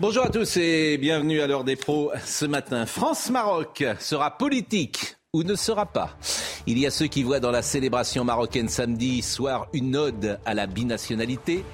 Bonjour 0.00 0.26
à 0.26 0.28
tous 0.28 0.56
et 0.58 0.96
bienvenue 0.96 1.40
à 1.40 1.48
l'heure 1.48 1.64
des 1.64 1.74
pros. 1.74 2.12
Ce 2.24 2.44
matin, 2.44 2.86
France-Maroc 2.86 3.84
sera 3.98 4.38
politique 4.38 5.16
ou 5.32 5.42
ne 5.42 5.56
sera 5.56 5.86
pas. 5.86 6.16
Il 6.68 6.78
y 6.78 6.86
a 6.86 6.90
ceux 6.92 7.08
qui 7.08 7.24
voient 7.24 7.40
dans 7.40 7.50
la 7.50 7.62
célébration 7.62 8.22
marocaine 8.22 8.68
samedi 8.68 9.22
soir 9.22 9.66
une 9.72 9.96
ode 9.96 10.38
à 10.46 10.54
la 10.54 10.68
binationalité. 10.68 11.64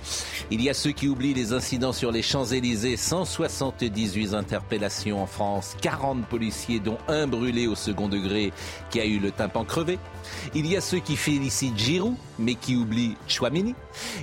Il 0.50 0.62
y 0.62 0.70
a 0.70 0.74
ceux 0.74 0.92
qui 0.92 1.06
oublient 1.06 1.34
les 1.34 1.52
incidents 1.52 1.92
sur 1.92 2.12
les 2.12 2.22
Champs-Élysées, 2.22 2.96
178 2.96 4.32
interpellations 4.32 5.22
en 5.22 5.26
France, 5.26 5.76
40 5.82 6.26
policiers 6.26 6.80
dont 6.80 6.96
un 7.08 7.26
brûlé 7.26 7.66
au 7.66 7.74
second 7.74 8.08
degré 8.08 8.54
qui 8.88 9.00
a 9.00 9.04
eu 9.04 9.18
le 9.18 9.32
tympan 9.32 9.66
crevé. 9.66 9.98
Il 10.54 10.66
y 10.66 10.76
a 10.76 10.80
ceux 10.80 11.00
qui 11.00 11.16
félicitent 11.16 11.76
Giroud 11.76 12.16
mais 12.38 12.54
qui 12.54 12.76
oublient 12.76 13.16
Chouamini. 13.28 13.74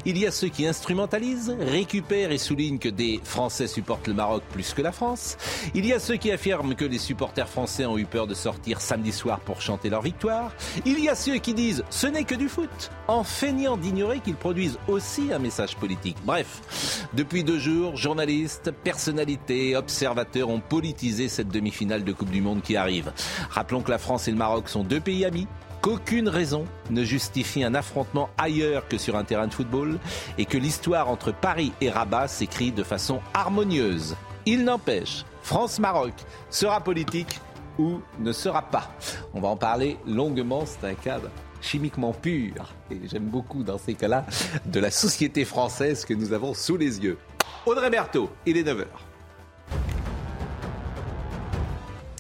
Il 0.05 0.17
y 0.17 0.25
a 0.25 0.31
ceux 0.31 0.49
qui 0.49 0.65
instrumentalisent, 0.65 1.55
récupèrent 1.59 2.31
et 2.31 2.38
soulignent 2.38 2.79
que 2.79 2.89
des 2.89 3.19
Français 3.23 3.67
supportent 3.67 4.08
le 4.08 4.13
Maroc 4.13 4.44
plus 4.52 4.73
que 4.73 4.81
la 4.81 4.91
France. 4.91 5.38
Il 5.73 5.86
y 5.86 5.94
a 5.94 5.99
ceux 5.99 6.16
qui 6.16 6.31
affirment 6.31 6.75
que 6.75 6.86
les 6.86 6.97
supporters 6.97 7.49
français 7.49 7.86
ont 7.86 7.97
eu 7.97 8.05
peur 8.05 8.27
de 8.27 8.33
sortir 8.33 8.81
samedi 8.81 9.11
soir 9.11 9.39
pour 9.39 9.61
chanter 9.61 9.89
leur 9.89 10.02
victoire. 10.02 10.52
Il 10.86 10.99
y 10.99 11.09
a 11.09 11.16
ceux 11.16 11.38
qui 11.38 11.53
disent 11.53 11.83
ce 11.89 12.08
n'est 12.08 12.23
que 12.23 12.36
du 12.36 12.49
foot, 12.49 12.91
en 13.08 13.23
feignant 13.23 13.77
d'ignorer 13.77 14.19
qu'ils 14.19 14.36
produisent 14.36 14.80
aussi 14.88 15.31
un 15.33 15.39
message 15.39 15.75
politique. 15.75 16.17
Bref, 16.25 17.08
depuis 17.14 17.43
deux 17.43 17.59
jours, 17.59 17.95
journalistes, 17.95 18.71
personnalités, 18.83 19.75
observateurs 19.75 20.49
ont 20.49 20.59
politisé 20.59 21.30
cette 21.30 21.49
demi-finale 21.49 22.03
de 22.03 22.14
Coupe 22.14 22.31
du 22.31 22.41
Monde 22.41 22.61
qui 22.61 22.75
arrive. 22.75 23.11
Rappelons 23.49 23.81
que 23.81 23.91
la 23.91 23.97
France 23.97 24.27
et 24.27 24.31
le 24.31 24.38
Maroc 24.38 24.69
sont 24.69 24.83
deux 24.83 24.99
pays 24.99 25.25
amis 25.25 25.47
qu'aucune 25.81 26.29
raison 26.29 26.65
ne 26.89 27.03
justifie 27.03 27.63
un 27.63 27.73
affrontement 27.73 28.29
ailleurs 28.37 28.87
que 28.87 28.97
sur 28.97 29.15
un 29.15 29.23
terrain 29.23 29.47
de 29.47 29.53
football 29.53 29.99
et 30.37 30.45
que 30.45 30.57
l'histoire 30.57 31.09
entre 31.09 31.33
Paris 31.33 31.73
et 31.81 31.89
Rabat 31.89 32.27
s'écrit 32.27 32.71
de 32.71 32.83
façon 32.83 33.19
harmonieuse. 33.33 34.15
Il 34.45 34.63
n'empêche, 34.63 35.25
France-Maroc 35.41 36.13
sera 36.49 36.81
politique 36.81 37.39
ou 37.77 37.99
ne 38.19 38.31
sera 38.31 38.61
pas. 38.61 38.91
On 39.33 39.41
va 39.41 39.49
en 39.49 39.57
parler 39.57 39.97
longuement, 40.05 40.63
c'est 40.65 40.87
un 40.87 40.93
cadre 40.93 41.29
chimiquement 41.61 42.11
pur, 42.11 42.73
et 42.89 42.99
j'aime 43.07 43.27
beaucoup 43.27 43.63
dans 43.63 43.77
ces 43.77 43.93
cas-là, 43.93 44.25
de 44.65 44.79
la 44.79 44.89
société 44.89 45.45
française 45.45 46.05
que 46.05 46.13
nous 46.13 46.33
avons 46.33 46.55
sous 46.55 46.75
les 46.75 46.99
yeux. 46.99 47.19
Audrey 47.67 47.91
Berthaud, 47.91 48.29
il 48.47 48.57
est 48.57 48.63
9h. 48.63 48.87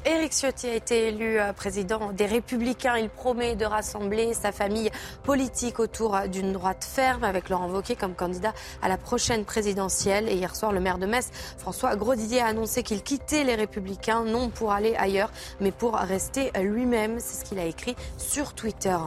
Éric 0.03 0.31
Ciotti 0.33 0.65
a 0.65 0.73
été 0.73 1.09
élu 1.09 1.39
euh, 1.39 1.53
président 1.53 2.11
des 2.11 2.25
Républicains. 2.25 2.97
Il 2.97 3.07
promet 3.07 3.55
de 3.55 3.65
rassembler 3.65 4.33
sa 4.33 4.51
famille 4.51 4.89
politique 5.21 5.79
autour 5.79 6.19
d'une 6.21 6.53
droite 6.53 6.83
ferme 6.83 7.23
avec 7.23 7.49
Laurent 7.49 7.69
Wauquiez 7.69 7.95
comme 7.95 8.15
candidat 8.15 8.51
à 8.81 8.89
la 8.89 8.97
prochaine 8.97 9.45
présidentielle. 9.45 10.27
Et 10.27 10.33
hier 10.33 10.55
soir, 10.55 10.71
le 10.71 10.79
maire 10.79 10.97
de 10.97 11.05
Metz, 11.05 11.29
François 11.59 11.95
Grosdidier, 11.95 12.41
a 12.41 12.47
annoncé 12.47 12.81
qu'il 12.81 13.03
quittait 13.03 13.43
les 13.43 13.53
Républicains, 13.53 14.23
non 14.23 14.49
pour 14.49 14.71
aller 14.71 14.95
ailleurs, 14.95 15.29
mais 15.59 15.71
pour 15.71 15.93
rester 15.93 16.51
lui-même. 16.59 17.19
C'est 17.19 17.45
ce 17.45 17.45
qu'il 17.47 17.59
a 17.59 17.65
écrit 17.65 17.95
sur 18.17 18.53
Twitter. 18.53 18.97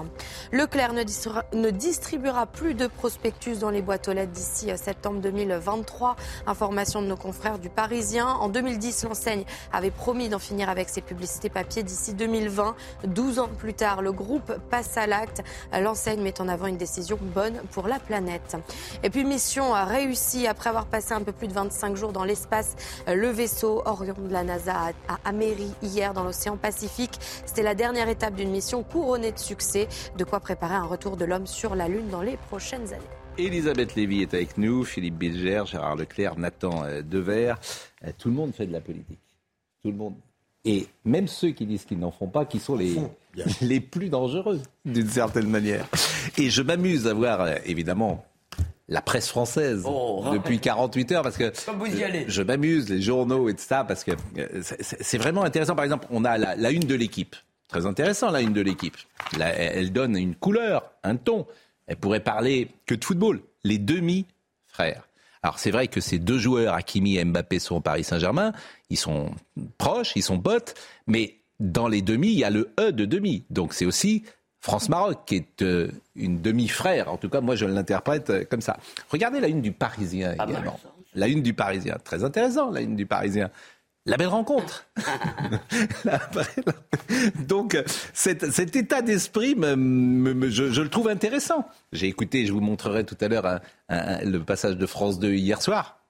Leclerc 0.53 0.93
ne 0.93 1.71
distribuera 1.71 2.47
plus 2.47 2.75
de 2.75 2.87
prospectus 2.87 3.59
dans 3.59 3.71
les 3.71 3.83
boîtes 3.83 4.07
aux 4.07 4.13
lettres 4.13 4.31
d'ici 4.31 4.71
euh, 4.71 4.77
septembre 4.77 5.21
2023. 5.21 6.15
Information 6.47 7.03
de 7.03 7.09
nos 7.09 7.17
confrères 7.17 7.59
du 7.59 7.69
Parisien. 7.69 8.29
En 8.29 8.49
2010, 8.49 9.03
l'enseigne 9.03 9.45
avait 9.73 9.91
promis 9.91 10.29
d'en 10.29 10.39
finir 10.39 10.69
avec 10.69 10.84
ses 10.89 11.01
publicités 11.01 11.49
papier 11.49 11.83
d'ici 11.83 12.15
2020. 12.15 12.75
12 13.05 13.39
ans 13.39 13.49
plus 13.49 13.75
tard, 13.75 14.03
le 14.03 14.13
groupe 14.13 14.53
passe 14.71 14.97
à 14.97 15.07
l'acte. 15.07 15.43
L'enseigne 15.73 16.23
met 16.23 16.41
en 16.41 16.49
avant 16.49 16.67
une 16.67 16.77
décision 16.77 17.19
bonne 17.21 17.61
pour 17.71 17.89
la 17.89 17.99
planète. 17.99 18.57
Et 19.03 19.11
puis 19.11 19.25
mission 19.25 19.73
réussie 19.73 20.47
après 20.47 20.71
avoir 20.71 20.87
passé 20.87 21.13
un 21.13 21.23
peu 21.23 21.33
plus 21.33 21.49
de 21.49 21.53
25 21.53 21.97
jours 21.97 22.13
dans 22.13 22.25
l'espace. 22.25 22.77
Le 23.07 23.29
vaisseau 23.29 23.83
Orion 23.85 24.15
de 24.19 24.33
la 24.33 24.45
NASA 24.45 24.93
a 25.09 25.19
améri 25.25 25.71
hier 25.83 26.15
dans 26.15 26.25
l'océan 26.25 26.57
Pacifique. 26.57 27.19
C'était 27.47 27.63
la 27.63 27.75
dernière 27.75 28.09
étape 28.09 28.35
d'une 28.35 28.51
mission 28.51 28.83
couronnée 28.83 29.33
de 29.33 29.39
succès. 29.39 29.89
De 30.17 30.25
quoi 30.25 30.41
préparer 30.41 30.75
un 30.75 30.85
retour 30.85 31.17
de 31.17 31.25
l'homme 31.25 31.47
sur 31.47 31.75
la 31.75 31.89
Lune 31.89 32.09
dans 32.09 32.23
les 32.23 32.37
prochaines 32.37 32.93
années. 32.93 33.03
Elisabeth 33.37 33.97
Lévy 33.97 34.23
est 34.23 34.35
avec 34.35 34.59
nous, 34.59 34.85
Philippe 34.85 35.17
Bilger, 35.17 35.65
Gérard 35.67 35.97
Leclerc, 35.97 36.39
Nathan 36.39 36.85
euh, 36.85 37.03
Dever. 37.03 37.55
Euh, 38.05 38.13
tout 38.17 38.29
le 38.29 38.35
monde 38.35 38.55
fait 38.55 38.67
de 38.67 38.73
la 38.73 38.81
politique. 38.81 39.21
Tout 39.83 39.91
le 39.91 39.97
monde. 39.97 40.15
Et 40.65 40.87
même 41.05 41.29
ceux 41.29 41.51
qui 41.51 41.67
disent 41.67 41.85
qu'ils 41.85 41.99
n'en 41.99 42.11
font 42.11 42.29
pas, 42.29 42.47
qui 42.47 42.59
sont 42.59 42.77
les, 42.77 42.97
les 43.61 43.81
plus 43.81 44.09
dangereux, 44.09 44.61
d'une 44.85 45.09
certaine 45.09 45.49
manière. 45.49 45.87
Et 46.39 46.51
je 46.51 46.63
m'amuse 46.63 47.07
à 47.07 47.15
voir, 47.15 47.43
euh, 47.43 47.57
évidemment, 47.67 48.25
la 48.89 49.03
presse 49.03 49.29
française 49.29 49.85
oh. 49.87 50.25
depuis 50.33 50.59
48 50.59 51.13
heures 51.13 51.23
parce 51.23 51.37
que 51.37 51.53
je, 52.29 52.43
m'amuse, 52.43 52.89
les 52.91 53.01
journaux 53.01 53.49
et 53.49 53.55
tout 53.55 53.63
ça, 53.63 53.85
parce 53.85 54.05
que 54.05 54.13
euh, 54.39 54.63
c'est 54.81 55.19
vraiment 55.19 55.43
intéressant. 55.45 55.75
Par 55.75 55.85
exemple, 55.85 56.07
on 56.11 56.25
a 56.25 56.39
la, 56.39 56.57
la 56.57 56.71
une 56.71 56.85
de 56.85 56.95
l'équipe. 56.95 57.37
Très 57.69 57.87
intéressant, 57.87 58.31
la 58.31 58.41
une 58.41 58.53
de 58.53 58.61
l'équipe. 58.61 58.97
Elle 59.41 59.93
donne 59.93 60.17
une 60.17 60.35
couleur, 60.35 60.93
un 61.03 61.17
ton. 61.17 61.47
Elle 61.87 61.97
pourrait 61.97 62.21
parler 62.21 62.69
que 62.87 62.95
de 62.95 63.05
football. 63.05 63.41
Les 63.65 63.79
demi-frères. 63.79 65.09
Alors 65.45 65.59
c'est 65.59 65.71
vrai 65.71 65.89
que 65.89 66.01
ces 66.01 66.19
deux 66.19 66.39
joueurs, 66.39 66.73
Hakimi 66.73 67.19
et 67.19 67.25
Mbappé, 67.25 67.59
sont 67.59 67.77
au 67.77 67.81
Paris 67.81 68.03
Saint-Germain. 68.03 68.53
Ils 68.89 68.97
sont 68.97 69.31
proches, 69.77 70.13
ils 70.17 70.23
sont 70.23 70.41
potes, 70.41 70.75
mais 71.07 71.37
dans 71.61 71.87
les 71.87 72.01
demi, 72.01 72.29
il 72.29 72.39
y 72.39 72.45
a 72.45 72.51
le 72.51 72.73
E 72.81 72.93
de 72.93 73.05
demi. 73.05 73.45
Donc 73.51 73.75
c'est 73.75 73.85
aussi 73.85 74.25
France-Maroc, 74.61 75.27
qui 75.27 75.37
est 75.37 75.61
euh, 75.61 75.91
une 76.17 76.41
demi-frère. 76.41 77.13
En 77.13 77.19
tout 77.19 77.29
cas, 77.29 77.43
moi, 77.43 77.57
je 77.57 77.67
l'interprète 77.67 78.31
euh, 78.31 78.45
comme 78.49 78.63
ça. 78.63 78.79
Regardez 79.11 79.39
la 79.39 79.49
une 79.49 79.61
du 79.61 79.73
Parisien 79.73 80.33
également. 80.33 80.81
La 81.15 81.29
une 81.29 81.43
du 81.43 81.53
Parisien. 81.53 81.99
Très 82.03 82.25
intéressant, 82.25 82.71
la 82.71 82.81
une 82.81 82.97
du 82.97 83.05
Parisien 83.05 83.51
la 84.07 84.17
belle 84.17 84.29
rencontre. 84.29 84.87
Donc 87.49 87.83
cet, 88.13 88.77
état 88.77 89.03
d'esprit, 89.03 89.55
je, 89.59 90.83
le 90.83 90.89
trouve 90.89 91.09
intéressant. 91.09 91.67
J'ai 91.93 92.09
écouté, 92.09 92.47
je 92.47 92.53
vous 92.53 92.61
montrerai 92.61 93.05
tout 93.05 93.17
à 93.21 93.29
l'heure 93.29 93.61
le 93.89 94.39
passage 94.39 94.77
de 94.77 94.87
France 94.87 95.19
2 95.19 95.35
hier 95.35 95.63
soir. 95.63 96.01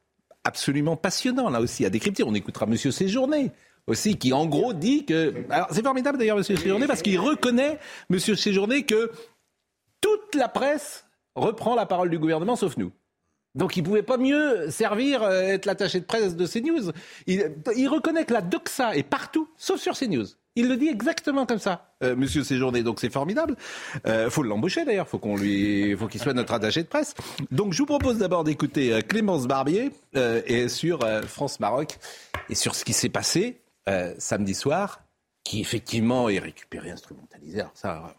Absolument 0.44 0.96
passionnant 0.96 1.48
là 1.48 1.60
aussi 1.60 1.86
à 1.86 1.90
décrypter. 1.90 2.24
On 2.24 2.34
écoutera 2.34 2.66
Monsieur 2.66 2.90
Séjourné 2.90 3.52
aussi 3.86 4.16
qui 4.16 4.32
en 4.32 4.46
gros 4.46 4.72
dit 4.72 5.04
que... 5.04 5.34
Alors 5.50 5.68
c'est 5.70 5.82
formidable 5.82 6.18
d'ailleurs 6.18 6.36
Monsieur 6.36 6.56
Séjourné 6.56 6.86
parce 6.86 7.02
qu'il 7.02 7.18
reconnaît 7.18 7.78
Monsieur 8.10 8.34
Séjourné 8.34 8.84
que 8.84 9.10
toute 10.00 10.34
la 10.34 10.48
presse 10.48 11.06
reprend 11.34 11.74
la 11.74 11.86
parole 11.86 12.10
du 12.10 12.18
gouvernement 12.18 12.56
sauf 12.56 12.76
nous. 12.76 12.92
Donc 13.54 13.76
il 13.76 13.82
ne 13.82 13.86
pouvait 13.86 14.02
pas 14.02 14.16
mieux 14.16 14.70
servir, 14.70 15.22
euh, 15.22 15.42
être 15.42 15.66
l'attaché 15.66 16.00
de 16.00 16.04
presse 16.04 16.36
de 16.36 16.46
CNews. 16.46 16.92
Il, 17.26 17.52
il 17.76 17.88
reconnaît 17.88 18.24
que 18.24 18.32
la 18.32 18.42
doxa 18.42 18.96
est 18.96 19.02
partout, 19.02 19.48
sauf 19.56 19.80
sur 19.80 19.96
CNews. 19.96 20.26
Il 20.56 20.68
le 20.68 20.76
dit 20.76 20.86
exactement 20.86 21.46
comme 21.46 21.58
ça, 21.58 21.94
euh, 22.04 22.14
Monsieur 22.14 22.44
Séjourné. 22.44 22.84
Donc 22.84 23.00
c'est 23.00 23.12
formidable. 23.12 23.56
Euh, 24.06 24.30
faut 24.30 24.44
l'embaucher 24.44 24.84
d'ailleurs. 24.84 25.08
Faut 25.08 25.18
qu'on 25.18 25.36
lui, 25.36 25.96
faut 25.96 26.06
qu'il 26.06 26.20
soit 26.20 26.32
notre 26.32 26.52
attaché 26.52 26.82
de 26.82 26.88
presse. 26.88 27.14
Donc 27.50 27.72
je 27.72 27.78
vous 27.78 27.86
propose 27.86 28.18
d'abord 28.18 28.44
d'écouter 28.44 28.92
euh, 28.92 29.00
Clémence 29.00 29.46
Barbier 29.48 29.90
et 30.46 30.68
sur 30.68 31.00
France 31.26 31.58
Maroc 31.58 31.98
et 32.48 32.54
sur 32.54 32.74
ce 32.74 32.84
qui 32.84 32.92
s'est 32.92 33.08
passé 33.08 33.60
samedi 34.18 34.54
soir, 34.54 35.03
qui 35.44 35.60
effectivement 35.60 36.28
est 36.28 36.38
récupéré, 36.38 36.90
instrumentalisé. 36.90 37.60
Alors 37.60 37.72
ça, 37.74 38.16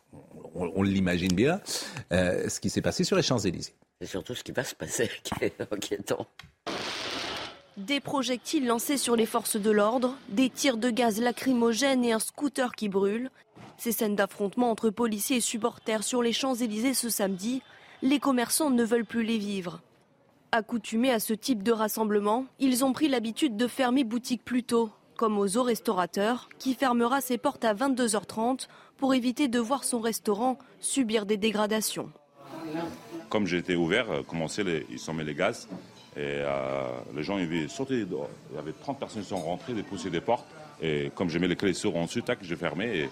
on, 0.53 0.71
on 0.75 0.83
l'imagine 0.83 1.33
bien. 1.33 1.59
ce 2.11 2.59
qui 2.59 2.69
s'est 2.69 2.81
passé 2.81 3.03
sur 3.03 3.17
les 3.17 3.23
Champs 3.23 3.39
Élysées. 3.39 3.73
C'est 4.01 4.07
surtout 4.07 4.35
ce 4.35 4.43
qui 4.43 4.51
va 4.51 4.63
se 4.63 4.75
passer 4.75 5.09
qui 5.23 5.33
est 5.41 5.61
inquiétant. 5.71 6.27
Des 7.77 7.99
projectiles 7.99 8.67
lancés 8.67 8.97
sur 8.97 9.15
les 9.15 9.25
forces 9.25 9.57
de 9.57 9.71
l'ordre, 9.71 10.15
des 10.29 10.49
tirs 10.49 10.77
de 10.77 10.89
gaz 10.89 11.19
lacrymogènes 11.19 12.05
et 12.05 12.13
un 12.13 12.19
scooter 12.19 12.73
qui 12.73 12.87
brûle. 12.87 13.29
Ces 13.77 13.91
scènes 13.91 14.15
d'affrontement 14.15 14.71
entre 14.71 14.89
policiers 14.89 15.37
et 15.37 15.41
supporters 15.41 16.03
sur 16.03 16.21
les 16.21 16.31
Champs-Élysées 16.31 16.93
ce 16.93 17.09
samedi, 17.09 17.61
les 18.01 18.19
commerçants 18.19 18.69
ne 18.69 18.83
veulent 18.83 19.05
plus 19.05 19.23
les 19.23 19.37
vivre. 19.37 19.81
Accoutumés 20.53 21.11
à 21.11 21.19
ce 21.19 21.33
type 21.33 21.63
de 21.63 21.73
rassemblement, 21.73 22.45
ils 22.59 22.85
ont 22.85 22.93
pris 22.93 23.09
l'habitude 23.09 23.57
de 23.57 23.67
fermer 23.67 24.05
boutique 24.05 24.45
plus 24.45 24.63
tôt, 24.63 24.89
comme 25.15 25.37
aux 25.37 25.63
restaurateurs, 25.63 26.49
qui 26.59 26.73
fermera 26.73 27.21
ses 27.21 27.37
portes 27.37 27.65
à 27.65 27.73
22h30 27.73 28.67
pour 28.97 29.13
éviter 29.13 29.47
de 29.47 29.59
voir 29.59 29.83
son 29.83 29.99
restaurant 29.99 30.57
subir 30.79 31.25
des 31.25 31.37
dégradations. 31.37 32.09
comme 33.29 33.47
j'étais 33.47 33.75
ouvert, 33.75 34.07
commencé 34.27 34.63
les, 34.63 34.85
ils 34.89 34.99
sont 34.99 35.15
les 35.15 35.33
gaz. 35.33 35.67
Et 36.17 36.41
les 37.13 37.23
gens, 37.23 37.37
ils 37.37 37.43
avaient 37.43 37.67
sauté 37.67 37.95
Il 37.95 38.55
y 38.55 38.57
avait 38.57 38.71
30 38.71 38.99
personnes 38.99 39.21
qui 39.21 39.29
sont 39.29 39.37
rentrées, 39.37 39.73
dépousser 39.73 40.09
des 40.09 40.21
portes. 40.21 40.47
Et 40.81 41.11
comme 41.15 41.29
j'ai 41.29 41.39
mis 41.39 41.47
les 41.47 41.55
clés 41.55 41.73
sur 41.73 41.95
ensuite, 41.95 42.25
tac, 42.25 42.39
j'ai 42.41 42.55
fermé. 42.55 42.99
Et 42.99 43.09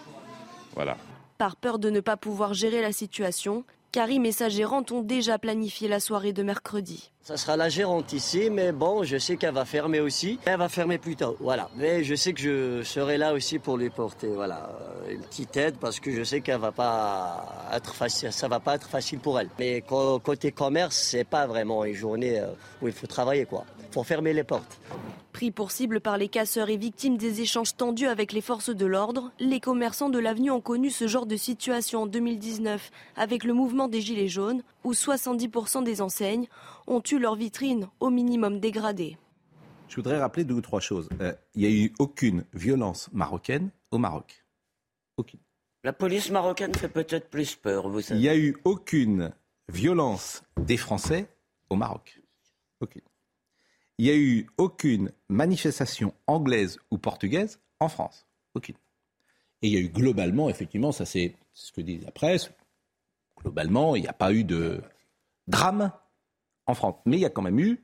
voilà. 0.74 0.98
Par 1.38 1.56
peur 1.56 1.80
de 1.80 1.90
ne 1.90 2.00
pas 2.00 2.16
pouvoir 2.18 2.54
gérer 2.54 2.82
la 2.82 2.94
situation, 2.94 3.66
Karim 3.94 4.26
et 4.26 4.32
sa 4.32 4.50
gérante 4.50 4.92
ont 4.92 5.04
déjà 5.04 5.38
planifié 5.38 5.88
la 5.88 6.00
soirée 6.00 6.34
de 6.34 6.42
mercredi. 6.42 7.12
Ça 7.22 7.38
sera 7.38 7.56
la 7.56 7.70
gérante 7.70 8.12
ici, 8.12 8.50
mais 8.50 8.72
bon, 8.72 9.04
je 9.04 9.20
sais 9.20 9.38
qu'elle 9.38 9.54
va 9.54 9.66
fermer 9.66 10.00
aussi. 10.00 10.40
Elle 10.46 10.58
va 10.58 10.68
fermer 10.68 10.98
plus 10.98 11.16
tôt, 11.16 11.38
voilà. 11.40 11.70
Mais 11.76 12.04
je 12.04 12.16
sais 12.16 12.34
que 12.34 12.42
je 12.42 12.82
serai 12.82 13.20
là 13.20 13.34
aussi 13.34 13.60
pour 13.60 13.78
lui 13.78 13.92
porter, 13.92 14.30
voilà, 14.30 14.72
une 15.12 15.22
petite 15.22 15.56
aide 15.58 15.76
parce 15.80 16.00
que 16.00 16.10
je 16.12 16.24
sais 16.24 16.42
qu'elle 16.42 16.60
va 16.60 16.72
pas 16.72 17.70
être 17.72 17.94
facile, 17.94 18.32
ça 18.34 18.48
va 18.48 18.60
pas 18.60 18.74
être 18.74 18.90
facile 18.90 19.20
pour 19.20 19.40
elle. 19.40 19.50
Mais 19.60 19.84
côté 20.24 20.52
commerce, 20.52 20.98
c'est 20.98 21.24
pas 21.24 21.46
vraiment 21.46 21.86
une 21.86 21.94
journée 21.94 22.40
euh, 22.40 22.48
où 22.82 22.88
il 22.88 22.94
faut 22.94 23.06
travailler, 23.06 23.46
quoi. 23.46 23.64
Faut 23.92 24.04
fermer 24.04 24.34
les 24.34 24.44
portes. 24.44 24.80
Pris 25.34 25.50
pour 25.50 25.72
cible 25.72 26.00
par 26.00 26.20
les 26.20 26.28
casseurs 26.28 26.70
et 26.70 26.78
victimes 26.78 27.18
des 27.18 27.42
échanges 27.42 27.76
tendus 27.76 28.06
avec 28.06 28.34
les 28.34 28.42
forces 28.42 28.70
de 28.70 28.86
l'ordre, 28.86 29.32
les 29.40 29.60
commerçants 29.60 30.12
de 30.12 30.20
l'avenue 30.20 30.52
ont 30.52 30.62
connu 30.62 30.92
ce 30.92 31.08
genre 31.08 31.26
de 31.26 31.36
situation 31.36 32.04
en 32.04 32.06
2019 32.06 32.92
avec 33.16 33.44
le 33.44 33.54
mouvement 33.54 33.88
des 33.88 34.00
Gilets 34.00 34.28
jaunes, 34.28 34.62
où 34.84 34.94
70% 34.94 35.84
des 35.84 36.02
enseignes 36.02 36.48
ont 36.86 37.02
eu 37.12 37.18
leur 37.18 37.36
vitrine 37.36 37.88
au 38.00 38.12
minimum 38.12 38.60
dégradée. 38.60 39.18
Je 39.90 39.96
voudrais 39.96 40.20
rappeler 40.20 40.44
deux 40.44 40.54
ou 40.54 40.62
trois 40.62 40.80
choses. 40.80 41.10
Euh, 41.20 41.34
il 41.56 41.62
n'y 41.62 41.68
a 41.68 41.72
eu 41.72 41.94
aucune 41.98 42.46
violence 42.54 43.10
marocaine 43.12 43.72
au 43.90 43.98
Maroc. 43.98 44.46
Aucune. 45.18 45.40
La 45.84 45.94
police 45.94 46.30
marocaine 46.30 46.76
fait 46.76 46.90
peut-être 46.90 47.32
plus 47.32 47.56
peur, 47.56 47.90
vous 47.90 48.02
savez. 48.02 48.20
Il 48.20 48.22
n'y 48.22 48.30
a 48.30 48.38
eu 48.38 48.56
aucune 48.66 49.34
violence 49.68 50.44
des 50.58 50.78
Français 50.78 51.26
au 51.72 51.76
Maroc. 51.76 52.22
Aucune 52.80 53.02
il 53.98 54.06
n'y 54.06 54.12
a 54.12 54.16
eu 54.16 54.48
aucune 54.58 55.12
manifestation 55.30 56.14
anglaise 56.28 56.80
ou 56.92 56.98
portugaise 56.98 57.60
en 57.80 57.90
France. 57.90 58.26
Aucune. 58.56 58.76
Et 59.62 59.68
il 59.68 59.74
y 59.74 59.78
a 59.78 59.80
eu 59.80 59.90
globalement, 59.90 60.50
effectivement, 60.50 60.92
ça 60.92 61.06
c'est 61.06 61.36
ce 61.54 61.72
que 61.72 61.82
dit 61.82 62.00
la 62.00 62.12
presse, 62.12 62.52
globalement, 63.40 63.96
il 63.96 64.02
n'y 64.02 64.08
a 64.08 64.14
pas 64.14 64.34
eu 64.34 64.44
de 64.44 64.82
drame 65.48 65.92
en 66.66 66.74
France. 66.74 66.96
Mais 67.06 67.18
il 67.18 67.22
y 67.22 67.26
a 67.26 67.30
quand 67.30 67.42
même 67.42 67.60
eu 67.60 67.84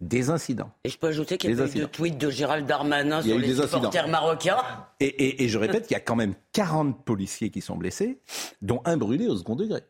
des 0.00 0.30
incidents. 0.30 0.70
Et 0.84 0.90
je 0.90 0.98
peux 0.98 1.08
ajouter 1.08 1.38
qu'il 1.38 1.50
y 1.50 1.60
a 1.60 1.66
eu 1.66 1.70
de 1.70 1.84
tweets 1.86 2.18
de 2.18 2.30
Gérald 2.30 2.66
Darmanin 2.66 3.20
sur 3.22 3.38
les 3.38 3.54
supporters 3.54 4.08
marocains. 4.08 4.62
Et, 5.00 5.44
et 5.44 5.48
je 5.48 5.58
répète 5.58 5.86
qu'il 5.86 5.94
y 5.94 5.96
a 5.96 6.00
quand 6.00 6.16
même 6.16 6.34
40 6.52 7.04
policiers 7.04 7.50
qui 7.50 7.60
sont 7.60 7.76
blessés, 7.76 8.20
dont 8.62 8.80
un 8.84 8.96
brûlé 8.96 9.26
au 9.26 9.36
second 9.36 9.56
degré. 9.56 9.82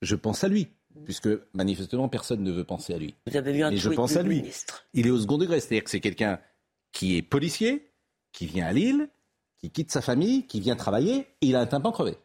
Je 0.00 0.14
pense 0.14 0.44
à 0.44 0.48
lui 0.48 0.68
puisque 1.04 1.28
manifestement 1.54 2.08
personne 2.08 2.42
ne 2.42 2.50
veut 2.50 2.64
penser 2.64 2.94
à 2.94 2.98
lui. 2.98 3.14
Vous 3.26 3.36
avez 3.36 3.52
vu 3.52 3.62
un 3.62 3.74
je 3.74 3.90
pense 3.90 4.16
à 4.16 4.22
lui. 4.22 4.44
Il 4.94 5.06
est 5.06 5.10
au 5.10 5.18
second 5.18 5.38
degré, 5.38 5.60
c'est-à-dire 5.60 5.84
que 5.84 5.90
c'est 5.90 6.00
quelqu'un 6.00 6.40
qui 6.92 7.16
est 7.16 7.22
policier, 7.22 7.90
qui 8.32 8.46
vient 8.46 8.66
à 8.66 8.72
Lille, 8.72 9.08
qui 9.58 9.70
quitte 9.70 9.90
sa 9.90 10.00
famille, 10.00 10.46
qui 10.46 10.60
vient 10.60 10.76
travailler, 10.76 11.26
et 11.40 11.46
il 11.46 11.56
a 11.56 11.60
un 11.60 11.66
tympan 11.66 11.92
crevé. 11.92 12.16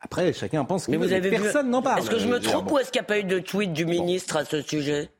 Après, 0.00 0.32
chacun 0.32 0.64
pense 0.64 0.86
que 0.86 1.28
personne 1.28 1.70
n'en 1.70 1.82
parle. 1.82 2.00
Est-ce 2.00 2.10
que 2.10 2.18
je 2.18 2.28
me 2.28 2.38
trompe 2.38 2.70
ou 2.70 2.78
est-ce 2.78 2.92
qu'il 2.92 3.00
n'y 3.00 3.04
a 3.04 3.08
pas 3.08 3.18
eu 3.18 3.24
de 3.24 3.40
tweet 3.40 3.72
du 3.72 3.84
ministre 3.84 4.36
à 4.36 4.44
ce 4.44 4.62
sujet? 4.62 5.10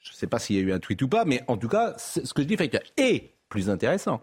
Je 0.00 0.12
ne 0.12 0.16
sais 0.16 0.26
pas 0.26 0.38
s'il 0.38 0.56
y 0.56 0.58
a 0.58 0.62
eu 0.62 0.72
un 0.72 0.78
tweet 0.78 1.00
ou 1.02 1.08
pas, 1.08 1.24
mais 1.24 1.42
en 1.48 1.56
tout 1.56 1.68
cas, 1.68 1.94
ce 1.98 2.20
que 2.32 2.42
je 2.42 2.46
dis 2.46 2.56
fait 2.56 2.70
Et, 2.96 3.34
plus 3.48 3.70
intéressant, 3.70 4.20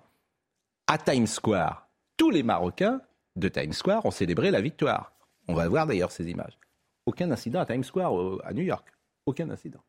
à 0.87 0.97
Times 0.97 1.27
Square, 1.27 1.89
tous 2.17 2.29
les 2.29 2.43
Marocains 2.43 3.01
de 3.35 3.49
Times 3.49 3.73
Square 3.73 4.05
ont 4.05 4.11
célébré 4.11 4.51
la 4.51 4.61
victoire. 4.61 5.14
On 5.47 5.53
va 5.53 5.67
voir 5.67 5.85
d'ailleurs 5.85 6.11
ces 6.11 6.29
images. 6.29 6.57
Aucun 7.05 7.29
incident 7.31 7.59
à 7.59 7.65
Times 7.65 7.83
Square 7.83 8.13
à 8.43 8.53
New 8.53 8.63
York. 8.63 8.87
Aucun 9.25 9.49
incident. 9.49 9.81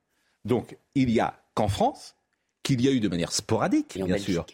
Donc, 0.45 0.77
il 0.95 1.11
y 1.11 1.21
a 1.21 1.35
qu'en 1.55 1.69
France, 1.69 2.15
qu'il 2.63 2.81
y 2.81 2.89
a 2.89 2.93
eu 2.93 3.01
de 3.01 3.09
manière 3.09 3.33
sporadique, 3.33 3.99
bien 4.03 4.19
sûr. 4.19 4.47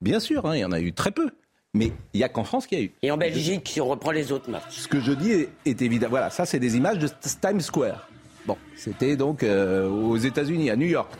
Bien 0.00 0.20
sûr, 0.20 0.46
hein, 0.46 0.56
il 0.56 0.60
y 0.60 0.64
en 0.64 0.72
a 0.72 0.80
eu 0.80 0.92
très 0.92 1.10
peu. 1.10 1.30
Mais 1.72 1.90
il 2.12 2.18
n'y 2.18 2.24
a 2.24 2.28
qu'en 2.28 2.44
France 2.44 2.66
qu'il 2.66 2.78
y 2.78 2.82
a 2.82 2.84
eu. 2.84 2.92
Et 3.02 3.10
en 3.10 3.16
Belgique, 3.16 3.68
si 3.68 3.80
on 3.80 3.86
reprend 3.86 4.12
les 4.12 4.30
autres 4.30 4.48
matchs. 4.48 4.62
Ce 4.70 4.88
que 4.88 5.00
je 5.00 5.12
dis 5.12 5.46
est, 5.66 5.82
évident. 5.82 6.08
Voilà, 6.08 6.30
ça, 6.30 6.46
c'est 6.46 6.60
des 6.60 6.76
images 6.76 6.98
de 6.98 7.08
Times 7.40 7.60
Square. 7.60 8.08
Bon, 8.46 8.56
c'était 8.76 9.16
donc 9.16 9.42
euh, 9.42 9.88
aux 9.88 10.16
États-Unis, 10.16 10.70
à 10.70 10.76
New 10.76 10.86
York. 10.86 11.10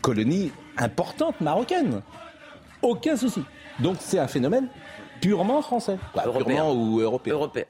Colonie 0.00 0.52
importante 0.76 1.40
marocaine. 1.40 2.02
Aucun 2.82 3.16
souci. 3.16 3.42
Donc, 3.80 3.96
c'est 4.00 4.20
un 4.20 4.28
phénomène 4.28 4.68
purement 5.20 5.62
français. 5.62 5.98
purement 6.14 6.72
ou 6.72 7.00
européen. 7.00 7.34
Européen. 7.34 7.64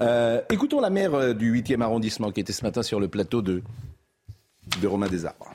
Euh, 0.00 0.42
écoutons 0.50 0.80
la 0.80 0.90
maire 0.90 1.14
euh, 1.14 1.34
du 1.34 1.52
8e 1.52 1.80
arrondissement 1.80 2.32
qui 2.32 2.40
était 2.40 2.52
ce 2.52 2.64
matin 2.64 2.82
sur 2.82 2.98
le 2.98 3.08
plateau 3.08 3.42
de, 3.42 3.62
de 4.80 4.86
Romain 4.86 5.06
Desarbres. 5.06 5.54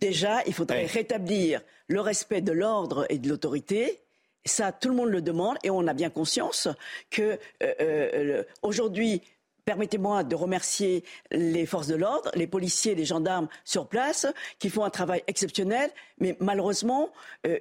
Déjà, 0.00 0.42
il 0.46 0.52
faudrait 0.52 0.86
rétablir 0.86 1.60
le 1.86 2.00
respect 2.00 2.40
de 2.40 2.52
l'ordre 2.52 3.06
et 3.08 3.18
de 3.18 3.28
l'autorité. 3.28 4.00
Ça, 4.44 4.72
tout 4.72 4.88
le 4.88 4.96
monde 4.96 5.10
le 5.10 5.22
demande 5.22 5.56
et 5.62 5.70
on 5.70 5.86
a 5.86 5.94
bien 5.94 6.10
conscience 6.10 6.68
que 7.10 7.38
euh, 7.62 8.42
aujourd'hui, 8.62 9.22
Permettez-moi 9.66 10.24
de 10.24 10.34
remercier 10.34 11.04
les 11.30 11.64
forces 11.64 11.86
de 11.86 11.94
l'ordre, 11.94 12.30
les 12.34 12.46
policiers, 12.46 12.94
les 12.94 13.06
gendarmes 13.06 13.48
sur 13.64 13.86
place, 13.86 14.26
qui 14.58 14.68
font 14.68 14.84
un 14.84 14.90
travail 14.90 15.22
exceptionnel, 15.26 15.90
mais 16.18 16.36
malheureusement, 16.38 17.08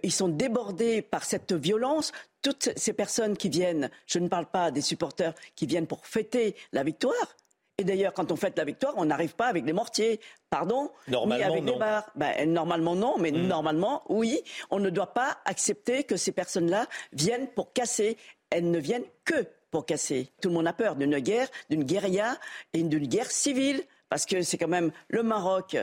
ils 0.04 0.12
sont 0.12 0.28
débordés 0.28 1.02
par 1.02 1.24
cette 1.24 1.54
violence 1.54 2.12
toutes 2.44 2.70
ces 2.76 2.94
personnes 2.94 3.36
qui 3.36 3.50
viennent, 3.50 3.90
je 4.06 4.20
ne 4.20 4.28
parle 4.28 4.46
pas 4.46 4.70
des 4.70 4.82
supporters 4.82 5.34
qui 5.56 5.66
viennent 5.66 5.88
pour 5.88 6.06
fêter 6.06 6.56
la 6.72 6.84
victoire. 6.84 7.36
Et 7.80 7.84
d'ailleurs, 7.84 8.14
quand 8.14 8.32
on 8.32 8.36
fête 8.36 8.56
la 8.58 8.66
victoire, 8.66 8.94
on 8.98 9.06
n'arrive 9.06 9.34
pas 9.34 9.48
avec 9.48 9.66
des 9.66 9.74
mortiers, 9.74 10.20
pardon, 10.52 10.92
normalement, 11.08 11.46
avec 11.46 11.64
non. 11.64 11.74
des 11.74 11.80
barres. 11.80 12.12
Ben, 12.16 12.54
normalement 12.54 12.96
non, 12.96 13.18
mais 13.18 13.32
hmm. 13.32 13.48
normalement 13.48 14.04
oui. 14.10 14.44
On 14.70 14.80
ne 14.80 14.92
doit 14.92 15.14
pas 15.14 15.40
accepter 15.46 16.04
que 16.04 16.16
ces 16.16 16.32
personnes-là 16.32 16.86
viennent 17.14 17.48
pour 17.48 17.74
casser. 17.74 18.18
Elles 18.52 18.70
ne 18.70 18.78
viennent 18.78 19.08
que 19.26 19.48
pour 19.72 19.88
casser. 19.88 20.30
Tout 20.40 20.50
le 20.50 20.54
monde 20.54 20.68
a 20.68 20.74
peur 20.74 20.96
d'une 20.96 21.18
guerre, 21.18 21.48
d'une 21.72 21.84
guérilla 21.84 22.38
et 22.74 22.84
d'une 22.84 23.08
guerre 23.08 23.32
civile 23.32 23.84
parce 24.14 24.28
que 24.28 24.44
c'est 24.44 24.60
quand 24.60 24.68
même 24.68 24.92
le 25.10 25.24
Maroc 25.24 25.76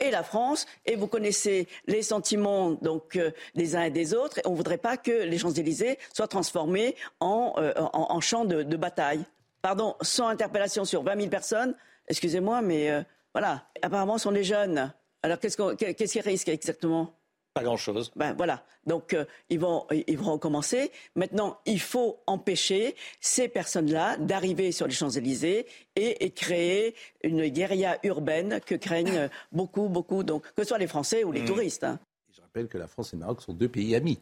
et 0.00 0.10
la 0.10 0.24
France, 0.24 0.66
et 0.86 0.96
vous 0.96 1.06
connaissez 1.06 1.68
les 1.86 2.02
sentiments 2.02 2.72
donc 2.72 3.14
euh, 3.14 3.30
des 3.54 3.76
uns 3.76 3.84
et 3.84 3.92
des 3.92 4.12
autres, 4.12 4.38
et 4.38 4.42
on 4.44 4.50
ne 4.50 4.56
voudrait 4.56 4.76
pas 4.76 4.96
que 4.96 5.12
les 5.12 5.38
Champs-Élysées 5.38 5.96
soient 6.12 6.26
transformés 6.26 6.96
en, 7.20 7.54
euh, 7.58 7.72
en, 7.76 8.20
champ 8.20 8.44
de, 8.44 8.76
bataille. 8.76 9.24
Pardon, 9.62 9.94
sans 10.00 10.26
interpellation 10.26 10.84
sur 10.84 11.04
20 11.04 11.16
000 11.16 11.28
personnes, 11.28 11.76
excusez-moi, 12.08 12.60
mais 12.60 12.90
euh, 12.90 13.02
voilà, 13.32 13.68
apparemment 13.82 14.18
ce 14.18 14.24
sont 14.24 14.30
les 14.32 14.42
jeunes. 14.42 14.92
Alors 15.22 15.38
qu'est-ce 15.38 16.12
qu'ils 16.12 16.22
risquent 16.22 16.48
exactement? 16.48 17.15
Pas 17.56 17.62
grand-chose. 17.62 18.12
Ben 18.16 18.34
voilà. 18.34 18.62
Donc 18.84 19.14
euh, 19.14 19.24
ils 19.48 19.58
vont 19.58 19.86
ils 19.90 20.18
vont 20.18 20.32
recommencer. 20.32 20.92
Maintenant, 21.14 21.58
il 21.64 21.80
faut 21.80 22.20
empêcher 22.26 22.94
ces 23.18 23.48
personnes-là 23.48 24.18
d'arriver 24.18 24.72
sur 24.72 24.86
les 24.86 24.92
Champs-Élysées 24.92 25.66
et, 25.96 26.30
créer 26.32 26.94
une 27.24 27.46
guérilla 27.46 27.98
urbaine 28.02 28.60
que 28.60 28.74
craignent 28.74 29.30
beaucoup 29.52 29.88
beaucoup 29.88 30.22
donc 30.22 30.42
que 30.54 30.62
ce 30.62 30.68
soit 30.68 30.78
les 30.78 30.86
Français 30.86 31.24
ou 31.24 31.32
les 31.32 31.40
mmh. 31.42 31.46
touristes. 31.46 31.84
Hein. 31.84 31.98
Je 32.34 32.42
rappelle 32.42 32.68
que 32.68 32.76
la 32.76 32.86
France 32.86 33.14
et 33.14 33.16
le 33.16 33.20
Maroc 33.20 33.40
sont 33.40 33.54
deux 33.54 33.70
pays 33.70 33.94
amis. 33.94 34.18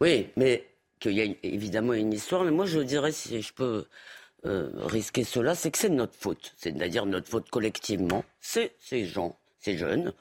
Oui, 0.00 0.28
mais 0.36 0.64
qu'il 0.98 1.12
y 1.12 1.20
a 1.20 1.26
évidemment 1.42 1.92
une 1.92 2.14
histoire. 2.14 2.42
Mais 2.44 2.50
moi, 2.50 2.64
je 2.64 2.80
dirais 2.80 3.12
si 3.12 3.42
je 3.42 3.52
peux. 3.52 3.84
Euh, 4.46 4.70
risquer 4.86 5.24
cela, 5.24 5.56
c'est 5.56 5.72
que 5.72 5.78
c'est 5.78 5.88
notre 5.88 6.14
faute, 6.14 6.54
c'est-à-dire 6.56 7.06
notre 7.06 7.28
faute 7.28 7.50
collectivement. 7.50 8.24
C'est 8.40 8.70
ces 8.78 9.04
gens, 9.04 9.36
ces 9.58 9.76
jeunes, 9.76 10.12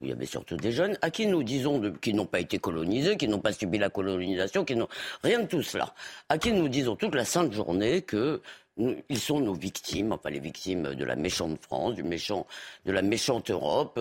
il 0.00 0.08
y 0.08 0.12
avait 0.12 0.26
surtout 0.26 0.56
des 0.56 0.72
jeunes, 0.72 0.96
à 1.02 1.10
qui 1.10 1.26
nous 1.26 1.42
disons 1.42 1.92
qui 2.00 2.14
n'ont 2.14 2.26
pas 2.26 2.40
été 2.40 2.58
colonisés, 2.58 3.16
qui 3.16 3.28
n'ont 3.28 3.38
pas 3.38 3.52
subi 3.52 3.78
la 3.78 3.90
colonisation, 3.90 4.64
qui 4.64 4.76
n'ont 4.76 4.88
rien 5.22 5.40
de 5.40 5.46
tout 5.46 5.62
cela, 5.62 5.94
à 6.28 6.38
qui 6.38 6.52
nous 6.52 6.68
disons 6.68 6.96
toute 6.96 7.14
la 7.14 7.24
sainte 7.24 7.52
journée 7.52 8.02
que 8.02 8.40
ils 9.08 9.20
sont 9.20 9.40
nos 9.40 9.52
victimes, 9.52 10.12
enfin 10.12 10.30
les 10.30 10.40
victimes 10.40 10.94
de 10.94 11.04
la 11.04 11.16
méchante 11.16 11.58
France, 11.62 11.94
du 11.94 12.02
méchant, 12.02 12.46
de 12.86 12.92
la 12.92 13.02
méchante 13.02 13.50
Europe, 13.50 14.00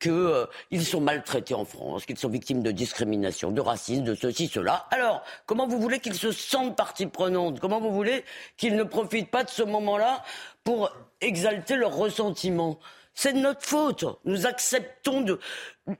qu'ils 0.00 0.10
euh, 0.10 0.46
sont 0.80 1.00
maltraités 1.00 1.54
en 1.54 1.64
France, 1.64 2.04
qu'ils 2.04 2.18
sont 2.18 2.28
victimes 2.28 2.62
de 2.62 2.72
discrimination, 2.72 3.52
de 3.52 3.60
racisme, 3.60 4.02
de 4.02 4.14
ceci, 4.14 4.48
cela. 4.48 4.86
Alors, 4.90 5.22
comment 5.46 5.68
vous 5.68 5.78
voulez 5.80 6.00
qu'ils 6.00 6.14
se 6.14 6.32
sentent 6.32 6.76
partie 6.76 7.06
prenante? 7.06 7.60
Comment 7.60 7.80
vous 7.80 7.92
voulez 7.92 8.24
qu'ils 8.56 8.76
ne 8.76 8.82
profitent 8.82 9.30
pas 9.30 9.44
de 9.44 9.50
ce 9.50 9.62
moment-là 9.62 10.24
pour 10.64 10.90
exalter 11.20 11.76
leur 11.76 11.94
ressentiment 11.94 12.78
c'est 13.18 13.32
de 13.32 13.40
notre 13.40 13.64
faute. 13.64 14.04
Nous 14.24 14.46
acceptons 14.46 15.24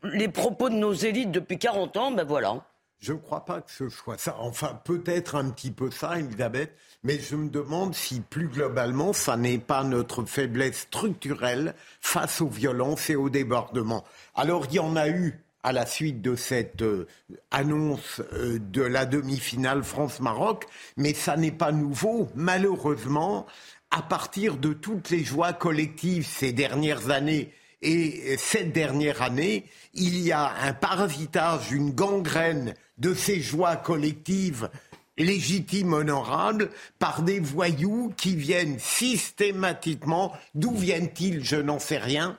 les 0.04 0.28
propos 0.28 0.68
de 0.68 0.76
nos 0.76 0.92
élites 0.92 1.32
depuis 1.32 1.58
40 1.58 1.96
ans, 1.96 2.10
ben 2.12 2.22
voilà. 2.22 2.64
Je 3.00 3.12
ne 3.12 3.18
crois 3.18 3.44
pas 3.44 3.60
que 3.60 3.72
ce 3.72 3.88
soit 3.88 4.18
ça. 4.18 4.36
Enfin, 4.38 4.80
peut-être 4.84 5.34
un 5.34 5.50
petit 5.50 5.72
peu 5.72 5.90
ça, 5.90 6.20
Elisabeth, 6.20 6.72
mais 7.02 7.18
je 7.18 7.34
me 7.34 7.48
demande 7.48 7.96
si 7.96 8.20
plus 8.20 8.46
globalement, 8.46 9.12
ça 9.12 9.36
n'est 9.36 9.58
pas 9.58 9.82
notre 9.82 10.24
faiblesse 10.26 10.82
structurelle 10.82 11.74
face 12.00 12.40
aux 12.40 12.48
violences 12.48 13.10
et 13.10 13.16
aux 13.16 13.30
débordements. 13.30 14.04
Alors, 14.36 14.66
il 14.70 14.74
y 14.74 14.78
en 14.78 14.94
a 14.94 15.08
eu 15.08 15.40
à 15.64 15.72
la 15.72 15.86
suite 15.86 16.22
de 16.22 16.36
cette 16.36 16.82
euh, 16.82 17.08
annonce 17.50 18.22
euh, 18.32 18.60
de 18.60 18.82
la 18.82 19.06
demi-finale 19.06 19.82
France-Maroc, 19.82 20.66
mais 20.96 21.14
ça 21.14 21.36
n'est 21.36 21.50
pas 21.50 21.72
nouveau. 21.72 22.28
Malheureusement, 22.36 23.44
à 23.90 24.02
partir 24.02 24.56
de 24.56 24.72
toutes 24.72 25.10
les 25.10 25.24
joies 25.24 25.52
collectives 25.52 26.26
ces 26.26 26.52
dernières 26.52 27.10
années 27.10 27.52
et 27.80 28.36
cette 28.38 28.72
dernière 28.72 29.22
année, 29.22 29.64
il 29.94 30.18
y 30.18 30.32
a 30.32 30.52
un 30.62 30.72
parasitage, 30.72 31.70
une 31.70 31.92
gangrène 31.92 32.74
de 32.98 33.14
ces 33.14 33.40
joies 33.40 33.76
collectives 33.76 34.68
légitimes, 35.16 35.92
honorables, 35.92 36.70
par 36.98 37.22
des 37.22 37.40
voyous 37.40 38.12
qui 38.16 38.36
viennent 38.36 38.78
systématiquement. 38.78 40.32
D'où 40.54 40.74
viennent-ils 40.74 41.44
Je 41.44 41.56
n'en 41.56 41.78
sais 41.78 41.98
rien. 41.98 42.38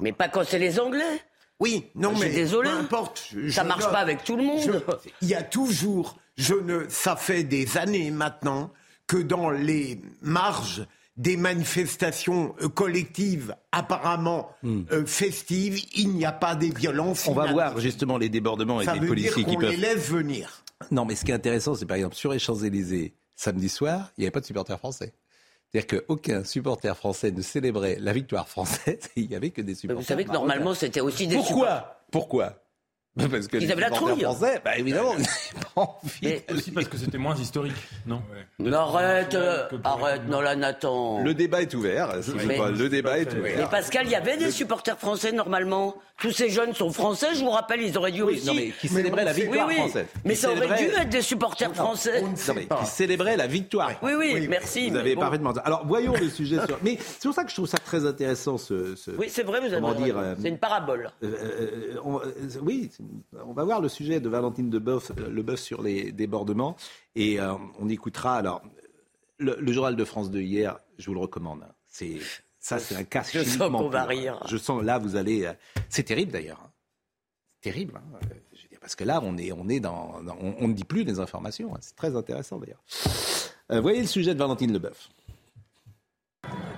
Mais 0.00 0.12
pas 0.12 0.28
quand 0.28 0.44
c'est 0.44 0.58
les 0.58 0.80
Anglais. 0.80 1.22
Oui, 1.58 1.86
non, 1.94 2.12
mais 2.18 2.30
désolé. 2.30 2.70
peu 2.70 2.76
importe. 2.76 3.34
Ça 3.50 3.64
marche 3.64 3.90
pas 3.90 3.98
avec 3.98 4.24
tout 4.24 4.36
le 4.36 4.42
monde. 4.42 4.84
il 5.22 5.28
y 5.28 5.34
a 5.34 5.42
toujours, 5.42 6.16
je 6.36 6.54
ne, 6.54 6.86
ça 6.88 7.16
fait 7.16 7.44
des 7.44 7.78
années 7.78 8.10
maintenant 8.10 8.72
que 9.06 9.16
dans 9.16 9.50
les 9.50 10.00
marges 10.22 10.86
des 11.16 11.36
manifestations 11.36 12.54
euh, 12.60 12.68
collectives 12.68 13.54
apparemment 13.72 14.50
hmm. 14.62 14.82
euh, 14.92 15.06
festives, 15.06 15.82
il 15.94 16.10
n'y 16.10 16.26
a 16.26 16.32
pas 16.32 16.54
des 16.54 16.70
violences. 16.70 17.26
On 17.26 17.32
va 17.32 17.50
voir 17.50 17.78
justement 17.80 18.18
les 18.18 18.28
débordements 18.28 18.80
et 18.80 18.86
des 18.86 19.06
policiers 19.06 19.44
qui 19.44 19.56
peuvent. 19.56 19.70
les 19.70 19.76
laisse 19.76 20.10
venir. 20.10 20.62
Non, 20.90 21.06
mais 21.06 21.14
ce 21.16 21.24
qui 21.24 21.30
est 21.30 21.34
intéressant, 21.34 21.74
c'est 21.74 21.86
par 21.86 21.96
exemple 21.96 22.16
sur 22.16 22.32
les 22.32 22.38
Champs-Élysées, 22.38 23.14
samedi 23.34 23.68
soir, 23.68 24.12
il 24.16 24.20
n'y 24.20 24.26
avait 24.26 24.30
pas 24.30 24.40
de 24.40 24.46
supporters 24.46 24.78
français. 24.78 25.14
C'est-à-dire 25.72 26.00
qu'aucun 26.06 26.44
supporter 26.44 26.96
français 26.96 27.30
ne 27.30 27.42
célébrait 27.42 27.96
la 27.98 28.12
victoire 28.12 28.48
française, 28.48 29.00
il 29.16 29.28
n'y 29.28 29.34
avait 29.34 29.50
que 29.50 29.62
des 29.62 29.74
supporters. 29.74 30.00
Vous 30.00 30.06
savez 30.06 30.24
que 30.24 30.32
normalement, 30.32 30.74
c'était 30.74 31.00
aussi 31.00 31.26
des 31.26 31.36
Pourquoi 31.36 32.02
Pourquoi 32.10 32.62
parce 33.16 33.48
que 33.48 33.56
Ils 33.58 33.72
avaient 33.72 33.80
la 33.80 33.90
trouille. 33.90 34.20
Français, 34.20 34.60
bah 34.64 34.76
évidemment, 34.76 35.14
pas 35.74 35.82
envie. 36.02 36.36
aussi 36.52 36.70
parce 36.70 36.88
que 36.88 36.96
c'était 36.96 37.18
moins 37.18 37.36
historique, 37.36 37.74
non 38.06 38.22
arrête, 38.72 39.34
euh, 39.34 39.68
arrête, 39.84 40.28
non 40.28 40.40
là 40.40 40.56
Nathan. 40.56 41.22
Le 41.22 41.34
débat 41.34 41.62
est 41.62 41.74
ouvert. 41.74 42.14
le 42.16 42.88
débat 42.88 43.18
est 43.18 43.32
ouvert. 43.32 43.56
Mais 43.58 43.66
Pascal, 43.70 44.06
il 44.06 44.12
y 44.12 44.16
avait 44.16 44.36
des 44.36 44.50
supporters 44.50 44.98
français 44.98 45.32
normalement. 45.32 45.96
Tous 46.18 46.32
ces 46.32 46.48
jeunes 46.48 46.72
sont 46.72 46.90
français, 46.90 47.34
je 47.34 47.44
vous 47.44 47.50
rappelle, 47.50 47.82
ils 47.82 47.98
auraient 47.98 48.10
dû 48.12 48.22
aussi. 48.22 48.46
Non 48.46 48.54
mais 48.54 48.70
qui 48.80 48.88
célébraient 48.88 49.24
la 49.24 49.34
victoire 49.34 49.70
française. 49.70 50.06
Mais 50.24 50.34
ça 50.34 50.50
aurait 50.50 50.78
dû 50.78 50.86
être 50.86 51.10
des 51.10 51.20
supporters 51.20 51.74
français. 51.74 52.22
Non, 52.22 52.54
mais 52.54 52.66
qui 52.66 52.86
célébraient 52.86 53.36
la 53.36 53.46
victoire. 53.46 53.92
Oui, 54.02 54.12
oui, 54.16 54.46
merci. 54.48 54.88
Vous 54.88 54.96
avez 54.96 55.14
bon. 55.14 55.20
parfaitement. 55.20 55.52
Alors 55.64 55.86
voyons 55.86 56.14
le 56.14 56.30
sujet. 56.30 56.56
Sur... 56.66 56.78
Mais 56.82 56.96
c'est 56.98 57.28
pour 57.28 57.34
ça 57.34 57.44
que 57.44 57.50
je 57.50 57.54
trouve 57.54 57.68
ça 57.68 57.78
très 57.78 58.06
intéressant 58.06 58.56
ce. 58.56 58.96
ce... 58.96 59.10
Oui, 59.10 59.26
c'est 59.28 59.42
vrai, 59.42 59.60
vous 59.60 59.74
avez 59.74 60.02
dire. 60.02 60.18
Euh, 60.18 60.34
c'est 60.40 60.48
une 60.48 60.58
parabole. 60.58 61.10
Euh, 61.22 61.96
oui, 62.62 62.90
on 63.44 63.52
va 63.52 63.64
voir 63.64 63.80
le 63.80 63.88
sujet 63.88 64.20
de 64.20 64.28
Valentine 64.28 64.70
de 64.70 64.78
Boeuf, 64.78 65.10
euh, 65.10 65.28
le 65.28 65.42
bœuf 65.42 65.60
sur 65.60 65.82
les 65.82 66.12
débordements. 66.12 66.76
Et 67.14 67.40
euh, 67.40 67.54
on 67.78 67.88
écoutera. 67.88 68.36
Alors, 68.36 68.62
le, 69.38 69.72
journal 69.72 69.96
de 69.96 70.04
France 70.04 70.30
de 70.30 70.40
hier, 70.40 70.78
je 70.98 71.06
vous 71.06 71.14
le 71.14 71.20
recommande. 71.20 71.64
C'est 71.86 72.18
ça, 72.58 72.78
c'est 72.78 72.96
un 72.96 73.04
cas 73.04 73.22
Je 73.32 73.42
sens 73.42 73.70
qu'on 73.70 73.88
va 73.88 74.04
rire. 74.04 74.40
Je 74.48 74.56
sens 74.56 74.82
là, 74.82 74.98
vous 74.98 75.16
allez. 75.16 75.44
Euh, 75.44 75.52
c'est 75.88 76.04
terrible 76.04 76.32
d'ailleurs. 76.32 76.70
C'est 77.54 77.70
terrible. 77.70 77.94
Hein. 77.96 78.18
parce 78.80 78.94
que 78.94 79.04
là, 79.04 79.20
on 79.22 79.36
est, 79.38 79.52
on 79.52 79.68
est 79.68 79.80
dans, 79.80 80.20
on, 80.40 80.68
ne 80.68 80.74
dit 80.74 80.84
plus 80.84 81.04
des 81.04 81.20
informations. 81.20 81.74
Hein. 81.74 81.78
C'est 81.80 81.96
très 81.96 82.14
intéressant 82.16 82.58
d'ailleurs. 82.58 82.82
voyez 83.82 84.00
le 84.00 84.06
sujet 84.06 84.34
de 84.34 84.38
Valentine 84.38 84.72
Leboeuf. 84.72 85.08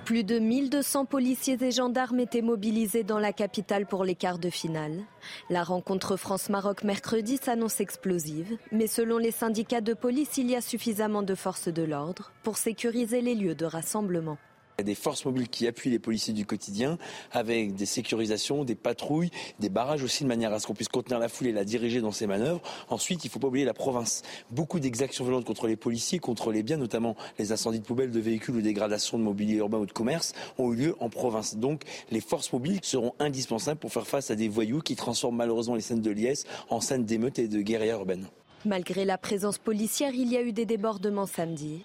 Plus 0.05 0.23
de 0.23 0.39
1200 0.39 1.05
policiers 1.05 1.57
et 1.61 1.71
gendarmes 1.71 2.19
étaient 2.19 2.41
mobilisés 2.41 3.03
dans 3.03 3.19
la 3.19 3.31
capitale 3.31 3.85
pour 3.85 4.03
les 4.03 4.15
quarts 4.15 4.39
de 4.39 4.49
finale. 4.49 5.03
La 5.51 5.63
rencontre 5.63 6.17
France-Maroc 6.17 6.83
mercredi 6.83 7.37
s'annonce 7.37 7.79
explosive, 7.79 8.57
mais 8.71 8.87
selon 8.87 9.19
les 9.19 9.29
syndicats 9.29 9.81
de 9.81 9.93
police, 9.93 10.37
il 10.37 10.49
y 10.49 10.55
a 10.55 10.61
suffisamment 10.61 11.21
de 11.21 11.35
forces 11.35 11.67
de 11.67 11.83
l'ordre 11.83 12.31
pour 12.41 12.57
sécuriser 12.57 13.21
les 13.21 13.35
lieux 13.35 13.53
de 13.53 13.65
rassemblement. 13.65 14.39
Il 14.79 14.83
y 14.83 14.85
a 14.87 14.95
des 14.95 14.95
forces 14.95 15.25
mobiles 15.25 15.49
qui 15.49 15.67
appuient 15.67 15.89
les 15.89 15.99
policiers 15.99 16.33
du 16.33 16.45
quotidien 16.45 16.97
avec 17.33 17.75
des 17.75 17.85
sécurisations, 17.85 18.63
des 18.63 18.75
patrouilles, 18.75 19.29
des 19.59 19.67
barrages 19.67 20.03
aussi 20.03 20.23
de 20.23 20.29
manière 20.29 20.53
à 20.53 20.59
ce 20.61 20.67
qu'on 20.67 20.73
puisse 20.73 20.87
contenir 20.87 21.19
la 21.19 21.27
foule 21.27 21.47
et 21.47 21.51
la 21.51 21.65
diriger 21.65 21.99
dans 21.99 22.13
ses 22.13 22.27
manœuvres. 22.27 22.61
Ensuite, 22.87 23.25
il 23.25 23.27
ne 23.27 23.31
faut 23.31 23.39
pas 23.39 23.49
oublier 23.49 23.65
la 23.65 23.73
province. 23.73 24.21
Beaucoup 24.51 24.79
d'exactions 24.79 25.25
violentes 25.25 25.43
contre 25.43 25.67
les 25.67 25.75
policiers, 25.75 26.19
contre 26.19 26.53
les 26.53 26.63
biens, 26.63 26.77
notamment 26.77 27.17
les 27.39 27.51
incendies 27.51 27.81
de 27.81 27.85
poubelles, 27.85 28.11
de 28.11 28.21
véhicules 28.21 28.55
ou 28.55 28.61
dégradations 28.61 29.19
de 29.19 29.23
mobilier 29.23 29.55
urbain 29.55 29.79
ou 29.79 29.85
de 29.85 29.91
commerce, 29.91 30.31
ont 30.57 30.71
eu 30.71 30.77
lieu 30.77 30.95
en 31.01 31.09
province. 31.09 31.57
Donc, 31.57 31.83
les 32.09 32.21
forces 32.21 32.53
mobiles 32.53 32.79
seront 32.81 33.13
indispensables 33.19 33.81
pour 33.81 33.91
faire 33.91 34.07
face 34.07 34.31
à 34.31 34.37
des 34.37 34.47
voyous 34.47 34.79
qui 34.79 34.95
transforment 34.95 35.35
malheureusement 35.35 35.75
les 35.75 35.81
scènes 35.81 35.99
de 35.99 36.11
liesse 36.11 36.45
en 36.69 36.79
scènes 36.79 37.03
d'émeutes 37.03 37.37
et 37.37 37.49
de 37.49 37.59
guérillas 37.59 37.95
urbaines. 37.95 38.27
Malgré 38.63 39.03
la 39.03 39.17
présence 39.17 39.57
policière, 39.57 40.13
il 40.15 40.31
y 40.31 40.37
a 40.37 40.41
eu 40.41 40.53
des 40.53 40.65
débordements 40.65 41.25
samedi 41.25 41.83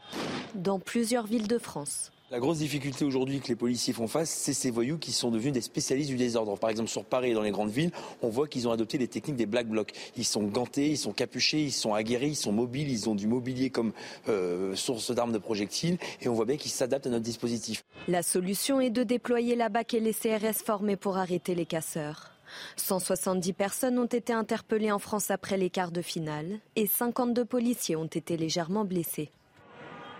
dans 0.54 0.78
plusieurs 0.78 1.26
villes 1.26 1.48
de 1.48 1.58
France. 1.58 2.12
La 2.34 2.40
grosse 2.40 2.58
difficulté 2.58 3.04
aujourd'hui 3.04 3.38
que 3.38 3.46
les 3.46 3.54
policiers 3.54 3.92
font 3.92 4.08
face, 4.08 4.28
c'est 4.28 4.54
ces 4.54 4.72
voyous 4.72 4.98
qui 4.98 5.12
sont 5.12 5.30
devenus 5.30 5.52
des 5.52 5.60
spécialistes 5.60 6.10
du 6.10 6.16
désordre. 6.16 6.58
Par 6.58 6.68
exemple, 6.68 6.88
sur 6.88 7.04
Paris 7.04 7.30
et 7.30 7.32
dans 7.32 7.42
les 7.42 7.52
grandes 7.52 7.70
villes, 7.70 7.92
on 8.22 8.28
voit 8.28 8.48
qu'ils 8.48 8.66
ont 8.66 8.72
adopté 8.72 8.98
les 8.98 9.06
techniques 9.06 9.36
des 9.36 9.46
black 9.46 9.68
blocs. 9.68 9.92
Ils 10.16 10.24
sont 10.24 10.42
gantés, 10.42 10.88
ils 10.88 10.98
sont 10.98 11.12
capuchés, 11.12 11.62
ils 11.62 11.70
sont 11.70 11.94
aguerris, 11.94 12.30
ils 12.30 12.34
sont 12.34 12.50
mobiles, 12.50 12.90
ils 12.90 13.08
ont 13.08 13.14
du 13.14 13.28
mobilier 13.28 13.70
comme 13.70 13.92
euh, 14.28 14.74
source 14.74 15.12
d'armes 15.12 15.30
de 15.30 15.38
projectiles 15.38 15.96
et 16.22 16.28
on 16.28 16.34
voit 16.34 16.44
bien 16.44 16.56
qu'ils 16.56 16.72
s'adaptent 16.72 17.06
à 17.06 17.10
notre 17.10 17.22
dispositif. 17.22 17.84
La 18.08 18.24
solution 18.24 18.80
est 18.80 18.90
de 18.90 19.04
déployer 19.04 19.54
la 19.54 19.68
BAC 19.68 19.94
et 19.94 20.00
les 20.00 20.12
CRS 20.12 20.64
formés 20.66 20.96
pour 20.96 21.18
arrêter 21.18 21.54
les 21.54 21.66
casseurs. 21.66 22.32
170 22.74 23.52
personnes 23.52 23.96
ont 23.96 24.06
été 24.06 24.32
interpellées 24.32 24.90
en 24.90 24.98
France 24.98 25.30
après 25.30 25.56
les 25.56 25.70
quarts 25.70 25.92
de 25.92 26.02
finale 26.02 26.58
et 26.74 26.88
52 26.88 27.44
policiers 27.44 27.94
ont 27.94 28.06
été 28.06 28.36
légèrement 28.36 28.84
blessés. 28.84 29.30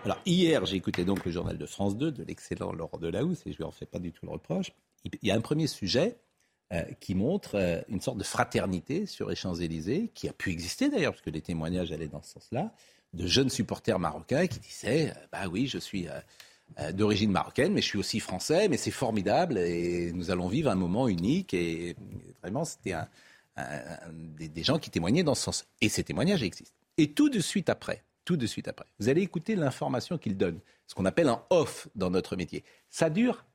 Alors 0.05 0.21
hier, 0.27 0.63
j'ai 0.67 0.75
écouté 0.75 1.03
donc 1.03 1.25
le 1.25 1.31
journal 1.31 1.57
de 1.57 1.65
France 1.65 1.97
2 1.97 2.11
de 2.11 2.23
l'excellent 2.23 2.71
Laurent 2.71 2.99
Delahousse 2.99 3.41
et 3.47 3.51
je 3.51 3.57
lui 3.57 3.63
en 3.63 3.71
fais 3.71 3.87
pas 3.87 3.97
du 3.97 4.11
tout 4.11 4.27
le 4.27 4.33
reproche. 4.33 4.71
Il 5.03 5.17
y 5.23 5.31
a 5.31 5.35
un 5.35 5.41
premier 5.41 5.65
sujet 5.65 6.19
euh, 6.71 6.83
qui 6.99 7.15
montre 7.15 7.55
euh, 7.55 7.81
une 7.89 8.01
sorte 8.01 8.19
de 8.19 8.23
fraternité 8.23 9.07
sur 9.07 9.29
les 9.29 9.35
Champs-Élysées, 9.35 10.11
qui 10.13 10.29
a 10.29 10.33
pu 10.33 10.51
exister 10.51 10.89
d'ailleurs, 10.89 11.13
parce 11.13 11.23
que 11.23 11.31
les 11.31 11.41
témoignages 11.41 11.91
allaient 11.91 12.07
dans 12.07 12.21
ce 12.21 12.33
sens-là, 12.33 12.71
de 13.13 13.25
jeunes 13.25 13.49
supporters 13.49 13.97
marocains 13.97 14.45
qui 14.45 14.59
disaient 14.59 15.09
euh, 15.09 15.27
Bah 15.31 15.47
oui, 15.51 15.65
je 15.65 15.79
suis 15.79 16.07
d'origine 16.93 17.31
marocaine, 17.31 17.73
mais 17.73 17.81
je 17.81 17.87
suis 17.87 17.99
aussi 17.99 18.19
français, 18.19 18.67
mais 18.69 18.77
c'est 18.77 18.91
formidable 18.91 19.57
et 19.57 20.11
nous 20.13 20.29
allons 20.29 20.47
vivre 20.47 20.69
un 20.69 20.75
moment 20.75 21.07
unique. 21.07 21.55
Et 21.55 21.95
vraiment, 22.43 22.63
c'était 22.63 22.95
des 24.39 24.63
gens 24.63 24.77
qui 24.77 24.91
témoignaient 24.91 25.23
dans 25.23 25.35
ce 25.35 25.43
sens. 25.43 25.65
Et 25.81 25.89
ces 25.89 26.03
témoignages 26.03 26.43
existent. 26.43 26.75
Et 26.97 27.11
tout 27.11 27.29
de 27.29 27.39
suite 27.39 27.69
après, 27.69 28.03
tout 28.25 28.37
de 28.37 28.45
suite 28.45 28.67
après. 28.67 28.85
Vous 28.99 29.07
allez 29.07 29.21
écouter 29.21 29.55
l'information 29.55 30.17
qu'il 30.17 30.35
donne, 30.35 30.59
ce 30.87 30.95
qu'on 30.95 31.05
appelle 31.05 31.29
un 31.29 31.43
off 31.49 31.87
dans 31.95 32.09
notre 32.09 32.35
métier. 32.35 32.63
Ça 32.89 33.09
dure 33.09 33.45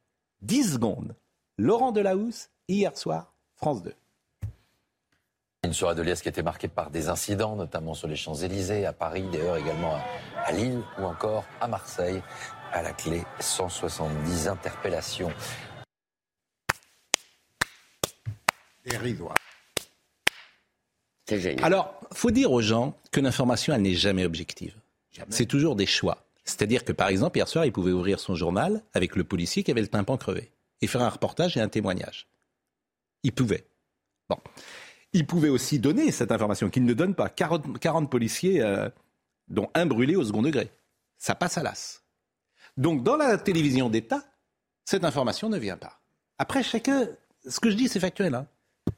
10 0.42 0.74
secondes. 0.74 1.14
Laurent 1.58 1.92
Delahousse, 1.92 2.48
hier 2.68 2.96
soir, 2.96 3.34
France 3.56 3.82
2. 3.82 3.92
Une 5.62 5.74
soirée 5.74 5.94
de 5.94 6.00
liesse 6.00 6.22
qui 6.22 6.28
était 6.30 6.42
marquée 6.42 6.68
par 6.68 6.90
des 6.90 7.10
incidents, 7.10 7.54
notamment 7.54 7.92
sur 7.92 8.08
les 8.08 8.16
Champs-Élysées, 8.16 8.86
à 8.86 8.94
Paris, 8.94 9.24
d'ailleurs 9.30 9.58
également 9.58 9.98
à 10.36 10.52
Lille 10.52 10.82
ou 10.98 11.04
encore 11.04 11.44
à 11.60 11.68
Marseille. 11.68 12.22
À 12.72 12.82
la 12.82 12.92
clé, 12.92 13.24
170 13.40 14.48
interpellations. 14.48 15.32
Dérisoire. 18.86 19.34
Alors, 21.62 22.00
faut 22.12 22.30
dire 22.30 22.52
aux 22.52 22.62
gens 22.62 22.96
que 23.10 23.20
l'information, 23.20 23.74
elle 23.74 23.82
n'est 23.82 23.94
jamais 23.94 24.24
objective. 24.24 24.74
C'est 25.28 25.46
toujours 25.46 25.76
des 25.76 25.86
choix. 25.86 26.24
C'est-à-dire 26.44 26.84
que, 26.84 26.92
par 26.92 27.08
exemple, 27.08 27.38
hier 27.38 27.48
soir, 27.48 27.64
il 27.64 27.72
pouvait 27.72 27.92
ouvrir 27.92 28.18
son 28.18 28.34
journal 28.34 28.82
avec 28.94 29.16
le 29.16 29.24
policier 29.24 29.62
qui 29.62 29.70
avait 29.70 29.82
le 29.82 29.88
tympan 29.88 30.16
crevé 30.16 30.50
et 30.80 30.86
faire 30.86 31.02
un 31.02 31.08
reportage 31.08 31.56
et 31.56 31.60
un 31.60 31.68
témoignage. 31.68 32.26
Il 33.22 33.32
pouvait. 33.32 33.64
Bon. 34.28 34.38
Il 35.12 35.26
pouvait 35.26 35.48
aussi 35.48 35.78
donner 35.78 36.10
cette 36.10 36.32
information 36.32 36.70
qu'il 36.70 36.84
ne 36.84 36.94
donne 36.94 37.14
pas. 37.14 37.28
40, 37.28 38.10
policiers, 38.10 38.62
euh, 38.62 38.88
dont 39.48 39.68
un 39.74 39.86
brûlé 39.86 40.16
au 40.16 40.24
second 40.24 40.42
degré. 40.42 40.70
Ça 41.18 41.34
passe 41.34 41.58
à 41.58 41.62
l'as. 41.62 42.02
Donc, 42.76 43.02
dans 43.02 43.16
la 43.16 43.36
télévision 43.36 43.90
d'État, 43.90 44.24
cette 44.84 45.04
information 45.04 45.48
ne 45.48 45.58
vient 45.58 45.76
pas. 45.76 46.00
Après, 46.38 46.62
chacun, 46.62 47.08
ce 47.46 47.60
que 47.60 47.70
je 47.70 47.76
dis, 47.76 47.88
c'est 47.88 48.00
factuel. 48.00 48.34
Hein. 48.34 48.46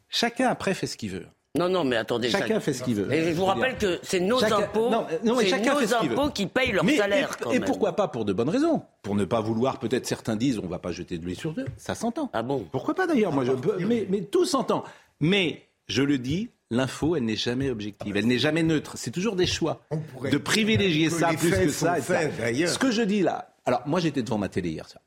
Chacun, 0.08 0.48
après, 0.48 0.74
fait 0.74 0.86
ce 0.86 0.96
qu'il 0.96 1.10
veut. 1.10 1.26
Non, 1.58 1.68
non, 1.68 1.84
mais 1.84 1.96
attendez. 1.96 2.30
Chacun 2.30 2.60
fait 2.60 2.72
ce 2.72 2.82
qu'il 2.82 2.94
veut. 2.94 3.12
Et 3.12 3.24
je 3.24 3.32
vous 3.32 3.44
rappelle 3.44 3.76
que 3.76 3.98
c'est 4.02 4.20
nos 4.20 4.42
impôts, 4.42 4.88
non, 4.88 5.06
nos 5.22 5.38
impôts 5.40 6.30
qui 6.30 6.46
payent 6.46 6.72
leur 6.72 6.88
salaire. 6.88 7.36
Et, 7.52 7.60
pourquoi 7.60 7.94
pas 7.94 8.08
pour 8.08 8.24
de 8.24 8.32
bonnes 8.32 8.48
raisons? 8.48 8.82
Pour 9.02 9.14
ne 9.14 9.24
pas 9.24 9.40
vouloir, 9.40 9.78
peut-être 9.78 10.06
certains 10.06 10.36
disent, 10.36 10.58
on 10.58 10.62
ne 10.62 10.68
va 10.68 10.78
pas 10.78 10.92
jeter 10.92 11.18
de 11.18 11.24
l'huile 11.24 11.36
sur 11.36 11.52
deux. 11.52 11.66
Ça 11.76 11.94
s'entend. 11.94 12.30
Ah 12.32 12.42
bon? 12.42 12.66
Pourquoi 12.72 12.94
pas 12.94 13.06
d'ailleurs 13.06 13.32
Moi, 13.32 13.44
je 13.44 13.52
mais, 13.84 14.06
mais 14.08 14.22
tout 14.22 14.46
s'entend. 14.46 14.84
Mais 15.20 15.62
je 15.88 16.02
le 16.02 16.16
dis, 16.16 16.48
l'info, 16.70 17.16
elle 17.16 17.24
n'est 17.24 17.36
jamais 17.36 17.68
objective, 17.68 18.16
elle 18.16 18.26
n'est 18.26 18.38
jamais 18.38 18.62
neutre. 18.62 18.94
C'est 18.96 19.10
toujours 19.10 19.36
des 19.36 19.46
choix. 19.46 19.82
De 20.30 20.38
privilégier 20.38 21.10
ça 21.10 21.28
plus 21.34 21.50
que 21.50 21.68
ça. 21.68 22.00
Ce 22.00 22.78
que 22.78 22.90
je 22.90 23.02
dis 23.02 23.20
là. 23.20 23.54
Alors, 23.66 23.82
moi, 23.86 24.00
j'étais 24.00 24.22
devant 24.22 24.38
ma 24.38 24.48
télé 24.48 24.70
hier 24.70 24.88
soir. 24.88 25.02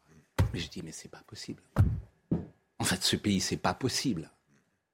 Mais 0.53 0.59
je 0.59 0.69
dis, 0.69 0.81
mais 0.85 0.91
c'est 0.91 1.09
pas 1.09 1.21
possible. 1.25 1.61
En 2.77 2.83
fait, 2.83 3.01
ce 3.01 3.15
pays, 3.15 3.41
c'est 3.41 3.57
pas 3.57 3.73
possible. 3.73 4.29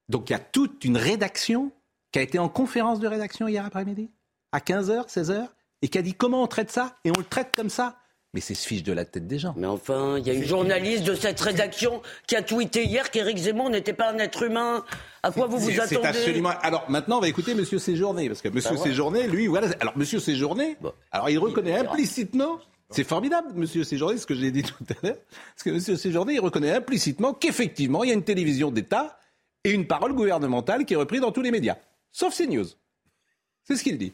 Donc 0.08 0.30
il 0.30 0.32
y 0.32 0.36
a 0.36 0.40
toute 0.40 0.84
une 0.84 0.96
rédaction 0.96 1.72
qui 2.12 2.18
a 2.18 2.22
été 2.22 2.38
en 2.38 2.48
conférence 2.48 3.00
de 3.00 3.08
rédaction 3.08 3.48
hier 3.48 3.64
après-midi, 3.64 4.10
à 4.52 4.58
15h, 4.58 5.08
16h, 5.08 5.48
et 5.82 5.88
qui 5.88 5.98
a 5.98 6.02
dit 6.02 6.14
comment 6.14 6.42
on 6.42 6.46
traite 6.46 6.70
ça, 6.70 6.96
et 7.04 7.10
on 7.10 7.18
le 7.18 7.24
traite 7.24 7.52
comme 7.54 7.70
ça. 7.70 7.98
Mais 8.34 8.40
c'est 8.40 8.54
se 8.54 8.66
fiche 8.66 8.82
de 8.82 8.94
la 8.94 9.04
tête 9.04 9.26
des 9.26 9.38
gens. 9.38 9.52
Mais 9.58 9.66
enfin, 9.66 10.16
il 10.16 10.26
y 10.26 10.30
a 10.30 10.32
une 10.32 10.44
journaliste 10.44 11.04
de 11.04 11.14
cette 11.14 11.38
rédaction 11.38 12.00
qui 12.26 12.34
a 12.34 12.40
tweeté 12.40 12.84
hier 12.84 13.10
qu'Éric 13.10 13.36
Zemmour 13.36 13.68
n'était 13.68 13.92
pas 13.92 14.10
un 14.10 14.16
être 14.18 14.42
humain. 14.42 14.84
À 15.22 15.30
quoi 15.30 15.46
vous 15.46 15.58
vous 15.58 15.70
attendez 15.70 15.96
C'est 15.96 16.04
absolument. 16.04 16.52
Alors 16.62 16.88
maintenant, 16.88 17.18
on 17.18 17.20
va 17.20 17.28
écouter 17.28 17.54
Monsieur 17.54 17.78
Séjourné, 17.78 18.28
parce 18.28 18.40
que 18.40 18.48
Monsieur 18.48 18.76
Bah. 18.76 18.82
Séjourné, 18.82 19.28
lui, 19.28 19.48
voilà. 19.48 19.68
Alors 19.80 19.98
Monsieur 19.98 20.18
Séjourné, 20.18 20.78
alors 21.10 21.28
il 21.28 21.38
reconnaît 21.38 21.76
implicitement. 21.76 22.58
C'est 22.88 23.04
formidable, 23.04 23.48
Monsieur 23.54 23.84
Séjourné, 23.84 24.16
ce 24.16 24.26
que 24.26 24.34
j'ai 24.34 24.50
dit 24.50 24.62
tout 24.62 24.84
à 24.88 25.06
l'heure, 25.06 25.16
parce 25.54 25.62
que 25.64 25.70
Monsieur 25.70 25.96
Séjourné, 25.96 26.34
il 26.34 26.40
reconnaît 26.40 26.72
implicitement 26.72 27.34
qu'effectivement, 27.34 28.02
il 28.02 28.08
y 28.08 28.10
a 28.12 28.14
une 28.14 28.24
télévision 28.24 28.70
d'État 28.70 29.18
et 29.64 29.70
une 29.70 29.86
parole 29.86 30.12
gouvernementale 30.12 30.84
qui 30.84 30.94
est 30.94 30.96
reprise 30.96 31.20
dans 31.20 31.32
tous 31.32 31.42
les 31.42 31.50
médias, 31.50 31.76
sauf 32.10 32.36
CNews. 32.36 32.66
C'est 33.64 33.76
ce 33.76 33.82
qu'il 33.82 33.98
dit. 33.98 34.12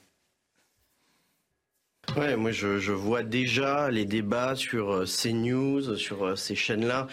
Ouais, 2.17 2.37
moi 2.37 2.53
je, 2.53 2.79
je 2.79 2.93
vois 2.93 3.23
déjà 3.23 3.91
les 3.91 4.05
débats 4.05 4.57
sur 4.57 4.93
euh, 4.93 5.05
CNews, 5.05 5.97
sur 5.97 6.25
euh, 6.25 6.37
ces 6.37 6.55
chaînes-là. 6.55 7.07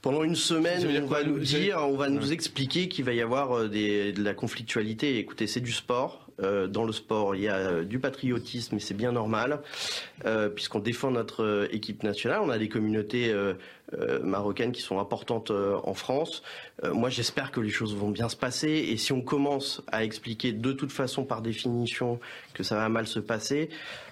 Pendant 0.00 0.24
une 0.24 0.34
semaine, 0.34 1.02
on 1.04 1.06
va 1.06 1.22
nous 1.22 1.38
dire, 1.38 1.78
on 1.80 1.96
va 1.96 2.08
nous 2.08 2.32
expliquer 2.32 2.88
qu'il 2.88 3.04
va 3.04 3.12
y 3.12 3.20
avoir 3.20 3.56
euh, 3.56 3.68
des, 3.68 4.12
de 4.12 4.22
la 4.22 4.34
conflictualité. 4.34 5.18
Écoutez, 5.18 5.46
c'est 5.46 5.60
du 5.60 5.72
sport. 5.72 6.21
Euh, 6.40 6.66
dans 6.66 6.84
le 6.84 6.92
sport, 6.92 7.34
il 7.36 7.42
y 7.42 7.48
a 7.48 7.56
euh, 7.56 7.84
du 7.84 7.98
patriotisme 7.98 8.76
et 8.76 8.80
c'est 8.80 8.94
bien 8.94 9.12
normal, 9.12 9.60
euh, 10.24 10.48
puisqu'on 10.48 10.78
défend 10.78 11.10
notre 11.10 11.68
équipe 11.70 12.02
nationale. 12.02 12.40
On 12.42 12.50
a 12.50 12.58
des 12.58 12.68
communautés 12.68 13.34
marocaines 14.22 14.72
qui 14.72 14.80
sont 14.80 14.98
importantes 14.98 15.50
en 15.50 15.94
France. 15.94 16.42
Moi, 16.82 17.10
j'espère 17.10 17.50
que 17.50 17.60
les 17.60 17.70
choses 17.70 17.94
vont 17.94 18.10
bien 18.10 18.28
se 18.28 18.36
passer. 18.36 18.70
Et 18.70 18.96
si 18.96 19.12
on 19.12 19.20
commence 19.20 19.82
à 19.90 20.04
expliquer 20.04 20.52
de 20.52 20.72
toute 20.72 20.92
façon, 20.92 21.24
par 21.24 21.42
définition, 21.42 22.18
que 22.54 22.62
ça 22.62 22.76
va 22.76 22.88
mal 22.88 23.06
se 23.06 23.18
passer, 23.18 23.68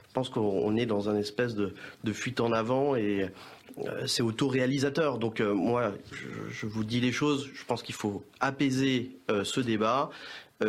je 0.08 0.12
pense 0.12 0.28
qu'on 0.28 0.40
on 0.40 0.76
est 0.76 0.86
dans 0.86 1.08
un 1.08 1.16
espèce 1.16 1.54
de, 1.54 1.72
fuite 2.12 2.40
en 2.40 2.52
avant 2.52 2.96
et 2.96 3.30
euh, 3.78 4.06
c'est 4.06 4.22
autoréalisateur. 4.22 5.18
Donc 5.18 5.40
moi, 5.40 5.92
je, 6.50 6.66
vous 6.66 6.84
dis 6.84 7.00
les 7.00 7.12
choses. 7.12 7.48
Je 7.54 7.64
pense 7.64 7.82
qu'il 7.82 7.94
faut 7.94 8.22
apaiser 8.40 9.16
ce 9.44 9.60
débat, 9.60 10.10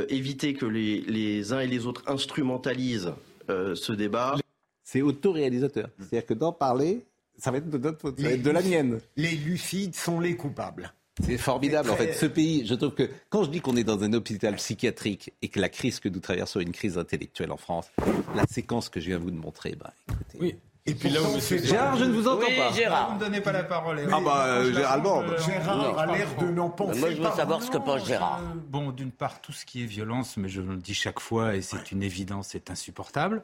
éviter 0.10 0.54
que 0.54 0.66
les, 0.66 1.02
les 1.02 1.54
uns 1.54 1.60
et 1.60 1.68
les 1.68 1.86
autres 1.86 2.04
instrumentalisent 2.08 3.14
euh, 3.50 3.76
ce 3.76 3.94
débat. 3.94 4.36
C'est 4.84 5.02
autoréalisateur. 5.02 5.90
C'est-à-dire 6.00 6.26
que 6.26 6.34
d'en 6.34 6.52
parler, 6.52 7.06
ça 7.38 7.52
va 7.52 7.58
être 7.58 7.70
de 7.70 7.78
notre 7.78 8.00
faute, 8.00 8.20
ça 8.20 8.28
va 8.28 8.34
être 8.34 8.44
de 8.44 8.52
la 8.52 8.62
mienne. 8.62 9.00
Les 9.16 9.32
lucides 9.32 9.96
sont 9.96 10.20
les 10.20 10.36
coupables. 10.36 10.94
C'est 11.22 11.38
formidable, 11.38 11.90
en 11.90 11.96
fait. 11.96 12.14
Ce 12.14 12.26
pays, 12.26 12.66
je 12.66 12.74
trouve 12.74 12.94
que 12.94 13.10
quand 13.30 13.44
je 13.44 13.50
dis 13.50 13.60
qu'on 13.62 13.76
est 13.76 13.84
dans 13.84 14.02
un 14.04 14.14
hôpital 14.14 14.56
psychiatrique 14.56 15.34
et 15.42 15.50
que 15.50 15.60
la 15.60 15.70
crise 15.70 16.00
que 16.00 16.10
nous 16.10 16.20
traversons 16.20 16.62
est 16.62 16.64
une 16.64 16.72
crise 16.72 16.98
intellectuelle 16.98 17.52
en 17.52 17.58
France, 17.58 17.92
la 18.36 18.46
séquence 18.48 18.90
que 18.90 19.00
je 19.00 19.08
viens 19.08 19.20
vous 19.20 19.32
de 19.32 19.36
montrer, 19.36 19.76
bah, 19.76 19.94
écoutez. 20.10 20.38
Oui. 20.40 20.56
Et 20.88 20.96
puis 20.96 21.10
là 21.10 21.22
où 21.22 21.36
monsieur 21.36 21.64
Gérard, 21.64 21.96
je 21.98 22.06
ne 22.06 22.12
vous 22.14 22.28
entends 22.28 22.40
Oui, 22.48 22.58
pas. 22.58 22.72
Gérard. 22.74 23.10
Vous 23.10 23.16
ne 23.16 23.20
donnez 23.20 23.42
pas 23.42 23.52
la 23.52 23.64
parole. 23.64 24.02
Ah 24.12 24.20
bah, 24.24 24.46
euh. 24.48 24.74
Gérard 24.74 26.00
a 26.00 26.06
l'air 26.08 26.28
de 26.38 26.46
n'en 26.48 26.70
penser 26.72 27.00
Moi, 27.00 27.12
je 27.12 27.16
veux 27.18 27.22
pas. 27.22 27.36
savoir 27.36 27.62
ce 27.62 27.70
que 27.70 27.78
pense 27.78 28.06
Gérard. 28.08 28.40
Euh, 28.42 28.58
Bon, 28.68 28.92
d'une 28.92 29.12
part, 29.12 29.42
tout 29.42 29.52
ce 29.52 29.64
qui 29.66 29.84
est 29.84 29.86
violence, 29.86 30.38
mais 30.38 30.50
je 30.50 30.62
le 30.62 30.78
dis 30.78 30.96
chaque 30.96 31.20
fois 31.20 31.56
et 31.56 31.62
c'est 31.62 31.92
une 31.92 32.02
évidence, 32.02 32.48
c'est 32.52 32.72
insupportable. 32.72 33.44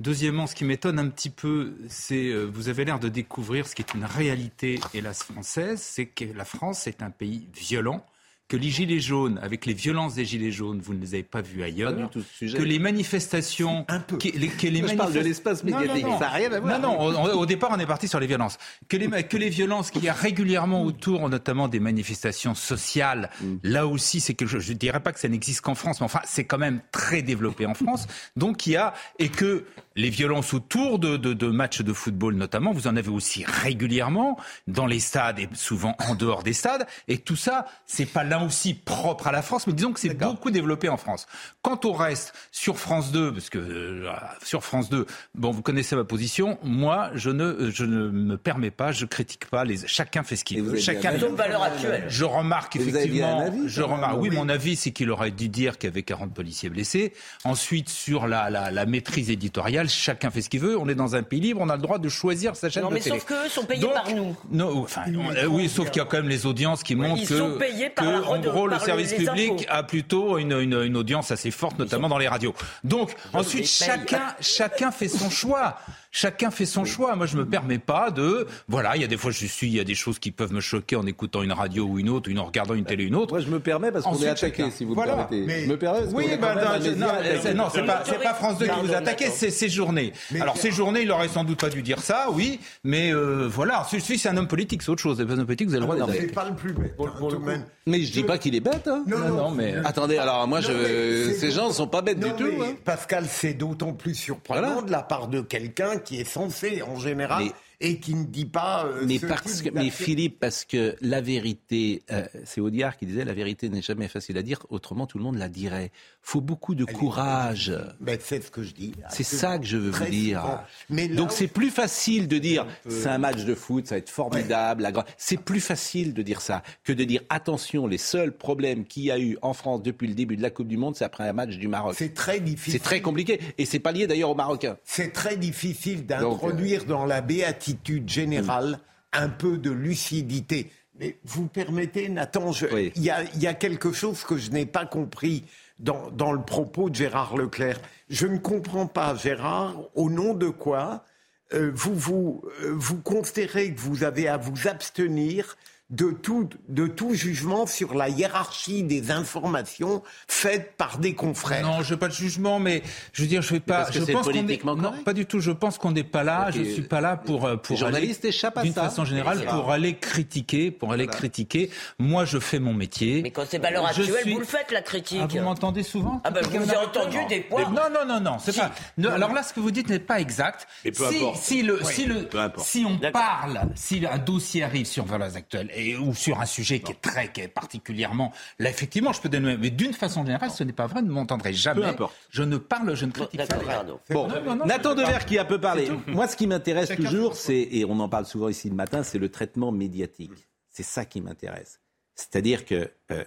Deuxièmement, 0.00 0.46
ce 0.46 0.54
qui 0.54 0.64
m'étonne 0.64 0.98
un 0.98 1.08
petit 1.10 1.28
peu, 1.28 1.74
c'est 1.88 2.28
euh, 2.28 2.46
vous 2.50 2.70
avez 2.70 2.86
l'air 2.86 2.98
de 2.98 3.10
découvrir 3.10 3.68
ce 3.68 3.74
qui 3.74 3.82
est 3.82 3.92
une 3.92 4.06
réalité, 4.06 4.80
hélas 4.94 5.22
française, 5.22 5.78
c'est 5.82 6.06
que 6.06 6.24
la 6.34 6.46
France 6.46 6.86
est 6.86 7.02
un 7.02 7.10
pays 7.10 7.46
violent, 7.54 8.02
que 8.50 8.56
les 8.56 8.68
gilets 8.68 9.00
jaunes, 9.00 9.38
avec 9.42 9.64
les 9.64 9.72
violences 9.72 10.14
des 10.16 10.24
gilets 10.26 10.50
jaunes, 10.50 10.80
vous 10.82 10.92
ne 10.92 11.00
les 11.00 11.14
avez 11.14 11.22
pas 11.22 11.40
vues 11.40 11.62
ailleurs, 11.62 11.94
Pas 11.94 12.02
du 12.02 12.08
tout 12.08 12.20
ce 12.20 12.36
sujet. 12.36 12.58
que 12.58 12.62
les 12.64 12.78
manifestations, 12.78 13.84
que 13.86 14.28
les, 14.36 14.48
que 14.48 14.66
les 14.66 14.86
Je 14.86 14.94
parle 14.96 15.12
de 15.12 15.20
l'espace 15.20 15.62
Non, 15.64 15.70
non, 15.72 15.78
médiatique, 15.80 16.04
non. 16.06 16.18
ça 16.18 16.24
n'a 16.26 16.30
rien 16.30 16.52
à 16.52 16.60
voir. 16.60 16.80
Non, 16.80 16.98
non, 17.12 17.22
au, 17.22 17.38
au 17.38 17.46
départ, 17.46 17.70
on 17.72 17.78
est 17.78 17.86
parti 17.86 18.08
sur 18.08 18.18
les 18.20 18.26
violences. 18.26 18.58
Que 18.88 18.96
les, 18.96 19.08
que 19.24 19.36
les 19.36 19.48
violences 19.48 19.90
qu'il 19.90 20.02
y 20.04 20.08
a 20.08 20.12
régulièrement 20.12 20.82
autour, 20.82 21.28
notamment 21.28 21.68
des 21.68 21.80
manifestations 21.80 22.54
sociales, 22.54 23.30
Mm. 23.40 23.56
là 23.62 23.86
aussi, 23.86 24.20
c'est 24.20 24.34
chose. 24.46 24.62
Je 24.64 24.72
ne 24.72 24.78
dirais 24.78 25.00
pas 25.00 25.12
que 25.12 25.20
ça 25.20 25.28
n'existe 25.28 25.60
qu'en 25.60 25.74
France, 25.76 26.00
mais 26.00 26.04
enfin, 26.06 26.20
c'est 26.24 26.44
quand 26.44 26.58
même 26.58 26.80
très 26.90 27.22
développé 27.22 27.66
en 27.66 27.74
France. 27.74 28.06
Donc, 28.36 28.66
il 28.66 28.72
y 28.72 28.76
a. 28.76 28.92
Et 29.18 29.28
que 29.28 29.64
les 30.00 30.10
violences 30.10 30.54
autour 30.54 30.98
de, 30.98 31.16
de, 31.16 31.32
de 31.34 31.46
matchs 31.48 31.82
de 31.82 31.92
football, 31.92 32.34
notamment, 32.34 32.72
vous 32.72 32.86
en 32.86 32.96
avez 32.96 33.10
aussi 33.10 33.44
régulièrement 33.46 34.38
dans 34.66 34.86
les 34.86 35.00
stades 35.00 35.38
et 35.38 35.48
souvent 35.52 35.94
en 36.08 36.14
dehors 36.14 36.42
des 36.42 36.52
stades. 36.52 36.86
Et 37.08 37.18
tout 37.18 37.36
ça, 37.36 37.66
c'est 37.86 38.06
pas 38.06 38.24
là 38.24 38.42
aussi 38.42 38.74
propre 38.74 39.26
à 39.26 39.32
la 39.32 39.42
France, 39.42 39.66
mais 39.66 39.72
disons 39.72 39.92
que 39.92 40.00
c'est 40.00 40.14
beaucoup 40.14 40.50
développé 40.50 40.88
en 40.88 40.96
France. 40.96 41.26
Quant 41.62 41.78
au 41.84 41.92
reste, 41.92 42.32
sur 42.50 42.78
France 42.78 43.12
2, 43.12 43.32
parce 43.32 43.50
que 43.50 43.58
euh, 43.58 44.10
sur 44.42 44.64
France 44.64 44.88
2, 44.88 45.06
bon, 45.34 45.50
vous 45.50 45.62
connaissez 45.62 45.94
ma 45.96 46.04
position. 46.04 46.58
Moi, 46.62 47.10
je 47.14 47.30
ne, 47.30 47.70
je 47.70 47.84
ne 47.84 48.08
me 48.08 48.36
permets 48.36 48.70
pas, 48.70 48.92
je 48.92 49.04
critique 49.04 49.46
pas. 49.46 49.64
Les, 49.64 49.86
chacun 49.86 50.22
fait 50.22 50.36
ce 50.36 50.44
qu'il 50.44 50.62
veut. 50.62 50.78
Chacun. 50.78 51.12
valeur 51.12 51.62
actuelle. 51.62 52.04
Je 52.08 52.24
remarque 52.24 52.76
Et 52.76 52.80
effectivement. 52.80 53.40
avis, 53.40 53.68
je 53.68 53.82
même, 53.82 53.92
remarque. 53.92 54.16
Oui, 54.20 54.30
oui. 54.30 54.36
mon 54.36 54.48
avis, 54.48 54.76
c'est 54.76 54.92
qu'il 54.92 55.10
aurait 55.10 55.30
dû 55.30 55.48
dire 55.48 55.76
qu'il 55.76 55.88
y 55.88 55.92
avait 55.92 56.02
40 56.02 56.32
policiers 56.32 56.70
blessés. 56.70 57.12
Ensuite, 57.44 57.88
sur 57.90 58.26
la, 58.26 58.48
la, 58.48 58.70
la 58.70 58.86
maîtrise 58.86 59.30
éditoriale, 59.30 59.89
chacun 59.90 60.30
fait 60.30 60.40
ce 60.42 60.48
qu'il 60.48 60.60
veut. 60.60 60.78
On 60.78 60.88
est 60.88 60.94
dans 60.94 61.14
un 61.14 61.22
pays 61.22 61.40
libre, 61.40 61.60
on 61.62 61.68
a 61.68 61.76
le 61.76 61.82
droit 61.82 61.98
de 61.98 62.08
choisir 62.08 62.56
sa 62.56 62.70
chaîne 62.70 62.82
Non, 62.82 62.88
de 62.88 62.94
mais 62.94 63.00
télé. 63.00 63.18
sauf 63.18 63.26
qu'eux 63.28 63.48
sont 63.48 63.64
payés 63.64 63.80
Donc, 63.82 63.92
par 63.92 64.10
nous. 64.14 64.36
Non, 64.50 64.82
enfin, 64.84 65.02
on- 65.08 65.34
euh, 65.36 65.44
oui, 65.46 65.68
sauf 65.68 65.90
qu'il 65.90 66.00
y 66.00 66.02
a 66.02 66.06
quand 66.06 66.16
même 66.18 66.28
les 66.28 66.46
audiences 66.46 66.82
qui 66.82 66.94
montrent 66.94 67.20
ils 67.20 67.28
que, 67.28 67.36
sont 67.36 67.58
payés 67.58 67.90
par 67.90 68.04
que, 68.06 68.10
la 68.10 68.28
en 68.30 68.38
gros, 68.40 68.66
le 68.66 68.78
service 68.78 69.12
public 69.12 69.50
impôts. 69.52 69.64
a 69.68 69.82
plutôt 69.82 70.38
une, 70.38 70.52
une, 70.52 70.82
une 70.82 70.96
audience 70.96 71.30
assez 71.30 71.50
forte, 71.50 71.78
notamment 71.78 72.08
dans 72.08 72.18
les 72.18 72.28
radios. 72.28 72.54
Donc, 72.84 73.14
ensuite, 73.32 73.66
chacun, 73.66 74.34
chacun 74.40 74.90
fait 74.90 75.08
son 75.08 75.28
choix. 75.30 75.76
Chacun 76.12 76.50
fait 76.50 76.66
son 76.66 76.84
choix. 76.84 77.14
Moi, 77.14 77.26
je 77.26 77.36
me 77.36 77.46
permets 77.46 77.78
pas 77.78 78.10
de. 78.10 78.46
Voilà, 78.68 78.96
il 78.96 79.02
y 79.02 79.04
a 79.04 79.06
des 79.06 79.16
fois, 79.16 79.30
je 79.30 79.46
suis, 79.46 79.68
il 79.68 79.74
y 79.76 79.80
a 79.80 79.84
des 79.84 79.94
choses 79.94 80.18
qui 80.18 80.32
peuvent 80.32 80.52
me 80.52 80.60
choquer 80.60 80.96
en 80.96 81.06
écoutant 81.06 81.42
une 81.42 81.52
radio 81.52 81.84
ou 81.84 81.98
une 82.00 82.08
autre, 82.08 82.30
ou 82.32 82.36
en 82.36 82.44
regardant 82.44 82.74
une 82.74 82.84
télé 82.84 83.04
ou 83.04 83.08
une 83.08 83.14
autre. 83.14 83.32
Moi, 83.32 83.40
je 83.40 83.48
me 83.48 83.60
permets 83.60 83.92
parce 83.92 84.04
qu'on 84.04 84.10
est 84.12 84.14
Ensuite, 84.14 84.28
attaqué, 84.30 84.62
chacun. 84.64 84.70
si 84.76 84.84
vous 84.84 84.94
Voilà. 84.94 85.12
me 85.12 85.16
permettez. 85.18 85.46
Mais- 85.46 85.64
Je 85.64 85.70
me 85.70 85.76
permets 85.78 86.00
parce 86.00 86.12
Oui, 86.12 86.24
bah, 86.40 86.54
même 86.56 86.64
non, 86.64 87.06
non, 87.06 87.12
c'est- 87.42 87.54
non, 87.54 87.64
c'est 87.72 87.84
pas, 87.84 88.34
France 88.34 88.58
2 88.58 88.66
qui 88.66 88.80
vous 88.80 88.86
d'accord. 88.88 89.28
c'est 89.32 89.50
Séjourné. 89.50 90.12
Mais- 90.32 90.40
Alors 90.40 90.56
Séjourné, 90.56 91.02
il 91.02 91.10
aurait 91.12 91.28
sans 91.28 91.44
doute 91.44 91.60
pas 91.60 91.68
dû 91.70 91.82
dire 91.82 92.00
ça, 92.00 92.26
oui, 92.32 92.58
mais 92.82 93.12
euh, 93.14 93.46
voilà, 93.48 93.86
si 93.88 94.18
c'est 94.18 94.28
un 94.28 94.36
homme 94.36 94.48
politique, 94.48 94.82
c'est 94.82 94.90
autre 94.90 95.02
chose. 95.02 95.16
C'est 95.18 95.32
un 95.32 95.38
homme 95.38 95.46
politique, 95.46 95.68
vous 95.68 95.74
avez 95.74 95.86
le 95.86 95.92
droit 95.94 96.08
c'est 96.12 96.32
pas 96.34 96.48
le 96.48 96.56
plus 96.56 96.72
bête. 96.72 96.96
de. 96.98 97.60
Mais 97.86 98.00
je 98.02 98.12
dis 98.12 98.22
pas 98.24 98.38
qu'il 98.38 98.54
est 98.54 98.60
bête. 98.60 98.86
Hein. 98.88 99.04
Non, 99.06 99.18
non, 99.18 99.28
non, 99.36 99.50
mais- 99.50 99.74
Attendez, 99.84 100.18
alors 100.18 100.46
moi, 100.48 100.60
ces 100.62 101.50
gens 101.52 101.68
ne 101.68 101.72
sont 101.72 101.86
pas 101.86 102.02
bêtes 102.02 102.18
Non, 102.18 102.28
du 102.28 102.34
tout. 102.34 102.50
mais 102.58 102.66
hein. 102.66 102.74
Pascal, 102.84 103.26
c'est 103.28 103.54
d'autant 103.54 103.92
plus 103.92 104.14
surprenant 104.14 104.60
Voilà. 104.72 104.82
de 104.82 104.90
la 104.90 105.02
part 105.02 105.28
de 105.28 105.40
quelqu'un 105.40 105.98
qui 106.00 106.20
est 106.20 106.24
censé, 106.24 106.82
en 106.82 106.96
général, 106.96 107.44
et 107.80 107.98
qui 107.98 108.14
ne 108.14 108.24
dit 108.24 108.44
pas. 108.44 108.86
euh, 108.86 109.04
Mais 109.06 109.18
ce 109.18 109.26
parce 109.26 109.62
que, 109.62 109.70
mais. 109.70 109.90
Philippe, 109.90 110.38
parce 110.38 110.64
que 110.64 110.96
la 111.00 111.20
vérité, 111.20 112.02
euh, 112.10 112.26
c'est 112.44 112.60
Audiard 112.60 112.96
qui 112.96 113.06
disait 113.06 113.24
la 113.24 113.32
vérité 113.32 113.68
n'est 113.68 113.82
jamais 113.82 114.08
facile 114.08 114.36
à 114.38 114.42
dire, 114.42 114.58
autrement 114.68 115.06
tout 115.06 115.18
le 115.18 115.24
monde 115.24 115.36
la 115.36 115.48
dirait. 115.48 115.90
Faut 116.20 116.40
beaucoup 116.40 116.74
de 116.74 116.84
Elle 116.86 116.94
courage. 116.94 117.72
Ben, 118.00 118.18
c'est 118.22 118.42
ce 118.42 118.50
que 118.50 118.62
je 118.62 118.74
dis. 118.74 118.92
C'est 119.08 119.24
ça 119.24 119.58
que 119.58 119.64
je 119.64 119.78
veux 119.78 119.90
vous 119.90 120.04
dire. 120.06 120.62
Mais 120.90 121.08
Donc 121.08 121.32
c'est 121.32 121.48
plus 121.48 121.70
facile 121.70 122.28
de 122.28 122.38
dire 122.38 122.66
c'est 122.88 123.08
un 123.08 123.18
match 123.18 123.44
de 123.44 123.54
foot, 123.54 123.86
ça 123.86 123.94
va 123.94 123.98
être 123.98 124.10
formidable. 124.10 124.82
la 124.82 124.92
C'est 125.16 125.40
plus 125.40 125.60
facile 125.60 126.12
de 126.12 126.22
dire 126.22 126.40
ça 126.40 126.62
que 126.84 126.92
de 126.92 127.04
dire 127.04 127.22
attention, 127.30 127.86
les 127.86 127.98
seuls 127.98 128.36
problèmes 128.36 128.84
qu'il 128.84 129.04
y 129.04 129.10
a 129.10 129.18
eu 129.18 129.38
en 129.40 129.54
France 129.54 129.82
depuis 129.82 130.06
le 130.06 130.14
début 130.14 130.36
de 130.36 130.42
la 130.42 130.50
Coupe 130.50 130.68
du 130.68 130.76
Monde, 130.76 130.96
c'est 130.96 131.04
après 131.04 131.28
un 131.28 131.32
match 131.32 131.56
du 131.56 131.68
Maroc. 131.68 131.94
C'est 131.96 132.14
très 132.14 132.40
difficile. 132.40 132.74
C'est 132.74 132.84
très 132.84 133.00
compliqué 133.00 133.40
et 133.56 133.64
c'est 133.64 133.78
pas 133.78 133.92
lié 133.92 134.06
d'ailleurs 134.06 134.30
aux 134.30 134.34
Marocains. 134.34 134.76
C'est 134.84 135.12
très 135.12 135.36
difficile 135.36 136.00
euh, 136.00 136.02
d'introduire 136.02 136.84
dans 136.84 137.06
la 137.06 137.20
béatitude 137.20 137.69
générale 138.06 138.78
un 139.12 139.28
peu 139.28 139.58
de 139.58 139.70
lucidité. 139.70 140.70
Mais 140.98 141.16
vous 141.24 141.46
permettez, 141.46 142.08
Nathan, 142.08 142.52
il 142.52 142.68
Oui. 142.72 142.92
y, 142.96 143.10
a, 143.10 143.22
il 143.34 143.42
y 143.42 143.46
a 143.46 143.54
quelque 143.54 143.92
chose 143.92 144.22
que 144.22 144.36
je 144.36 144.50
n'ai 144.50 144.66
pas 144.66 144.84
compris 144.86 145.44
dans, 145.78 146.10
dans 146.10 146.32
le 146.32 146.42
propos 146.42 146.90
de 146.90 146.94
Gérard 146.94 147.36
Leclerc. 147.36 147.80
Je 148.10 148.26
ne 148.26 148.38
comprends 148.38 148.86
pas, 148.86 149.14
Gérard, 149.14 149.76
au 149.94 150.10
nom 150.10 150.34
de 150.34 150.48
quoi 150.48 151.04
euh, 151.52 151.72
vous, 151.74 151.94
vous, 151.94 152.42
euh, 152.62 152.72
vous 152.76 152.98
considérez 153.00 153.72
que 153.74 153.80
vous 153.80 154.04
avez 154.04 154.28
à 154.28 154.36
vous 154.36 154.68
abstenir 154.68 155.56
de 155.90 156.10
tout, 156.12 156.48
de 156.68 156.86
tout 156.86 157.14
jugement 157.14 157.66
sur 157.66 157.94
la 157.94 158.08
hiérarchie 158.08 158.82
des 158.84 159.10
informations 159.10 160.02
faites 160.28 160.76
par 160.76 160.98
des 160.98 161.14
confrères. 161.14 161.62
Non, 161.64 161.82
je 161.82 161.90
veux 161.90 161.98
pas 161.98 162.08
de 162.08 162.12
jugement, 162.14 162.58
mais 162.60 162.82
je 163.12 163.22
veux 163.22 163.28
dire, 163.28 163.42
je 163.42 163.54
vais 163.54 163.60
pas. 163.60 163.78
parce 163.78 163.90
que 163.90 164.00
je 164.00 164.04
c'est 164.04 164.12
pense 164.12 164.26
qu'on 164.26 164.30
est, 164.32 164.40
politiquement 164.42 164.76
non, 164.76 164.90
correct. 164.90 165.04
pas 165.04 165.12
du 165.12 165.26
tout. 165.26 165.40
Je 165.40 165.50
pense 165.50 165.78
qu'on 165.78 165.90
n'est 165.90 166.04
pas 166.04 166.22
là. 166.22 166.46
Ok. 166.48 166.54
Je 166.56 166.62
suis 166.64 166.82
pas 166.82 167.00
là 167.00 167.16
pour 167.16 167.44
euh, 167.46 167.56
pour 167.56 167.74
Les 167.74 167.80
journalistes 167.80 168.24
aller- 168.24 168.28
échappent 168.34 168.58
à 168.58 168.62
d'une 168.62 168.72
façon 168.72 169.04
générale 169.04 169.44
pour 169.46 169.70
aller 169.72 169.96
critiquer, 169.96 170.70
pour 170.70 170.92
aller 170.92 171.06
critiquer. 171.06 171.70
Moi, 171.98 172.24
je 172.24 172.38
fais 172.38 172.58
mon 172.60 172.72
métier. 172.74 173.22
Mais 173.22 173.30
quand 173.32 173.44
c'est 173.48 173.58
valeur 173.58 173.84
Je 173.92 174.02
actuelle, 174.02 174.22
suis- 174.22 174.32
vous 174.32 174.38
le 174.38 174.44
faites, 174.44 174.70
la 174.70 174.82
critique. 174.82 175.18
Ah, 175.22 175.26
vous 175.28 175.40
m'entendez 175.40 175.82
souvent 175.82 176.20
Ah 176.24 176.30
ben, 176.30 176.42
je 176.44 176.56
vous 176.58 176.70
ai 176.72 176.76
entendu 176.76 177.18
des 177.28 177.42
fois. 177.42 177.62
Non, 177.64 177.82
non, 177.92 178.06
non, 178.06 178.20
non, 178.20 178.38
c'est 178.38 178.56
pas. 178.56 178.70
Non, 178.96 179.10
alors 179.10 179.32
là, 179.32 179.42
ce 179.42 179.52
que 179.52 179.60
vous 179.60 179.70
dites 179.70 179.88
n'est 179.88 179.98
pas 179.98 180.20
exact. 180.20 180.66
Mais 180.84 180.92
peu 180.92 181.04
si, 181.10 181.16
importe. 181.18 181.42
si 181.42 181.62
le, 181.62 181.80
si 181.84 182.04
le, 182.06 182.26
Peu 182.26 182.38
importe. 182.38 182.66
si 182.66 182.84
on 182.86 182.96
parle, 183.10 183.60
si 183.74 184.04
un 184.06 184.18
dossier 184.18 184.62
arrive 184.62 184.86
sur 184.86 185.04
Valeurs 185.04 185.36
Actuelles 185.36 185.70
et, 185.80 185.96
ou 185.96 186.14
sur 186.14 186.40
un 186.40 186.46
sujet 186.46 186.80
qui 186.80 186.92
est 186.92 187.00
très, 187.00 187.30
qui 187.32 187.40
est 187.40 187.48
particulièrement. 187.48 188.32
Là, 188.58 188.70
effectivement, 188.70 189.12
je 189.12 189.20
peux 189.20 189.28
donner. 189.28 189.56
Mais 189.56 189.70
d'une 189.70 189.92
façon 189.92 190.24
générale, 190.24 190.50
ce 190.50 190.64
n'est 190.64 190.72
pas 190.72 190.86
vrai. 190.86 191.02
Ne 191.02 191.10
m'entendrez 191.10 191.52
jamais. 191.52 191.80
Peu 191.82 191.86
importe. 191.86 192.14
Je 192.30 192.42
ne 192.42 192.56
parle, 192.56 192.94
je 192.94 193.06
ne 193.06 193.10
critique 193.12 193.40
pas. 193.46 193.84
Bon, 194.10 194.28
Non, 194.28 194.56
non, 194.56 194.66
Nathan 194.66 194.90
je 194.90 194.94
peux 194.96 195.00
Dever 195.02 195.12
pas. 195.18 195.24
qui 195.24 195.38
a 195.38 195.44
peu 195.44 195.60
parlé. 195.60 195.88
Moi, 196.06 196.26
ce 196.28 196.36
qui 196.36 196.46
m'intéresse 196.46 196.90
toujours, 196.96 197.34
c'est, 197.36 197.68
et 197.70 197.84
on 197.84 197.98
en 198.00 198.08
parle 198.08 198.26
souvent 198.26 198.48
ici 198.48 198.68
le 198.68 198.74
matin, 198.76 199.02
c'est 199.02 199.18
le 199.18 199.28
traitement 199.28 199.72
médiatique. 199.72 200.32
C'est 200.70 200.82
ça 200.84 201.04
qui 201.04 201.20
m'intéresse. 201.20 201.80
C'est-à-dire 202.14 202.64
que 202.64 202.90
euh, 203.10 203.24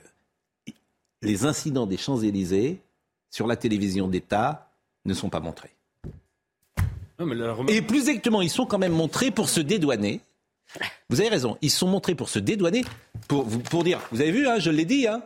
les 1.22 1.46
incidents 1.46 1.86
des 1.88 1.98
Champs-Élysées 1.98 2.80
sur 3.30 3.48
la 3.48 3.56
télévision 3.56 4.08
d'État 4.08 4.70
ne 5.06 5.14
sont 5.14 5.30
pas 5.30 5.40
montrés. 5.40 5.72
Et 7.68 7.82
plus 7.82 8.10
exactement, 8.10 8.42
ils 8.42 8.50
sont 8.50 8.66
quand 8.66 8.78
même 8.80 8.92
montrés 8.92 9.32
pour 9.32 9.48
se 9.50 9.60
dédouaner. 9.62 10.22
Vous 11.10 11.20
avez 11.20 11.30
raison, 11.30 11.58
ils 11.62 11.70
sont 11.72 11.88
montrés 11.88 12.16
pour 12.16 12.30
se 12.30 12.40
dédouaner, 12.40 12.84
pour, 13.28 13.48
pour 13.48 13.84
dire, 13.84 14.00
vous 14.12 14.22
avez 14.22 14.32
vu, 14.32 14.48
hein, 14.48 14.56
je 14.60 14.70
l'ai 14.72 14.86
dit, 14.86 15.08
hein 15.08 15.22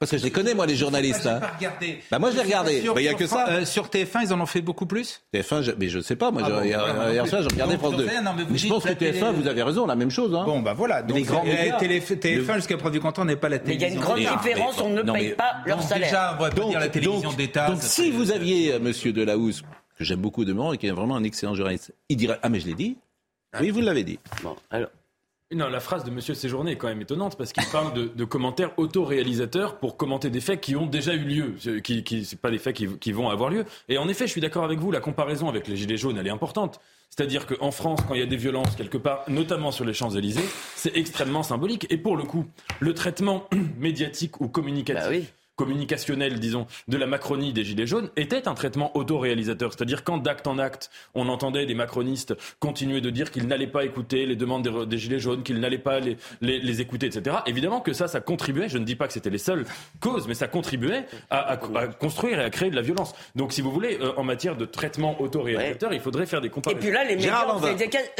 parce 0.00 0.10
que 0.10 0.18
je 0.18 0.24
les 0.24 0.32
connais, 0.32 0.52
moi, 0.52 0.66
les 0.66 0.74
journalistes. 0.74 1.22
J'ai 1.22 1.28
hein. 1.28 1.38
pas 1.38 1.52
regardé. 1.56 2.00
Bah, 2.10 2.18
moi, 2.18 2.32
je 2.32 2.36
l'ai 2.36 2.42
regardé. 2.42 2.80
Sur- 2.80 2.92
Bah, 2.92 3.00
Il 3.00 3.04
n'y 3.04 3.08
a 3.08 3.10
sur 3.12 3.18
que 3.20 3.26
ça. 3.28 3.48
euh, 3.50 3.64
sur 3.64 3.86
TF1, 3.88 4.22
ils 4.24 4.32
en 4.32 4.40
ont 4.40 4.46
fait 4.46 4.62
beaucoup 4.62 4.86
plus 4.86 5.20
TF1, 5.32 5.62
je, 5.62 5.70
mais 5.78 5.88
je 5.88 6.00
sais 6.00 6.16
pas. 6.16 6.32
Moi, 6.32 6.42
Ah 6.44 6.48
je- 6.48 6.54
bon, 6.54 6.62
hier, 6.64 7.26
soir, 7.28 7.42
j'ai 7.42 7.48
regardé 7.50 7.74
Donc, 7.74 7.80
France 7.80 7.92
j'en 7.92 7.98
2. 7.98 8.04
sais 8.04 8.10
rien, 8.10 8.22
non, 8.22 8.32
mais 8.36 8.42
vous 8.42 8.50
Mais 8.52 8.58
je 8.58 8.66
pense 8.66 8.82
que 8.82 8.88
la 8.88 8.94
TF1, 8.96 9.12
télé- 9.12 9.32
vous 9.42 9.46
avez 9.46 9.62
raison, 9.62 9.86
la 9.86 9.94
même 9.94 10.10
chose. 10.10 10.34
Hein. 10.34 10.42
Bon, 10.44 10.58
bah 10.58 10.72
voilà. 10.72 11.02
Donc, 11.04 11.16
les 11.16 11.22
grands 11.22 11.44
c'est- 11.44 11.54
médias. 11.54 11.76
télé- 11.78 12.00
TF1, 12.00 12.56
jusqu'à 12.56 12.78
preuve 12.78 12.90
du 12.94 13.00
contraire, 13.00 13.24
n'est 13.26 13.36
pas 13.36 13.48
la 13.48 13.58
Mais 13.58 13.62
il 13.76 13.80
y 13.80 13.84
a 13.84 13.88
télévision. 13.90 14.00
une 14.16 14.24
grande 14.24 14.38
différence, 14.42 14.80
on 14.80 14.88
ne 14.90 15.02
non, 15.02 15.12
paye 15.12 15.28
mais- 15.28 15.34
pas 15.34 15.58
leur 15.64 15.78
Donc, 15.78 15.86
salaire. 15.88 16.08
déjà, 16.08 16.36
on 16.36 16.42
va 16.42 16.50
pas 16.50 16.64
dire 16.64 16.80
la 16.80 16.88
télévision 16.88 17.28
donc- 17.30 17.36
d'État. 17.36 17.68
Donc, 17.70 17.78
si 17.80 18.10
vous 18.10 18.32
aviez 18.32 18.72
euh, 18.72 18.80
Monsieur 18.80 19.12
Delahousse, 19.12 19.62
que 19.96 20.02
j'aime 20.04 20.18
beaucoup 20.20 20.44
de 20.44 20.52
et 20.74 20.78
qui 20.78 20.88
est 20.88 20.90
vraiment 20.90 21.14
un 21.14 21.22
excellent 21.22 21.54
journaliste, 21.54 21.92
il 22.08 22.16
dirait 22.16 22.40
Ah, 22.42 22.48
mais 22.48 22.58
je 22.58 22.66
l'ai 22.66 22.74
dit. 22.74 22.96
Oui, 23.58 23.70
vous 23.70 23.80
l'avez 23.80 24.04
dit. 24.04 24.18
Bon, 24.42 24.54
alors. 24.70 24.90
Non, 25.52 25.68
la 25.68 25.80
phrase 25.80 26.04
de 26.04 26.12
Monsieur 26.12 26.34
Séjourné 26.34 26.72
est 26.72 26.76
quand 26.76 26.86
même 26.86 27.00
étonnante 27.00 27.36
parce 27.36 27.52
qu'il 27.52 27.64
parle 27.72 27.92
de, 27.92 28.06
de 28.06 28.24
commentaires 28.24 28.70
autoréalisateurs 28.76 29.78
pour 29.80 29.96
commenter 29.96 30.30
des 30.30 30.40
faits 30.40 30.60
qui 30.60 30.76
ont 30.76 30.86
déjà 30.86 31.12
eu 31.12 31.24
lieu, 31.24 31.54
Ce- 31.58 31.80
qui, 31.80 32.04
qui 32.04 32.24
c'est 32.24 32.38
pas 32.40 32.52
des 32.52 32.58
faits 32.58 32.76
qui, 32.76 32.86
qui 32.98 33.10
vont 33.10 33.28
avoir 33.30 33.50
lieu. 33.50 33.64
Et 33.88 33.98
en 33.98 34.08
effet, 34.08 34.28
je 34.28 34.30
suis 34.30 34.40
d'accord 34.40 34.62
avec 34.62 34.78
vous, 34.78 34.92
la 34.92 35.00
comparaison 35.00 35.48
avec 35.48 35.66
les 35.66 35.76
gilets 35.76 35.96
jaunes, 35.96 36.16
elle 36.18 36.26
est 36.28 36.30
importante. 36.30 36.80
C'est-à-dire 37.08 37.46
qu'en 37.46 37.72
France, 37.72 37.98
quand 38.06 38.14
il 38.14 38.20
y 38.20 38.22
a 38.22 38.26
des 38.26 38.36
violences 38.36 38.76
quelque 38.76 38.96
part, 38.96 39.24
notamment 39.26 39.72
sur 39.72 39.84
les 39.84 39.92
Champs 39.94 40.10
Élysées, 40.10 40.44
c'est 40.76 40.96
extrêmement 40.96 41.42
symbolique. 41.42 41.84
Et 41.90 41.96
pour 41.96 42.16
le 42.16 42.22
coup, 42.22 42.46
le 42.78 42.94
traitement 42.94 43.48
médiatique 43.76 44.40
ou 44.40 44.46
communicatif. 44.46 45.02
Communicationnel, 45.64 46.40
disons, 46.40 46.66
de 46.88 46.96
la 46.96 47.06
Macronie 47.06 47.52
des 47.52 47.64
Gilets 47.64 47.86
jaunes 47.86 48.08
était 48.16 48.48
un 48.48 48.54
traitement 48.54 48.96
autoréalisateur. 48.96 49.72
C'est-à-dire 49.72 50.04
quand 50.04 50.18
d'acte 50.18 50.46
en 50.46 50.58
acte, 50.58 50.90
on 51.14 51.28
entendait 51.28 51.66
des 51.66 51.74
macronistes 51.74 52.34
continuer 52.60 53.00
de 53.02 53.10
dire 53.10 53.30
qu'ils 53.30 53.46
n'allaient 53.46 53.66
pas 53.66 53.84
écouter 53.84 54.24
les 54.26 54.36
demandes 54.36 54.62
des, 54.66 54.86
des 54.86 54.98
Gilets 54.98 55.18
jaunes, 55.20 55.42
qu'ils 55.42 55.60
n'allaient 55.60 55.78
pas 55.78 56.00
les, 56.00 56.16
les, 56.40 56.58
les 56.60 56.80
écouter, 56.80 57.06
etc. 57.06 57.36
Évidemment 57.46 57.80
que 57.80 57.92
ça, 57.92 58.08
ça 58.08 58.20
contribuait, 58.20 58.68
je 58.70 58.78
ne 58.78 58.84
dis 58.84 58.96
pas 58.96 59.06
que 59.06 59.12
c'était 59.12 59.30
les 59.30 59.38
seules 59.38 59.64
causes, 60.00 60.26
mais 60.28 60.34
ça 60.34 60.48
contribuait 60.48 61.04
à, 61.28 61.38
à- 61.52 61.78
à 61.78 61.86
construire 61.88 62.40
et 62.40 62.44
à 62.44 62.50
créer 62.50 62.70
de 62.70 62.76
la 62.76 62.82
violence. 62.82 63.14
Donc 63.36 63.52
si 63.52 63.60
vous 63.60 63.70
voulez, 63.70 63.98
euh, 64.00 64.12
en 64.16 64.24
matière 64.24 64.56
de 64.56 64.64
traitement 64.64 65.20
autoréalisateur, 65.20 65.92
il 65.92 66.00
faudrait 66.00 66.26
faire 66.26 66.40
des 66.40 66.48
Et 66.48 66.50
comparaisons. 66.50 66.80
puis 66.80 66.90
là, 66.90 67.04
les 67.04 67.16
médias, 67.16 67.44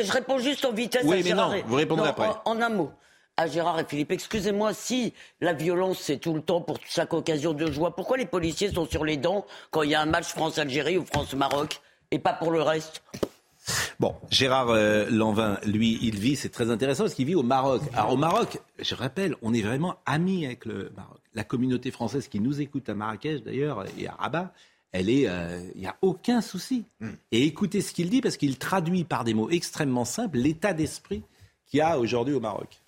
je 0.02 0.12
réponds 0.12 0.38
juste 0.38 0.64
en 0.66 0.72
vitesse 0.72 1.02
Oui, 1.04 1.20
à 1.20 1.24
mais 1.24 1.32
non, 1.34 1.52
et- 1.54 1.62
vous 1.66 1.74
répondrez 1.76 2.04
Non, 2.04 2.10
après. 2.10 2.28
En, 2.44 2.56
en 2.56 2.60
un 2.62 2.68
mot. 2.68 2.90
À 3.36 3.46
Gérard 3.46 3.80
et 3.80 3.84
Philippe, 3.84 4.12
excusez-moi, 4.12 4.74
si 4.74 5.14
la 5.40 5.54
violence 5.54 5.98
c'est 5.98 6.18
tout 6.18 6.34
le 6.34 6.42
temps 6.42 6.60
pour 6.60 6.78
chaque 6.86 7.14
occasion 7.14 7.54
de 7.54 7.70
joie, 7.70 7.94
pourquoi 7.94 8.18
les 8.18 8.26
policiers 8.26 8.70
sont 8.70 8.86
sur 8.86 9.04
les 9.04 9.16
dents 9.16 9.46
quand 9.70 9.82
il 9.82 9.90
y 9.90 9.94
a 9.94 10.00
un 10.02 10.06
match 10.06 10.26
France-Algérie 10.26 10.98
ou 10.98 11.06
France-Maroc 11.06 11.80
et 12.10 12.18
pas 12.18 12.34
pour 12.34 12.50
le 12.50 12.60
reste 12.60 13.02
Bon, 13.98 14.14
Gérard 14.30 14.70
euh, 14.70 15.06
Lanvin, 15.10 15.58
lui, 15.64 15.98
il 16.02 16.18
vit, 16.18 16.36
c'est 16.36 16.48
très 16.48 16.70
intéressant 16.70 17.04
parce 17.04 17.14
qu'il 17.14 17.26
vit 17.26 17.34
au 17.34 17.42
Maroc. 17.42 17.82
Alors 17.94 18.12
au 18.12 18.16
Maroc, 18.16 18.60
je 18.78 18.94
rappelle, 18.94 19.36
on 19.42 19.52
est 19.54 19.62
vraiment 19.62 19.96
amis 20.06 20.46
avec 20.46 20.64
le 20.64 20.90
Maroc. 20.96 21.18
La 21.34 21.44
communauté 21.44 21.90
française 21.90 22.28
qui 22.28 22.40
nous 22.40 22.60
écoute 22.60 22.88
à 22.88 22.94
Marrakech 22.94 23.42
d'ailleurs 23.42 23.84
et 23.98 24.08
à 24.08 24.12
Rabat, 24.12 24.52
elle 24.92 25.08
est, 25.08 25.28
euh, 25.28 25.60
il 25.74 25.82
n'y 25.82 25.86
a 25.86 25.96
aucun 26.02 26.40
souci. 26.40 26.84
Et 27.30 27.44
écoutez 27.44 27.80
ce 27.80 27.92
qu'il 27.92 28.10
dit 28.10 28.20
parce 28.20 28.36
qu'il 28.36 28.58
traduit 28.58 29.04
par 29.04 29.24
des 29.24 29.34
mots 29.34 29.50
extrêmement 29.50 30.04
simples 30.04 30.38
l'état 30.38 30.72
d'esprit 30.72 31.22
qu'il 31.66 31.78
y 31.78 31.80
a 31.80 31.98
aujourd'hui 31.98 32.34
au 32.34 32.40
Maroc. 32.40 32.79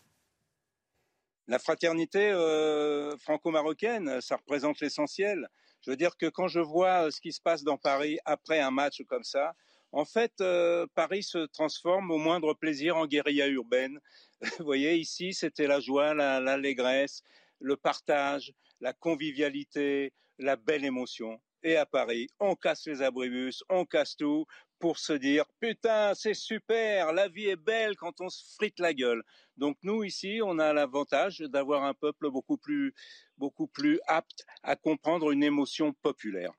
La 1.52 1.58
fraternité 1.58 2.30
euh, 2.30 3.14
franco-marocaine, 3.18 4.22
ça 4.22 4.36
représente 4.36 4.80
l'essentiel. 4.80 5.48
Je 5.82 5.90
veux 5.90 5.98
dire 5.98 6.16
que 6.16 6.24
quand 6.24 6.48
je 6.48 6.60
vois 6.60 7.04
euh, 7.04 7.10
ce 7.10 7.20
qui 7.20 7.30
se 7.30 7.42
passe 7.42 7.62
dans 7.62 7.76
Paris 7.76 8.18
après 8.24 8.58
un 8.58 8.70
match 8.70 9.02
comme 9.06 9.22
ça, 9.22 9.52
en 9.90 10.06
fait, 10.06 10.32
euh, 10.40 10.86
Paris 10.94 11.22
se 11.22 11.44
transforme 11.44 12.10
au 12.10 12.16
moindre 12.16 12.54
plaisir 12.54 12.96
en 12.96 13.06
guérilla 13.06 13.48
urbaine. 13.48 14.00
Vous 14.60 14.64
voyez, 14.64 14.96
ici, 14.96 15.34
c'était 15.34 15.66
la 15.66 15.78
joie, 15.78 16.14
la- 16.14 16.40
l'allégresse, 16.40 17.22
le 17.60 17.76
partage, 17.76 18.54
la 18.80 18.94
convivialité, 18.94 20.14
la 20.38 20.56
belle 20.56 20.86
émotion. 20.86 21.38
Et 21.62 21.76
à 21.76 21.84
Paris, 21.84 22.28
on 22.40 22.54
casse 22.54 22.86
les 22.86 23.02
abribus, 23.02 23.62
on 23.68 23.84
casse 23.84 24.16
tout 24.16 24.46
pour 24.82 24.98
se 24.98 25.12
dire 25.12 25.44
putain, 25.60 26.12
c'est 26.16 26.34
super, 26.34 27.12
la 27.12 27.28
vie 27.28 27.46
est 27.46 27.54
belle 27.56 27.94
quand 27.96 28.20
on 28.20 28.28
se 28.28 28.42
frite 28.56 28.80
la 28.80 28.92
gueule. 28.92 29.22
Donc 29.56 29.76
nous 29.84 30.02
ici, 30.02 30.40
on 30.44 30.58
a 30.58 30.72
l'avantage 30.72 31.38
d'avoir 31.38 31.84
un 31.84 31.94
peuple 31.94 32.28
beaucoup 32.32 32.56
plus, 32.56 32.92
beaucoup 33.38 33.68
plus 33.68 34.00
apte 34.08 34.44
à 34.64 34.74
comprendre 34.74 35.30
une 35.30 35.44
émotion 35.44 35.92
populaire. 36.02 36.50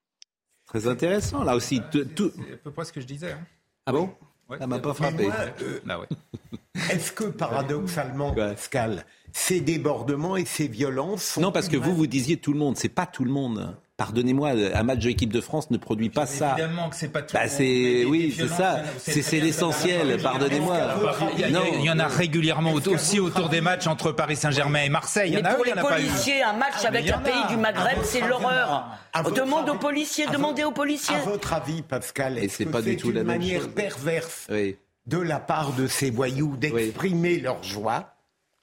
Très 0.65 0.87
intéressant 0.87 1.43
là 1.43 1.53
aussi. 1.53 1.81
Tout- 1.91 2.05
tout- 2.05 2.31
C'est 2.33 2.53
à 2.53 2.57
peu 2.57 2.71
près 2.71 2.85
ce 2.85 2.93
que 2.93 3.01
je 3.01 3.05
disais. 3.05 3.33
hein. 3.33 3.45
Ah 3.85 3.91
bon? 3.91 4.15
Ouais. 4.47 4.57
Ça 4.57 4.67
m'a 4.67 4.79
pas 4.79 4.93
frappé. 4.93 5.29
euh, 5.61 5.79
Bah 5.83 5.99
ouais. 5.99 6.07
Est-ce 6.91 7.11
que 7.11 7.25
paradoxalement, 7.25 8.33
Pascal, 8.33 9.05
ces 9.33 9.59
débordements 9.59 10.37
et 10.37 10.45
ces 10.45 10.69
violences 10.69 11.23
sont 11.25 11.41
Non, 11.41 11.51
parce 11.51 11.67
que 11.67 11.75
vous, 11.75 11.93
vous 11.93 12.07
disiez 12.07 12.37
tout 12.37 12.53
le 12.53 12.59
monde. 12.59 12.77
C'est 12.77 12.87
pas 12.89 13.05
tout 13.05 13.25
le 13.25 13.31
monde. 13.31 13.77
Pardonnez-moi, 13.95 14.49
un 14.73 14.83
match 14.83 14.99
de 14.99 15.07
l'équipe 15.07 15.31
de 15.31 15.39
France 15.39 15.69
ne 15.69 15.77
produit 15.77 16.09
pas 16.09 16.25
ça. 16.25 16.53
Évidemment 16.57 16.89
que 16.89 16.95
c'est 16.95 17.09
pas 17.09 17.21
tout. 17.21 17.35
Bah 17.35 17.47
c'est 17.47 18.05
oui, 18.05 18.29
des 18.29 18.31
c'est 18.33 18.47
ça. 18.47 18.81
C'est 18.97 19.39
l'essentiel. 19.39 20.19
Pardonnez-moi. 20.19 20.77
Il 21.37 21.45
il 21.79 21.85
y 21.85 21.91
en 21.91 21.99
a 21.99 22.07
régulièrement 22.07 22.73
au- 22.73 22.87
aussi 22.89 23.19
autour 23.19 23.49
des 23.49 23.61
matchs 23.61 23.85
entre 23.85 24.11
Paris 24.11 24.35
Saint-Germain 24.35 24.81
et 24.83 24.89
Marseille. 24.89 25.29
Il 25.31 25.33
y 25.35 25.37
en 25.37 25.43
Mais 25.43 25.49
a 25.49 25.53
pour 25.53 25.65
eu, 25.65 25.67
il 25.67 25.71
y 25.71 25.75
les 25.75 25.79
en 25.81 25.85
a 25.85 25.89
pas 25.89 26.01
eu. 26.01 26.05
policiers, 26.05 26.41
un 26.41 26.53
match 26.53 26.73
Ah, 26.83 26.87
avec 26.87 27.07
un 27.11 27.19
pays 27.19 27.33
du 27.49 27.53
À 27.53 27.57
Maghreb, 27.57 27.99
c'est 28.03 28.21
l'horreur. 28.21 28.87
à 29.13 29.23
Demande 29.29 29.69
aux 29.69 29.75
policiers, 29.77 30.25
à 30.27 30.31
demandez 30.31 30.63
aux 30.63 30.69
À 30.69 30.73
policiers. 30.73 31.15
votre 31.25 31.53
avis, 31.53 31.83
Pascal, 31.83 32.39
Et 32.39 32.45
est-ce 32.45 32.57
c'est 32.57 32.65
que 32.65 32.69
pas 32.71 32.81
du 32.81 32.91
c'est 32.91 32.95
tout 32.97 33.09
une 33.09 33.15
la 33.17 33.23
même 33.23 33.37
manière 33.39 33.61
chose. 33.61 33.73
perverse 33.75 34.47
Oui. 34.49 34.75
de 35.05 35.17
la 35.19 35.39
part 35.39 35.71
de 35.73 35.85
ces 35.85 36.09
voyous 36.09 36.57
d'exprimer 36.57 37.39
leur 37.39 37.61
joie? 37.61 38.15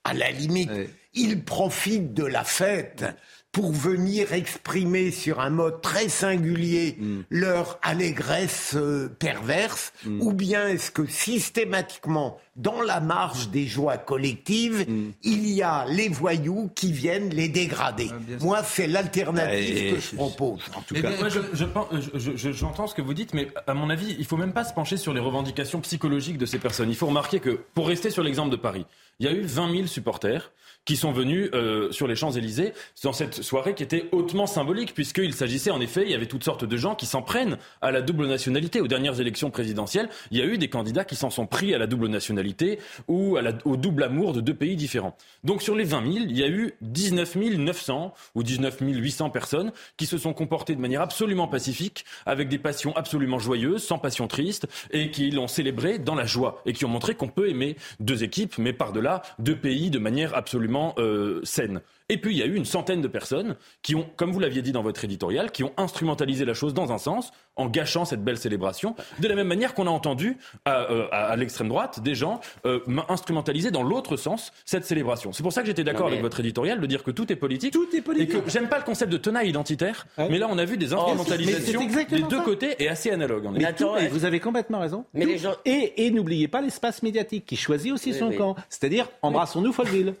À 0.03 0.13
la 0.13 0.29
limite, 0.31 0.71
ils 1.13 1.41
profitent 1.41 2.13
de 2.13 2.25
la 2.25 2.43
fête 2.43 3.05
pour 3.51 3.73
venir 3.73 4.31
exprimer 4.31 5.11
sur 5.11 5.41
un 5.41 5.49
mode 5.49 5.81
très 5.81 6.07
singulier 6.07 6.95
Mm. 6.97 7.19
leur 7.29 7.79
allégresse 7.81 8.73
euh, 8.75 9.09
perverse, 9.19 9.91
ou 10.21 10.31
bien 10.31 10.67
est-ce 10.69 10.89
que 10.89 11.05
systématiquement, 11.05 12.39
dans 12.55 12.81
la 12.81 12.99
marge 13.01 13.49
des 13.49 13.65
joies 13.67 13.97
collectives, 13.97 14.85
Mm. 14.87 15.11
il 15.23 15.49
y 15.49 15.61
a 15.61 15.85
les 15.89 16.07
voyous 16.07 16.69
qui 16.75 16.93
viennent 16.93 17.29
les 17.29 17.49
dégrader? 17.49 18.09
Moi, 18.39 18.63
c'est 18.63 18.87
l'alternative 18.87 19.77
Et- 19.77 19.91
que 19.95 19.99
je 19.99 20.15
propose. 20.15 20.61
En 20.75 20.81
tout 20.81 20.93
Eh 20.95 21.01
cas, 21.01 21.09
bien, 21.09 21.19
moi, 21.19 21.29
je- 21.29 21.39
je 21.53 21.65
pense- 21.65 21.87
je- 22.15 22.35
je- 22.37 22.51
j'entends 22.53 22.87
ce 22.87 22.95
que 22.95 23.01
vous 23.01 23.13
dites, 23.13 23.33
mais 23.33 23.49
à 23.67 23.73
mon 23.73 23.89
avis, 23.89 24.15
il 24.17 24.25
faut 24.25 24.37
même 24.37 24.53
pas 24.53 24.63
se 24.63 24.73
pencher 24.73 24.95
sur 24.97 25.13
les 25.13 25.19
revendications 25.19 25.81
psychologiques 25.81 26.37
de 26.37 26.45
ces 26.45 26.57
personnes. 26.59 26.89
Il 26.89 26.95
faut 26.95 27.07
remarquer 27.07 27.39
que, 27.41 27.59
pour 27.73 27.87
rester 27.89 28.09
sur 28.11 28.23
l'exemple 28.23 28.49
de 28.51 28.55
Paris, 28.55 28.85
il 29.19 29.25
y 29.25 29.29
a 29.29 29.33
eu 29.33 29.41
20 29.41 29.71
000 29.73 29.87
supporters 29.87 30.51
qui 30.85 30.95
sont 30.95 31.11
venus 31.11 31.49
euh, 31.53 31.91
sur 31.91 32.07
les 32.07 32.15
Champs-Élysées 32.15 32.73
dans 33.03 33.13
cette 33.13 33.43
soirée 33.43 33.75
qui 33.75 33.83
était 33.83 34.09
hautement 34.11 34.47
symbolique, 34.47 34.93
puisqu'il 34.93 35.33
s'agissait 35.33 35.71
en 35.71 35.79
effet, 35.79 36.03
il 36.03 36.11
y 36.11 36.15
avait 36.15 36.25
toutes 36.25 36.43
sortes 36.43 36.65
de 36.65 36.77
gens 36.77 36.95
qui 36.95 37.05
s'en 37.05 37.21
prennent 37.21 37.57
à 37.81 37.91
la 37.91 38.01
double 38.01 38.27
nationalité. 38.27 38.81
Aux 38.81 38.87
dernières 38.87 39.19
élections 39.19 39.51
présidentielles, 39.51 40.09
il 40.31 40.39
y 40.39 40.41
a 40.41 40.45
eu 40.45 40.57
des 40.57 40.69
candidats 40.69 41.05
qui 41.05 41.15
s'en 41.15 41.29
sont 41.29 41.45
pris 41.45 41.73
à 41.73 41.77
la 41.77 41.87
double 41.87 42.07
nationalité 42.07 42.79
ou 43.07 43.37
au 43.65 43.77
double 43.77 44.03
amour 44.03 44.33
de 44.33 44.41
deux 44.41 44.53
pays 44.53 44.75
différents. 44.75 45.15
Donc 45.43 45.61
sur 45.61 45.75
les 45.75 45.83
20 45.83 46.13
000, 46.13 46.25
il 46.29 46.37
y 46.37 46.43
a 46.43 46.47
eu 46.47 46.73
19 46.81 47.35
900 47.35 48.13
ou 48.35 48.43
19 48.43 48.77
800 48.81 49.29
personnes 49.29 49.71
qui 49.97 50.05
se 50.05 50.17
sont 50.17 50.33
comportées 50.33 50.75
de 50.75 50.81
manière 50.81 51.01
absolument 51.01 51.47
pacifique, 51.47 52.05
avec 52.25 52.49
des 52.49 52.57
passions 52.57 52.95
absolument 52.95 53.39
joyeuses, 53.39 53.83
sans 53.83 53.99
passion 53.99 54.27
triste, 54.27 54.67
et 54.91 55.11
qui 55.11 55.31
l'ont 55.31 55.47
célébré 55.47 55.99
dans 55.99 56.15
la 56.15 56.25
joie, 56.25 56.61
et 56.65 56.73
qui 56.73 56.85
ont 56.85 56.89
montré 56.89 57.15
qu'on 57.15 57.27
peut 57.27 57.49
aimer 57.49 57.75
deux 57.99 58.23
équipes, 58.23 58.57
mais 58.57 58.73
par-delà 58.73 59.21
deux 59.39 59.55
pays 59.55 59.89
de 59.89 59.99
manière 59.99 60.35
absolument 60.35 60.70
euh, 60.97 61.41
saine. 61.43 61.81
Et 62.09 62.17
puis 62.17 62.33
il 62.33 62.37
y 62.37 62.43
a 62.43 62.45
eu 62.45 62.55
une 62.55 62.65
centaine 62.65 62.99
de 63.01 63.07
personnes 63.07 63.55
qui 63.83 63.95
ont, 63.95 64.05
comme 64.17 64.31
vous 64.33 64.39
l'aviez 64.39 64.61
dit 64.61 64.73
dans 64.73 64.83
votre 64.83 65.05
éditorial, 65.05 65.49
qui 65.51 65.63
ont 65.63 65.71
instrumentalisé 65.77 66.43
la 66.43 66.53
chose 66.53 66.73
dans 66.73 66.91
un 66.91 66.97
sens 66.97 67.31
en 67.55 67.67
gâchant 67.67 68.03
cette 68.03 68.21
belle 68.23 68.37
célébration. 68.37 68.95
De 69.19 69.27
la 69.29 69.35
même 69.35 69.47
manière 69.47 69.73
qu'on 69.73 69.87
a 69.87 69.89
entendu 69.91 70.37
à, 70.65 70.91
euh, 70.91 71.07
à- 71.11 71.27
à 71.27 71.35
l'extrême 71.37 71.69
droite 71.69 72.01
des 72.01 72.13
gens 72.15 72.41
euh, 72.65 72.79
instrumentaliser 73.07 73.71
dans 73.71 73.83
l'autre 73.83 74.17
sens 74.17 74.51
cette 74.65 74.83
célébration. 74.85 75.31
C'est 75.31 75.43
pour 75.43 75.53
ça 75.53 75.61
que 75.61 75.67
j'étais 75.67 75.83
d'accord 75.85 76.07
mais- 76.07 76.13
avec 76.13 76.21
votre 76.21 76.39
éditorial 76.41 76.81
de 76.81 76.85
dire 76.85 77.03
que 77.03 77.11
tout 77.11 77.31
est 77.31 77.35
politique. 77.37 77.71
Tout 77.71 77.87
est 77.95 78.01
politique. 78.01 78.33
Et 78.35 78.39
que 78.41 78.49
j'aime 78.49 78.67
pas 78.67 78.77
le 78.77 78.83
concept 78.83 79.11
de 79.11 79.17
tenaille 79.17 79.49
identitaire, 79.49 80.05
mais 80.17 80.37
là 80.37 80.47
on 80.49 80.57
a 80.57 80.65
vu 80.65 80.77
des 80.77 80.91
instrumentalisations 80.93 81.79
c'est 81.79 81.85
exactement 81.85 82.27
des 82.27 82.35
deux 82.35 82.39
ça. 82.39 82.43
côtés 82.43 82.75
et 82.79 82.89
assez 82.89 83.11
analogues. 83.11 83.45
en. 83.45 83.51
Mais, 83.51 83.73
tout- 83.73 83.89
mais 83.95 84.07
vous 84.09 84.25
avez 84.25 84.39
complètement 84.41 84.79
raison. 84.79 85.05
Mais 85.13 85.23
Tout- 85.25 85.29
les 85.31 85.37
gens- 85.37 85.55
Et, 85.65 86.05
et 86.05 86.11
n'oubliez 86.11 86.47
pas 86.49 86.61
l'espace 86.61 87.03
médiatique 87.03 87.45
qui 87.45 87.55
choisit 87.55 87.93
aussi 87.93 88.11
Oui, 88.11 88.19
son 88.19 88.27
oui. 88.29 88.35
camp. 88.37 88.55
C'est-à-dire, 88.69 89.07
embrassons-nous 89.21 89.71
Folleville. 89.71 90.15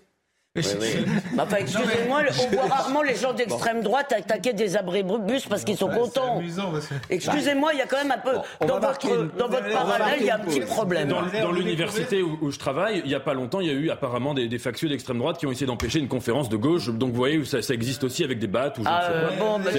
Oui, 0.57 0.63
oui. 0.81 1.05
Bah, 1.37 1.43
enfin, 1.47 1.57
excusez-moi, 1.61 2.23
on 2.43 2.55
voit 2.55 2.65
rarement 2.75 3.01
les 3.03 3.15
gens 3.15 3.31
d'extrême 3.31 3.81
droite 3.83 4.11
attaquer 4.11 4.51
des 4.51 4.75
abribus 4.75 5.45
parce 5.47 5.63
qu'ils 5.63 5.77
sont 5.77 5.87
contents. 5.87 6.41
Excusez-moi, 7.09 7.69
il 7.71 7.79
y 7.79 7.81
a 7.81 7.85
quand 7.85 7.99
même 8.03 8.11
un 8.11 8.17
peu. 8.17 8.35
dans 8.67 8.79
votre, 8.81 9.05
une- 9.05 9.29
dans 9.37 9.47
votre 9.47 9.63
on 9.67 9.85
va 9.85 9.95
parallèle, 9.97 10.17
il 10.19 10.25
y 10.25 10.29
a 10.29 10.35
un 10.35 10.39
petit 10.39 10.59
problème. 10.59 11.07
Dans, 11.07 11.21
dans 11.21 11.51
l'université 11.53 12.21
où, 12.21 12.37
où 12.41 12.51
je 12.51 12.59
travaille, 12.59 12.99
il 13.05 13.07
n'y 13.07 13.15
a 13.15 13.21
pas 13.21 13.33
longtemps, 13.33 13.61
il 13.61 13.67
y 13.67 13.69
a 13.69 13.73
eu 13.73 13.89
apparemment 13.91 14.33
des, 14.33 14.49
des 14.49 14.59
factieux 14.59 14.89
d'extrême 14.89 15.19
droite 15.19 15.37
qui 15.37 15.47
ont 15.47 15.53
essayé 15.53 15.67
d'empêcher 15.67 15.99
une 15.99 16.09
conférence 16.09 16.49
de 16.49 16.57
gauche. 16.57 16.89
Donc 16.89 17.11
vous 17.11 17.15
voyez, 17.15 17.45
ça, 17.45 17.61
ça 17.61 17.73
existe 17.73 18.03
aussi 18.03 18.25
avec 18.25 18.37
des 18.39 18.47
battes 18.47 18.77
ou 18.77 18.83
je 18.83 18.89
Ah, 18.91 19.07
ne 19.09 19.29
sais 19.29 19.37
quoi. 19.37 19.45
bon, 19.57 19.59
bah. 19.63 19.71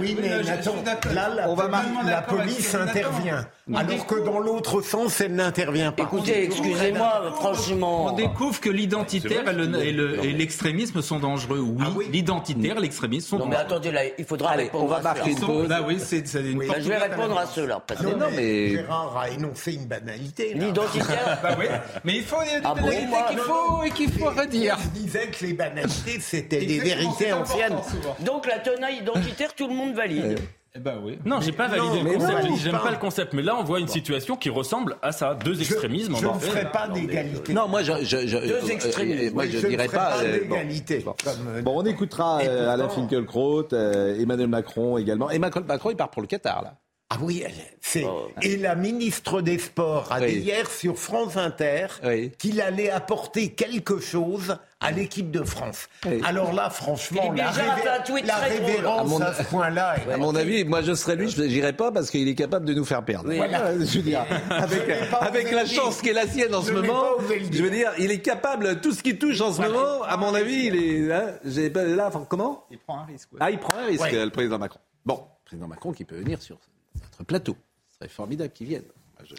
Oui, 0.00 0.16
mais 0.18 0.28
là, 0.30 1.28
la, 1.36 1.50
On 1.50 1.54
va 1.54 1.68
la 2.06 2.22
police 2.22 2.74
intervient. 2.74 3.46
Alors 3.74 4.06
que 4.06 4.24
dans 4.24 4.38
l'autre 4.38 4.80
sens, 4.80 5.20
elle 5.20 5.34
n'intervient 5.34 5.92
pas. 5.92 6.04
Écoutez, 6.04 6.44
excusez-moi, 6.44 7.30
franchement. 7.34 8.06
On 8.06 8.12
découvre 8.12 8.58
que 8.58 8.70
l'identitaire 8.70 9.42
et 9.48 9.52
le- 9.92 10.13
et 10.13 10.13
le- 10.16 10.24
et 10.24 10.32
l'extrémisme 10.32 11.02
sont 11.02 11.18
dangereux. 11.18 11.58
Oui, 11.94 12.06
l'identitaire, 12.12 12.78
l'extrémisme 12.80 13.28
sont 13.28 13.38
Non, 13.38 13.46
mais 13.46 13.56
dangereux. 13.56 13.66
attendez, 13.72 13.92
là, 13.92 14.00
il 14.18 14.24
faudra 14.24 14.50
Allez, 14.50 14.64
répondre 14.64 14.84
on 14.84 14.88
va 14.88 14.96
à 14.96 15.02
marquer 15.02 15.30
une 15.30 15.40
pause. 15.40 15.68
Bah 15.68 15.80
oui, 15.86 15.96
c'est 15.98 16.26
c'est 16.26 16.40
une 16.42 16.58
Oui. 16.58 16.66
Bah, 16.68 16.74
je 16.78 16.88
vais 16.88 16.96
répondre 16.98 17.38
à 17.38 17.46
ceux-là. 17.46 17.82
parce 17.86 18.00
que- 18.00 18.06
Non, 18.06 18.26
mais 18.30 18.36
mais- 18.36 18.68
Gérard 18.70 19.16
a 19.18 19.30
énoncé 19.30 19.74
une 19.74 19.86
banalité. 19.86 20.54
là. 20.54 20.66
L'identitaire. 20.66 21.38
Bah 21.42 21.56
oui, 21.58 21.66
mais 22.04 22.16
il 22.16 22.22
faut 22.24 22.36
il 22.44 22.52
y 22.52 22.54
a 22.54 22.60
des 22.60 22.66
Ah 22.66 22.74
bon, 22.74 22.82
banalités 22.82 23.06
moi, 23.06 23.26
qu'il 23.28 23.36
non, 23.38 23.42
faut 23.44 23.82
et 23.84 23.90
qu'il 23.90 24.12
faut 24.12 24.30
redire. 24.30 24.76
Je 24.82 25.00
disais 25.00 25.26
que 25.28 25.44
les 25.46 25.52
banalités, 25.52 26.20
c'était 26.20 26.64
des 26.64 26.78
vérités 26.80 27.32
anciennes. 27.32 27.76
Donc 28.20 28.46
la 28.46 28.58
tenaille 28.58 28.98
identitaire, 28.98 29.54
tout 29.54 29.66
le 29.68 29.74
monde 29.74 29.94
valide. 29.94 30.38
Eh 30.76 30.80
ben 30.80 30.98
oui. 31.04 31.20
Non, 31.24 31.40
j'ai 31.40 31.52
pas 31.52 31.68
validé 31.68 32.02
Non, 32.02 32.10
le 32.10 32.18
concept. 32.18 32.48
non, 32.50 32.56
J'aime 32.56 32.72
pas. 32.72 32.78
pas 32.80 32.90
le 32.90 32.96
concept. 32.96 33.32
Mais 33.32 33.42
là, 33.42 33.56
on 33.56 33.62
voit 33.62 33.78
une 33.78 33.86
situation 33.86 34.36
qui 34.36 34.50
ressemble 34.50 34.96
à 35.02 35.12
ça. 35.12 35.34
Deux 35.36 35.60
extrémismes. 35.60 36.16
Je 36.20 36.26
en 36.26 36.34
ne 36.34 36.40
ferai 36.40 36.68
pas 36.72 36.88
d'égalité. 36.88 37.52
Non, 37.52 37.68
moi, 37.68 37.84
je, 37.84 37.92
je, 38.02 38.26
je- 38.26 38.38
Deux 38.38 38.54
euh, 38.54 38.66
extrémistes. 38.68 39.22
euh, 39.22 39.34
moi, 39.34 39.46
je, 39.46 39.52
je 39.58 39.66
ne 39.66 39.68
dirais 39.70 39.84
ferai 39.86 39.96
pas. 39.96 40.10
pas 40.10 40.22
euh, 40.24 40.40
bon. 40.48 40.54
d'égalité. 40.56 40.98
Bon. 40.98 41.14
Euh, 41.28 41.62
on 41.66 41.86
écoutera 41.86 42.42
Et 42.42 42.48
euh, 42.48 42.70
Alain 42.70 42.88
Finkielkraut, 42.88 43.72
euh, 43.72 44.20
Emmanuel 44.20 44.48
Macron 44.48 44.98
également. 44.98 45.30
Emmanuel 45.30 45.62
Macron, 45.64 45.90
il 45.90 45.96
part 45.96 46.10
pour 46.10 46.22
le 46.22 46.26
Qatar, 46.28 46.62
là. 46.64 46.74
Ah 47.10 47.18
oui, 47.22 47.44
elle- 47.46 47.52
c'est 47.80 48.02
Oh. 48.04 48.28
et 48.42 48.56
la 48.56 48.74
ministre 48.74 49.42
des 49.42 49.58
Sports 49.58 50.08
a 50.10 50.18
Oui. 50.20 50.32
dit 50.32 50.38
hier 50.40 50.68
sur 50.68 50.98
France 50.98 51.36
Inter 51.36 51.86
Oui. 52.02 52.32
qu'il 52.36 52.60
allait 52.60 52.90
apporter 52.90 53.50
quelque 53.52 53.98
chose 54.00 54.56
à 54.84 54.90
l'équipe 54.90 55.30
de 55.30 55.42
France. 55.42 55.88
Oui. 56.06 56.20
Alors 56.24 56.52
là, 56.52 56.70
franchement, 56.70 57.32
la, 57.32 57.50
révé- 57.50 58.04
tweet 58.06 58.26
la 58.26 58.36
révérence 58.36 59.00
À 59.00 59.04
mon- 59.04 59.20
à 59.20 59.34
ce 59.34 59.42
point-là. 59.44 59.96
est- 59.98 60.12
À 60.12 60.16
mon 60.16 60.34
avis, 60.34 60.64
moi, 60.64 60.82
je 60.82 60.94
serais 60.94 61.16
lui, 61.16 61.28
je 61.30 61.42
n'irais 61.42 61.72
pas 61.72 61.90
parce 61.92 62.10
qu'il 62.10 62.28
est 62.28 62.34
capable 62.34 62.66
de 62.66 62.74
nous 62.74 62.84
faire 62.84 63.04
perdre. 63.04 63.28
Oui. 63.28 63.36
Voilà, 63.36 63.72
je 63.78 63.84
veux 63.98 64.02
dire, 64.02 64.24
avec, 64.50 65.50
la 65.50 65.64
chance 65.66 66.00
qui 66.02 66.10
est 66.10 66.12
la 66.12 66.26
sienne 66.26 66.54
en 66.54 66.60
Je 66.62 66.68
ce 66.68 66.72
moment, 66.72 67.04
je 67.50 67.62
veux 67.62 67.70
dire, 67.70 67.90
il 67.98 68.10
est 68.10 68.20
capable, 68.20 68.80
tout 68.80 68.92
ce 68.92 69.02
qui 69.02 69.18
touche 69.18 69.40
en 69.40 69.52
ce 69.52 69.60
moment, 69.62 70.02
à 70.02 70.16
mon 70.16 70.34
avis, 70.34 70.66
il 70.66 70.76
est, 70.76 71.12
hein, 71.12 71.34
j'ai 71.44 71.70
pas- 71.70 71.84
là, 71.84 72.10
comment? 72.28 72.64
Il 72.70 72.78
prend 72.78 73.00
un 73.00 73.04
risque. 73.04 73.32
ouais. 73.32 73.38
Ah, 73.40 73.50
il 73.50 73.58
prend 73.58 73.74
un 73.76 73.86
risque, 73.86 74.02
Ouais. 74.02 74.24
le 74.24 74.30
président 74.30 74.58
Macron. 74.58 74.80
Bon, 75.04 75.14
le 75.16 75.44
président 75.46 75.68
Macron 75.68 75.92
qui 75.92 76.04
peut 76.04 76.16
venir 76.16 76.40
sur 76.42 76.56
notre 77.02 77.24
plateau. 77.24 77.56
Ce 77.90 77.98
serait 77.98 78.08
formidable 78.08 78.50
qu'il 78.52 78.66
vienne. 78.66 78.82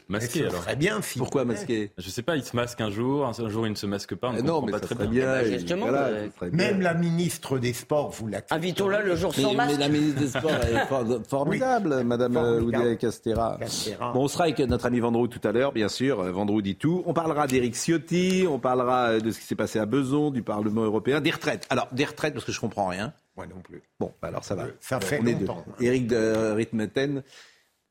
Masqué 0.09 0.41
alors. 0.47 0.61
serait 0.63 0.75
bien 0.75 1.01
si 1.01 1.17
Pourquoi 1.19 1.45
masquer 1.45 1.91
Je 1.97 2.09
sais 2.09 2.21
pas, 2.21 2.35
il 2.35 2.43
se 2.43 2.55
masque 2.55 2.79
un 2.81 2.89
jour, 2.89 3.25
un 3.25 3.49
jour 3.49 3.67
il 3.67 3.71
ne 3.71 3.75
se 3.75 3.85
masque 3.85 4.15
pas. 4.15 4.29
On 4.29 4.33
ne 4.33 4.41
Non, 4.41 4.61
mais 4.61 4.71
pas 4.71 4.79
ça 4.79 4.85
très 4.85 4.95
serait 4.95 5.07
bien. 5.07 5.23
bien. 5.25 5.31
bah, 5.33 5.43
et 5.43 5.51
justement, 5.53 5.87
voilà, 5.87 6.03
euh, 6.07 6.27
ça 6.39 6.45
bien. 6.49 6.57
Même 6.57 6.81
la 6.81 6.93
ministre 6.93 7.57
des 7.59 7.73
Sports, 7.73 8.09
vous 8.11 8.27
l'acceptez. 8.27 8.55
Invitons-la 8.55 9.01
le 9.01 9.15
jour 9.15 9.33
Mais, 9.37 9.43
sans 9.43 9.49
mais 9.51 9.55
masque. 9.57 9.79
la 9.79 9.89
ministre 9.89 10.19
des 10.21 10.27
Sports 10.27 10.51
est 10.51 10.85
for- 10.87 11.05
formidable, 11.29 12.03
Madame 12.03 12.37
euh. 12.37 12.61
Oudéa 12.61 12.95
Castera. 12.95 13.57
Castera. 13.59 14.11
Bon, 14.13 14.23
on 14.23 14.27
sera 14.27 14.45
avec 14.45 14.59
notre 14.59 14.85
ami 14.85 14.99
Vendroux 14.99 15.27
tout 15.27 15.45
à 15.47 15.51
l'heure, 15.51 15.71
bien 15.71 15.89
sûr. 15.89 16.19
Euh, 16.21 16.31
Vendroux 16.31 16.61
dit 16.61 16.75
tout. 16.75 17.03
On 17.05 17.13
parlera 17.13 17.47
d'Éric 17.47 17.75
Ciotti, 17.75 18.45
on 18.49 18.59
parlera 18.59 19.19
de 19.19 19.31
ce 19.31 19.39
qui 19.39 19.45
s'est 19.45 19.55
passé 19.55 19.79
à 19.79 19.85
Besançon, 19.85 20.31
du 20.31 20.43
Parlement 20.43 20.83
européen, 20.83 21.21
des 21.21 21.31
retraites. 21.31 21.65
Alors, 21.69 21.87
des 21.91 22.05
retraites, 22.05 22.33
parce 22.33 22.45
que 22.45 22.51
je 22.51 22.59
comprends 22.59 22.87
rien. 22.87 23.13
Moi 23.37 23.47
non 23.47 23.61
plus. 23.61 23.81
Bon, 23.99 24.13
bah 24.21 24.29
alors 24.29 24.43
ça 24.45 24.55
va. 24.55 24.65
Ça 24.79 24.99
fait 25.01 25.19
on 25.21 25.25
est 25.25 25.33
deux. 25.33 25.45
longtemps. 25.45 25.65
Éric 25.81 26.07
de 26.07 26.51
Ritmeten. 26.53 27.21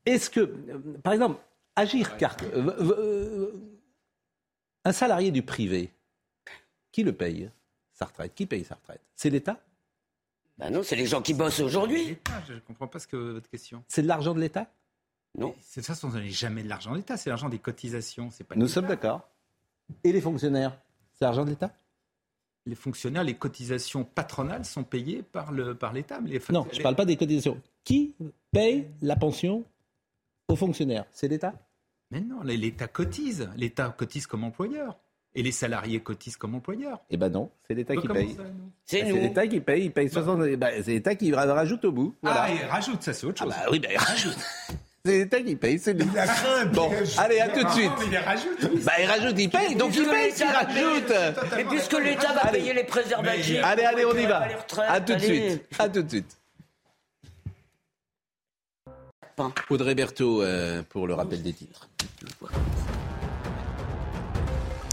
Est-ce 0.07 0.29
que, 0.29 0.51
par 1.03 1.13
exemple, 1.13 1.37
Agir 1.75 2.17
Carte, 2.17 2.43
euh, 2.43 2.71
euh, 2.79 3.51
un 4.85 4.91
salarié 4.91 5.31
du 5.31 5.41
privé, 5.43 5.91
qui 6.91 7.03
le 7.03 7.11
paye 7.13 7.49
sa 7.93 8.05
retraite? 8.05 8.33
Qui 8.33 8.45
paye 8.45 8.63
sa 8.63 8.75
retraite? 8.75 9.01
C'est 9.15 9.29
l'État? 9.29 9.59
Bah 10.57 10.69
non, 10.69 10.83
c'est 10.83 10.95
les 10.95 11.05
gens 11.05 11.21
qui 11.21 11.33
bossent 11.33 11.59
aujourd'hui. 11.59 12.17
Je 12.47 12.53
ne 12.53 12.59
comprends 12.59 12.87
pas 12.87 12.99
ce 12.99 13.07
que 13.07 13.17
votre 13.17 13.49
question. 13.49 13.83
C'est 13.87 14.01
de 14.01 14.07
l'argent 14.07 14.33
de 14.33 14.39
l'État? 14.39 14.71
Non. 15.37 15.49
De 15.49 15.53
toute 15.73 15.85
façon, 15.85 16.09
ce 16.09 16.17
n'est 16.17 16.29
jamais 16.29 16.63
de 16.63 16.69
l'argent 16.69 16.91
de 16.91 16.97
l'État, 16.97 17.17
c'est 17.17 17.29
l'argent 17.29 17.49
des 17.49 17.59
cotisations. 17.59 18.31
C'est 18.31 18.45
pas 18.45 18.55
Nous 18.55 18.69
sommes 18.69 18.87
d'accord. 18.87 19.27
Et 20.05 20.13
les 20.13 20.21
fonctionnaires 20.21 20.77
C'est 21.13 21.25
l'argent 21.25 21.43
de 21.43 21.49
l'État? 21.49 21.73
Les 22.65 22.75
fonctionnaires, 22.75 23.23
les 23.23 23.35
cotisations 23.35 24.05
patronales 24.05 24.65
sont 24.65 24.83
payées 24.83 25.21
par 25.21 25.51
le 25.51 25.75
par 25.75 25.93
l'État. 25.93 26.19
mais 26.21 26.29
les 26.29 26.41
Non, 26.49 26.65
je 26.71 26.77
ne 26.77 26.83
parle 26.83 26.95
pas 26.95 27.05
des 27.05 27.17
cotisations. 27.17 27.61
Qui 27.83 28.15
paye 28.51 28.87
la 29.01 29.15
pension 29.15 29.65
aux 30.47 30.55
fonctionnaires 30.55 31.05
C'est 31.11 31.27
l'État 31.27 31.53
Mais 32.11 32.21
non, 32.21 32.41
l'État 32.43 32.87
cotise. 32.87 33.49
L'État 33.57 33.93
cotise 33.97 34.27
comme 34.27 34.43
employeur. 34.43 34.97
Et 35.37 35.43
les 35.43 35.51
salariés 35.51 35.99
cotisent 35.99 36.37
comme 36.37 36.55
employeurs. 36.55 37.01
Eh 37.09 37.17
ben 37.17 37.27
non, 37.27 37.51
c'est 37.67 37.73
l'État 37.73 37.93
Bah, 37.93 38.01
qui 38.01 38.07
paye. 38.07 38.37
C'est 38.85 39.03
nous. 39.03 39.15
l'État 39.17 39.45
qui 39.47 39.59
paye, 39.59 39.83
il 39.85 39.91
paye 39.91 40.09
60... 40.09 40.43
eh 40.47 40.55
ben, 40.55 40.81
c'est 40.81 40.91
l'État 40.91 41.13
qui 41.15 41.33
rajoute 41.33 41.83
au 41.83 41.91
bout. 41.91 42.15
Voilà. 42.21 42.43
Ah, 42.43 42.51
et 42.51 42.65
rajoute, 42.65 43.03
ça 43.03 43.11
c'est 43.11 43.25
autre 43.27 43.43
chose. 43.43 43.53
Ah 43.53 43.63
bah 43.65 43.69
oui, 43.71 43.79
ben 43.79 43.91
il 43.91 43.97
rajoute. 43.97 44.37
C'est 45.07 45.19
l'État 45.19 45.39
qui 45.39 45.55
paye, 45.55 45.77
c'est 45.77 45.93
lui. 45.93 46.03
Il 46.11 46.17
a 46.17 46.25
craint 46.25 46.61
un 46.61 46.65
Bon, 46.65 46.89
allez, 47.19 47.39
à 47.39 47.47
tout 47.49 47.63
de 47.63 47.69
suite. 47.69 47.91
Non, 47.91 47.95
mais 47.99 48.05
il 48.07 48.17
rajoute. 48.17 48.83
Bah 48.83 48.93
il 48.99 49.05
rajoute, 49.05 49.35
il 49.37 49.49
paye, 49.51 49.75
donc 49.75 49.95
il 49.95 50.03
paye 50.03 50.31
payer- 50.33 50.45
rajoute. 50.45 51.59
Et 51.59 51.63
puisque 51.65 51.99
l'État 52.01 52.33
va 52.33 52.49
payer 52.51 52.73
les 52.73 52.83
préservatifs. 52.85 53.59
Allez, 53.63 53.83
allez, 53.83 54.03
on 54.03 54.15
y 54.17 54.25
va. 54.25 54.47
À 54.87 55.01
tout 55.01 55.13
de 55.13 55.17
allez. 55.23 55.49
suite. 55.51 55.63
À 55.77 55.89
tout 55.89 56.01
de 56.01 56.09
suite. 56.09 56.37
Audrey 59.69 59.95
Berthaud 59.95 60.41
euh, 60.41 60.81
pour 60.87 61.07
le 61.07 61.13
rappel 61.13 61.41
des 61.41 61.53
titres. 61.53 61.89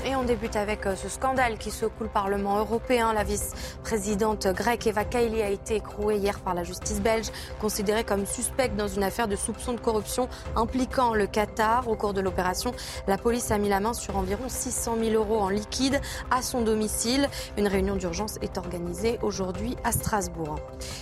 Et 0.05 0.17
on 0.17 0.25
débute 0.25 0.57
avec 0.57 0.85
euh, 0.87 0.97
ce 0.97 1.09
scandale 1.09 1.59
qui 1.59 1.71
secoue 1.71 2.03
le 2.03 2.09
Parlement 2.09 2.59
européen. 2.59 3.13
La 3.13 3.23
vice-présidente 3.23 4.49
grecque 4.49 4.89
Eva 4.89 5.05
Kaili 5.05 5.41
a 5.43 5.49
été 5.49 5.77
écrouée 5.77 6.17
hier 6.17 6.41
par 6.41 6.55
la 6.55 6.65
justice 6.65 7.01
belge, 7.01 7.27
considérée 7.61 8.03
comme 8.03 8.27
suspecte 8.27 8.75
dans 8.75 8.89
une 8.89 9.05
affaire 9.05 9.29
de 9.29 9.37
soupçon 9.37 9.75
de 9.75 9.81
corruption 9.81 10.29
impliquant 10.57 11.15
le 11.15 11.29
Qatar. 11.29 11.87
Au 11.87 11.95
cours 11.95 12.15
de 12.15 12.21
l'opération, 12.21 12.73
la 13.07 13.17
police 13.17 13.53
a 13.53 13.59
mis 13.59 13.69
la 13.69 13.79
main 13.79 13.93
sur 13.93 14.17
environ 14.17 14.49
600 14.49 14.97
000 15.01 15.15
euros 15.15 15.39
en 15.39 15.49
liquide 15.49 16.01
à 16.33 16.43
son 16.43 16.63
domicile. 16.63 17.29
Une 17.57 17.69
réunion 17.69 17.95
d'urgence 17.95 18.39
est 18.43 18.59
organisée 18.59 19.21
aujourd'hui 19.23 19.77
à 19.85 19.93
Strasbourg. 19.93 20.57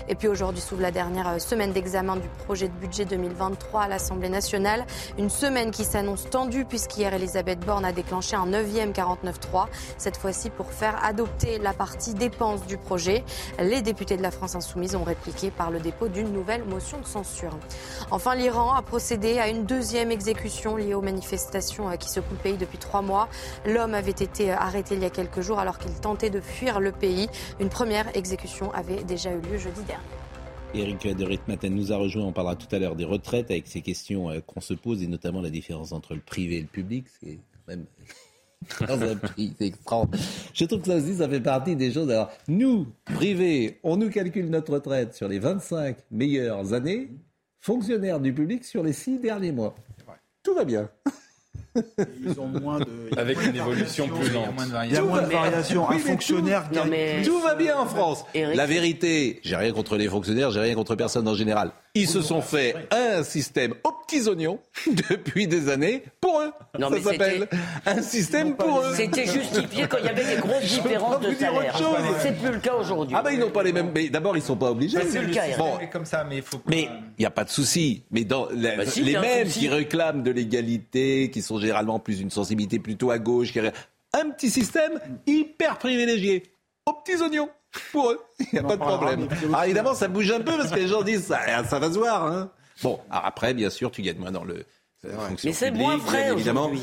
Et 0.09 0.15
puis 0.15 0.29
aujourd'hui 0.29 0.61
s'ouvre 0.61 0.83
la 0.83 0.91
dernière 0.91 1.29
euh, 1.29 1.39
semaine 1.39 1.73
d'examen 1.73 2.17
du 2.17 2.29
projet 2.45 2.69
de 2.69 2.75
budget 2.75 3.07
2023 3.07 3.83
à 3.83 3.89
l'Assemblée 3.89 4.29
nationale. 4.29 4.85
Une 5.17 5.31
semaine 5.31 5.71
qui 5.71 5.85
s'annonce 5.85 6.29
tendue 6.29 6.67
puisqu'hier 6.67 7.15
Elisabeth 7.15 7.61
Borne 7.61 7.87
a 7.87 7.93
déclenché 7.93 8.37
un 8.37 8.53
9e 8.91 9.11
49.3, 9.25 9.67
cette 9.99 10.17
fois-ci 10.17 10.51
pour 10.51 10.73
faire 10.73 11.03
adopter 11.05 11.59
la 11.59 11.73
partie 11.73 12.15
dépenses 12.15 12.67
du 12.67 12.77
projet. 12.77 13.25
Les 13.59 13.83
députés 13.83 14.17
de 14.17 14.23
la 14.23 14.31
France 14.31 14.55
insoumise 14.55 14.95
ont 14.95 15.05
répliqué 15.05 15.51
par 15.51 15.71
le 15.71 15.81
dépôt 15.81 16.09
d'une 16.09 16.33
nouvelle 16.33 16.65
motion 16.65 17.01
de 17.01 17.07
censure. 17.07 17.57
Enfin, 18.11 18.35
l'Iran 18.35 18.75
a 18.75 18.83
procédé 18.83 19.39
à 19.39 19.49
une 19.49 19.65
deuxième 19.65 20.11
exécution 20.11 20.77
liée 20.77 20.95
aux 20.95 21.03
manifestations 21.03 21.89
euh, 21.89 21.97
qui 21.97 22.09
secouent 22.09 22.35
le 22.35 22.39
pays 22.39 22.57
depuis 22.57 22.79
trois 22.79 23.03
mois. 23.03 23.29
L'homme 23.67 23.95
avait 23.95 24.11
été 24.11 24.53
euh, 24.53 24.57
arrêté 24.57 24.95
il 24.95 25.03
y 25.03 25.05
a 25.05 25.11
quelques 25.11 25.41
jours 25.41 25.59
alors 25.59 25.79
qu'il 25.79 25.93
tentait 25.93 26.31
de 26.31 26.41
fuir 26.41 26.81
le 26.81 26.93
pays. 26.93 27.29
Une 27.59 27.69
première 27.69 28.17
exécution 28.17 28.73
avait 28.73 29.05
déjà 29.05 29.31
eu 29.33 29.41
lieu 29.41 29.59
jeudi 29.59 29.83
dernier. 29.83 30.05
Éric 30.73 31.17
de 31.17 31.25
Ritmaten 31.25 31.75
nous 31.75 31.93
a 31.93 31.97
rejoint. 31.97 32.25
On 32.25 32.33
parlera 32.33 32.55
tout 32.55 32.73
à 32.75 32.79
l'heure 32.79 32.95
des 32.95 33.05
retraites 33.05 33.51
avec 33.51 33.67
ces 33.67 33.81
questions 33.81 34.31
euh, 34.31 34.41
qu'on 34.41 34.61
se 34.61 34.75
pose 34.75 35.03
et 35.03 35.07
notamment 35.07 35.41
la 35.41 35.51
différence 35.51 35.93
entre 35.93 36.15
le 36.15 36.21
privé 36.21 36.59
et 36.59 36.61
le 36.61 36.67
public. 36.67 37.07
C'est 37.21 37.39
même 37.67 37.87
dans 38.87 39.03
un 39.03 39.17
pays, 39.17 39.55
c'est 39.59 39.67
extraordinaire. 39.67 40.27
Je 40.53 40.65
trouve 40.65 40.81
que 40.81 40.87
ça 40.87 40.97
aussi, 40.97 41.15
ça 41.15 41.29
fait 41.29 41.41
partie 41.41 41.77
des 41.77 41.93
choses. 41.93 42.11
Alors, 42.11 42.31
nous, 42.49 42.87
privés, 43.05 43.81
on 43.83 43.97
nous 43.97 44.11
calcule 44.11 44.51
notre 44.51 44.75
retraite 44.75 45.15
sur 45.15 45.29
les 45.29 45.39
25 45.39 45.97
meilleures 46.11 46.73
années, 46.73 47.11
fonctionnaires 47.61 48.21
du 48.21 48.33
public 48.35 48.65
sur 48.65 48.83
les 48.83 48.93
6 48.93 49.19
derniers 49.19 49.53
mois. 49.53 49.75
Tout 50.43 50.55
va 50.55 50.65
bien. 50.65 50.91
Ils 52.25 52.41
ont 52.41 52.47
moins 52.47 52.79
de. 52.81 52.87
Avec 53.17 53.41
une 53.45 53.57
évolution 53.57 54.09
plus 54.09 54.31
lente. 54.31 54.47
Il 54.87 54.93
y 54.93 54.97
a 54.97 55.03
moins 55.03 55.23
de 55.23 55.27
variations. 55.33 55.89
Un 55.89 55.95
Oui, 55.95 56.01
fonctionnaire 56.01 56.69
tout, 56.73 56.81
mais 56.89 57.23
tout 57.23 57.41
va 57.41 57.55
bien 57.55 57.77
en 57.79 57.87
France. 57.87 58.25
Eric- 58.35 58.57
La 58.57 58.67
vérité, 58.67 59.41
j'ai 59.45 59.57
rien 59.57 59.73
contre 59.73 59.97
les 59.97 60.09
fonctionnaires, 60.09 60.51
j'ai 60.51 60.61
rien 60.61 60.75
contre 60.75 60.95
personne 60.97 61.27
en 61.29 61.35
général. 61.35 61.71
Ils 61.97 62.07
se 62.09 62.23
sont 62.23 62.41
fait 62.41 62.77
un 62.93 63.25
système 63.25 63.75
aux 63.83 63.91
petits 64.07 64.29
oignons 64.29 64.61
depuis 65.11 65.49
des 65.49 65.69
années 65.69 66.05
pour 66.21 66.41
eux. 66.41 66.53
Non, 66.79 66.89
Ça 66.89 67.01
s'appelle 67.03 67.49
un 67.85 68.01
système 68.01 68.55
pour 68.57 68.81
eux. 68.81 68.95
C'était 68.95 69.27
justifié 69.27 69.87
quand 69.89 69.99
il 69.99 70.05
y 70.07 70.09
avait 70.09 70.37
des 70.37 70.41
grosses 70.41 70.63
différences 70.63 71.21
de 71.21 71.35
salaire. 71.35 71.77
C'est 72.23 72.37
plus 72.39 72.53
le 72.53 72.59
cas 72.61 72.75
aujourd'hui. 72.75 73.17
Ah 73.19 73.23
ben 73.23 73.33
ils 73.33 73.41
n'ont 73.41 73.51
pas 73.51 73.65
les 73.65 73.73
mêmes. 73.73 73.91
Mais 73.93 74.09
d'abord 74.09 74.37
ils 74.37 74.43
sont 74.43 74.57
pas 74.57 74.71
obligés. 74.71 74.99
C'est 75.09 75.19
plus 75.19 75.29
le 75.29 75.35
cas. 75.35 75.43
Bon, 75.59 75.79
comme 75.93 76.05
ça, 76.05 76.25
mais 76.29 76.37
il 76.37 76.43
faut. 76.43 76.61
mais 76.67 76.89
il 77.19 77.23
n'y 77.23 77.27
a 77.27 77.31
pas 77.31 77.45
de 77.45 77.51
souci. 77.51 78.05
Mais 78.13 78.23
dans 78.25 78.47
Bah 78.47 78.85
les 78.97 79.19
mêmes 79.19 79.49
qui 79.49 79.69
réclament 79.69 80.23
de 80.23 80.31
l'égalité, 80.31 81.31
qui 81.33 81.43
sont 81.43 81.59
généralement 81.61 81.99
plus 81.99 82.21
une 82.21 82.31
sensibilité 82.31 82.79
plutôt 82.79 83.11
à 83.11 83.19
gauche, 83.19 83.53
qui 83.53 83.61
un 84.13 84.31
petit 84.31 84.51
système 84.51 84.99
hyper 85.27 85.79
privilégié 85.79 86.53
aux 86.87 86.93
petits 86.95 87.21
oignons. 87.23 87.49
Pour 87.93 88.11
eux, 88.11 88.21
il 88.41 88.47
n'y 88.55 88.59
a 88.59 88.65
pas 88.65 88.77
de 88.77 88.81
problème. 88.81 89.29
Alors 89.31 89.55
aussi- 89.61 89.65
évidemment, 89.67 89.95
ça 89.95 90.09
bouge 90.09 90.31
un 90.33 90.41
peu 90.41 90.57
parce 90.57 90.71
que 90.73 90.77
les 90.81 90.89
gens 90.89 91.03
disent 91.03 91.27
ça, 91.27 91.39
ça 91.65 91.79
va 91.79 91.93
se 91.93 91.99
voir. 91.99 92.27
Hein. 92.27 92.51
Bon, 92.83 92.99
alors 93.11 93.27
après, 93.27 93.55
bien 93.55 93.71
sûr, 93.71 93.93
tu 93.93 94.03
gagnes 94.03 94.19
moins 94.19 94.33
dans 94.33 94.43
le. 94.43 94.65
fonction 95.29 95.49
Mais 95.51 95.53
c'est 95.53 95.71
moins 95.71 95.97
vrai 95.97 96.33
évidemment. 96.33 96.63
aujourd'hui. 96.63 96.83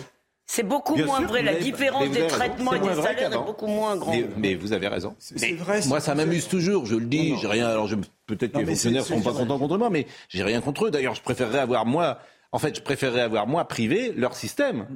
C'est 0.49 0.63
beaucoup 0.63 0.95
Bien 0.95 1.05
moins 1.07 1.19
sûr, 1.19 1.27
vrai. 1.27 1.41
La 1.43 1.55
différence 1.55 2.09
des 2.09 2.25
traitements 2.27 2.73
et 2.73 2.79
des 2.79 2.93
salaires 3.01 3.33
est 3.33 3.37
beaucoup 3.37 3.67
moins 3.67 3.97
grande. 3.97 4.15
Mais, 4.15 4.27
mais 4.37 4.55
vous 4.55 4.71
avez 4.71 4.87
raison. 4.87 5.13
C'est 5.19 5.51
vrai, 5.55 5.81
moi, 5.87 5.99
ça 5.99 6.15
m'amuse 6.15 6.47
toujours. 6.47 6.85
Je 6.85 6.95
le 6.95 7.05
dis. 7.05 7.35
J'ai 7.41 7.47
rien. 7.47 7.67
Alors, 7.67 7.89
peut-être 8.27 8.53
que 8.53 8.59
les 8.59 8.65
fonctionnaires 8.65 9.03
seront 9.03 9.17
c'est 9.17 9.25
pas 9.25 9.33
contents 9.33 9.59
contre 9.59 9.77
moi, 9.77 9.89
mais 9.89 10.07
j'ai 10.29 10.43
rien 10.43 10.61
contre 10.61 10.85
eux. 10.85 10.91
D'ailleurs, 10.91 11.15
je 11.15 11.21
préférerais 11.21 11.59
avoir 11.59 11.85
moi. 11.85 12.19
En 12.51 12.59
fait, 12.59 12.75
je 12.75 12.81
préférerais 12.81 13.21
avoir 13.21 13.47
moi 13.47 13.65
privé 13.67 14.13
leur 14.15 14.35
système. 14.35 14.87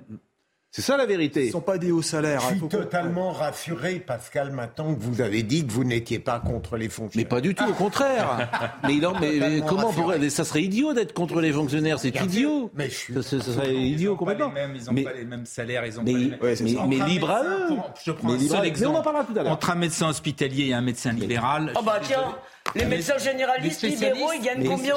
C'est 0.73 0.81
ça 0.81 0.95
la 0.95 1.05
vérité. 1.05 1.41
Ils 1.43 1.47
ne 1.47 1.51
sont 1.51 1.59
pas 1.59 1.77
des 1.77 1.91
hauts 1.91 2.01
salaires. 2.01 2.39
Je 2.39 2.45
hein, 2.45 2.57
suis 2.57 2.67
totalement 2.69 3.33
rassuré, 3.33 3.95
Pascal, 3.99 4.51
maintenant 4.51 4.95
que 4.95 5.01
vous 5.01 5.19
avez 5.19 5.43
dit 5.43 5.67
que 5.67 5.71
vous 5.73 5.83
n'étiez 5.83 6.17
pas 6.17 6.39
contre 6.39 6.77
les 6.77 6.85
Mais 6.85 6.89
fonctionnaires. 6.89 7.27
pas 7.27 7.41
du 7.41 7.53
tout, 7.53 7.65
au 7.69 7.73
contraire. 7.73 8.49
mais, 8.87 8.93
non, 8.95 9.11
mais, 9.19 9.33
mais 9.37 9.61
comment 9.67 9.91
pourrait, 9.91 10.29
ça 10.29 10.45
serait 10.45 10.61
idiot 10.63 10.93
d'être 10.93 11.11
contre 11.11 11.41
les 11.41 11.51
fonctionnaires, 11.51 11.99
c'est 11.99 12.15
idiot. 12.21 12.71
Mais 12.73 12.85
je 12.89 12.95
suis- 12.95 13.13
Ça, 13.15 13.21
ça- 13.21 13.39
ça 13.41 13.51
serait 13.53 13.75
Ils 13.75 13.95
idiot 13.95 14.13
ont 14.13 14.15
pas 14.25 14.31
les 14.33 14.39
complètement. 14.39 14.51
mêmes- 14.53 14.75
Ils 14.79 14.85
n'ont 14.85 14.93
Mais- 14.93 15.03
pas 15.03 15.11
les 15.13 15.25
mêmes 15.25 15.45
salaires, 15.45 15.85
ils 15.85 15.99
ont 15.99 16.03
mais- 16.03 16.13
pas 16.13 16.17
les 16.19 16.25
mêmes. 16.29 16.39
ouais, 16.41 16.55
mais 16.61 16.77
Entre 16.77 17.01
un 17.01 17.05
libre 17.05 17.29
à 17.31 17.43
médecin, 17.43 17.57
eux. 17.59 17.67
pour- 17.67 17.93
Je 18.05 18.11
prends 18.13 18.27
Mais 18.29 18.33
un 18.33 18.37
libre 18.37 18.51
seul 18.51 18.59
eux. 18.59 18.61
Mais 18.61 18.61
on 18.61 18.61
en 18.61 18.63
exemple. 18.63 19.03
parlera 19.03 19.23
tout 19.25 19.33
à 19.37 19.43
l'heure. 19.43 19.51
Entre 19.51 19.69
un 19.71 19.75
médecin 19.75 20.07
hospitalier 20.07 20.67
et 20.67 20.73
un 20.73 20.81
médecin 20.81 21.11
libéral. 21.11 21.73
Oh 21.77 21.81
bah 21.85 21.99
tiens, 22.01 22.33
les 22.75 22.85
médecins 22.85 23.17
généralistes 23.17 23.81
Les 23.81 23.89
libéraux, 23.89 24.31
ils 24.33 24.41
gagnent 24.41 24.61
Mais 24.61 24.67
combien 24.69 24.95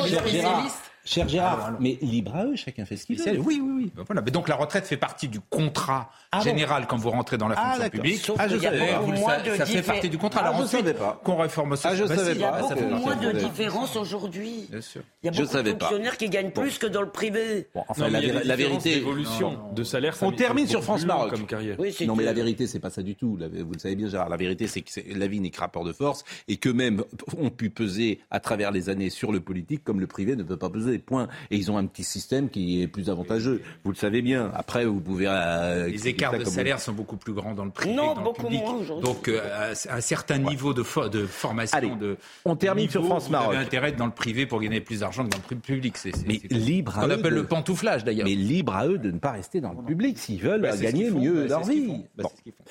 cher 1.05 1.29
Gérard, 1.29 1.75
mais 1.81 1.99
libre 2.03 2.35
à 2.35 2.45
eux, 2.47 2.57
chacun 2.57 2.85
fait 2.85 2.97
ce 2.97 3.07
qu'il 3.07 3.19
veut. 3.19 3.25
Oui, 3.41 3.61
oui, 3.63 3.73
oui. 3.77 3.93
Ben 3.95 4.03
voilà. 4.07 4.23
Mais 4.23 4.31
donc 4.31 4.49
la 4.49 4.57
retraite 4.57 4.87
fait 4.87 4.97
partie 4.97 5.29
du 5.29 5.41
contrat 5.41 6.11
Ah 6.33 6.39
bon 6.39 6.45
général 6.45 6.87
quand 6.87 6.97
vous 6.97 7.11
rentrez 7.11 7.37
dans 7.39 7.49
la 7.49 7.55
Ah, 7.59 7.63
fonction 7.65 7.83
d'accord. 7.83 8.01
publique. 8.01 8.19
Sauf 8.21 8.37
Ah, 8.39 8.49
je 8.49 8.59
savais 8.59 8.79
pas. 8.79 8.93
beaucoup 8.95 9.05
Vous 9.07 9.13
le 9.13 9.19
moins 9.19 9.31
savez, 9.37 9.51
de 9.51 9.57
ça 9.57 9.67
fait 9.67 9.73
diffé- 9.79 9.87
partie 9.87 10.09
du 10.09 10.19
contrat. 10.19 10.41
Ah, 10.43 10.47
Alors 10.49 10.59
je 10.61 10.65
ensuite, 10.65 10.81
savais 10.81 10.95
pas. 10.95 11.21
qu'on 11.25 11.37
réforme 11.37 11.77
ça. 11.77 11.91
Ah, 11.93 11.95
je 11.95 12.05
Bah, 12.05 12.17
savais 12.17 12.31
si. 12.33 12.37
Il 12.37 12.41
y 12.41 12.45
a 12.45 12.51
pas. 12.53 12.63
ça 12.69 12.75
beaucoup 12.75 12.89
moins 12.97 13.15
ça 13.21 13.33
de 13.33 13.39
différences 13.39 13.97
aujourd'hui. 13.97 14.67
Bien 14.71 14.81
sûr. 14.81 15.03
Il 15.23 15.27
y 15.27 15.29
a 15.29 15.33
Je 15.33 15.43
beaucoup 15.43 15.57
de 15.63 15.73
pas. 15.73 15.79
fonctionnaires 15.87 16.17
qui 16.17 16.29
gagnent 16.31 16.51
plus 16.51 16.79
que 16.79 16.87
dans 16.87 17.03
le 17.03 17.11
privé. 17.11 17.69
Bon, 17.75 17.85
enfin, 17.89 18.09
Non, 18.09 18.19
la, 18.45 18.57
vérité. 18.57 18.95
d'évolution 18.97 19.59
de 19.75 19.85
salaire. 19.85 20.17
ça 20.17 20.27
On 20.27 20.33
termine 20.33 20.67
sur 20.67 20.83
France 20.83 21.05
Maroc. 21.05 21.31
Comme 21.31 21.47
carrière. 21.47 21.77
Oui, 21.79 21.93
c'est 21.97 22.07
Non, 22.07 22.17
mais 22.17 22.25
la 22.25 22.33
vérité, 22.33 22.67
c'est 22.67 22.81
pas 22.81 22.91
ça 22.91 23.03
du 23.03 23.15
tout. 23.15 23.39
Vous 23.39 23.73
le 23.73 23.79
savez 23.79 23.95
bien, 23.95 24.09
Gérard. 24.09 24.29
La 24.29 24.37
vérité, 24.37 24.67
c'est 24.67 24.81
que 24.81 24.91
la 25.15 25.27
vie 25.27 25.41
n'est 25.41 25.51
que 25.51 25.61
rapport 25.61 25.85
de 25.85 25.93
force 25.93 26.25
et 26.49 26.57
que 26.57 26.69
même 26.69 27.05
ont 27.39 27.51
pu 27.51 27.71
peser 27.71 28.21
à 28.31 28.41
travers 28.41 28.71
les 28.71 28.89
années 28.89 29.11
sur 29.11 29.33
le 29.33 29.41
politique 29.41 29.85
comme 29.85 30.01
le 30.01 30.07
privé 30.07 30.35
ne 30.37 30.43
peut 30.43 30.57
pas 30.57 30.71
peser. 30.71 30.94
Point. 30.99 31.29
Et 31.51 31.57
ils 31.57 31.71
ont 31.71 31.77
un 31.79 31.87
petit 31.87 32.05
système 32.05 32.49
qui 32.51 32.83
est 32.83 32.87
plus 32.89 33.11
avantageux. 33.11 33.63
Vous 33.85 33.91
le 33.91 33.97
savez 33.97 34.23
bien. 34.23 34.51
Après, 34.55 34.85
vous 34.85 35.01
pouvez. 35.01 35.27
euh, 35.29 35.89
Les 35.89 36.09
écarts 36.09 36.33
de 36.33 36.37
comme 36.39 36.45
vous- 36.47 36.51
salaire 36.51 36.81
sont 36.81 36.93
beaucoup 36.93 37.17
plus 37.17 37.33
grands 37.33 37.55
dans 37.55 37.65
le 37.65 37.71
privé 37.71 37.95
Non, 37.95 38.11
que 38.13 38.17
dans 38.17 38.23
beaucoup 38.25 38.43
le 38.43 38.49
public. 38.49 38.63
moins 38.65 38.75
aujourd'hui. 38.75 39.05
Donc, 39.05 39.29
euh, 39.29 39.75
un 39.91 40.01
certain 40.01 40.39
niveau 40.39 40.75
de, 40.75 40.83
fo- 40.83 41.09
de 41.11 41.27
formation, 41.27 41.77
Allez, 41.79 41.95
de 41.97 42.17
on 42.45 42.57
termine 42.57 42.89
sur 42.91 43.05
France-Maroc. 43.05 43.49
Vous 43.51 43.57
avez 43.57 43.65
intérêt 43.65 43.91
d'être 43.91 43.99
dans 43.99 44.07
le 44.07 44.13
privé 44.13 44.47
pour 44.47 44.61
gagner 44.61 44.81
plus 44.81 45.01
d'argent 45.01 45.25
que 45.25 45.31
dans 45.31 45.39
le 45.51 45.57
public. 45.57 45.97
C'est 45.97 46.13
Mais 46.27 46.41
libre 46.51 46.93
ce 46.95 46.99
à 47.01 47.07
eux 47.09 47.13
appelle 47.13 47.31
de- 47.33 47.37
le 47.41 47.47
pantouflage 47.47 48.05
d'ailleurs. 48.05 48.27
Mais 48.27 48.35
libre 48.35 48.75
à 48.75 48.87
eux 48.87 48.99
de 48.99 49.11
ne 49.11 49.19
pas 49.19 49.33
rester 49.33 49.61
dans 49.61 49.73
le 49.73 49.83
public 49.83 50.19
s'ils 50.19 50.41
veulent 50.41 50.61
Bah, 50.63 50.77
ce 50.77 50.83
gagner 50.83 51.05
qu'ils 51.05 51.13
font. 51.13 51.21
mieux 51.21 51.43
Bah, 51.43 51.49
leur 51.49 51.65
ce 51.65 51.71
vie. 51.71 51.87
Bah, 52.17 52.23
Bon. 52.25 52.31
ce 52.45 52.51
font. 52.51 52.65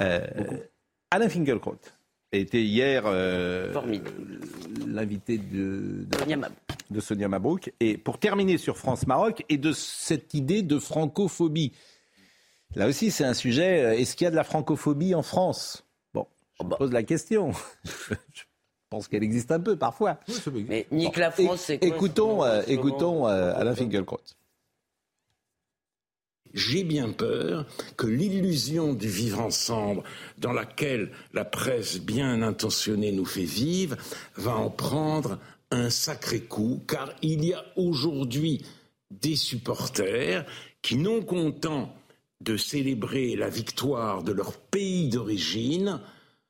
Euh, 0.00 0.26
Alain 1.10 1.28
Finkielkraut 1.28 1.76
était 2.32 2.62
hier 2.62 3.02
euh, 3.06 3.72
l'invité 4.86 5.38
de, 5.38 6.04
de, 6.10 6.18
Sonia 6.18 6.36
Mab- 6.36 6.52
de 6.90 7.00
Sonia 7.00 7.28
Mabrouk. 7.28 7.72
Et 7.80 7.96
pour 7.98 8.18
terminer 8.18 8.58
sur 8.58 8.76
France-Maroc 8.76 9.44
et 9.48 9.56
de 9.56 9.72
cette 9.72 10.34
idée 10.34 10.62
de 10.62 10.78
francophobie. 10.78 11.72
Là 12.74 12.86
aussi, 12.86 13.10
c'est 13.10 13.24
un 13.24 13.34
sujet. 13.34 13.82
euh, 13.84 13.98
Est-ce 13.98 14.14
qu'il 14.16 14.24
y 14.24 14.28
a 14.28 14.30
de 14.30 14.36
la 14.36 14.44
francophobie 14.44 15.14
en 15.14 15.22
France? 15.22 15.84
Bon, 16.12 16.26
je 16.60 16.64
me 16.66 16.70
pose 16.76 16.92
la 16.92 17.02
question. 17.02 17.52
je 17.84 18.14
pense 18.90 19.08
qu'elle 19.08 19.22
existe 19.22 19.50
un 19.52 19.60
peu 19.60 19.76
parfois. 19.76 20.18
Mais 20.68 20.86
nique 20.90 21.16
la 21.16 21.30
Bon, 21.30 21.44
France, 21.46 21.62
c'est 21.62 21.78
quoi 21.78 21.88
Écoutons, 21.88 22.44
euh, 22.44 22.62
écoutons 22.66 23.26
euh, 23.26 23.52
Alain 23.54 23.74
Finkielkraut. 23.74 24.20
J'ai 26.54 26.84
bien 26.84 27.10
peur 27.10 27.66
que 27.96 28.06
l'illusion 28.06 28.94
du 28.94 29.08
vivre 29.08 29.40
ensemble, 29.40 30.02
dans 30.38 30.52
laquelle 30.52 31.10
la 31.32 31.44
presse 31.44 32.00
bien 32.00 32.42
intentionnée 32.42 33.12
nous 33.12 33.24
fait 33.24 33.44
vivre, 33.44 33.96
va 34.36 34.56
en 34.56 34.70
prendre 34.70 35.38
un 35.70 35.90
sacré 35.90 36.40
coup, 36.40 36.82
car 36.86 37.12
il 37.22 37.44
y 37.44 37.52
a 37.52 37.64
aujourd'hui 37.76 38.64
des 39.10 39.36
supporters 39.36 40.46
qui, 40.82 40.96
non 40.96 41.22
contents 41.22 41.94
de 42.40 42.56
célébrer 42.56 43.36
la 43.36 43.48
victoire 43.48 44.22
de 44.22 44.32
leur 44.32 44.56
pays 44.56 45.08
d'origine, 45.08 46.00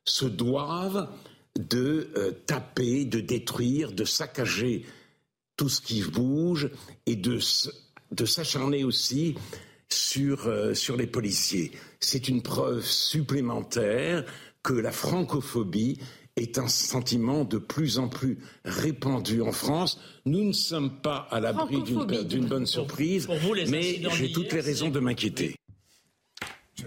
se 0.04 0.26
doivent 0.26 1.08
de 1.58 2.10
euh, 2.16 2.32
taper, 2.46 3.04
de 3.04 3.20
détruire, 3.20 3.92
de 3.92 4.04
saccager 4.04 4.84
tout 5.56 5.68
ce 5.68 5.80
qui 5.80 6.02
bouge 6.02 6.70
et 7.04 7.16
de, 7.16 7.40
s'acharner 8.24 8.84
aussi 8.84 9.34
sur, 9.88 10.46
euh, 10.46 10.74
sur 10.74 10.96
les 10.96 11.06
policiers. 11.06 11.72
C'est 12.00 12.28
une 12.28 12.42
preuve 12.42 12.84
supplémentaire 12.84 14.24
que 14.62 14.74
la 14.74 14.92
francophobie 14.92 15.98
est 16.36 16.58
un 16.58 16.68
sentiment 16.68 17.44
de 17.44 17.58
plus 17.58 17.98
en 17.98 18.08
plus 18.08 18.38
répandu 18.64 19.42
en 19.42 19.52
France. 19.52 20.00
Nous 20.24 20.44
ne 20.44 20.52
sommes 20.52 21.00
pas 21.00 21.26
à 21.30 21.40
l'abri 21.40 21.82
d'une 21.82 22.46
bonne 22.46 22.66
surprise, 22.66 23.26
pour 23.26 23.36
vous, 23.36 23.54
les 23.54 23.66
mais 23.66 24.00
j'ai 24.12 24.32
toutes 24.32 24.52
les 24.52 24.60
raisons 24.60 24.88
de 24.88 25.00
m'inquiéter. 25.00 25.56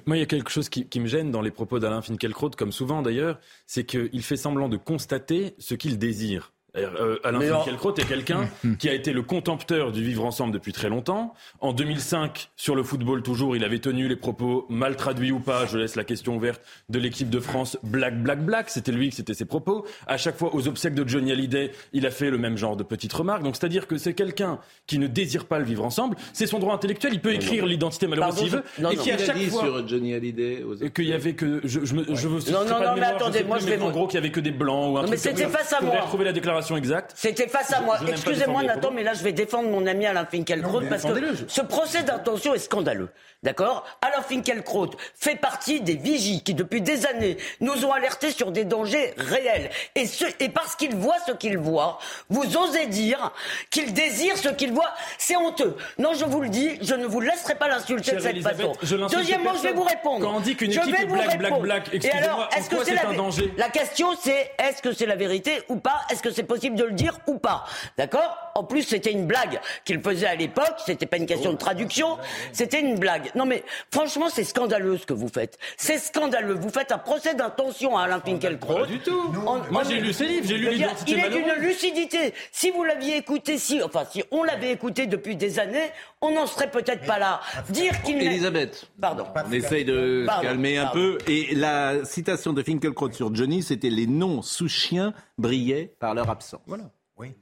Moi, 0.06 0.18
il 0.18 0.20
y 0.22 0.24
a 0.24 0.28
quelque 0.28 0.50
chose 0.50 0.70
qui, 0.70 0.88
qui 0.88 1.02
me 1.02 1.08
gêne 1.08 1.32
dans 1.32 1.42
les 1.42 1.52
propos 1.52 1.80
d'Alain 1.80 2.02
Finkielkraut, 2.02 2.52
comme 2.52 2.72
souvent 2.72 3.02
d'ailleurs, 3.02 3.40
c'est 3.68 3.86
qu'il 3.86 4.24
fait 4.24 4.38
semblant 4.38 4.70
de 4.70 4.78
constater 4.78 5.54
ce 5.60 5.76
qu'il 5.76 5.98
désire. 5.98 6.54
Euh, 6.78 7.18
Alain 7.26 7.42
Finkielkraut 7.42 7.94
est 7.96 8.08
quelqu'un 8.08 8.48
qui 8.80 8.88
a 8.88 8.94
été 8.94 9.12
le 9.12 9.24
contempteur 9.24 9.92
du 9.92 10.02
vivre 10.04 10.24
ensemble 10.24 10.54
depuis 10.54 10.72
très 10.72 10.88
longtemps. 10.88 11.34
En 11.60 11.74
2005, 11.74 12.50
sur 12.56 12.76
le 12.76 12.84
football 12.84 13.24
toujours, 13.24 13.56
il 13.58 13.64
avait 13.66 13.80
tenu 13.80 14.08
les 14.08 14.16
propos 14.16 14.66
mal 14.70 14.96
traduits 14.96 15.32
ou 15.34 15.40
pas, 15.40 15.66
je 15.66 15.78
laisse 15.78 15.96
la 15.96 16.06
question 16.06 16.36
ouverte, 16.38 16.62
de 16.90 16.98
l'équipe 16.98 17.30
de 17.30 17.40
France 17.42 17.78
Black 17.84 18.22
Black 18.24 18.46
Black. 18.46 18.70
C'était 18.70 18.94
lui, 18.94 19.12
c'était 19.12 19.34
ses 19.34 19.44
propos. 19.46 19.86
À 20.08 20.16
chaque 20.18 20.38
fois, 20.38 20.56
aux 20.56 20.68
obsèques 20.70 20.96
de 20.96 21.08
Johnny 21.08 21.32
Hallyday, 21.34 21.72
il 21.92 22.06
a 22.06 22.12
fait 22.12 22.30
le 22.30 22.38
même 22.38 22.58
genre 22.58 22.78
de 22.78 22.84
petites 22.84 23.12
remarques. 23.14 23.44
Donc 23.44 23.58
c'est-à-dire 23.58 23.86
que 23.88 23.98
c'est 23.98 24.14
quelqu'un 24.14 24.60
qui 24.88 24.98
ne 24.98 25.08
désire 25.08 25.46
pas 25.48 25.60
le 25.60 25.66
vivre 25.66 25.84
ensemble. 25.84 26.16
C'est 26.32 26.48
son 26.48 26.60
droit 26.60 26.74
intellectuel. 26.74 27.14
Il 27.14 27.20
peut 27.20 27.34
écrire 27.34 27.66
l'identité 27.66 28.08
malheureuse 28.08 28.36
s'il 28.38 28.50
veut. 28.50 28.64
non, 28.80 28.92
et 28.92 28.96
non. 28.96 29.04
qui 29.04 29.12
à 29.12 29.18
chaque 29.18 29.38
dit 29.38 29.48
fois 29.48 29.64
sur 29.64 29.88
Johnny 29.88 30.14
Hallyday 30.14 30.64
aux 30.64 30.76
qu'il 30.90 31.06
y 31.06 31.14
avait 31.14 31.34
que 31.34 31.60
je, 31.66 31.84
je, 31.84 31.96
me, 31.96 32.06
je 32.16 32.28
veux 32.30 32.40
Non, 32.52 32.64
non, 32.64 32.70
pas 32.70 32.80
non, 32.80 32.80
mais 32.80 32.96
mémoire, 32.96 32.96
je 33.12 33.16
attendez, 33.16 33.38
sais 33.40 33.44
moi, 33.44 33.58
plus, 33.58 33.66
je 33.68 33.72
vais 33.74 33.82
en 33.82 33.92
gros 33.92 34.08
qu'il 34.08 34.16
y 34.16 34.18
avait 34.20 34.32
que 34.32 34.40
des 34.40 34.52
blancs 34.52 34.94
ou 34.94 34.98
un 34.98 35.02
Non, 35.02 35.08
truc 35.08 35.10
mais 35.12 35.18
c'était 35.18 35.44
comme 35.44 35.54
ça. 35.64 35.80
moi. 35.82 36.00
retrouver 36.02 36.26
la 36.26 36.32
déclaration 36.34 36.61
exacte. 36.78 37.14
C'était 37.16 37.48
face 37.48 37.74
à 37.74 37.82
moi. 37.82 37.98
Excusez-moi, 38.08 38.64
Nathan, 38.64 38.92
mais 38.92 39.04
là, 39.04 39.14
je 39.14 39.24
vais 39.24 39.34
défendre 39.34 39.70
mon 39.70 39.86
ami 39.88 40.06
Alain 40.06 40.26
Finkielkraut 40.26 40.82
parce 40.90 41.04
que 41.04 41.10
ce 41.48 41.62
procès 41.62 42.04
d'intention 42.04 42.54
est 42.54 42.60
scandaleux. 42.60 43.10
D'accord 43.44 43.86
Alain 44.04 44.22
Finkielkraut 44.22 44.92
fait 45.16 45.36
partie 45.36 45.82
des 45.82 45.96
vigies 45.96 46.44
qui, 46.44 46.54
depuis 46.54 46.82
des 46.82 47.08
années, 47.08 47.38
nous 47.60 47.86
ont 47.86 47.92
alertés 47.92 48.32
sur 48.32 48.52
des 48.52 48.66
dangers 48.66 49.16
réels. 49.18 49.72
Et, 49.96 50.06
ce, 50.06 50.26
et 50.40 50.50
parce 50.50 50.76
qu'il 50.76 50.96
voit 50.96 51.18
ce 51.26 51.32
qu'il 51.32 51.58
voit, 51.58 51.98
vous 52.30 52.56
osez 52.56 52.86
dire 52.86 53.32
qu'il 53.72 53.94
désire 53.94 54.38
ce 54.38 54.50
qu'il 54.50 54.72
voit. 54.74 54.92
C'est 55.18 55.36
honteux. 55.36 55.76
Non, 55.98 56.14
je 56.14 56.26
vous 56.26 56.42
le 56.42 56.50
dis, 56.50 56.78
je 56.82 56.94
ne 56.94 57.08
vous 57.08 57.20
laisserai 57.20 57.56
pas 57.56 57.68
l'insulter 57.68 58.12
de 58.12 58.20
cette 58.20 58.32
Elisabeth, 58.32 58.78
façon. 58.80 59.08
Deuxièmement, 59.12 59.56
je 59.56 59.64
vais 59.64 59.74
vous 59.74 59.84
répondre. 59.84 60.26
Quand 60.26 60.36
on 60.38 60.40
dit 60.40 60.56
qu'une 60.56 60.72
équipe 60.72 61.00
est 61.00 61.06
black, 61.06 61.38
black, 61.40 61.62
black, 61.62 61.90
excusez-moi, 61.94 62.50
est-ce 62.56 62.70
que 62.70 62.84
c'est 62.84 63.00
un 63.00 63.14
danger? 63.14 63.52
La 63.58 63.70
question, 63.70 64.10
c'est 64.22 64.52
est-ce 64.60 64.84
que 64.84 64.94
c'est 64.94 65.08
la 65.08 65.16
vérité 65.16 65.64
ou 65.68 65.78
pas? 65.78 66.02
Est-ce 66.12 66.22
que 66.22 66.30
c'est 66.30 66.44
possible 66.52 66.76
de 66.76 66.84
le 66.84 66.92
dire 66.92 67.18
ou 67.28 67.38
pas 67.38 67.64
D'accord? 67.98 68.38
En 68.56 68.66
plus, 68.66 68.84
c'était 68.84 69.12
une 69.12 69.26
blague 69.26 69.62
qu'il 69.86 70.02
faisait 70.02 70.28
à 70.28 70.36
l'époque. 70.36 70.76
C'était 70.86 71.06
pas 71.06 71.16
une 71.16 71.26
question 71.26 71.54
de 71.54 71.58
traduction. 71.58 72.18
C'était 72.52 72.82
une 72.82 73.00
blague. 73.00 73.32
Non, 73.36 73.46
mais 73.46 73.64
franchement, 73.94 74.28
c'est 74.30 74.44
scandaleux 74.44 74.98
ce 74.98 75.06
que 75.06 75.14
vous 75.14 75.30
faites. 75.30 75.58
C'est 75.78 75.98
scandaleux. 75.98 76.56
Vous 76.56 76.70
faites 76.70 76.92
un 76.92 76.98
procès 76.98 77.34
d'intention 77.36 77.98
à 77.98 78.04
Alain 78.04 78.20
Finkielkraut. 78.20 78.80
Pas 78.80 78.86
du 78.86 79.00
tout. 79.00 79.34
Moi, 79.70 79.84
j'ai 79.88 80.02
lu 80.02 80.12
ses 80.12 80.26
livres, 80.26 80.46
j'ai 80.46 80.58
lu 80.58 80.84
Il 81.08 81.20
est 81.20 81.30
d'une 81.30 81.54
lucidité. 81.60 82.34
Si 82.52 82.72
vous 82.72 82.84
l'aviez 82.84 83.16
écouté, 83.16 83.58
si, 83.58 83.82
enfin, 83.82 84.04
si 84.12 84.22
on 84.32 84.44
l'avait 84.44 84.72
écouté 84.72 85.08
depuis 85.08 85.38
des 85.38 85.60
années, 85.60 85.92
on 86.22 86.32
n'en 86.32 86.46
serait 86.46 86.70
peut-être 86.70 87.06
pas 87.06 87.20
là. 87.20 87.42
Dire 87.70 88.02
qu'il 88.04 88.22
Elisabeth, 88.22 88.90
pardon. 89.00 89.26
on 89.46 89.52
essaye 89.52 89.86
de 89.86 90.26
se 90.28 90.42
calmer 90.42 90.78
un 90.78 90.88
peu. 90.88 91.18
Et 91.28 91.56
la 91.56 92.06
citation 92.06 92.54
de 92.54 92.62
Finkelkraut 92.62 93.12
sur 93.12 93.34
Johnny, 93.34 93.64
c'était 93.64 93.90
les 93.90 94.08
noms 94.08 94.42
sous 94.42 94.68
chiens 94.68 95.14
brillaient 95.38 95.94
par 96.00 96.14
leur 96.14 96.30
absence. 96.30 96.62
Voilà. 96.68 96.92
Oui. 97.18 97.36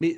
Mais 0.00 0.16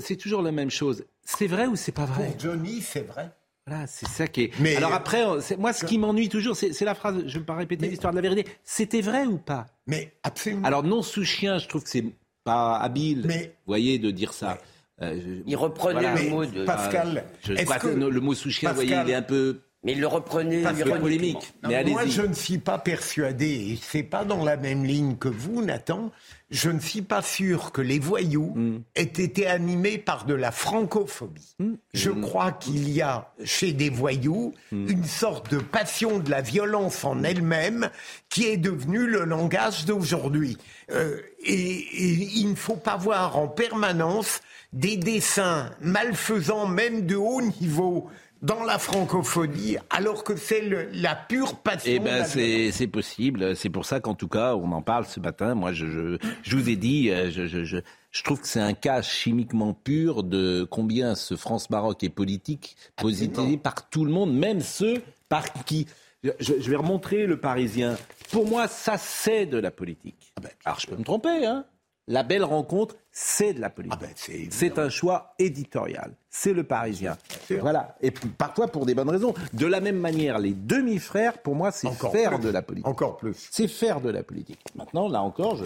c'est 0.00 0.16
toujours 0.16 0.42
la 0.42 0.52
même 0.52 0.70
chose. 0.70 1.04
C'est 1.24 1.46
vrai 1.46 1.66
ou 1.66 1.76
c'est 1.76 1.92
pas 1.92 2.06
vrai? 2.06 2.30
Pour 2.30 2.40
Johnny, 2.40 2.80
c'est 2.80 3.06
vrai. 3.06 3.30
Voilà, 3.66 3.86
c'est 3.86 4.08
ça 4.08 4.26
qui 4.26 4.44
est. 4.44 4.60
Mais 4.60 4.76
Alors 4.76 4.94
après, 4.94 5.24
moi, 5.58 5.72
ce 5.72 5.84
qui 5.84 5.98
m'ennuie 5.98 6.28
toujours, 6.28 6.56
c'est 6.56 6.80
la 6.82 6.94
phrase, 6.94 7.16
je 7.26 7.34
ne 7.34 7.40
vais 7.40 7.46
pas 7.46 7.54
répéter 7.54 7.88
l'histoire 7.88 8.12
de 8.12 8.16
la 8.16 8.22
vérité. 8.22 8.50
C'était 8.64 9.02
vrai 9.02 9.26
ou 9.26 9.36
pas? 9.36 9.66
Mais 9.86 10.12
absolument. 10.22 10.66
Alors, 10.66 10.82
non 10.82 11.02
sous 11.02 11.24
chien, 11.24 11.58
je 11.58 11.68
trouve 11.68 11.82
que 11.82 11.90
c'est 11.90 12.04
pas 12.44 12.78
habile, 12.78 13.24
mais, 13.26 13.54
vous 13.66 13.70
voyez, 13.70 13.98
de 13.98 14.10
dire 14.10 14.32
ça. 14.32 14.58
Euh, 15.02 15.42
il 15.46 15.56
reprenait 15.56 16.24
le 16.24 16.30
mot 16.30 16.44
de. 16.44 16.64
Pascal. 16.64 17.24
Ah, 17.26 17.38
je 17.42 17.64
crois 17.64 17.78
que, 17.78 17.88
le 17.88 18.20
mot 18.20 18.34
sous 18.34 18.48
Pascal, 18.48 18.70
vous 18.70 18.74
voyez, 18.76 18.96
il 19.04 19.10
est 19.10 19.14
un 19.14 19.22
peu. 19.22 19.60
Mais 19.84 19.92
il 19.92 20.00
le 20.00 20.08
reprenait, 20.08 20.62
il 20.62 20.84
le 20.84 20.98
polémique. 20.98 21.54
Non, 21.62 21.68
mais 21.70 21.84
moi, 21.84 22.04
je 22.04 22.22
ne 22.22 22.34
suis 22.34 22.58
pas 22.58 22.78
persuadé, 22.78 23.46
et 23.46 23.78
c'est 23.80 24.02
pas 24.02 24.24
dans 24.24 24.44
la 24.44 24.56
même 24.56 24.84
ligne 24.84 25.16
que 25.16 25.28
vous, 25.28 25.62
Nathan, 25.62 26.10
je 26.50 26.70
ne 26.70 26.80
suis 26.80 27.02
pas 27.02 27.22
sûr 27.22 27.72
que 27.72 27.82
les 27.82 27.98
voyous 27.98 28.52
hmm. 28.56 28.78
aient 28.94 29.02
été 29.02 29.46
animés 29.46 29.98
par 29.98 30.24
de 30.24 30.34
la 30.34 30.50
francophobie. 30.50 31.54
Hmm. 31.58 31.74
Je 31.92 32.10
hmm. 32.10 32.20
crois 32.22 32.52
qu'il 32.52 32.88
y 32.88 33.02
a 33.02 33.32
chez 33.44 33.72
des 33.72 33.90
voyous 33.90 34.54
une 34.72 35.04
sorte 35.04 35.52
de 35.52 35.58
passion 35.58 36.18
de 36.18 36.30
la 36.30 36.40
violence 36.40 37.04
en 37.04 37.22
elle-même 37.22 37.90
qui 38.30 38.46
est 38.46 38.56
devenue 38.56 39.06
le 39.06 39.24
langage 39.24 39.84
d'aujourd'hui. 39.84 40.56
Euh, 40.90 41.20
et, 41.44 41.86
il 41.94 42.48
ne 42.50 42.56
faut 42.56 42.76
pas 42.76 42.96
voir 42.96 43.38
en 43.38 43.46
permanence 43.46 44.40
des 44.72 44.96
dessins 44.96 45.70
malfaisants, 45.80 46.66
même 46.66 47.06
de 47.06 47.16
haut 47.16 47.42
niveau, 47.60 48.08
dans 48.42 48.62
la 48.62 48.78
francophonie, 48.78 49.78
alors 49.90 50.22
que 50.22 50.36
c'est 50.36 50.62
la 50.92 51.16
pure 51.16 51.56
passion. 51.56 51.92
Eh 51.92 51.98
ben, 51.98 52.24
c'est 52.24 52.86
possible. 52.86 53.56
C'est 53.56 53.70
pour 53.70 53.84
ça 53.84 53.98
qu'en 54.00 54.14
tout 54.14 54.28
cas, 54.28 54.54
on 54.54 54.70
en 54.72 54.82
parle 54.82 55.06
ce 55.06 55.18
matin. 55.18 55.54
Moi, 55.54 55.72
je, 55.72 55.86
je, 55.86 56.18
je 56.42 56.56
vous 56.56 56.68
ai 56.68 56.76
dit, 56.76 57.10
euh, 57.10 57.30
je, 57.30 57.46
je, 57.46 57.64
je, 57.64 57.78
je 58.10 58.22
trouve 58.22 58.40
que 58.40 58.46
c'est 58.46 58.60
un 58.60 58.74
cas 58.74 59.02
chimiquement 59.02 59.74
pur 59.74 60.22
de 60.22 60.66
combien 60.70 61.14
ce 61.16 61.34
France-Maroc 61.34 62.04
est 62.04 62.10
politique, 62.10 62.76
posité 62.96 63.56
par 63.56 63.88
tout 63.88 64.04
le 64.04 64.12
monde, 64.12 64.32
même 64.32 64.60
ceux 64.60 65.02
par 65.28 65.52
qui. 65.64 65.86
Je, 66.22 66.30
je 66.40 66.70
vais 66.70 66.76
remontrer 66.76 67.26
le 67.26 67.40
Parisien. 67.40 67.96
Pour 68.30 68.46
moi, 68.46 68.68
ça, 68.68 68.98
c'est 68.98 69.46
de 69.46 69.58
la 69.58 69.70
politique. 69.70 70.32
Ah 70.36 70.42
ben, 70.42 70.50
alors, 70.64 70.78
je 70.78 70.86
peux 70.86 70.96
me 70.96 71.04
tromper, 71.04 71.44
hein 71.44 71.64
la 72.08 72.22
belle 72.22 72.42
rencontre, 72.42 72.96
c'est 73.12 73.52
de 73.52 73.60
la 73.60 73.68
politique. 73.68 74.00
Ah 74.02 74.06
ben, 74.06 74.46
c'est 74.50 74.78
un 74.78 74.88
choix 74.88 75.34
éditorial. 75.38 76.12
C'est 76.30 76.54
le 76.54 76.64
Parisien. 76.64 77.18
Voilà. 77.60 77.96
Et 78.00 78.10
parfois 78.10 78.68
pour 78.68 78.86
des 78.86 78.94
bonnes 78.94 79.10
raisons. 79.10 79.34
De 79.52 79.66
la 79.66 79.80
même 79.80 79.98
manière, 79.98 80.38
les 80.38 80.54
demi-frères, 80.54 81.38
pour 81.38 81.54
moi, 81.54 81.70
c'est 81.70 81.90
faire 82.10 82.38
de 82.38 82.48
la 82.48 82.62
politique. 82.62 82.88
Encore 82.88 83.18
plus. 83.18 83.48
C'est 83.50 83.68
faire 83.68 84.00
de 84.00 84.08
la 84.08 84.22
politique. 84.22 84.58
Maintenant, 84.74 85.08
là 85.08 85.22
encore, 85.22 85.56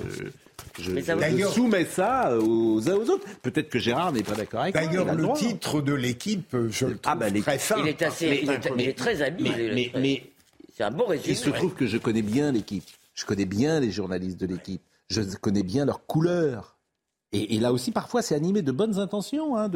je, 0.78 1.47
soumets 1.47 1.84
ça 1.84 2.30
euh, 2.30 2.40
aux 2.40 2.90
uns 2.90 2.95
aux 2.95 3.11
autres. 3.11 3.26
Peut-être 3.43 3.68
que 3.68 3.78
Gérard 3.78 4.12
n'est 4.12 4.22
pas 4.22 4.34
d'accord 4.34 4.62
avec 4.62 4.74
moi. 4.74 4.84
D'ailleurs, 4.84 5.14
le 5.14 5.24
hein. 5.24 5.32
titre 5.34 5.80
de 5.80 5.93
l'équipe, 5.93 6.55
euh, 6.55 6.68
je 6.70 6.86
le 6.86 6.99
ah 7.05 7.14
ben, 7.14 7.30
trouve 7.30 7.43
très 7.43 7.59
fin. 7.59 7.76
Il 7.78 7.88
est 7.88 8.03
assez, 8.03 8.40
il 8.43 8.51
est, 8.51 8.70
mais, 8.74 8.93
très 8.95 9.22
habile. 9.22 9.90
Mais, 9.95 10.24
c'est 10.76 10.82
un 10.82 10.90
bon 10.90 11.07
résumé. 11.07 11.34
Il 11.34 11.36
se 11.36 11.51
trouve 11.51 11.74
que 11.74 11.86
je 11.86 11.99
connais 11.99 12.22
bien 12.22 12.51
l'équipe. 12.51 12.84
Je 13.14 13.26
connais 13.26 13.45
bien 13.45 13.78
les 13.78 13.90
journalistes 13.90 14.40
de 14.40 14.47
l'équipe 14.47 14.80
je 15.12 15.36
connais 15.36 15.62
bien 15.62 15.84
leurs 15.84 16.06
couleurs. 16.06 16.78
Et, 17.34 17.58
là 17.60 17.72
aussi, 17.72 17.92
parfois, 17.92 18.20
c'est 18.20 18.34
animé 18.34 18.60
de 18.60 18.72
bonnes 18.72 18.98
intentions, 18.98 19.56
hein, 19.56 19.70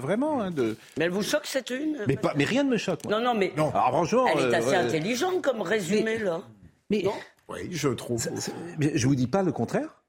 vraiment. 0.00 0.42
Hein, 0.42 0.50
mais 0.98 1.04
elle 1.04 1.12
vous 1.12 1.22
choque 1.22 1.46
cette 1.46 1.70
une 1.70 1.98
Mais, 2.08 2.44
rien 2.44 2.64
ne 2.64 2.70
me 2.70 2.76
choque. 2.76 3.04
Non, 3.04 3.20
non, 3.20 3.32
mais 3.32 3.52
non. 3.56 3.70
Alors, 3.70 3.88
franchement, 3.90 4.26
elle 4.26 4.40
est 4.40 4.54
euh, 4.54 4.58
assez 4.58 4.74
intelligente 4.74 5.40
comme 5.40 5.62
résumé, 5.62 6.18
là. 6.18 6.40
Mais, 6.90 7.02
non 7.02 7.12
oui, 7.48 7.68
je 7.70 7.88
trouve. 7.90 8.28
Je 8.80 9.06
vous 9.06 9.14
dis 9.14 9.28
pas 9.28 9.44
le 9.44 9.52
contraire. 9.52 10.02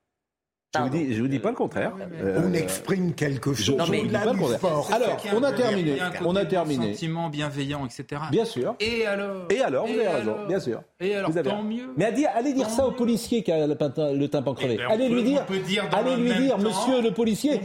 Je 0.77 0.83
vous 0.83 0.89
dis, 0.89 1.19
vous 1.19 1.27
dis 1.27 1.39
pas 1.39 1.49
le 1.49 1.55
contraire. 1.55 1.93
On 2.37 2.53
exprime 2.53 3.13
quelque 3.13 3.53
chose. 3.53 3.77
Non, 3.77 3.85
mais 3.89 4.03
on 4.05 4.09
pas 4.09 4.25
le 4.25 4.39
contraire. 4.39 4.93
Alors, 4.93 5.17
on 5.35 5.43
a 5.43 5.51
terminé. 5.51 5.97
On 6.25 6.35
a 6.35 6.45
terminé. 6.45 6.93
Sentiment 6.93 7.29
bienveillant, 7.29 7.85
etc. 7.85 8.21
Bien 8.31 8.45
sûr. 8.45 8.75
Et 8.79 9.05
alors 9.05 9.45
Et 9.49 9.61
alors, 9.61 9.87
vous 9.87 9.93
avez 9.93 10.07
raison, 10.07 10.35
bien 10.47 10.59
sûr. 10.59 10.81
Et 10.99 11.15
alors, 11.15 11.31
tant 11.43 11.63
mieux. 11.63 11.89
Mais 11.97 12.05
allez 12.05 12.53
dire 12.53 12.69
ça 12.69 12.87
au 12.87 12.91
policier 12.91 13.43
qui 13.43 13.51
a 13.51 13.67
le 13.67 13.75
tympan 14.27 14.53
eh 14.53 14.55
crevé. 14.55 14.77
Ben, 14.77 14.91
allez 14.91 15.09
lui 15.09 15.23
dire, 15.23 15.43
allez 15.91 16.15
lui 16.15 16.33
dire, 16.33 16.57
monsieur 16.57 17.01
le 17.01 17.11
policier, 17.11 17.61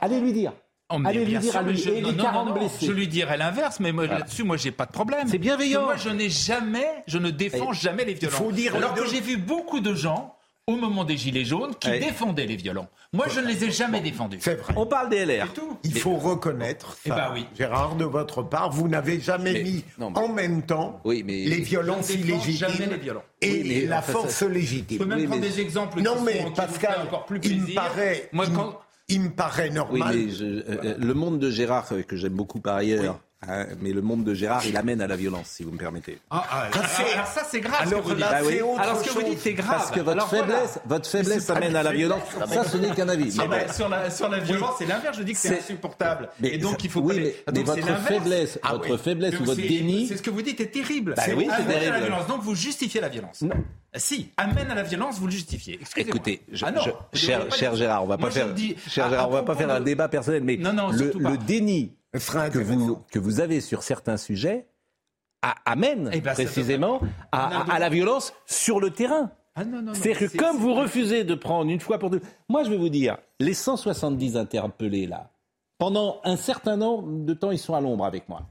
allez 0.00 0.20
lui 0.20 0.32
dire. 0.32 0.52
Allez 0.90 1.24
lui 1.24 1.38
dire 1.38 1.56
à 1.56 1.62
lui, 1.62 1.76
je, 1.76 2.86
Je 2.86 2.92
lui 2.92 3.08
dirais 3.08 3.36
l'inverse, 3.36 3.80
mais 3.80 3.90
là-dessus, 3.92 4.44
moi, 4.44 4.56
j'ai 4.56 4.70
pas 4.70 4.86
de 4.86 4.92
problème. 4.92 5.26
C'est 5.28 5.38
bienveillant. 5.38 5.84
Moi, 5.84 5.96
je 5.96 6.10
n'ai 6.10 6.28
jamais, 6.28 6.86
je 7.06 7.18
ne 7.18 7.30
défends 7.30 7.72
jamais 7.72 8.04
les 8.04 8.14
violences. 8.14 8.38
Il 8.38 8.44
Faut 8.44 8.52
dire 8.52 8.76
Alors 8.76 8.94
que 8.94 9.06
j'ai 9.06 9.20
vu 9.20 9.36
beaucoup 9.36 9.80
de 9.80 9.94
gens 9.94 10.33
au 10.66 10.76
moment 10.76 11.04
des 11.04 11.16
Gilets 11.16 11.44
jaunes 11.44 11.74
qui 11.74 11.90
défendaient 11.90 12.46
les 12.46 12.56
violents. 12.56 12.88
Moi, 13.12 13.26
je 13.28 13.40
ne 13.40 13.46
les 13.46 13.64
ai 13.64 13.70
jamais 13.70 14.00
défendus. 14.00 14.38
C'est 14.40 14.54
vrai. 14.54 14.72
On 14.76 14.86
parle 14.86 15.10
des 15.10 15.24
LR. 15.24 15.46
Il 15.84 15.98
faut 15.98 16.16
reconnaître. 16.16 16.96
Eh 17.04 17.10
ben 17.10 17.30
oui. 17.34 17.46
Gérard, 17.56 17.96
de 17.96 18.04
votre 18.04 18.42
part, 18.42 18.70
vous 18.70 18.88
n'avez 18.88 19.20
jamais 19.20 19.62
mis 19.62 19.84
en 19.98 20.28
même 20.28 20.62
temps 20.62 21.00
les 21.04 21.60
violences 21.60 22.10
illégitimes 22.10 22.98
et 23.40 23.86
la 23.86 24.02
force 24.02 24.42
légitime. 24.42 24.98
Je 24.98 25.04
peux 25.04 25.08
même 25.08 25.26
prendre 25.26 25.42
des 25.42 25.60
exemples 25.60 26.00
non, 26.00 26.16
qui 26.16 26.24
mais 26.24 26.42
sont, 26.42 26.50
Pascal, 26.52 27.02
encore 27.02 27.26
plus 27.26 27.40
plaisir. 27.40 27.58
Il 27.58 27.70
me 27.70 27.74
paraît, 27.74 28.28
Moi, 28.32 28.46
quand... 28.54 28.80
il, 29.08 29.20
me 29.20 29.30
paraît 29.30 29.70
normal. 29.70 30.16
Euh, 30.16 30.62
euh, 30.68 30.94
le 30.98 31.14
monde 31.14 31.38
de 31.38 31.50
Gérard, 31.50 31.86
euh, 31.92 32.02
que 32.02 32.16
j'aime 32.16 32.32
beaucoup 32.32 32.60
par 32.60 32.76
ailleurs, 32.76 33.20
Hein, 33.48 33.66
mais 33.80 33.92
le 33.92 34.02
monde 34.02 34.24
de 34.24 34.34
Gérard, 34.34 34.64
il 34.66 34.76
amène 34.76 35.00
à 35.00 35.06
la 35.06 35.16
violence, 35.16 35.48
si 35.48 35.62
vous 35.62 35.70
me 35.70 35.78
permettez. 35.78 36.18
Ah, 36.30 36.44
ah, 36.48 36.68
ah, 36.72 36.78
alors 36.82 36.84
ah, 37.18 37.26
ça, 37.26 37.42
c'est 37.50 37.60
grave. 37.60 37.80
Alors, 37.80 37.90
ce 37.90 37.94
que 37.96 38.08
vous 38.08 38.14
dites, 38.14 38.20
bah 38.20 38.82
alors, 38.82 38.98
ce 38.98 39.04
que 39.04 39.14
vous 39.14 39.22
dites, 39.22 39.40
c'est 39.40 39.52
grave. 39.52 39.76
Parce 39.78 39.90
que 39.90 40.00
votre 40.00 40.28
faiblesse, 40.28 40.78
votre 40.86 41.08
faiblesse 41.08 41.50
amène 41.50 41.76
à 41.76 41.82
la 41.82 41.92
violence. 41.92 42.22
Ah, 42.40 42.46
ça, 42.46 42.64
ce 42.64 42.76
n'est 42.76 42.90
qu'un 42.90 43.08
avis. 43.08 43.36
Mais 43.38 43.48
mais 43.48 43.72
sur, 43.72 43.88
la, 44.28 44.38
violence, 44.38 44.76
c'est 44.78 44.86
l'inverse. 44.86 45.18
Je 45.18 45.22
dis 45.22 45.32
que 45.32 45.38
c'est 45.38 45.58
insupportable. 45.58 46.28
Et 46.42 46.58
donc, 46.58 46.82
il 46.84 46.90
faut. 46.90 47.00
Oui, 47.00 47.34
mais, 47.46 47.62
votre 47.62 47.98
faiblesse, 48.02 48.58
ah 48.62 48.72
votre 48.72 48.96
faiblesse 48.96 49.38
ou 49.40 49.44
votre 49.44 49.60
déni. 49.60 50.06
C'est 50.06 50.16
ce 50.16 50.22
que 50.22 50.30
vous 50.30 50.42
dites 50.42 50.60
est 50.60 50.70
terrible. 50.70 51.14
Bah, 51.16 51.22
c'est 51.24 51.34
oui, 51.34 51.48
c'est 51.56 51.64
terrible. 51.66 52.14
Donc, 52.28 52.42
vous 52.42 52.54
justifiez 52.54 53.00
la 53.00 53.08
violence. 53.08 53.42
Non. 53.42 53.54
Si, 53.96 54.30
amène 54.36 54.70
à 54.70 54.74
la 54.74 54.82
violence, 54.82 55.18
vous 55.18 55.26
le 55.26 55.32
justifiez. 55.32 55.78
Écoutez, 55.96 56.42
je, 56.50 56.64
ah 56.64 56.72
cher, 57.12 57.76
Gérard, 57.76 58.02
on 58.02 58.06
va 58.06 58.16
va 58.16 59.42
pas 59.42 59.54
faire 59.54 59.70
un 59.70 59.80
débat 59.80 60.08
personnel, 60.08 60.42
mais 60.42 60.56
le, 60.56 61.36
déni 61.36 61.92
frein 62.18 62.50
que 62.50 62.58
vous, 62.58 62.98
que 63.10 63.18
vous 63.18 63.40
avez 63.40 63.60
sur 63.60 63.82
certains 63.82 64.16
sujets 64.16 64.66
amène 65.64 66.10
précisément 66.22 67.00
à, 67.32 67.78
la 67.78 67.88
violence 67.88 68.32
sur 68.46 68.80
le 68.80 68.90
terrain. 68.90 69.30
C'est 69.92 70.14
que 70.14 70.36
comme 70.36 70.56
vous 70.56 70.74
refusez 70.74 71.24
de 71.24 71.34
prendre 71.34 71.70
une 71.70 71.80
fois 71.80 71.98
pour 71.98 72.10
deux, 72.10 72.22
moi 72.48 72.64
je 72.64 72.70
vais 72.70 72.76
vous 72.76 72.88
dire, 72.88 73.18
les 73.38 73.54
170 73.54 74.36
interpellés 74.36 75.06
là, 75.06 75.30
pendant 75.78 76.20
un 76.24 76.36
certain 76.36 76.76
nombre 76.76 77.24
de 77.24 77.34
temps, 77.34 77.50
ils 77.50 77.58
sont 77.58 77.74
à 77.74 77.80
l'ombre 77.80 78.04
avec 78.04 78.28
moi. 78.28 78.42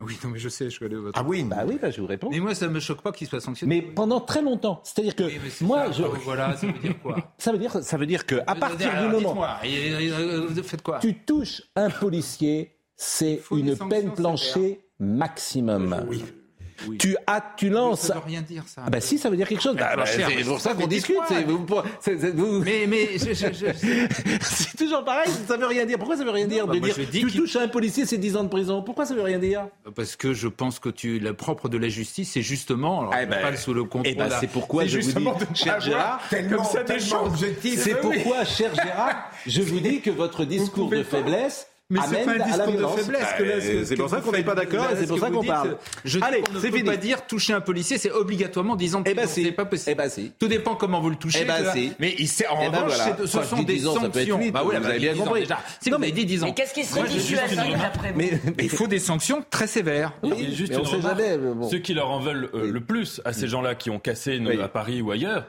Oui, 0.00 0.18
non, 0.24 0.30
mais 0.30 0.38
je 0.38 0.48
sais, 0.48 0.70
je 0.70 0.78
connais 0.78 0.94
votre. 0.94 1.18
Ah 1.18 1.24
oui, 1.26 1.42
bah 1.44 1.64
oui, 1.66 1.78
bah 1.80 1.90
je 1.90 2.00
vous 2.00 2.06
réponds. 2.06 2.28
Mais 2.30 2.40
moi, 2.40 2.54
ça 2.54 2.66
ne 2.66 2.72
me 2.72 2.80
choque 2.80 3.02
pas 3.02 3.12
qu'il 3.12 3.26
soit 3.26 3.40
sanctionné. 3.40 3.76
Mais 3.76 3.82
pendant 3.82 4.20
très 4.20 4.40
longtemps. 4.40 4.80
C'est-à-dire 4.82 5.14
que. 5.14 5.24
Moi, 5.62 5.86
ça, 5.86 5.92
je. 5.92 6.02
Ah 6.02 6.08
voilà, 6.24 6.56
ça 6.56 6.66
veut 6.66 6.78
dire 6.78 7.00
quoi? 7.02 7.34
Ça, 7.36 7.52
veut 7.52 7.58
dire, 7.58 7.82
ça 7.82 7.96
veut 7.98 8.06
dire 8.06 8.24
que, 8.24 8.36
à 8.46 8.52
euh, 8.52 8.54
partir 8.54 8.90
euh, 8.94 9.06
du 9.06 9.12
moment. 9.12 9.44
Euh, 9.64 10.46
vous 10.48 10.62
faites 10.62 10.82
quoi? 10.82 10.98
Tu 11.00 11.14
touches 11.14 11.62
un 11.76 11.90
policier, 11.90 12.76
c'est 12.96 13.42
une 13.50 13.76
peine 13.76 14.14
planchée 14.14 14.80
maximum. 14.98 16.06
Oui 16.08 16.24
tu, 16.98 17.16
as, 17.26 17.42
tu 17.56 17.68
lances. 17.70 18.00
Ça 18.02 18.14
ne 18.14 18.20
veut 18.20 18.26
rien 18.26 18.42
dire, 18.42 18.64
ça. 18.66 18.82
Ah 18.86 18.90
bah 18.90 19.00
si, 19.00 19.18
ça 19.18 19.30
veut 19.30 19.36
dire 19.36 19.48
quelque 19.48 19.62
chose. 19.62 19.76
Bah, 19.76 19.96
bah, 19.96 20.04
bah, 20.04 20.06
c'est 20.06 20.44
pour 20.44 20.60
ça 20.60 20.74
qu'on 20.74 20.86
discute. 20.86 21.16
Mais, 22.64 22.86
mais 22.86 23.18
je, 23.18 23.34
je, 23.34 23.52
je... 23.52 23.66
c'est 24.40 24.76
toujours 24.76 25.04
pareil, 25.04 25.30
ça 25.46 25.56
ne 25.56 25.60
veut 25.60 25.66
rien 25.66 25.84
dire. 25.84 25.98
Pourquoi 25.98 26.16
ça 26.16 26.22
ne 26.22 26.26
veut 26.26 26.34
rien 26.34 26.46
dire 26.46 26.66
non, 26.66 26.74
de 26.74 26.78
dire 26.78 26.94
tu 26.94 27.30
touches 27.30 27.56
à 27.56 27.62
un 27.62 27.68
policier, 27.68 28.06
c'est 28.06 28.18
10 28.18 28.36
ans 28.36 28.44
de 28.44 28.48
prison 28.48 28.82
Pourquoi 28.82 29.06
ça 29.06 29.14
ne 29.14 29.18
veut 29.18 29.24
rien 29.24 29.38
dire? 29.38 29.68
Parce 29.94 30.16
que 30.16 30.32
je 30.32 30.48
pense 30.48 30.78
que 30.78 30.88
tu, 30.88 31.18
la 31.18 31.34
propre 31.34 31.68
de 31.68 31.78
la 31.78 31.88
justice, 31.88 32.32
c'est 32.32 32.42
justement. 32.42 33.00
Alors, 33.00 33.14
eh 33.20 33.26
ben, 33.26 33.56
sous 33.56 33.74
le 33.74 33.84
contrôle. 33.84 34.12
Eh 34.12 34.14
ben, 34.14 34.28
c'est 34.40 34.46
pourquoi 34.46 34.86
je 34.86 34.98
vous 35.00 35.12
dis, 35.12 35.26
cher 35.54 35.80
Gérard, 35.80 36.20
C'est 36.30 38.00
pourquoi, 38.00 38.44
cher 38.44 38.74
Gérard, 38.74 39.30
je 39.46 39.62
vous 39.62 39.80
dis 39.80 40.00
que 40.00 40.10
votre 40.10 40.44
discours 40.44 40.90
de 40.90 41.02
faiblesse 41.02 41.69
mais 41.90 42.00
c'est 42.08 42.24
pas 42.24 42.32
un 42.32 42.38
discours 42.38 42.72
de 42.72 43.00
faiblesse. 43.00 43.26
Euh, 43.40 43.84
c'est 43.84 43.96
pour 43.96 44.08
ça 44.08 44.20
qu'on 44.20 44.32
n'est 44.32 44.44
pas 44.44 44.54
d'accord 44.54 44.86
c'est 44.96 45.06
pour 45.06 45.18
ça 45.18 45.30
qu'on 45.30 45.42
parle. 45.44 45.76
Je 46.04 46.20
Allez, 46.22 46.42
c'est 46.60 46.70
ne 46.70 46.76
peut 46.78 46.84
pas 46.84 46.96
dire 46.96 47.26
toucher 47.26 47.52
un 47.52 47.60
policier, 47.60 47.98
c'est 47.98 48.12
obligatoirement 48.12 48.76
10 48.76 48.94
ans 48.94 49.00
de. 49.00 49.10
Eh 49.10 49.14
ben 49.14 49.26
c'est 49.26 49.50
pas 49.52 49.64
possible. 49.64 49.90
Eh 49.92 49.94
ben 49.94 50.30
Tout 50.38 50.48
dépend 50.48 50.76
comment 50.76 51.00
vous 51.00 51.10
le 51.10 51.16
touchez. 51.16 51.40
Eh 51.42 51.44
ben 51.44 51.64
mais 51.98 52.16
en 52.48 52.56
revanche, 52.56 52.92
ce 53.26 53.42
sont 53.42 53.62
des 53.62 53.80
sanctions. 53.80 54.40
Bah 54.52 54.62
oui, 54.64 54.76
vous 54.78 54.86
avez 54.86 54.98
bien 54.98 55.14
compris. 55.14 55.46
Si 55.80 55.90
vous 55.90 55.96
avez 55.96 56.12
dit 56.12 56.42
ans. 56.42 56.46
Mais 56.46 56.54
qu'est-ce 56.54 56.74
qui 56.74 56.84
serait 56.84 57.08
dissuasif 57.08 57.58
après 57.84 58.12
vous 58.12 58.20
Il 58.58 58.70
faut 58.70 58.86
des 58.86 58.98
sanctions 58.98 59.44
très 59.50 59.66
sévères. 59.66 60.12
Juste 60.52 60.72
une. 60.74 61.68
Ceux 61.70 61.78
qui 61.78 61.94
leur 61.94 62.10
en 62.10 62.20
veulent 62.20 62.50
euh, 62.54 62.70
le 62.70 62.80
plus 62.80 63.20
à 63.24 63.32
ces 63.32 63.48
gens-là 63.48 63.74
qui 63.74 63.90
ont 63.90 63.98
cassé 63.98 64.40
à 64.62 64.68
Paris 64.68 65.02
ou 65.02 65.10
ailleurs, 65.10 65.46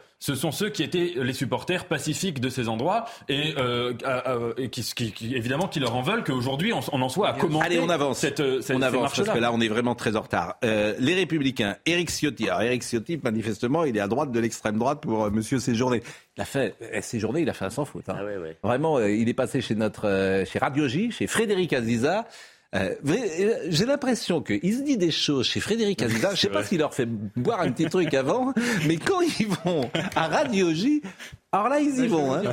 étaient 0.84 1.14
les 1.16 1.34
supporters 1.34 1.86
pacifiques 1.86 2.40
de 2.40 2.50
ces 2.50 2.70
endroits 2.70 3.06
et, 3.28 3.56
euh, 3.58 3.94
euh, 4.06 4.54
et 4.58 4.70
qui, 4.70 4.84
qui, 4.84 5.12
qui, 5.12 5.36
évidemment 5.36 5.68
qui 5.68 5.80
leur 5.80 5.96
en 5.96 6.04
veulent 6.04 6.24
qu'aujourd'hui, 6.24 6.74
on, 6.74 6.80
on 6.94 7.02
en 7.02 7.10
soit 7.10 7.30
à 7.30 7.34
commenter 7.34 7.66
Allez, 7.66 7.80
on 7.80 7.90
avance. 7.90 8.20
cette, 8.20 8.40
euh, 8.40 8.62
cette 8.62 8.78
on 8.78 8.82
avance 8.84 9.14
parce 9.16 9.30
que 9.30 9.38
là, 9.40 9.52
on 9.52 9.60
est 9.60 9.68
vraiment 9.68 9.96
très 9.96 10.16
en 10.16 10.22
retard. 10.22 10.58
Euh, 10.64 10.94
les 11.00 11.16
Républicains, 11.16 11.76
Éric 11.86 12.10
Ciotti. 12.12 12.48
Alors, 12.50 12.62
Éric 12.62 12.84
Ciotti, 12.84 13.20
manifestement, 13.22 13.84
il 13.84 13.98
est 13.98 14.00
à 14.02 14.08
droite 14.08 14.32
de 14.32 14.40
l'extrême 14.40 14.78
droite 14.78 15.02
pour 15.02 15.26
euh, 15.26 15.30
Monsieur 15.32 15.60
Séjourné. 15.60 16.04
Il 16.38 16.42
a 16.42 16.46
fait 16.46 16.76
eh, 16.94 17.02
Séjourné, 17.02 17.42
il 17.42 17.50
a 17.50 17.54
fait 17.54 17.66
un 17.66 17.70
sans 17.72 17.86
faute. 17.86 18.08
hein. 18.08 18.16
Vraiment, 18.64 18.98
euh, 18.98 19.10
il 19.12 19.28
est 19.28 19.34
passé 19.34 19.60
chez 19.60 19.76
notre, 19.76 20.08
euh, 20.08 20.46
chez 20.46 20.60
Radio 20.60 20.88
J, 20.88 21.12
chez 21.12 21.28
Frédéric 21.28 21.74
Aziza. 21.74 22.26
Euh, 22.74 22.96
euh, 23.06 23.54
J'ai 23.68 23.86
l'impression 23.86 24.42
qu'il 24.42 24.74
se 24.74 24.82
dit 24.82 24.98
des 24.98 25.12
choses 25.12 25.46
chez 25.48 25.60
Frédéric 25.60 26.02
Aziza. 26.02 26.34
Je 26.36 26.42
sais 26.42 26.50
pas 26.50 26.64
s'il 26.64 26.80
leur 26.80 26.94
fait 26.94 27.06
boire 27.06 27.62
un 27.62 27.72
petit 27.72 27.86
truc 27.86 28.14
avant, 28.14 28.54
mais 28.88 28.98
quand 28.98 29.20
ils 29.22 29.48
vont 29.48 29.90
à 30.16 30.28
Radio 30.28 30.74
J, 30.74 31.02
alors 31.52 31.68
là, 31.70 31.80
ils 31.80 32.00
y 32.04 32.08
vont. 32.08 32.34
Hein. 32.34 32.44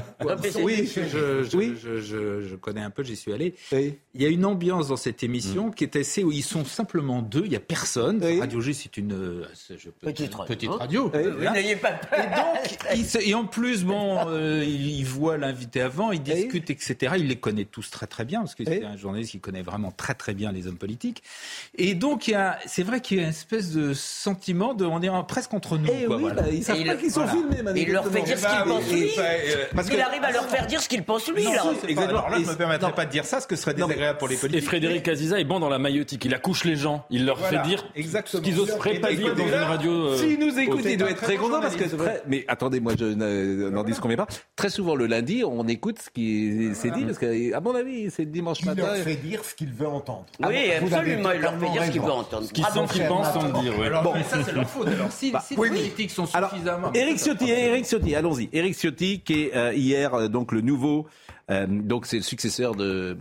Oui, 0.63 0.91
je, 0.93 1.03
je, 1.05 1.45
je, 1.45 2.01
je- 2.01 2.41
je 2.43 2.57
connais 2.57 2.81
un 2.81 2.91
peu, 2.91 3.03
j'y 3.05 3.15
suis 3.17 3.33
allé. 3.33 3.55
Il 3.73 4.23
y 4.23 4.27
a 4.27 4.29
une 4.29 4.45
ambiance 4.45 4.89
dans 4.89 4.97
cette 4.97 5.23
émission 5.23 5.71
qui 5.71 5.85
est 5.85 5.95
assez 5.97 6.25
où 6.25 6.33
ils 6.33 6.43
sont 6.43 6.65
simplement 6.65 7.23
deux, 7.23 7.43
il 7.45 7.51
n'y 7.51 7.57
a 7.57 7.61
personne. 7.61 8.23
Radio 8.41 8.61
G, 8.61 8.73
c'est 8.73 8.97
une 8.97 9.13
euh, 9.13 9.45
c'est- 9.55 9.79
je 9.79 9.91
peux- 9.91 10.07
Petite 10.09 10.35
radio. 10.35 11.09
petite 11.11 11.53
n'ayez 11.53 11.77
pas 11.77 11.93
peur. 11.93 12.19
Et 12.19 12.27
donc, 12.27 12.79
ils 12.97 13.07
se- 13.07 13.19
et 13.19 13.35
en 13.35 13.45
plus, 13.45 13.85
bon, 13.85 14.19
euh, 14.27 14.65
ils, 14.67 14.99
ils 14.99 15.07
voient 15.07 15.37
l'invité 15.39 15.81
avant, 15.81 16.11
ils 16.11 16.23
discutent, 16.23 16.71
etc. 16.71 17.15
Il 17.19 17.29
les 17.29 17.37
connaît 17.37 17.65
tous 17.67 17.91
très 17.91 18.07
très 18.09 18.25
bien 18.25 18.41
parce 18.41 18.55
que 18.57 18.65
c'est 18.65 18.85
un 18.85 18.97
journaliste 18.97 19.31
qui 19.33 19.41
connaît 19.41 19.63
vraiment 19.63 19.93
très 19.93 20.15
très 20.15 20.35
bien 20.35 20.51
les 20.51 20.67
hommes 20.67 20.77
politiques. 20.79 21.23
Et 21.77 21.95
donc, 21.95 22.35
c'est 22.67 22.83
vrai 22.83 23.01
qu'il 23.01 23.19
y 23.19 23.21
a 23.21 23.25
une 23.25 23.29
espèce 23.31 23.71
de 23.73 23.95
sentiment 23.95 24.75
de, 24.75 24.85
on 24.85 25.01
est 25.03 25.11
presque 25.29 25.55
entre 25.55 25.79
nous. 25.79 25.87
quoi, 25.87 26.17
oui, 26.17 26.23
voilà. 26.23 26.43
bah, 26.43 26.49
ils 26.53 26.65
savent 26.65 26.81
Et 26.81 26.85
pas 26.85 26.95
il- 26.95 27.01
qu'ils 27.01 27.11
sont 27.13 27.25
Voilà. 27.25 27.33
filmés, 27.55 27.81
Et 27.81 27.83
il 27.83 27.93
leur 27.93 28.07
fait 28.11 28.23
dire 28.23 28.39
ce 28.39 28.47
qu'il 28.47 28.65
pense 28.73 28.88
lui. 28.93 29.11
Il 29.93 30.01
arrive 30.01 30.25
à 30.25 30.33
leur 30.33 30.45
faire 30.49 30.67
dire 30.67 30.81
ce 30.81 30.89
qu'il 30.89 31.03
pense 31.03 31.29
lui. 31.29 31.45
Non, 31.45 31.53
là. 31.53 31.63
c'est 31.87 31.95
pas- 31.95 32.03
alors 32.05 32.31
là, 32.31 32.39
je 32.43 32.49
me 32.49 32.55
permettrais 32.57 32.93
pas 32.93 33.05
de 33.07 33.11
dire 33.11 33.25
ça, 33.25 33.41
ce 33.41 33.47
que 33.47 33.57
ce 33.57 33.63
serait 33.63 33.75
désagréable 33.75 34.19
pour 34.19 34.29
les 34.29 34.35
Et 34.35 34.39
politiques. 34.39 34.65
Frédéric 34.65 35.09
Aziza 35.09 35.39
est 35.41 35.45
bon 35.45 35.61
dans 35.61 35.69
la 35.69 35.79
maïotique. 35.79 36.25
Il 36.25 36.35
accouche 36.35 36.65
les 36.65 36.77
gens. 36.77 37.05
Il 37.11 37.25
leur 37.27 37.39
Voilà, 37.39 37.63
fait 37.63 37.69
dire 37.69 37.85
exactement. 37.97 38.43
ce 38.43 38.49
qu'ils 38.49 38.61
oseraient 38.61 38.99
pas 39.01 39.13
dire 39.13 39.35
dans 39.35 39.45
une 39.47 39.55
radio. 39.55 39.93
euh, 39.93 40.17
S'il 40.17 40.39
nous 40.39 40.59
écoute, 40.59 40.81
il 40.85 40.97
doit 40.97 41.11
être 41.11 41.23
très 41.23 41.37
content 41.37 41.61
parce 41.61 41.77
que 41.77 41.85
mais 42.27 42.45
attendez, 42.49 42.81
moi 42.81 42.93
je 42.99 43.05
ne- 43.05 43.71
n'en 43.71 43.85
dis 43.85 43.93
combien 44.01 44.17
pas. 44.17 44.27
Très 44.57 44.71
souvent 44.71 44.95
le 44.95 45.07
lundi, 45.07 45.43
on 45.45 45.67
écoute 45.69 45.99
ce 46.01 46.11
qui 46.11 46.75
s'est 46.75 46.91
dit 46.91 47.05
parce 47.05 47.19
que 47.19 47.55
à 47.55 47.61
mon 47.61 47.75
avis, 47.75 48.11
c'est 48.11 48.25
le 48.25 48.31
dimanche 48.31 48.59
Il 48.61 48.67
matin. 48.67 48.83
leur 48.83 48.97
fait 48.97 49.15
dire 49.17 49.45
ce 49.45 49.55
qu'il 49.55 49.73
veut 49.73 49.89
entendre. 49.89 50.27
Ah 50.43 50.49
Oui, 50.49 50.57
avez 50.57 50.75
absolument, 50.77 51.31
il 51.33 51.41
leur 51.41 51.59
fait 51.59 51.71
dire 51.71 51.85
ce 51.85 51.91
qu'il 51.91 52.01
veut 52.03 52.11
entendre. 52.13 52.47
Ce 52.47 52.53
qu'ils 52.53 52.63
Bravo, 52.63 52.81
sentent 52.81 52.93
qu'ils 52.93 53.07
pensent 53.07 53.33
sans 53.33 53.43
le 53.43 53.61
dire. 53.63 54.03
Bon. 54.03 54.13
mais 54.15 54.23
ça, 54.25 54.39
c'est 54.45 54.53
leur 54.53 54.69
faute. 54.69 54.89
Alors, 54.89 55.11
si, 55.13 55.33
les 55.51 55.57
politiques 55.57 56.11
sont 56.11 56.27
suffisamment. 56.27 56.93
Éric 56.95 57.19
Ciotti, 57.19 57.51
Éric 57.51 57.85
Ciotti, 57.87 58.15
allons-y. 58.15 58.49
Éric 58.53 58.75
Ciotti, 58.79 59.21
qui 59.21 59.45
est 59.45 59.57
euh, 59.57 59.75
hier 59.75 60.15
euh, 60.15 60.29
donc 60.29 60.53
le 60.53 60.61
nouveau, 60.61 61.07
euh, 61.51 61.67
donc 61.67 62.07
c'est 62.07 62.17
le 62.17 62.23
successeur 62.23 62.75
de, 62.75 63.19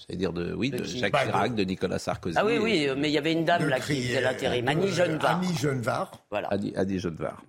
j'allais 0.00 0.18
dire 0.18 0.32
de, 0.32 0.52
oui, 0.54 0.70
de 0.70 0.82
Jacques 0.84 1.16
Chirac, 1.16 1.54
de 1.54 1.64
Nicolas 1.64 1.98
Sarkozy. 1.98 2.36
Ah 2.38 2.44
oui, 2.44 2.58
oui, 2.58 2.88
mais 2.96 3.10
il 3.10 3.12
y 3.12 3.18
avait 3.18 3.32
une 3.32 3.44
dame 3.44 3.68
là 3.68 3.80
qui 3.80 4.02
faisait 4.02 4.20
l'intérim, 4.20 4.66
Annie 4.68 4.90
Genevard. 4.90 5.38
Annie 5.38 5.56
Genevard. 5.56 6.10
Voilà. 6.30 6.48
Adi 6.50 6.98
Genevard. 6.98 7.42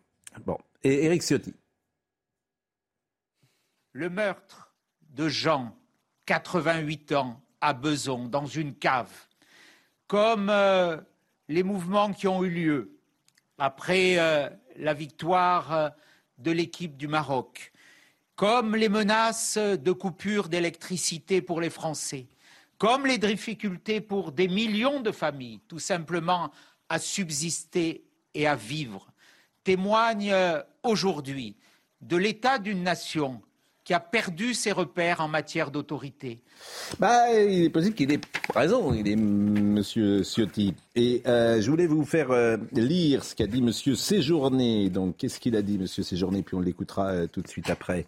Bon, 0.45 0.57
et 0.83 1.05
Éric 1.05 1.23
Ciotti. 1.23 1.53
Le 3.93 4.09
meurtre 4.09 4.73
de 5.09 5.27
Jean, 5.27 5.75
88 6.25 7.13
ans, 7.13 7.41
à 7.61 7.73
Beson, 7.73 8.27
dans 8.27 8.45
une 8.45 8.75
cave, 8.75 9.11
comme 10.07 10.49
euh, 10.49 10.97
les 11.47 11.63
mouvements 11.63 12.13
qui 12.13 12.27
ont 12.27 12.43
eu 12.43 12.49
lieu 12.49 12.99
après 13.57 14.17
euh, 14.17 14.49
la 14.77 14.93
victoire 14.93 15.73
euh, 15.73 15.89
de 16.39 16.51
l'équipe 16.51 16.97
du 16.97 17.07
Maroc, 17.07 17.71
comme 18.35 18.75
les 18.75 18.89
menaces 18.89 19.57
de 19.57 19.91
coupure 19.91 20.49
d'électricité 20.49 21.41
pour 21.41 21.61
les 21.61 21.69
Français, 21.69 22.27
comme 22.77 23.05
les 23.05 23.17
difficultés 23.17 23.99
pour 23.99 24.31
des 24.31 24.47
millions 24.47 25.01
de 25.01 25.11
familles, 25.11 25.59
tout 25.67 25.79
simplement 25.79 26.51
à 26.87 26.97
subsister 26.99 28.03
et 28.33 28.47
à 28.47 28.55
vivre, 28.55 29.11
témoignent 29.63 30.63
aujourd'hui 30.83 31.57
de 32.01 32.15
l'état 32.15 32.59
d'une 32.59 32.83
nation 32.83 33.41
qui 33.89 33.95
a 33.95 33.99
perdu 33.99 34.53
ses 34.53 34.71
repères 34.71 35.19
en 35.19 35.27
matière 35.27 35.71
d'autorité. 35.71 36.37
Bah, 36.99 37.33
il 37.33 37.63
est 37.63 37.69
possible 37.71 37.95
qu'il 37.95 38.11
ait 38.11 38.21
raison, 38.53 38.93
il 38.93 39.07
est 39.07 39.15
Monsieur 39.15 40.21
Ciotti. 40.21 40.75
Et 40.95 41.23
euh, 41.25 41.59
je 41.59 41.71
voulais 41.71 41.87
vous 41.87 42.05
faire 42.05 42.29
euh, 42.29 42.57
lire 42.71 43.23
ce 43.23 43.33
qu'a 43.33 43.47
dit 43.47 43.63
Monsieur 43.63 43.95
Séjourné. 43.95 44.91
Donc, 44.91 45.17
qu'est-ce 45.17 45.39
qu'il 45.39 45.55
a 45.55 45.63
dit, 45.63 45.79
Monsieur 45.79 46.03
Séjourné? 46.03 46.43
Puis 46.43 46.55
on 46.55 46.59
l'écoutera 46.59 47.07
euh, 47.07 47.25
tout 47.25 47.41
de 47.41 47.47
suite 47.47 47.71
après. 47.71 48.05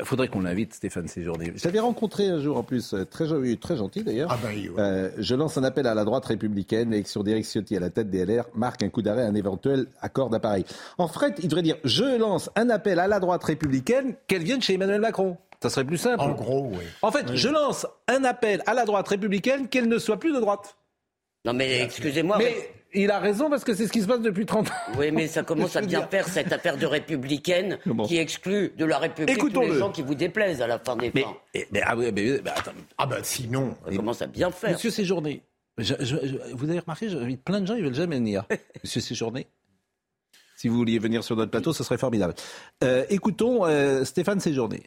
Il 0.00 0.04
faudrait 0.04 0.28
qu'on 0.28 0.40
l'invite, 0.40 0.74
Stéphane 0.74 1.08
Séjourné. 1.08 1.52
Je 1.54 1.64
l'avais 1.64 1.80
rencontré 1.80 2.28
un 2.28 2.40
jour 2.40 2.56
en 2.56 2.62
plus, 2.62 2.94
euh, 2.94 3.04
très, 3.04 3.26
jo- 3.26 3.42
très 3.56 3.76
gentil 3.76 4.02
d'ailleurs. 4.02 4.28
Ah 4.32 4.38
ben, 4.42 4.48
oui. 4.54 4.70
Euh, 4.78 5.10
je 5.18 5.34
lance 5.34 5.56
un 5.58 5.64
appel 5.64 5.86
à 5.86 5.94
la 5.94 6.04
droite 6.04 6.24
républicaine. 6.24 6.90
L'élection 6.90 7.22
d'Éric 7.22 7.44
Ciotti 7.46 7.76
à 7.76 7.80
la 7.80 7.90
tête 7.90 8.10
des 8.10 8.24
LR 8.24 8.44
marque 8.54 8.82
un 8.82 8.88
coup 8.88 9.02
d'arrêt 9.02 9.22
à 9.22 9.26
un 9.26 9.34
éventuel 9.34 9.86
accord 10.00 10.30
d'appareil. 10.30 10.64
En 10.98 11.08
fait, 11.08 11.34
il 11.42 11.48
devrait 11.48 11.62
dire 11.62 11.76
je 11.84 12.18
lance 12.18 12.50
un 12.56 12.70
appel 12.70 12.98
à 12.98 13.06
la 13.08 13.20
droite 13.20 13.44
républicaine, 13.44 14.14
qu'elle 14.26 14.42
vienne 14.42 14.60
chez 14.62 14.74
Emmanuel 14.74 15.00
Macron. 15.00 15.36
Ça 15.62 15.70
serait 15.70 15.84
plus 15.84 15.96
simple. 15.98 16.20
En 16.20 16.32
gros, 16.32 16.68
oui. 16.72 16.84
En 17.00 17.10
fait, 17.10 17.34
je 17.34 17.48
lance 17.48 17.86
un 18.08 18.24
appel 18.24 18.62
à 18.66 18.74
la 18.74 18.84
droite 18.84 19.08
républicaine 19.08 19.68
qu'elle 19.68 19.88
ne 19.88 19.98
soit 19.98 20.18
plus 20.18 20.32
de 20.34 20.40
droite. 20.40 20.76
Non 21.46 21.52
mais 21.52 21.82
excusez-moi. 21.82 22.36
Mais 22.38 22.54
il 22.94 23.10
a 23.10 23.18
raison 23.18 23.50
parce 23.50 23.64
que 23.64 23.74
c'est 23.74 23.86
ce 23.86 23.92
qui 23.92 24.00
se 24.02 24.06
passe 24.06 24.20
depuis 24.20 24.46
30 24.46 24.68
ans. 24.68 24.72
Oui, 24.98 25.10
mais 25.10 25.26
ça 25.28 25.42
commence 25.44 25.76
à 25.76 25.80
bien 25.82 26.06
faire 26.06 26.26
cette 26.28 26.52
affaire 26.52 26.76
de 26.76 26.86
républicaine 26.86 27.78
qui 28.06 28.16
exclut 28.18 28.72
de 28.76 28.84
la 28.84 28.98
République 28.98 29.38
tous 29.38 29.60
les 29.60 29.74
gens 29.78 29.90
qui 29.90 30.02
vous 30.02 30.14
déplaisent 30.14 30.62
à 30.62 30.66
la 30.66 30.78
fin 30.78 30.96
des 30.96 31.10
Mais, 31.14 31.22
fins. 31.22 31.36
eh, 31.54 31.66
mais, 31.72 31.80
ah 31.84 31.96
oui, 31.96 32.10
mais, 32.12 32.40
mais 32.44 32.50
attends. 32.50 32.72
Ah 32.98 33.06
ben 33.06 33.18
sinon. 33.22 33.74
Ça 33.88 33.94
commence 33.96 34.22
à 34.22 34.26
bien 34.26 34.50
faire. 34.50 34.70
Monsieur 34.72 34.90
Séjourné, 34.90 35.42
je- 35.78 35.94
je- 36.00 36.16
je- 36.24 36.54
vous 36.54 36.68
avez 36.70 36.78
remarqué, 36.80 37.08
j'invite 37.08 37.42
plein 37.42 37.60
de 37.60 37.66
gens, 37.66 37.74
ils 37.74 37.84
veulent 37.84 37.94
jamais 37.94 38.16
venir. 38.16 38.44
Monsieur 38.84 39.00
Séjourné, 39.00 39.46
si 40.56 40.68
vous 40.68 40.76
vouliez 40.76 40.98
venir 40.98 41.22
sur 41.24 41.36
notre 41.36 41.50
plateau, 41.50 41.72
ce 41.72 41.84
serait 41.84 41.98
formidable. 41.98 42.34
Euh, 42.82 43.04
écoutons 43.10 43.66
euh, 43.66 44.04
Stéphane 44.04 44.40
Séjourné. 44.40 44.82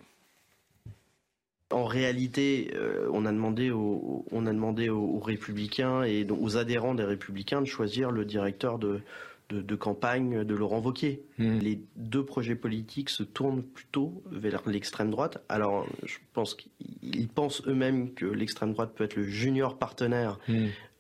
En 1.70 1.84
réalité, 1.86 2.72
euh, 2.76 3.10
on 3.12 3.26
a 3.26 3.32
demandé, 3.32 3.72
aux, 3.72 4.26
on 4.32 4.46
a 4.46 4.54
demandé 4.54 4.88
aux, 4.90 5.02
aux 5.02 5.20
républicains 5.20 6.04
et 6.04 6.26
aux 6.30 6.56
adhérents 6.56 6.96
des 6.96 7.04
républicains 7.04 7.62
de 7.62 7.66
choisir 7.68 8.10
le 8.10 8.24
directeur 8.24 8.80
de, 8.80 9.02
de, 9.50 9.62
de 9.62 9.76
campagne 9.76 10.46
de 10.46 10.56
Laurent 10.56 10.80
Wauquiez. 10.80 11.24
Les 11.38 11.82
deux 11.98 12.24
projets 12.24 12.56
politiques 12.56 13.10
se 13.10 13.24
tournent 13.24 13.64
plutôt 13.64 14.24
vers 14.32 14.62
l'extrême 14.66 15.12
droite. 15.12 15.44
Alors, 15.50 15.86
je 16.06 16.18
pense 16.32 16.56
qu'ils 16.56 17.28
pensent 17.28 17.62
eux-mêmes 17.68 18.14
que 18.14 18.26
l'extrême 18.26 18.72
droite 18.72 18.94
peut 18.96 19.04
être 19.04 19.18
le 19.18 19.24
junior 19.24 19.78
partenaire 19.78 20.40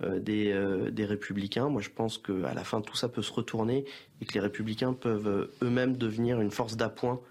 euh, 0.03 0.19
des, 0.19 0.51
euh, 0.51 0.91
des 0.91 1.05
républicains. 1.05 1.69
Moi, 1.69 1.81
je 1.81 1.91
pense 1.91 2.17
qu'à 2.17 2.53
la 2.53 2.63
fin, 2.65 2.81
tout 2.81 2.95
ça 2.97 3.07
peut 3.07 3.21
se 3.21 3.31
retourner 3.31 3.85
et 4.21 4.25
que 4.25 4.33
les 4.33 4.41
républicains 4.41 4.91
peuvent 4.91 5.49
eux-mêmes 5.61 5.95
devenir 5.95 6.41
une 6.41 6.51
force 6.51 6.75
d'appoint 6.75 7.21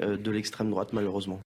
de 0.00 0.30
l'extrême 0.30 0.70
droite, 0.70 0.92
malheureusement. 0.92 1.40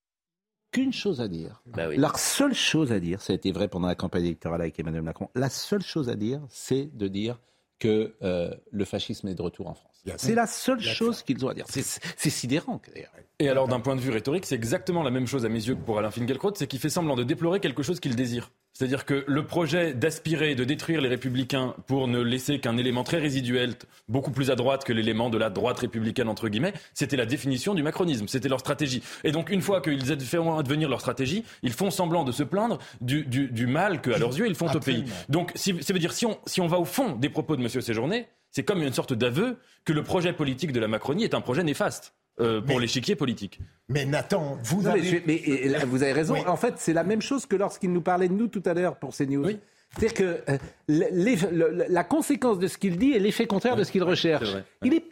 Qu'une 0.72 0.92
chose 0.92 1.20
à 1.20 1.28
dire. 1.28 1.62
Bah 1.66 1.88
oui. 1.88 1.96
Leur 1.96 2.18
seule 2.18 2.54
chose 2.54 2.92
à 2.92 2.98
dire, 2.98 3.20
ça 3.20 3.32
a 3.32 3.36
été 3.36 3.52
vrai 3.52 3.68
pendant 3.68 3.88
la 3.88 3.94
campagne 3.94 4.24
électorale 4.24 4.62
avec 4.62 4.78
Emmanuel 4.80 5.02
Macron, 5.02 5.28
la 5.34 5.50
seule 5.50 5.82
chose 5.82 6.08
à 6.08 6.14
dire, 6.14 6.40
c'est 6.48 6.88
de 6.96 7.08
dire 7.08 7.38
que 7.78 8.14
euh, 8.22 8.50
le 8.70 8.84
fascisme 8.84 9.28
est 9.28 9.34
de 9.34 9.42
retour 9.42 9.66
en 9.68 9.74
France. 9.74 10.02
C'est 10.16 10.34
la 10.34 10.46
seule 10.46 10.80
chose 10.80 11.22
qu'ils 11.22 11.44
ont 11.44 11.48
à 11.48 11.54
dire. 11.54 11.66
C'est 11.68 11.82
c'est 11.82 12.30
sidérant, 12.30 12.80
d'ailleurs. 12.92 13.12
Et 13.38 13.48
alors, 13.48 13.68
d'un 13.68 13.80
point 13.80 13.96
de 13.96 14.00
vue 14.00 14.10
rhétorique, 14.10 14.46
c'est 14.46 14.54
exactement 14.54 15.02
la 15.02 15.10
même 15.10 15.26
chose 15.26 15.44
à 15.44 15.48
mes 15.48 15.64
yeux 15.66 15.74
que 15.74 15.80
pour 15.80 15.98
Alain 15.98 16.10
Finkielkraut, 16.10 16.52
c'est 16.54 16.66
qu'il 16.66 16.78
fait 16.80 16.88
semblant 16.88 17.16
de 17.16 17.24
déplorer 17.24 17.60
quelque 17.60 17.82
chose 17.82 18.00
qu'il 18.00 18.16
désire. 18.16 18.50
C'est-à-dire 18.72 19.04
que 19.04 19.24
le 19.26 19.44
projet 19.44 19.92
d'aspirer, 19.92 20.54
de 20.54 20.64
détruire 20.64 21.00
les 21.00 21.08
républicains 21.08 21.74
pour 21.86 22.08
ne 22.08 22.20
laisser 22.20 22.58
qu'un 22.58 22.78
élément 22.78 23.04
très 23.04 23.18
résiduel, 23.18 23.74
beaucoup 24.08 24.30
plus 24.30 24.50
à 24.50 24.56
droite 24.56 24.84
que 24.84 24.92
l'élément 24.92 25.28
de 25.28 25.38
la 25.38 25.50
droite 25.50 25.80
républicaine, 25.80 26.28
entre 26.28 26.48
guillemets, 26.48 26.72
c'était 26.94 27.16
la 27.16 27.26
définition 27.26 27.74
du 27.74 27.82
macronisme, 27.82 28.28
c'était 28.28 28.48
leur 28.48 28.60
stratégie. 28.60 29.02
Et 29.24 29.32
donc, 29.32 29.50
une 29.50 29.60
fois 29.60 29.82
qu'ils 29.82 30.04
font 30.20 30.56
advenir 30.58 30.88
leur 30.88 31.00
stratégie, 31.00 31.44
ils 31.62 31.72
font 31.72 31.90
semblant 31.90 32.24
de 32.24 32.32
se 32.32 32.42
plaindre 32.42 32.78
du, 33.00 33.24
du, 33.24 33.48
du 33.48 33.66
mal 33.66 34.00
qu'à 34.00 34.18
leurs 34.18 34.36
yeux, 34.36 34.46
ils 34.46 34.54
font 34.54 34.72
au 34.72 34.80
pays. 34.80 35.04
Donc, 35.28 35.52
si, 35.54 35.82
ça 35.82 35.92
veut 35.92 35.98
dire, 35.98 36.12
si 36.12 36.24
on, 36.24 36.38
si 36.46 36.60
on 36.60 36.66
va 36.66 36.78
au 36.78 36.84
fond 36.84 37.16
des 37.16 37.28
propos 37.28 37.56
de 37.56 37.62
M. 37.62 37.68
Séjourné, 37.68 38.28
c'est 38.50 38.64
comme 38.64 38.82
une 38.82 38.92
sorte 38.92 39.12
d'aveu 39.12 39.58
que 39.84 39.92
le 39.92 40.02
projet 40.02 40.32
politique 40.32 40.72
de 40.72 40.80
la 40.80 40.88
Macronie 40.88 41.24
est 41.24 41.34
un 41.34 41.40
projet 41.40 41.62
néfaste. 41.62 42.14
Euh, 42.40 42.60
pour 42.60 42.80
l'échiquier 42.80 43.14
politique. 43.16 43.60
Mais 43.88 44.04
Nathan, 44.04 44.58
vous 44.62 44.82
Non, 44.82 44.90
avez... 44.90 45.22
mais, 45.26 45.34
et 45.36 45.68
là, 45.68 45.84
vous 45.84 46.02
avez 46.02 46.12
raison. 46.12 46.34
En 46.46 46.56
fait, 46.56 46.74
c'est 46.78 46.92
la 46.92 47.04
même 47.04 47.20
chose 47.22 47.46
que 47.46 47.56
lorsqu'il 47.56 47.92
nous 47.92 48.00
parlait 48.02 48.28
de 48.28 48.32
nous 48.34 48.48
tout 48.48 48.62
à 48.64 48.74
l'heure 48.74 48.96
pour 48.98 49.14
CNews. 49.14 49.46
C'est-à-dire 49.90 50.14
que 50.14 50.40
euh, 50.50 50.58
le- 50.88 51.84
la 51.92 52.04
conséquence 52.04 52.58
de 52.58 52.66
ce 52.66 52.78
qu'il 52.78 52.96
dit 52.96 53.12
est 53.12 53.18
l'effet 53.18 53.46
contraire 53.46 53.76
de 53.76 53.84
ce 53.84 53.92
qu'il 53.92 54.02
recherche. 54.02 54.56
Il 54.82 54.94
est. 54.94 55.04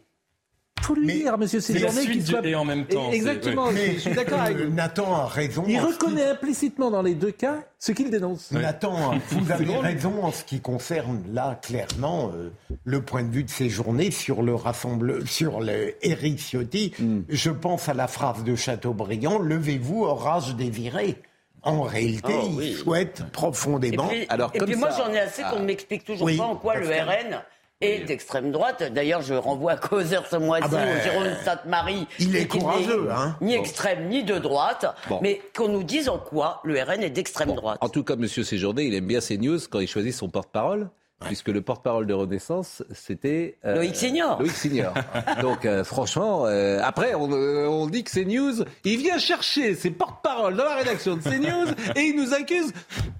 faut 0.82 0.94
lui 0.94 1.06
dire, 1.06 1.36
monsieur 1.38 1.60
Séjourné, 1.60 2.02
qu'il 2.06 2.26
soit. 2.26 2.44
et 2.46 2.54
en 2.54 2.64
même 2.64 2.86
temps, 2.86 3.10
Exactement, 3.12 3.68
oui. 3.68 3.76
je- 3.88 3.92
je 3.94 3.98
suis 3.98 4.10
d'accord 4.14 4.40
avec 4.40 4.56
euh, 4.56 4.66
vous. 4.66 4.74
Nathan 4.74 5.14
a 5.14 5.26
raison. 5.26 5.64
Il 5.68 5.78
reconnaît 5.80 6.24
implicitement 6.30 6.90
dans 6.90 7.02
les 7.02 7.14
deux 7.14 7.30
cas 7.30 7.58
ce 7.78 7.92
qu'il 7.92 8.10
dénonce. 8.10 8.50
Nathan, 8.52 9.12
vous 9.30 9.50
avez 9.52 9.64
drôle. 9.64 9.84
raison 9.84 10.24
en 10.24 10.32
ce 10.32 10.44
qui 10.44 10.60
concerne 10.60 11.22
là 11.32 11.58
clairement 11.62 12.30
euh, 12.34 12.50
le 12.84 13.02
point 13.02 13.22
de 13.22 13.30
vue 13.30 13.44
de 13.44 13.50
ces 13.50 13.68
journées 13.68 14.10
sur 14.10 14.42
le 14.42 14.54
rassemble, 14.54 15.26
sur 15.28 15.60
le 15.60 15.94
Ciotti. 16.38 16.92
Hmm. 16.98 17.20
Je 17.28 17.50
pense 17.50 17.88
à 17.88 17.94
la 17.94 18.08
phrase 18.08 18.42
de 18.44 18.54
Chateaubriand 18.56 19.38
"Levez-vous, 19.38 20.04
orage 20.04 20.54
désiré". 20.56 21.16
En 21.62 21.82
réalité, 21.82 22.32
Oh, 22.42 22.58
il 22.62 22.74
souhaite 22.74 23.22
profondément. 23.32 24.10
Et 24.10 24.26
puis, 24.26 24.36
et 24.54 24.60
puis 24.64 24.76
moi, 24.76 24.88
j'en 24.96 25.12
ai 25.12 25.18
assez 25.20 25.42
Ah. 25.44 25.50
qu'on 25.52 25.60
ne 25.60 25.66
m'explique 25.66 26.04
toujours 26.06 26.22
Oui, 26.26 26.38
pas 26.38 26.44
en 26.44 26.56
quoi 26.56 26.76
le 26.76 26.86
parce 26.88 27.42
est 27.80 28.04
d'extrême 28.04 28.52
droite. 28.52 28.82
D'ailleurs, 28.92 29.22
je 29.22 29.34
renvoie 29.34 29.72
à 29.72 29.76
Causeur 29.76 30.26
ce 30.26 30.36
mois-ci 30.36 30.64
Ah 30.66 30.76
ben, 30.76 30.96
au 30.98 31.02
Jérôme 31.02 31.28
Sainte-Marie. 31.44 32.06
il 32.18 32.36
est 32.36 32.46
courageux, 32.46 33.08
hein. 33.10 33.36
Ni 33.40 33.54
Bon. 33.56 33.60
extrême, 33.62 34.08
ni 34.08 34.22
de 34.22 34.38
droite. 34.38 34.86
Bon. 35.08 35.18
Mais 35.22 35.40
qu'on 35.56 35.68
nous 35.68 35.82
dise 35.82 36.08
en 36.08 36.18
quoi 36.18 36.60
le 36.64 36.80
RN 36.82 37.02
est 37.02 37.10
d'extrême 37.10 37.54
droite. 37.54 37.78
En 37.80 37.88
tout 37.88 38.04
cas, 38.04 38.16
Monsieur 38.16 38.44
Séjourné, 38.44 38.84
il 38.84 38.94
aime 38.94 39.06
bien 39.06 39.20
ces 39.20 39.38
news 39.38 39.58
quand 39.70 39.80
il 39.80 39.88
choisit 39.88 40.12
son 40.12 40.28
porte-parole. 40.28 40.90
Puisque 41.26 41.48
le 41.48 41.60
porte-parole 41.60 42.06
de 42.06 42.14
Renaissance, 42.14 42.82
c'était... 42.92 43.58
euh, 43.66 43.74
Loïc 43.76 43.94
Signor. 43.94 44.40
Loïc 44.40 44.52
Signor. 44.52 44.94
Donc, 45.42 45.66
euh, 45.66 45.84
franchement, 45.84 46.46
euh, 46.46 46.80
après, 46.82 47.14
on, 47.14 47.30
euh, 47.30 47.66
on 47.66 47.86
dit 47.88 48.04
que 48.04 48.10
CNews, 48.10 48.64
il 48.84 48.96
vient 48.98 49.18
chercher 49.18 49.74
ses 49.74 49.90
porte-paroles 49.90 50.56
dans 50.56 50.64
la 50.64 50.76
rédaction 50.76 51.16
de 51.16 51.22
CNews 51.22 51.68
et 51.96 52.00
il 52.00 52.16
nous 52.16 52.32
accuse. 52.32 52.72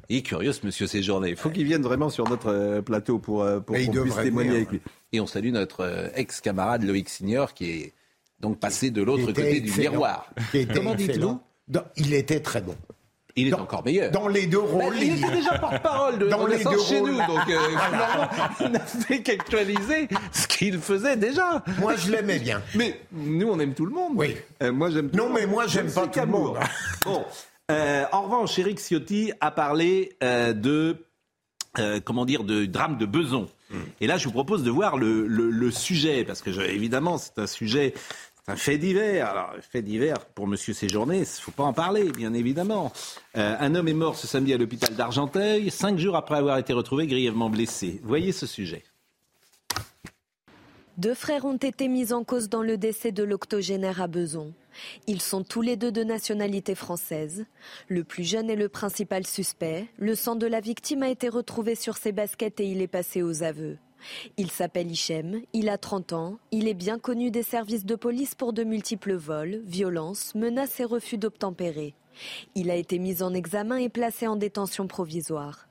Il 0.09 0.18
est 0.18 0.22
curieux, 0.22 0.53
ce 0.53 0.64
monsieur 0.64 0.86
Séjourné. 0.86 1.28
Il 1.30 1.36
faut 1.36 1.51
qu'il 1.51 1.64
vienne 1.64 1.82
vraiment 1.82 2.09
sur 2.09 2.28
notre 2.28 2.80
plateau 2.80 3.18
pour, 3.18 3.46
pour 3.66 3.76
qu'on 3.76 3.92
puisse 3.92 4.14
témoigner 4.16 4.48
venir. 4.48 4.53
avec 4.55 4.70
lui. 4.70 4.80
Et 5.12 5.20
on 5.20 5.26
salue 5.26 5.51
notre 5.53 6.11
ex-camarade 6.14 6.82
Loïc 6.84 7.09
Signor 7.09 7.53
qui 7.55 7.70
est 7.70 7.92
donc 8.40 8.59
passé 8.59 8.90
de 8.90 9.03
l'autre 9.03 9.26
côté 9.26 9.61
du 9.61 9.78
miroir. 9.78 10.32
Comment 10.74 10.94
dites-vous 10.94 11.38
Il 11.96 12.14
était 12.14 12.40
très 12.40 12.62
bon. 12.62 12.74
Il 13.41 13.47
est 13.49 13.51
Dans- 13.51 13.61
encore 13.61 13.84
meilleur. 13.84 14.11
Dans 14.11 14.28
les 14.28 14.47
deux 14.47 14.59
Bah, 14.61 14.66
rôles. 14.70 14.97
il 15.01 15.18
était 15.18 15.30
déjà 15.32 15.59
porte-parole 15.59 16.18
de 16.18 16.28
Dans 16.28 16.47
les 16.47 16.62
deux 16.62 16.78
chez 16.78 16.99
rôles. 17.01 17.11
nous, 17.12 17.16
donc 17.18 17.49
euh, 17.49 17.59
finalement, 17.68 18.28
il 18.61 18.68
n'a 18.70 18.80
fait 18.80 19.22
qu'actualiser 19.22 20.09
ce 20.32 20.47
qu'il 20.47 20.78
faisait 20.78 21.16
déjà. 21.16 21.62
Moi, 21.78 21.97
je 21.97 22.11
l'aimais 22.12 22.38
bien. 22.38 22.62
Mais 22.74 23.01
nous, 23.12 23.49
on 23.49 23.59
aime 23.61 23.74
tout 23.74 23.86
le 23.86 23.93
monde. 23.93 24.12
Oui. 24.16 24.36
Euh, 24.62 24.72
moi, 24.72 24.91
j'aime. 24.91 25.11
tout 25.11 25.16
Non, 25.16 25.28
mais 25.30 25.47
moi, 25.47 25.66
j'aime 25.66 25.91
pas 25.93 26.07
tout 26.07 26.20
le 26.20 26.26
monde. 26.26 26.59
Bon. 27.05 27.24
Euh, 27.70 28.05
en 28.12 28.22
revanche, 28.22 28.59
Eric 28.59 28.78
Ciotti 28.80 29.32
a 29.41 29.51
parlé 29.53 30.16
euh, 30.24 30.53
de 30.53 31.07
euh, 31.78 32.01
comment 32.05 32.24
dire 32.24 32.43
de 32.43 32.64
drame 32.66 32.99
de 32.99 33.07
Beson. 33.07 33.47
Et 34.01 34.09
là, 34.09 34.16
je 34.18 34.24
vous 34.24 34.32
propose 34.32 34.64
de 34.64 34.70
voir 34.72 34.97
le, 34.99 35.28
le- 35.28 35.49
le 35.51 35.70
sujet 35.70 36.24
parce 36.24 36.43
que 36.43 36.51
je- 36.51 36.61
évidemment, 36.61 37.16
c'est 37.18 37.38
un 37.38 37.47
sujet. 37.47 37.95
Un 38.49 38.57
fait 38.57 38.78
divers. 38.78 39.28
Alors, 39.28 39.55
fait 39.61 39.82
divers 39.82 40.26
pour 40.26 40.47
Monsieur 40.47 40.72
Séjourné, 40.72 41.16
il 41.16 41.20
ne 41.20 41.24
faut 41.26 41.51
pas 41.51 41.64
en 41.64 41.72
parler, 41.72 42.11
bien 42.11 42.34
évidemment. 42.34 42.93
Euh, 43.36 43.57
un 43.59 43.74
homme 43.74 43.88
est 43.88 43.95
mort 43.95 44.16
ce 44.16 44.26
samedi 44.26 44.53
à 44.53 44.59
l'hôpital 44.59 44.95
d'Argenteuil, 44.95 45.70
cinq 45.70 45.99
jours 45.99 46.16
après 46.16 46.36
avoir 46.36 46.59
été 46.59 46.72
retrouvé 46.72 47.07
grièvement 47.07 47.51
blessé. 47.51 48.01
Voyez 48.03 48.32
ce 48.32 48.47
sujet. 48.47 48.82
Deux 51.01 51.14
frères 51.14 51.47
ont 51.47 51.57
été 51.57 51.88
mis 51.88 52.12
en 52.12 52.24
cause 52.24 52.51
dans 52.51 52.62
le 52.62 52.76
décès 52.76 53.11
de 53.11 53.22
l'octogénaire 53.22 54.03
à 54.03 54.07
Beson. 54.07 54.53
Ils 55.07 55.22
sont 55.22 55.43
tous 55.45 55.62
les 55.62 55.76
deux 55.76 55.93
de 55.93 56.05
nationalité 56.05 56.74
française. 56.74 57.47
Le 57.88 58.05
plus 58.05 58.24
jeune 58.24 58.51
est 58.51 58.57
le 58.57 58.68
principal 58.68 59.26
suspect. 59.26 59.86
Le 59.99 60.14
sang 60.14 60.36
de 60.36 60.47
la 60.47 60.61
victime 60.61 61.03
a 61.03 61.09
été 61.09 61.30
retrouvé 61.30 61.74
sur 61.74 61.97
ses 61.97 62.12
baskets 62.12 62.61
et 62.61 62.66
il 62.66 62.82
est 62.82 62.86
passé 62.86 63.22
aux 63.22 63.43
aveux. 63.43 63.78
Il 64.36 64.51
s'appelle 64.51 64.90
Hichem, 64.90 65.42
il 65.53 65.68
a 65.68 65.78
30 65.78 66.12
ans, 66.12 66.38
il 66.51 66.68
est 66.68 66.74
bien 66.74 66.98
connu 66.98 67.30
des 67.30 67.42
services 67.42 67.84
de 67.84 67.94
police 67.94 68.34
pour 68.34 68.53
de 68.53 68.64
multiples 68.64 69.14
vols, 69.14 69.61
violences, 69.64 70.34
menaces 70.34 70.80
et 70.80 70.84
refus 70.84 71.18
d'obtempérer. 71.18 71.94
Il 72.55 72.70
a 72.70 72.76
été 72.76 72.98
mis 72.98 73.22
en 73.22 73.34
examen 73.34 73.76
et 73.76 73.88
placé 73.88 74.26
en 74.26 74.36
détention 74.36 74.86
provisoire. 74.86 75.68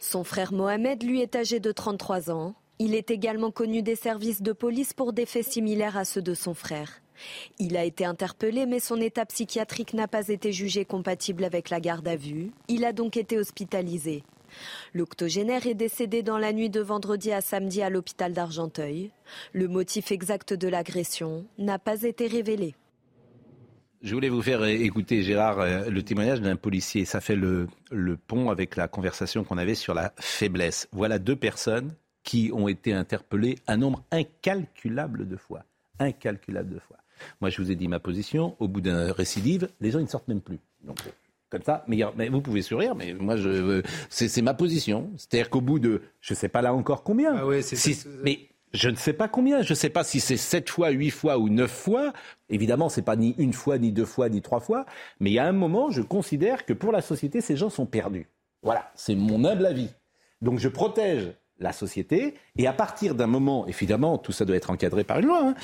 Son 0.00 0.24
frère 0.24 0.52
Mohamed, 0.52 1.02
lui, 1.02 1.20
est 1.20 1.36
âgé 1.36 1.60
de 1.60 1.72
33 1.72 2.30
ans. 2.30 2.54
Il 2.78 2.94
est 2.94 3.10
également 3.10 3.50
connu 3.50 3.82
des 3.82 3.96
services 3.96 4.42
de 4.42 4.52
police 4.52 4.92
pour 4.92 5.12
des 5.12 5.26
faits 5.26 5.50
similaires 5.50 5.96
à 5.96 6.04
ceux 6.04 6.22
de 6.22 6.34
son 6.34 6.54
frère. 6.54 7.00
Il 7.58 7.76
a 7.76 7.84
été 7.84 8.04
interpellé, 8.04 8.66
mais 8.66 8.78
son 8.78 9.00
état 9.00 9.26
psychiatrique 9.26 9.94
n'a 9.94 10.06
pas 10.06 10.28
été 10.28 10.52
jugé 10.52 10.84
compatible 10.84 11.44
avec 11.44 11.70
la 11.70 11.80
garde 11.80 12.06
à 12.06 12.16
vue. 12.16 12.52
Il 12.68 12.84
a 12.84 12.92
donc 12.92 13.16
été 13.16 13.36
hospitalisé. 13.36 14.22
L'octogénaire 14.94 15.66
est 15.66 15.74
décédé 15.74 16.22
dans 16.22 16.38
la 16.38 16.52
nuit 16.52 16.70
de 16.70 16.80
vendredi 16.80 17.32
à 17.32 17.40
samedi 17.40 17.82
à 17.82 17.90
l'hôpital 17.90 18.32
d'Argenteuil. 18.32 19.10
Le 19.52 19.68
motif 19.68 20.12
exact 20.12 20.54
de 20.54 20.68
l'agression 20.68 21.46
n'a 21.58 21.78
pas 21.78 22.02
été 22.02 22.26
révélé. 22.26 22.74
Je 24.00 24.14
voulais 24.14 24.28
vous 24.28 24.42
faire 24.42 24.64
écouter, 24.64 25.22
Gérard, 25.22 25.58
euh, 25.58 25.90
le 25.90 26.02
témoignage 26.04 26.40
d'un 26.40 26.54
policier. 26.54 27.04
Ça 27.04 27.20
fait 27.20 27.34
le, 27.34 27.66
pont 28.28 28.50
avec 28.50 28.76
la 28.76 28.86
conversation 28.86 29.42
qu'on 29.42 29.58
avait 29.58 29.74
sur 29.74 29.92
la 29.92 30.12
faiblesse. 30.20 30.88
Voilà 30.92 31.18
deux 31.18 31.34
personnes 31.34 31.94
qui 32.22 32.50
ont 32.54 32.68
été 32.68 32.92
interpellées 32.92 33.58
un 33.66 33.76
nombre 33.76 34.04
incalculable 34.12 35.26
de 35.26 35.36
fois. 35.36 35.64
Incalculable 35.98 36.74
de 36.74 36.78
fois. 36.78 36.98
Moi, 37.40 37.50
je 37.50 37.60
vous 37.60 37.72
ai 37.72 37.74
dit 37.74 37.88
ma 37.88 37.98
position. 37.98 38.54
Au 38.60 38.68
bout 38.68 38.80
d'un 38.80 39.12
récidive, 39.12 39.68
les 39.80 39.90
gens 39.90 40.00
ne 40.00 40.06
sortent 40.06 40.28
même 40.28 40.42
plus. 40.42 40.60
Comme 41.50 41.62
ça, 41.62 41.84
mais, 41.88 42.00
mais 42.16 42.28
vous 42.28 42.40
pouvez 42.40 42.62
sourire, 42.62 42.94
mais 42.94 43.14
moi, 43.14 43.36
je, 43.36 43.48
euh, 43.48 43.82
c'est, 44.10 44.28
c'est 44.28 44.42
ma 44.42 44.54
position. 44.54 45.10
C'est-à-dire 45.16 45.50
qu'au 45.50 45.60
bout 45.60 45.78
de, 45.78 46.02
je 46.20 46.34
ne 46.34 46.36
sais 46.36 46.48
pas 46.48 46.62
là 46.62 46.74
encore 46.74 47.02
combien. 47.02 47.34
Ah 47.36 47.46
ouais, 47.46 47.62
c'est 47.62 47.76
Si- 47.76 47.94
ça. 47.94 48.08
mais 48.22 48.40
je 48.74 48.90
ne 48.90 48.96
sais 48.96 49.14
pas 49.14 49.28
combien. 49.28 49.62
Je 49.62 49.72
ne 49.72 49.74
sais 49.76 49.88
pas 49.88 50.04
si 50.04 50.20
c'est 50.20 50.36
sept 50.36 50.68
fois, 50.68 50.90
huit 50.90 51.10
fois 51.10 51.38
ou 51.38 51.48
neuf 51.48 51.70
fois. 51.70 52.12
Évidemment, 52.50 52.88
c'est 52.90 53.02
pas 53.02 53.16
ni 53.16 53.34
une 53.38 53.52
fois, 53.54 53.78
ni 53.78 53.92
deux 53.92 54.04
fois, 54.04 54.28
ni 54.28 54.42
trois 54.42 54.60
fois. 54.60 54.84
Mais 55.20 55.30
il 55.30 55.34
y 55.34 55.38
a 55.38 55.46
un 55.46 55.52
moment, 55.52 55.90
je 55.90 56.02
considère 56.02 56.66
que 56.66 56.72
pour 56.74 56.92
la 56.92 57.00
société, 57.00 57.40
ces 57.40 57.56
gens 57.56 57.70
sont 57.70 57.86
perdus. 57.86 58.26
Voilà, 58.62 58.90
c'est 58.94 59.14
mon 59.14 59.44
humble 59.44 59.64
avis. 59.66 59.88
Donc 60.42 60.58
je 60.58 60.68
protège 60.68 61.32
la 61.60 61.72
société 61.72 62.34
et 62.56 62.66
à 62.68 62.72
partir 62.72 63.14
d'un 63.16 63.26
moment, 63.26 63.66
évidemment, 63.66 64.18
tout 64.18 64.30
ça 64.32 64.44
doit 64.44 64.54
être 64.56 64.70
encadré 64.70 65.02
par 65.02 65.18
une 65.18 65.26
loi, 65.26 65.40
hein, 65.42 65.54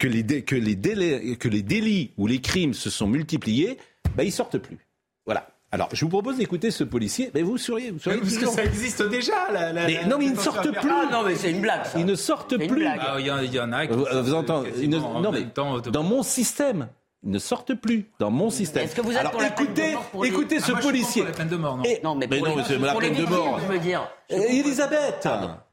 que, 0.00 0.08
les 0.08 0.24
que, 0.42 0.56
les 0.56 0.74
délais- 0.74 1.36
que 1.36 1.48
les 1.48 1.62
délits 1.62 2.12
ou 2.16 2.26
les 2.26 2.40
crimes 2.40 2.74
se 2.74 2.90
sont 2.90 3.06
multipliés, 3.06 3.78
ben, 4.16 4.24
ils 4.24 4.32
sortent 4.32 4.58
plus. 4.58 4.78
Voilà. 5.26 5.46
Alors, 5.72 5.88
je 5.92 6.04
vous 6.04 6.08
propose 6.10 6.36
d'écouter 6.36 6.70
ce 6.70 6.84
policier. 6.84 7.30
Mais 7.34 7.42
vous 7.42 7.58
souriez, 7.58 7.90
vous 7.90 7.98
souriez 7.98 8.20
Parce 8.20 8.36
que 8.36 8.46
ça 8.46 8.64
existe 8.64 9.02
déjà. 9.08 9.50
La, 9.52 9.72
la- 9.72 9.86
Mais 9.86 9.94
la- 9.94 10.06
non, 10.06 10.18
mais 10.18 10.26
ils 10.26 10.32
ne 10.32 10.38
sortent 10.38 10.70
plus. 10.70 10.90
Ah 10.90 11.08
non, 11.10 11.24
mais 11.24 11.34
c'est 11.34 11.50
une 11.50 11.60
blague. 11.60 11.84
ça. 11.84 11.98
Ils 11.98 12.06
ne 12.06 12.14
sortent 12.14 12.56
plus. 12.56 12.86
Ah, 12.86 13.16
Il 13.18 13.26
y, 13.26 13.30
en- 13.32 13.40
il 13.40 13.52
y 13.52 13.58
en 13.58 13.72
a 13.72 13.86
qui 13.86 13.92
Vous, 13.92 14.04
vous 14.04 14.34
entendez 14.34 14.70
en 14.96 15.20
Non, 15.20 15.32
mais 15.32 15.40
même 15.40 15.50
temps, 15.50 15.80
de- 15.80 15.90
dans 15.90 16.04
mon 16.04 16.22
système, 16.22 16.88
ils 17.24 17.30
ne 17.30 17.38
sortent 17.40 17.74
plus. 17.74 18.06
Dans 18.20 18.30
mon 18.30 18.50
système. 18.50 18.84
Est-ce 18.84 18.94
que 18.94 19.00
vous 19.00 19.10
êtes 19.12 19.16
Alors 19.18 19.32
pour 19.32 19.40
la 19.40 19.50
peine 19.50 19.66
de 19.66 19.70
écoutez, 19.72 19.92
mort 19.94 20.04
pour 20.10 20.22
les- 20.24 20.30
écoutez 20.30 20.56
Ah, 20.60 20.64
ce 20.64 20.70
moi, 20.72 20.80
suis 20.80 20.90
policier. 20.90 21.24
la 21.24 21.30
peine 21.32 21.48
de 21.48 21.56
mort, 21.56 21.76
non. 21.78 21.82
Et- 21.84 22.00
Non, 22.04 22.14
mais 22.14 22.28
mais 22.30 22.38
pour 22.38 22.46
non, 22.48 22.54
les- 22.54 22.62
mais 22.62 22.68
c'est 22.68 22.78
la 22.78 22.94
peine 22.94 23.14
de 23.14 23.24
mort. 23.26 23.58
je 23.60 23.72
veux 23.72 23.78
dire. 23.80 24.08
Et 24.28 24.58
Elisabeth, 24.60 25.26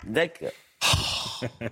D'accord. 0.07 0.49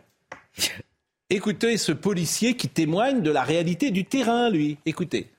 écoutez 1.31 1.77
ce 1.77 1.91
policier 1.91 2.55
qui 2.55 2.67
témoigne 2.69 3.21
de 3.21 3.31
la 3.31 3.41
réalité 3.43 3.89
du 3.91 4.05
terrain, 4.05 4.49
lui. 4.51 4.77
Écoutez. 4.85 5.31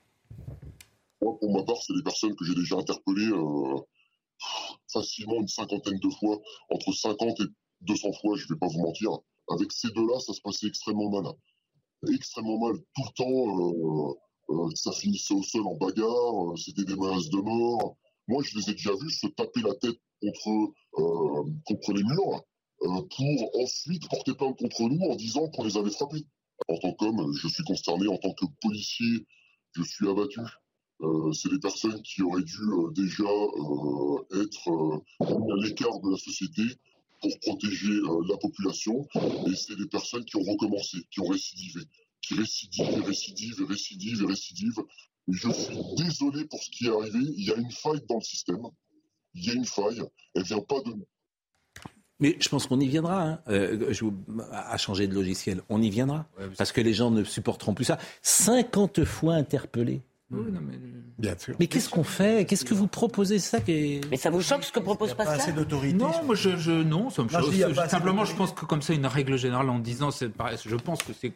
Moi, 1.21 1.37
pour 1.39 1.53
ma 1.53 1.63
part, 1.63 1.81
c'est 1.81 1.93
des 1.93 2.03
personnes 2.03 2.35
que 2.35 2.45
j'ai 2.45 2.55
déjà 2.55 2.77
interpellées 2.77 3.31
euh, 3.31 3.79
facilement 4.91 5.39
une 5.39 5.47
cinquantaine 5.47 5.99
de 5.99 6.09
fois, 6.09 6.39
entre 6.69 6.91
50 6.91 7.39
et 7.41 7.43
200 7.81 8.13
fois, 8.13 8.37
je 8.37 8.47
vais 8.47 8.59
pas 8.59 8.67
vous 8.67 8.81
mentir. 8.81 9.11
Avec 9.49 9.71
ces 9.71 9.89
deux-là, 9.91 10.19
ça 10.19 10.33
se 10.33 10.41
passait 10.41 10.67
extrêmement 10.67 11.09
mal. 11.09 11.31
Extrêmement 12.13 12.59
mal. 12.59 12.77
Tout 12.95 13.03
le 13.05 13.13
temps, 13.15 13.59
euh, 13.59 14.13
euh, 14.49 14.69
ça 14.75 14.91
finissait 14.91 15.33
au 15.33 15.43
sol 15.43 15.67
en 15.67 15.75
bagarre, 15.75 16.57
c'était 16.57 16.85
des 16.85 16.95
menaces 16.95 17.29
de 17.29 17.37
mort. 17.37 17.97
Moi, 18.27 18.43
je 18.43 18.57
les 18.57 18.69
ai 18.69 18.73
déjà 18.73 18.93
vus 18.95 19.11
se 19.11 19.27
taper 19.27 19.61
la 19.61 19.75
tête 19.75 19.97
contre, 20.21 20.73
contre 21.65 21.93
les 21.93 22.03
murs 22.03 22.43
pour 22.81 23.61
ensuite 23.61 24.09
porter 24.09 24.33
plainte 24.33 24.57
contre 24.57 24.83
nous 24.83 25.05
en 25.05 25.15
disant 25.15 25.47
qu'on 25.49 25.63
les 25.63 25.77
avait 25.77 25.91
frappés. 25.91 26.25
En 26.67 26.77
tant 26.77 26.93
qu'homme, 26.93 27.33
je 27.33 27.47
suis 27.47 27.63
consterné. 27.63 28.07
En 28.07 28.17
tant 28.17 28.33
que 28.33 28.45
policier, 28.61 29.25
je 29.73 29.83
suis 29.83 30.07
abattu. 30.07 30.39
Euh, 31.01 31.31
c'est 31.33 31.49
des 31.49 31.59
personnes 31.59 32.01
qui 32.03 32.21
auraient 32.21 32.43
dû 32.43 32.61
euh, 32.61 32.91
déjà 32.91 33.23
euh, 33.23 34.43
être 34.43 34.69
euh, 34.69 34.99
à 35.21 35.55
l'écart 35.65 35.99
de 36.01 36.11
la 36.11 36.17
société 36.17 36.61
pour 37.21 37.31
protéger 37.41 37.91
euh, 37.91 38.21
la 38.29 38.37
population. 38.37 39.07
Et 39.47 39.55
c'est 39.55 39.75
des 39.75 39.87
personnes 39.87 40.25
qui 40.25 40.35
ont 40.37 40.43
recommencé, 40.43 40.97
qui 41.09 41.19
ont 41.21 41.27
récidivé, 41.27 41.81
qui 42.21 42.35
récidivent 42.35 43.03
récidivent 43.05 43.65
récidivent 43.67 44.25
récidivent. 44.25 44.79
Et 45.27 45.33
je 45.33 45.49
suis 45.51 45.77
désolé 45.97 46.45
pour 46.45 46.61
ce 46.61 46.69
qui 46.69 46.87
est 46.87 46.89
arrivé. 46.91 47.19
Il 47.37 47.45
y 47.45 47.51
a 47.51 47.55
une 47.55 47.71
faille 47.71 48.01
dans 48.07 48.15
le 48.15 48.21
système. 48.23 48.61
Il 49.33 49.45
y 49.45 49.49
a 49.49 49.53
une 49.53 49.65
faille. 49.65 50.01
Elle 50.35 50.43
vient 50.43 50.59
pas 50.61 50.81
de 50.81 50.89
nous. 50.93 51.07
Mais 52.19 52.37
je 52.39 52.49
pense 52.49 52.67
qu'on 52.67 52.79
y 52.79 52.87
viendra. 52.87 53.23
hein. 53.27 53.41
Euh, 53.47 53.91
je 53.93 54.05
vous- 54.05 54.13
à 54.51 54.77
changer 54.77 55.07
de 55.07 55.13
logiciel, 55.15 55.63
on 55.69 55.81
y 55.81 55.89
viendra. 55.89 56.27
Parce 56.57 56.71
que 56.71 56.81
les 56.81 56.93
gens 56.93 57.09
ne 57.09 57.23
supporteront 57.23 57.73
plus 57.73 57.85
ça. 57.85 57.97
50 58.21 59.03
fois 59.05 59.33
interpellés. 59.35 60.01
Oui, 60.31 60.51
non, 60.51 60.61
mais- 60.61 60.77
Bien 61.17 61.37
sûr. 61.37 61.55
Mais 61.59 61.67
qu'est-ce 61.67 61.89
qu'on 61.89 62.03
fait? 62.03 62.45
Qu'est-ce 62.45 62.65
que 62.65 62.73
vous 62.73 62.87
proposez? 62.87 63.37
Ça 63.37 63.61
qui 63.61 63.71
est... 63.71 64.01
Mais 64.09 64.17
ça 64.17 64.31
vous 64.31 64.41
choque 64.41 64.63
ce 64.63 64.71
que 64.71 64.79
propose 64.79 65.09
Pas 65.09 65.17
Pascal 65.25 65.39
assez 65.39 65.51
d'autorité. 65.51 65.93
Non, 65.97 66.23
moi 66.23 66.33
je, 66.33 66.57
je 66.57 66.71
non, 66.71 67.09
ça 67.11 67.21
me 67.23 67.27
Non, 67.31 67.39
je 67.51 67.75
pas 67.75 67.87
Simplement, 67.87 68.25
je 68.25 68.35
pense 68.35 68.51
que 68.53 68.65
comme 68.65 68.81
ça, 68.81 68.93
une 68.93 69.05
règle 69.05 69.37
générale 69.37 69.69
en 69.69 69.77
disant, 69.77 70.09
je 70.11 70.75
pense 70.77 71.03
que 71.03 71.13
c'est 71.13 71.33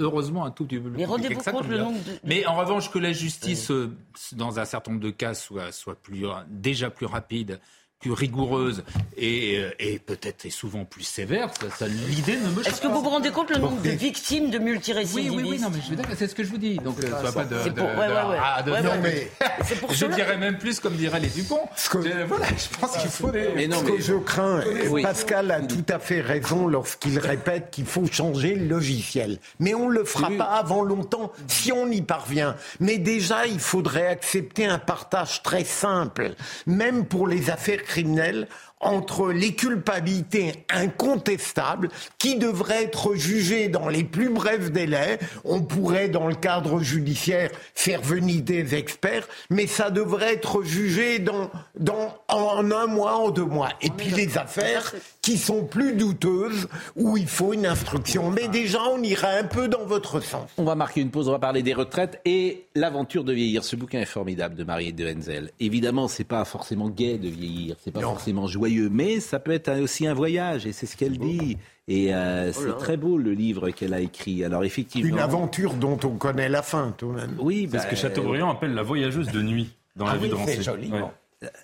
heureusement 0.00 0.44
un 0.44 0.50
tout 0.50 0.64
petit 0.64 0.78
peu 0.78 0.90
plus 0.90 1.06
compliqué 1.06 1.34
ça, 1.42 1.52
le 1.52 1.68
dire. 1.76 1.84
nombre 1.84 1.98
de- 2.04 2.18
Mais 2.24 2.44
en 2.46 2.56
revanche, 2.56 2.90
que 2.90 2.98
la 2.98 3.12
justice, 3.12 3.70
euh, 3.70 3.96
dans 4.32 4.58
un 4.58 4.64
certain 4.64 4.92
nombre 4.92 5.02
de 5.04 5.10
cas, 5.10 5.34
soit, 5.34 5.70
soit 5.72 5.94
plus, 5.96 6.24
déjà 6.48 6.90
plus 6.90 7.06
rapide, 7.06 7.60
plus 8.00 8.12
rigoureuse 8.12 8.84
et, 9.16 9.56
euh, 9.58 9.70
et 9.80 9.98
peut-être 9.98 10.46
et 10.46 10.50
souvent 10.50 10.84
plus 10.84 11.02
sévère, 11.02 11.50
ça, 11.60 11.66
ça- 11.76 11.88
l'idée 11.88 12.36
ne 12.36 12.48
me 12.50 12.62
choque 12.62 12.68
Est-ce 12.68 12.80
que 12.80 12.86
vous 12.86 13.02
vous 13.02 13.08
rendez 13.10 13.30
compte 13.32 13.50
le 13.50 13.58
nombre 13.58 13.82
de 13.82 13.90
victimes 13.90 14.50
de 14.50 14.58
Oui, 14.58 14.64
multirécidivistes 14.64 15.34
oui, 15.36 15.44
oui, 15.50 15.58
non, 15.60 15.70
mais 15.70 15.80
je 15.84 15.90
veux 15.90 15.96
dire, 15.96 16.04
c'est 16.16 16.28
ce 16.28 16.34
que 16.36 16.44
je 16.44 16.48
vous 16.50 16.58
dis. 16.58 16.76
Donc, 16.76 17.02
euh, 17.02 17.10
pas 17.10 17.24
ça. 17.26 17.32
pas 17.32 17.44
de. 17.44 17.56
C'est 17.64 17.70
de- 17.70 17.74
pour- 17.74 17.86
ouais, 17.88 17.94
de- 17.94 18.12
ouais, 18.12 18.28
ouais. 18.30 18.38
ah, 18.40 18.62
de- 18.62 18.70
Ouais, 18.70 18.82
non, 18.82 18.90
ouais. 18.90 18.98
mais 19.02 19.30
C'est 19.66 19.80
pour 19.80 19.90
je 19.92 19.96
cela. 19.96 20.14
dirais 20.14 20.36
même 20.38 20.58
plus 20.58 20.78
comme 20.78 20.94
diraient 20.94 21.18
les 21.18 21.26
Dupont. 21.28 21.60
Je- 21.76 22.24
voilà, 22.24 22.46
je 22.56 22.78
pense 22.78 22.96
qu'il 22.98 23.10
faut 23.10 23.30
des. 23.32 23.48
Mais 23.56 23.66
non, 23.66 23.80
ce 23.80 23.84
que 23.84 24.00
je 24.00 24.14
crains, 24.14 24.62
Oui. 24.90 25.02
Pascal 25.02 25.50
a 25.50 25.60
tout 25.60 25.84
à 25.88 25.98
fait 25.98 26.20
raison 26.20 26.68
lorsqu'il 26.68 27.18
répète 27.18 27.70
qu'il 27.72 27.86
faut 27.86 28.06
changer 28.06 28.54
le 28.54 28.66
logiciel. 28.68 29.38
Mais 29.58 29.74
on 29.74 29.88
ne 29.88 29.94
le 29.94 30.04
fera 30.04 30.30
pas 30.30 30.44
avant 30.44 30.82
longtemps 30.84 31.32
si 31.48 31.72
on 31.72 31.90
y 31.90 32.02
parvient. 32.02 32.54
Mais 32.78 32.98
déjà, 32.98 33.46
il 33.48 33.58
faudrait 33.58 34.06
accepter 34.06 34.66
un 34.66 34.78
partage 34.78 35.42
très 35.42 35.64
simple, 35.64 36.34
même 36.66 37.04
pour 37.04 37.26
les 37.26 37.50
affaires 37.50 37.80
criminelles 37.88 38.46
entre 38.80 39.32
les 39.32 39.54
culpabilités 39.54 40.64
incontestables 40.70 41.88
qui 42.18 42.36
devraient 42.36 42.84
être 42.84 43.14
jugées 43.14 43.68
dans 43.68 43.88
les 43.88 44.04
plus 44.04 44.28
brefs 44.28 44.70
délais. 44.70 45.18
On 45.44 45.62
pourrait, 45.62 46.08
dans 46.08 46.28
le 46.28 46.36
cadre 46.36 46.80
judiciaire, 46.80 47.50
faire 47.74 48.02
venir 48.02 48.42
des 48.42 48.76
experts, 48.76 49.26
mais 49.50 49.66
ça 49.66 49.90
devrait 49.90 50.34
être 50.34 50.62
jugé 50.62 51.18
dans, 51.18 51.50
dans, 51.76 52.14
en 52.28 52.70
un 52.70 52.86
mois, 52.86 53.16
en 53.16 53.30
deux 53.30 53.44
mois. 53.44 53.70
Et 53.82 53.90
puis 53.90 54.10
les 54.10 54.38
affaires 54.38 54.92
qui 55.28 55.36
sont 55.36 55.64
plus 55.64 55.92
douteuses, 55.94 56.68
où 56.96 57.18
il 57.18 57.26
faut 57.26 57.52
une 57.52 57.66
instruction. 57.66 58.30
Mais 58.30 58.48
déjà, 58.48 58.78
on 58.90 59.02
irait 59.02 59.40
un 59.40 59.44
peu 59.44 59.68
dans 59.68 59.84
votre 59.84 60.20
sens. 60.20 60.48
On 60.56 60.64
va 60.64 60.74
marquer 60.74 61.02
une 61.02 61.10
pause, 61.10 61.28
on 61.28 61.32
va 61.32 61.38
parler 61.38 61.62
des 61.62 61.74
retraites 61.74 62.18
et 62.24 62.64
l'aventure 62.74 63.24
de 63.24 63.34
vieillir. 63.34 63.62
Ce 63.62 63.76
bouquin 63.76 64.00
est 64.00 64.06
formidable 64.06 64.54
de 64.54 64.64
Marie 64.64 64.94
de 64.94 65.06
Henzel. 65.06 65.50
Évidemment, 65.60 66.08
c'est 66.08 66.24
pas 66.24 66.46
forcément 66.46 66.88
gai 66.88 67.18
de 67.18 67.28
vieillir, 67.28 67.76
c'est 67.84 67.90
pas 67.90 68.00
forcément 68.00 68.46
joyeux, 68.46 68.88
mais 68.90 69.20
ça 69.20 69.38
peut 69.38 69.52
être 69.52 69.70
aussi 69.82 70.06
un 70.06 70.14
voyage 70.14 70.64
et 70.66 70.72
c'est 70.72 70.86
ce 70.86 70.96
qu'elle 70.96 71.18
dit. 71.18 71.58
Et 71.88 72.14
euh, 72.14 72.50
Oh 72.56 72.60
c'est 72.64 72.78
très 72.78 72.96
beau 72.96 73.18
le 73.18 73.32
livre 73.32 73.68
qu'elle 73.70 73.92
a 73.92 74.00
écrit. 74.00 74.44
Alors 74.44 74.64
effectivement, 74.64 75.08
Une 75.10 75.18
aventure 75.18 75.74
dont 75.74 75.98
on 76.04 76.16
connaît 76.16 76.48
la 76.48 76.62
fin, 76.62 76.94
tout 76.96 77.08
de 77.12 77.16
même. 77.16 77.36
Oui, 77.38 77.68
C'est 77.70 77.80
ce 77.80 77.86
que 77.86 77.96
Chateaubriand 77.96 78.50
appelle 78.50 78.72
la 78.74 78.82
voyageuse 78.82 79.28
de 79.30 79.42
nuit 79.42 79.68
dans 79.94 80.06
la 80.06 80.12
Ah 80.12 80.16
vie 80.16 80.22
oui, 80.24 80.30
de 80.30 80.34
c'est 80.36 80.40
Rancé. 80.40 80.62
joli. 80.62 80.90
Ouais. 80.90 81.00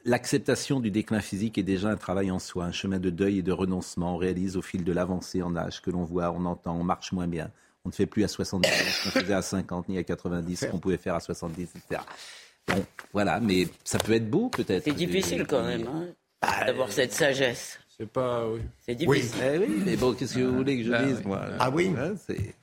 L'acceptation 0.04 0.78
du 0.80 0.90
déclin 0.90 1.20
physique 1.20 1.58
est 1.58 1.62
déjà 1.64 1.88
un 1.88 1.96
travail 1.96 2.30
en 2.30 2.38
soi, 2.38 2.64
un 2.64 2.72
chemin 2.72 2.98
de 3.00 3.10
deuil 3.10 3.38
et 3.38 3.42
de 3.42 3.52
renoncement. 3.52 4.14
On 4.14 4.16
réalise 4.18 4.56
au 4.56 4.62
fil 4.62 4.84
de 4.84 4.92
l'avancée 4.92 5.42
en 5.42 5.56
âge 5.56 5.82
que 5.82 5.90
l'on 5.90 6.04
voit, 6.04 6.30
on 6.30 6.44
entend, 6.44 6.76
on 6.76 6.84
marche 6.84 7.10
moins 7.12 7.26
bien. 7.26 7.50
On 7.84 7.88
ne 7.88 7.94
fait 7.94 8.06
plus 8.06 8.22
à 8.24 8.28
70 8.28 8.68
ce 8.70 9.04
qu'on 9.10 9.20
faisait 9.20 9.34
à 9.34 9.42
50 9.42 9.88
ni 9.88 9.98
à 9.98 10.04
90 10.04 10.56
ce 10.56 10.66
qu'on 10.66 10.78
pouvait 10.78 10.96
faire 10.96 11.14
à 11.16 11.20
70, 11.20 11.68
etc. 11.74 12.00
Bon, 12.68 12.84
voilà, 13.12 13.40
mais 13.40 13.66
ça 13.82 13.98
peut 13.98 14.12
être 14.12 14.30
beau 14.30 14.48
peut-être. 14.48 14.84
C'est 14.84 14.92
difficile 14.92 15.44
quand 15.46 15.64
même 15.64 15.86
hein, 15.86 16.06
d'avoir 16.66 16.90
cette 16.92 17.12
sagesse. 17.12 17.78
C'est 17.98 18.08
pas. 18.10 18.48
Oui. 18.48 18.60
C'est 18.84 18.94
difficile. 18.94 19.34
Eh 19.54 19.58
oui, 19.58 19.82
mais 19.84 19.96
bon, 19.96 20.14
qu'est-ce 20.14 20.34
que 20.34 20.40
vous 20.40 20.56
voulez 20.56 20.78
que 20.78 20.84
je 20.84 20.92
Ah, 20.92 21.02
dise, 21.04 21.16
oui. 21.18 21.26
moi 21.26 21.40
Ah 21.60 21.70
oui 21.70 21.92
Hein, 21.98 22.14
c'est- 22.26 22.54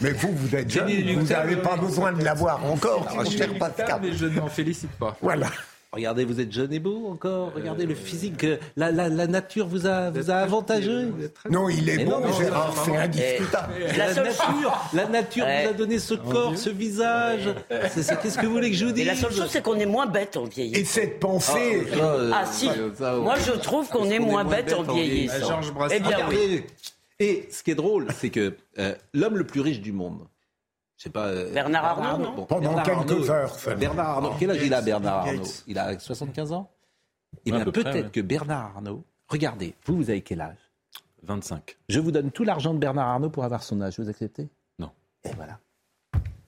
Mais 0.00 0.12
vous, 0.12 0.32
vous 0.34 0.54
êtes 0.54 0.70
jeune, 0.70 0.88
vous 1.14 1.22
n'avez 1.28 1.56
pas 1.56 1.74
oui. 1.74 1.80
besoin 1.86 2.12
de 2.12 2.22
l'avoir 2.24 2.64
encore, 2.64 3.14
mon 3.14 3.24
cher 3.24 3.56
Pascal. 3.58 4.00
mais 4.02 4.12
je 4.12 4.26
ne 4.26 4.40
m'en 4.40 4.48
félicite 4.48 4.90
pas. 4.92 5.16
Voilà. 5.22 5.50
Regardez, 5.96 6.24
vous 6.24 6.40
êtes 6.40 6.52
jeune 6.52 6.72
et 6.72 6.78
beau 6.78 7.08
encore. 7.10 7.52
Regardez 7.54 7.86
le 7.86 7.94
physique. 7.94 8.44
euh, 8.44 8.58
La, 8.76 8.92
la, 8.92 9.08
la 9.08 9.26
nature 9.26 9.66
vous 9.66 9.86
a, 9.86 10.10
vous 10.10 10.30
a 10.30 10.34
avantagé. 10.36 11.06
Non, 11.50 11.68
il 11.68 11.88
est 11.88 11.96
Mais 11.96 12.04
beau, 12.04 12.20
non, 12.20 12.32
Gérard, 12.32 12.74
c'est 12.84 12.96
indiscutable. 12.96 13.72
La, 13.96 14.06
La 14.08 14.14
seule 14.14 14.24
nature, 14.26 14.88
la 14.92 15.06
nature 15.08 15.46
vous 15.46 15.68
a 15.70 15.72
donné 15.72 15.98
ce 15.98 16.14
corps, 16.14 16.56
ce 16.56 16.70
visage. 16.70 17.48
C'est- 17.90 18.02
c'est- 18.02 18.20
Qu'est-ce 18.20 18.38
que 18.38 18.46
vous 18.46 18.52
voulez 18.52 18.70
que 18.70 18.76
je 18.76 18.84
vous 18.84 18.90
Et 18.92 18.94
dise 18.94 19.06
la 19.06 19.16
seule 19.16 19.32
chose, 19.32 19.48
c'est 19.50 19.62
qu'on 19.62 19.76
est 19.78 19.86
moins 19.86 20.06
bête 20.06 20.36
en 20.36 20.44
vieillissant. 20.44 20.80
Et 20.80 20.84
cette 20.84 21.18
pensée... 21.18 21.86
Ah, 21.94 21.96
euh, 21.96 22.30
Ah 22.34 22.44
si, 22.46 22.68
ça, 22.98 23.14
oh. 23.18 23.22
moi 23.22 23.36
je 23.44 23.52
trouve 23.52 23.88
qu'on 23.88 24.08
est 24.10 24.18
moins 24.18 24.44
bête 24.44 24.72
en 24.72 24.82
vieillissant. 24.82 25.48
Georges 25.48 25.72
Brassens. 25.72 25.94
Eh 25.96 26.00
bien 26.00 26.18
oui. 26.28 26.62
Et 27.18 27.48
ce 27.50 27.62
qui 27.62 27.70
est 27.70 27.74
drôle, 27.74 28.08
c'est 28.18 28.28
que 28.28 28.54
euh, 28.78 28.94
l'homme 29.14 29.38
le 29.38 29.44
plus 29.44 29.62
riche 29.62 29.80
du 29.80 29.92
monde, 29.92 30.18
je 30.96 31.02
sais 31.04 31.10
pas. 31.10 31.26
euh, 31.26 31.52
Bernard 31.52 31.84
Arnault, 31.84 32.24
non 32.24 32.46
Pendant 32.46 32.60
Bernard 32.74 32.84
quelques 32.84 32.98
Arnault, 33.10 33.30
heures 33.30 33.54
seulement. 33.58 33.80
Bernard 33.80 34.08
Arnault. 34.10 34.32
Quel 34.38 34.50
âge 34.50 34.62
il 34.62 34.74
a, 34.74 34.80
Bernard 34.82 35.18
Arnault. 35.26 35.42
Il 35.66 35.78
a 35.78 35.98
75 35.98 36.52
ans 36.52 36.70
Eh 37.44 37.52
Ouais, 37.52 37.56
bien, 37.62 37.64
peut-être 37.72 37.92
ouais. 38.04 38.10
que 38.10 38.20
Bernard 38.20 38.72
Arnault. 38.76 39.04
Regardez, 39.28 39.74
vous, 39.84 39.96
vous 39.96 40.10
avez 40.10 40.22
quel 40.22 40.40
âge 40.40 40.56
25. 41.24 41.76
Je 41.88 41.98
vous 42.00 42.12
donne 42.12 42.30
tout 42.30 42.44
l'argent 42.44 42.72
de 42.74 42.78
Bernard 42.78 43.08
Arnault 43.08 43.30
pour 43.30 43.44
avoir 43.44 43.62
son 43.62 43.80
âge. 43.80 43.98
Vous 43.98 44.08
acceptez? 44.08 44.48
Non. 44.78 44.90
Et 45.24 45.30
voilà. 45.36 45.58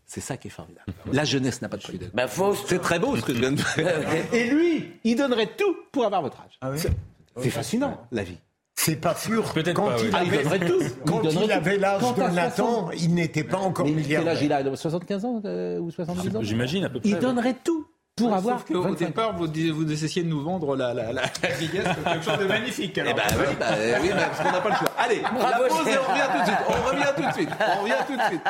C'est 0.07 0.20
ça 0.22 0.36
qui 0.38 0.49
est 0.49 0.51
formidable. 0.51 0.90
La 1.12 1.24
jeunesse 1.24 1.61
n'a 1.61 1.68
pas 1.68 1.76
de 1.76 1.82
prix. 1.82 2.01
Bah. 2.14 2.26
C'est 2.66 2.78
très 2.80 2.99
beau 2.99 3.14
ce 3.16 3.22
que 3.22 3.34
je 3.34 3.40
viens 3.40 3.53
de 3.53 3.61
faire. 3.61 4.32
Et 4.32 4.49
lui, 4.49 4.92
il 5.05 5.16
donnerait 5.16 5.49
tout 5.57 5.76
pour 5.92 6.07
avoir 6.07 6.22
votre 6.22 6.38
âge. 6.40 6.78
C'est- 6.78 6.92
C'est 7.40 7.51
fascinant, 7.51 8.07
la 8.11 8.22
vie. 8.24 8.38
C'est 8.81 8.95
pas 8.97 9.14
sûr. 9.16 9.53
Peut-être 9.53 9.74
quand 9.74 9.87
pas, 9.87 9.97
il 9.99 10.05
oui. 10.05 10.11
Ah, 10.14 10.22
il 10.24 10.29
avait, 10.35 10.43
donnerait 10.45 10.59
tout. 10.61 10.83
Quand 11.05 11.20
Il 11.24 11.43
il 11.43 11.53
avait 11.53 11.76
l'âge 11.79 12.01
de 12.14 12.22
Nathan, 12.33 12.87
60 12.87 12.93
il 13.03 13.12
n'était 13.14 13.43
pas 13.43 13.57
encore 13.59 13.85
Mais 13.87 13.91
quel 14.03 14.29
âge? 14.29 14.41
Milliardaire. 14.41 14.62
il 14.66 14.68
a 14.72 14.76
75 14.76 15.24
ans 15.24 15.43
euh, 15.45 15.79
ou 15.81 15.91
70 15.91 16.37
ans? 16.37 16.43
J'imagine 16.43 16.85
à 16.85 16.89
peu 16.89 17.01
près. 17.01 17.09
Il 17.09 17.14
ouais. 17.16 17.20
donnerait 17.20 17.57
tout 17.64 17.87
pour 18.14 18.33
avoir 18.33 18.64
Au 18.70 18.81
25 18.83 18.91
ans. 18.91 19.07
départ, 19.09 19.37
vous, 19.37 19.49
dis- 19.49 19.70
vous 19.70 19.91
essayez 19.93 20.22
de 20.24 20.29
nous 20.31 20.43
vendre 20.43 20.76
la, 20.76 20.95
la, 20.95 21.12
la, 21.12 21.22
la 21.22 21.49
vieillesse 21.59 21.87
comme 21.95 22.05
quelque 22.12 22.24
chose 22.24 22.39
de 22.39 22.45
magnifique. 22.47 22.93
Eh 22.97 23.01
alors. 23.01 23.14
ben 23.16 23.22
oui, 23.37 23.55
bah, 23.59 23.66
euh, 23.72 23.99
oui, 24.01 24.09
bah, 24.11 24.16
parce 24.31 24.39
qu'on 24.49 24.53
n'a 24.53 24.61
pas 24.61 24.68
le 24.70 24.74
choix. 24.76 24.89
Allez, 24.97 25.20
Bravo, 25.22 25.41
la 25.43 25.59
pause 25.68 25.89
et 25.89 25.99
on 25.99 26.12
revient 26.12 26.29
tout 26.33 26.41
de 26.41 26.45
suite. 26.47 26.59
On 26.68 26.89
revient 26.89 27.12
tout 27.16 27.26
de 27.26 27.33
suite. 27.33 27.51
On 27.61 27.83
revient 27.83 27.95
tout 28.07 28.16
de 28.16 28.22
suite. 28.22 28.43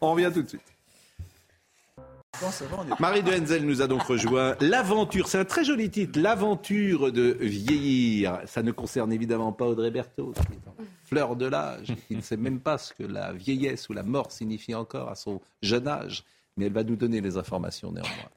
On 0.00 0.10
revient 0.12 0.30
tout 0.34 0.42
de 0.42 0.48
suite. 0.48 0.62
Marie 2.98 3.22
de 3.22 3.32
Henzel 3.32 3.64
nous 3.64 3.82
a 3.82 3.86
donc 3.86 4.02
rejoint. 4.02 4.56
L'aventure, 4.60 5.28
c'est 5.28 5.38
un 5.38 5.44
très 5.44 5.64
joli 5.64 5.90
titre. 5.90 6.18
L'aventure 6.20 7.12
de 7.12 7.36
vieillir. 7.40 8.40
Ça 8.46 8.62
ne 8.62 8.72
concerne 8.72 9.12
évidemment 9.12 9.52
pas 9.52 9.66
Audrey 9.66 9.90
Berthaud, 9.90 10.32
qui 10.32 10.52
est 10.52 10.68
en 10.68 10.74
fleur 11.04 11.36
de 11.36 11.46
l'âge, 11.46 11.94
qui 12.08 12.16
ne 12.16 12.20
sait 12.20 12.36
même 12.36 12.60
pas 12.60 12.78
ce 12.78 12.92
que 12.92 13.04
la 13.04 13.32
vieillesse 13.32 13.88
ou 13.88 13.92
la 13.92 14.02
mort 14.02 14.32
signifie 14.32 14.74
encore 14.74 15.08
à 15.08 15.14
son 15.14 15.40
jeune 15.62 15.88
âge. 15.88 16.24
Mais 16.56 16.66
elle 16.66 16.72
va 16.72 16.84
nous 16.84 16.96
donner 16.96 17.20
les 17.20 17.36
informations 17.36 17.92
néanmoins. 17.92 18.30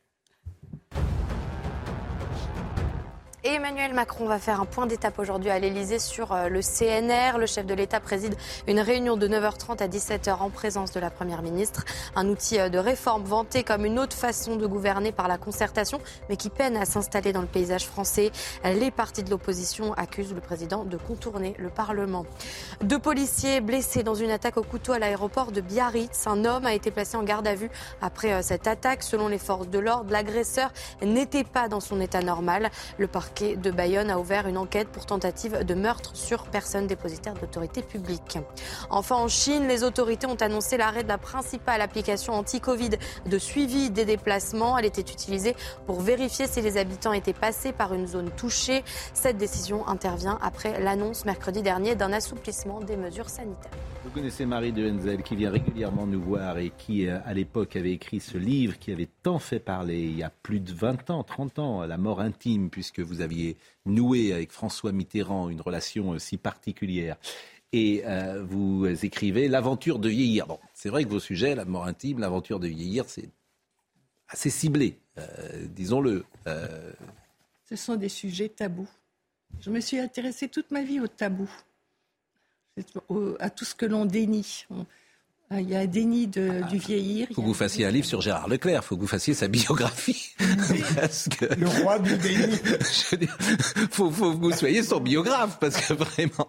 Emmanuel 3.55 3.95
Macron 3.95 4.25
va 4.25 4.37
faire 4.37 4.61
un 4.61 4.65
point 4.65 4.85
d'étape 4.85 5.17
aujourd'hui 5.17 5.49
à 5.49 5.57
l'Elysée 5.57 5.97
sur 5.97 6.33
euh, 6.33 6.49
le 6.49 6.61
CNR. 6.61 7.39
Le 7.39 7.47
chef 7.47 7.65
de 7.65 7.73
l'État 7.73 7.99
préside 7.99 8.35
une 8.67 8.79
réunion 8.79 9.17
de 9.17 9.27
9h30 9.27 9.81
à 9.81 9.87
17h 9.87 10.37
en 10.39 10.51
présence 10.51 10.91
de 10.91 10.99
la 10.99 11.09
Première 11.09 11.41
ministre. 11.41 11.83
Un 12.15 12.27
outil 12.29 12.59
euh, 12.59 12.69
de 12.69 12.77
réforme 12.77 13.23
vanté 13.23 13.63
comme 13.63 13.85
une 13.85 13.97
autre 13.97 14.15
façon 14.15 14.55
de 14.55 14.67
gouverner 14.67 15.11
par 15.11 15.27
la 15.27 15.39
concertation, 15.39 15.99
mais 16.29 16.37
qui 16.37 16.51
peine 16.51 16.77
à 16.77 16.85
s'installer 16.85 17.33
dans 17.33 17.41
le 17.41 17.47
paysage 17.47 17.87
français. 17.87 18.31
Les 18.63 18.91
partis 18.91 19.23
de 19.23 19.31
l'opposition 19.31 19.93
accusent 19.93 20.35
le 20.35 20.41
président 20.41 20.85
de 20.85 20.97
contourner 20.97 21.55
le 21.57 21.69
Parlement. 21.69 22.27
Deux 22.83 22.99
policiers 22.99 23.61
blessés 23.61 24.03
dans 24.03 24.15
une 24.15 24.29
attaque 24.29 24.57
au 24.57 24.63
couteau 24.63 24.91
à 24.91 24.99
l'aéroport 24.99 25.51
de 25.51 25.61
Biarritz. 25.61 26.27
Un 26.27 26.45
homme 26.45 26.67
a 26.67 26.75
été 26.75 26.91
placé 26.91 27.17
en 27.17 27.23
garde 27.23 27.47
à 27.47 27.55
vue 27.55 27.71
après 27.99 28.31
euh, 28.31 28.41
cette 28.43 28.67
attaque. 28.67 29.01
Selon 29.01 29.27
les 29.27 29.39
forces 29.39 29.69
de 29.69 29.79
l'ordre, 29.79 30.11
l'agresseur 30.11 30.71
n'était 31.01 31.43
pas 31.43 31.67
dans 31.67 31.79
son 31.79 31.99
état 31.99 32.21
normal. 32.21 32.69
Le 32.99 33.07
parquet 33.07 33.38
de 33.43 33.71
Bayonne 33.71 34.09
a 34.09 34.19
ouvert 34.19 34.47
une 34.47 34.57
enquête 34.57 34.89
pour 34.89 35.05
tentative 35.05 35.63
de 35.63 35.73
meurtre 35.73 36.15
sur 36.15 36.43
personne 36.43 36.87
dépositaire 36.87 37.33
d'autorité 37.35 37.81
publique. 37.81 38.37
Enfin, 38.89 39.15
en 39.15 39.27
Chine, 39.27 39.67
les 39.67 39.83
autorités 39.83 40.27
ont 40.27 40.35
annoncé 40.35 40.77
l'arrêt 40.77 41.03
de 41.03 41.07
la 41.07 41.17
principale 41.17 41.81
application 41.81 42.33
anti-Covid 42.33 42.91
de 43.25 43.37
suivi 43.37 43.89
des 43.89 44.05
déplacements. 44.05 44.77
Elle 44.77 44.85
était 44.85 45.01
utilisée 45.01 45.55
pour 45.85 46.01
vérifier 46.01 46.47
si 46.47 46.61
les 46.61 46.77
habitants 46.77 47.13
étaient 47.13 47.33
passés 47.33 47.71
par 47.71 47.93
une 47.93 48.07
zone 48.07 48.29
touchée. 48.31 48.83
Cette 49.13 49.37
décision 49.37 49.87
intervient 49.87 50.37
après 50.41 50.79
l'annonce 50.81 51.25
mercredi 51.25 51.61
dernier 51.61 51.95
d'un 51.95 52.13
assouplissement 52.13 52.79
des 52.81 52.97
mesures 52.97 53.29
sanitaires. 53.29 53.71
Vous 54.03 54.11
connaissez 54.11 54.45
Marie 54.45 54.71
de 54.71 54.89
Henzel 54.89 55.23
qui 55.23 55.35
vient 55.35 55.51
régulièrement 55.51 56.07
nous 56.07 56.21
voir 56.21 56.57
et 56.57 56.71
qui, 56.77 57.07
euh, 57.07 57.19
à 57.25 57.33
l'époque, 57.33 57.75
avait 57.75 57.91
écrit 57.91 58.19
ce 58.19 58.37
livre 58.37 58.79
qui 58.79 58.91
avait 58.91 59.09
tant 59.23 59.39
fait 59.39 59.59
parler 59.59 60.01
il 60.01 60.17
y 60.17 60.23
a 60.23 60.29
plus 60.29 60.59
de 60.61 60.71
20 60.73 61.09
ans, 61.09 61.23
30 61.23 61.59
ans, 61.59 61.85
La 61.85 61.97
mort 61.97 62.21
intime, 62.21 62.69
puisque 62.69 63.01
vous 63.01 63.21
aviez 63.21 63.57
noué 63.85 64.31
avec 64.33 64.51
François 64.51 64.91
Mitterrand 64.93 65.49
une 65.49 65.61
relation 65.61 66.13
euh, 66.13 66.19
si 66.19 66.37
particulière. 66.37 67.17
Et 67.73 68.01
euh, 68.05 68.43
vous 68.43 68.87
écrivez 69.05 69.47
L'aventure 69.47 69.99
de 69.99 70.09
vieillir. 70.09 70.47
Bon, 70.47 70.59
c'est 70.73 70.89
vrai 70.89 71.03
que 71.03 71.09
vos 71.09 71.19
sujets, 71.19 71.53
la 71.53 71.65
mort 71.65 71.85
intime, 71.85 72.19
l'aventure 72.19 72.59
de 72.59 72.67
vieillir, 72.67 73.03
c'est 73.07 73.29
assez 74.29 74.49
ciblé, 74.49 74.97
disons-le. 75.75 76.23
Ce 77.67 77.75
sont 77.75 77.95
des 77.95 78.09
sujets 78.09 78.49
tabous. 78.49 78.89
Je 79.59 79.69
me 79.71 79.79
suis 79.79 79.97
intéressée 79.99 80.47
toute 80.47 80.69
ma 80.71 80.83
vie 80.83 80.99
au 80.99 81.07
tabou, 81.07 81.47
C'est 81.47 81.55
au- 81.55 81.68
à 83.39 83.49
tout 83.49 83.65
ce 83.65 83.75
que 83.75 83.85
l'on 83.85 84.05
dénie. 84.05 84.65
On- 84.69 84.85
Il 85.51 85.67
y 85.67 85.75
a 85.75 85.79
un 85.79 85.87
déni 85.87 86.27
de- 86.27 86.61
du 86.69 86.77
vieillir. 86.77 87.25
Il 87.31 87.33
faut 87.35 87.41
que 87.41 87.47
vous 87.47 87.55
fassiez 87.55 87.83
un 87.83 87.89
livre 87.89 88.05
sur 88.05 88.21
Gérard 88.21 88.47
Leclerc, 88.47 88.81
il 88.83 88.85
faut 88.85 88.95
que 88.95 89.01
vous 89.01 89.07
fassiez 89.07 89.33
sa 89.33 89.47
biographie. 89.47 90.29
parce 90.95 91.27
que, 91.27 91.45
Le 91.55 91.67
roi 91.81 91.97
du 91.97 92.15
déni. 92.17 92.55
dire, 93.19 93.37
faut, 93.89 94.11
faut 94.11 94.33
que 94.33 94.37
vous 94.37 94.51
soyez 94.51 94.83
son 94.83 94.99
biographe, 94.99 95.57
parce 95.59 95.75
que 95.77 95.93
vraiment, 95.95 96.47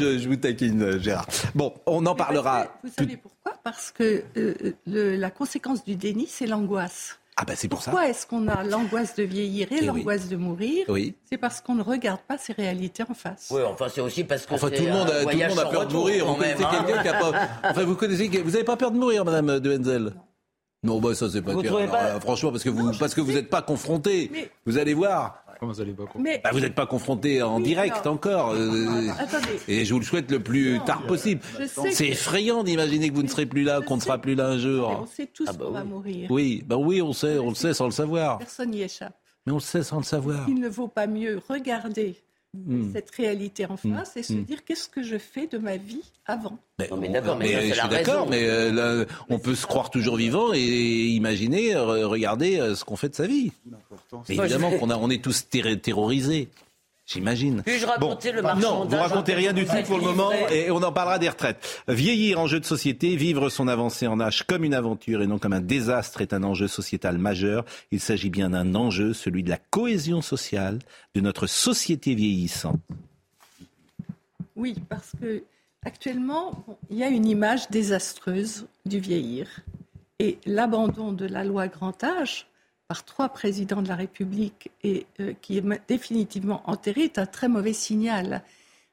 je, 0.00 0.18
je 0.18 0.28
vous 0.28 0.34
taquine, 0.34 0.82
euh, 0.82 0.98
Gérard. 0.98 1.28
Bon, 1.54 1.72
on 1.86 2.04
en 2.06 2.16
parlera. 2.16 2.66
Vous 2.82 2.90
savez 2.98 3.16
pourquoi? 3.16 3.52
Parce 3.62 3.92
que 3.92 4.24
euh, 4.36 4.54
le- 4.88 5.14
la 5.14 5.30
conséquence 5.30 5.84
du 5.84 5.94
déni, 5.94 6.26
c'est 6.28 6.46
l'angoisse. 6.48 7.20
Ah 7.36 7.44
ben 7.46 7.56
c'est 7.56 7.66
pour 7.68 7.80
Pourquoi 7.80 8.08
est-ce 8.08 8.26
qu'on 8.26 8.46
a 8.46 8.62
l'angoisse 8.62 9.16
de 9.16 9.22
vieillir 9.22 9.66
et, 9.72 9.76
Eh 9.76 9.80
oui. 9.80 9.86
l'angoisse 9.86 10.28
de 10.28 10.36
mourir 10.36 10.84
Oui. 10.88 11.14
C'est 11.30 11.38
parce 11.38 11.60
qu'on 11.62 11.74
ne 11.74 11.82
regarde 11.82 12.20
pas 12.20 12.36
ces 12.36 12.52
réalités 12.52 13.04
en 13.08 13.14
face. 13.14 13.48
Oui, 13.50 13.62
enfin, 13.66 13.86
c'est 13.88 14.02
aussi 14.02 14.22
parce 14.24 14.44
que 14.44 14.54
Enfin, 14.54 14.68
c'est 14.70 14.76
tout 14.76 14.84
le 14.84 14.92
monde, 14.92 15.08
a, 15.10 15.22
tout 15.24 15.28
le 15.38 15.48
monde 15.48 15.58
a 15.58 15.64
peur 15.66 15.86
de 15.86 15.92
mourir. 15.94 16.26
même, 16.26 16.36
connaissez 16.36 16.64
hein. 16.64 16.84
quelqu'un 16.86 17.02
qui 17.02 17.08
a 17.08 17.14
pas. 17.18 17.32
Enfin, 17.70 17.84
vous 17.84 17.94
connaissez. 17.96 18.28
Vous 18.28 18.50
n'avez 18.50 18.64
pas 18.64 18.76
peur 18.76 18.90
de 18.90 18.98
mourir, 18.98 19.24
Madame 19.24 19.60
de 19.60 19.70
Wenzel? 19.70 20.12
Non, 20.84 21.00
bah 21.00 21.14
ça 21.14 21.30
c'est 21.30 21.42
pas 21.42 21.52
Vous 21.52 21.60
clair. 21.60 21.72
trouvez 21.72 21.84
Alors, 21.88 21.96
pas 21.96 22.04
euh, 22.16 22.20
franchement, 22.20 22.50
parce 22.50 22.64
que 22.64 22.70
vous, 22.70 22.90
parce 22.98 23.14
que 23.14 23.20
vous 23.20 23.32
n'êtes 23.32 23.48
pas 23.50 23.62
confronté. 23.62 24.30
Vous 24.66 24.78
allez 24.78 24.94
voir. 24.94 25.38
Comment 25.60 25.70
vous 25.72 25.80
allez 25.80 25.92
pas 25.92 26.02
Mais 26.18 26.40
Bah, 26.42 26.50
vous 26.52 26.58
n'êtes 26.58 26.74
pas 26.74 26.86
confronté 26.86 27.40
en 27.40 27.58
Oui, 27.58 27.62
direct 27.62 27.98
alors- 28.00 28.14
encore. 28.14 28.50
euh, 28.50 29.08
Attendez. 29.16 29.60
et 29.68 29.84
je 29.84 29.94
vous 29.94 30.00
le 30.00 30.04
souhaite 30.04 30.28
le 30.28 30.40
plus 30.40 30.80
tard 30.84 31.02
possible. 31.06 31.40
C'est 31.68 32.06
que- 32.06 32.10
effrayant 32.10 32.64
d'imaginer 32.64 33.10
que 33.10 33.14
vous 33.14 33.22
ne 33.22 33.28
serez 33.28 33.46
plus 33.46 33.62
là, 33.62 33.80
qu'on 33.80 33.94
ne 33.94 34.00
sera 34.00 34.18
plus 34.18 34.34
là 34.34 34.48
un 34.48 34.56
on 34.56 34.58
jour. 34.58 35.06
sait 35.14 35.28
tous 35.32 35.46
qu'on 35.56 35.70
va 35.70 35.84
mourir. 35.84 36.28
Oui, 36.32 36.64
bah 36.66 36.76
oui, 36.76 37.00
on 37.00 37.12
sait, 37.12 37.38
on 37.38 37.50
le 37.50 37.54
sait 37.54 37.74
sans 37.74 37.84
le 37.84 37.92
savoir. 37.92 38.38
Personne 38.38 38.70
n'y 38.72 38.82
échappe. 38.82 39.14
Mais 39.46 39.52
on 39.52 39.56
le 39.56 39.60
sait 39.60 39.84
sans 39.84 39.98
le 39.98 40.02
savoir. 40.04 40.46
Il 40.48 40.58
ne 40.58 40.68
vaut 40.68 40.88
pas 40.88 41.06
mieux 41.06 41.40
regarder 41.48 42.16
Hmm. 42.54 42.92
cette 42.92 43.10
réalité 43.12 43.64
en 43.64 43.76
Hmm. 43.82 43.96
face 43.96 44.16
et 44.18 44.22
se 44.22 44.34
Hmm. 44.34 44.44
dire 44.44 44.62
qu'est-ce 44.62 44.86
que 44.88 45.02
je 45.02 45.16
fais 45.16 45.46
de 45.46 45.56
ma 45.56 45.78
vie 45.78 46.02
avant. 46.26 46.58
Mais, 46.78 46.90
mais 47.00 47.08
d'accord, 47.08 47.38
mais 47.38 47.48
je 47.48 47.68
la 47.70 47.74
suis 47.74 47.88
d'accord, 47.88 48.28
mais 48.28 48.44
euh, 48.46 48.70
là, 48.70 49.06
on 49.30 49.38
peut 49.38 49.54
se 49.54 49.66
croire 49.66 49.88
toujours 49.90 50.16
vivant 50.16 50.52
et 50.52 50.60
imaginer, 50.60 51.70
re- 51.72 52.04
regarder 52.04 52.60
euh, 52.60 52.74
ce 52.74 52.84
qu'on 52.84 52.96
fait 52.96 53.08
de 53.08 53.14
sa 53.14 53.26
vie. 53.26 53.52
Mais 54.28 54.36
évidemment 54.36 54.70
qu'on 54.78 54.90
a, 54.90 54.96
on 54.98 55.08
est 55.08 55.24
tous 55.24 55.46
terrorisés. 55.80 56.50
J'imagine. 57.04 57.62
Puis-je 57.64 57.84
raconter 57.84 58.30
le 58.30 58.42
Non, 58.42 58.50
vous 58.50 58.60
marchandage 58.60 59.00
racontez 59.00 59.34
rien 59.34 59.52
du 59.52 59.66
tout 59.66 59.82
pour 59.86 59.98
le 59.98 60.04
moment 60.04 60.30
et 60.50 60.70
on 60.70 60.82
en 60.82 60.92
parlera 60.92 61.18
des 61.18 61.28
retraites. 61.28 61.82
Vieillir 61.88 62.38
en 62.38 62.46
jeu 62.46 62.60
de 62.60 62.64
société, 62.64 63.16
vivre 63.16 63.48
son 63.48 63.66
avancée 63.66 64.06
en 64.06 64.20
âge 64.20 64.44
comme 64.44 64.64
une 64.64 64.74
aventure 64.74 65.20
et 65.20 65.26
non 65.26 65.38
comme 65.38 65.52
un 65.52 65.60
désastre 65.60 66.20
est 66.20 66.32
un 66.32 66.44
enjeu 66.44 66.68
sociétal 66.68 67.18
majeur. 67.18 67.64
Il 67.90 68.00
s'agit 68.00 68.30
bien 68.30 68.50
d'un 68.50 68.74
enjeu, 68.74 69.14
celui 69.14 69.42
de 69.42 69.50
la 69.50 69.58
cohésion 69.58 70.22
sociale 70.22 70.78
de 71.14 71.20
notre 71.20 71.46
société 71.46 72.14
vieillissante. 72.14 72.80
Oui, 74.54 74.76
parce 74.88 75.12
que 75.20 75.42
actuellement, 75.84 76.52
bon, 76.66 76.76
il 76.88 76.98
y 76.98 77.02
a 77.02 77.08
une 77.08 77.26
image 77.26 77.68
désastreuse 77.70 78.66
du 78.86 79.00
vieillir. 79.00 79.48
Et 80.20 80.38
l'abandon 80.46 81.12
de 81.12 81.26
la 81.26 81.42
loi 81.42 81.66
grand 81.66 82.04
âge 82.04 82.46
par 82.92 83.04
trois 83.04 83.30
présidents 83.30 83.80
de 83.80 83.88
la 83.88 83.96
République 83.96 84.70
et 84.84 85.06
euh, 85.20 85.32
qui 85.40 85.56
est 85.56 85.64
définitivement 85.88 86.60
enterré 86.66 87.04
est 87.04 87.18
un 87.18 87.24
très 87.24 87.48
mauvais 87.48 87.72
signal. 87.72 88.42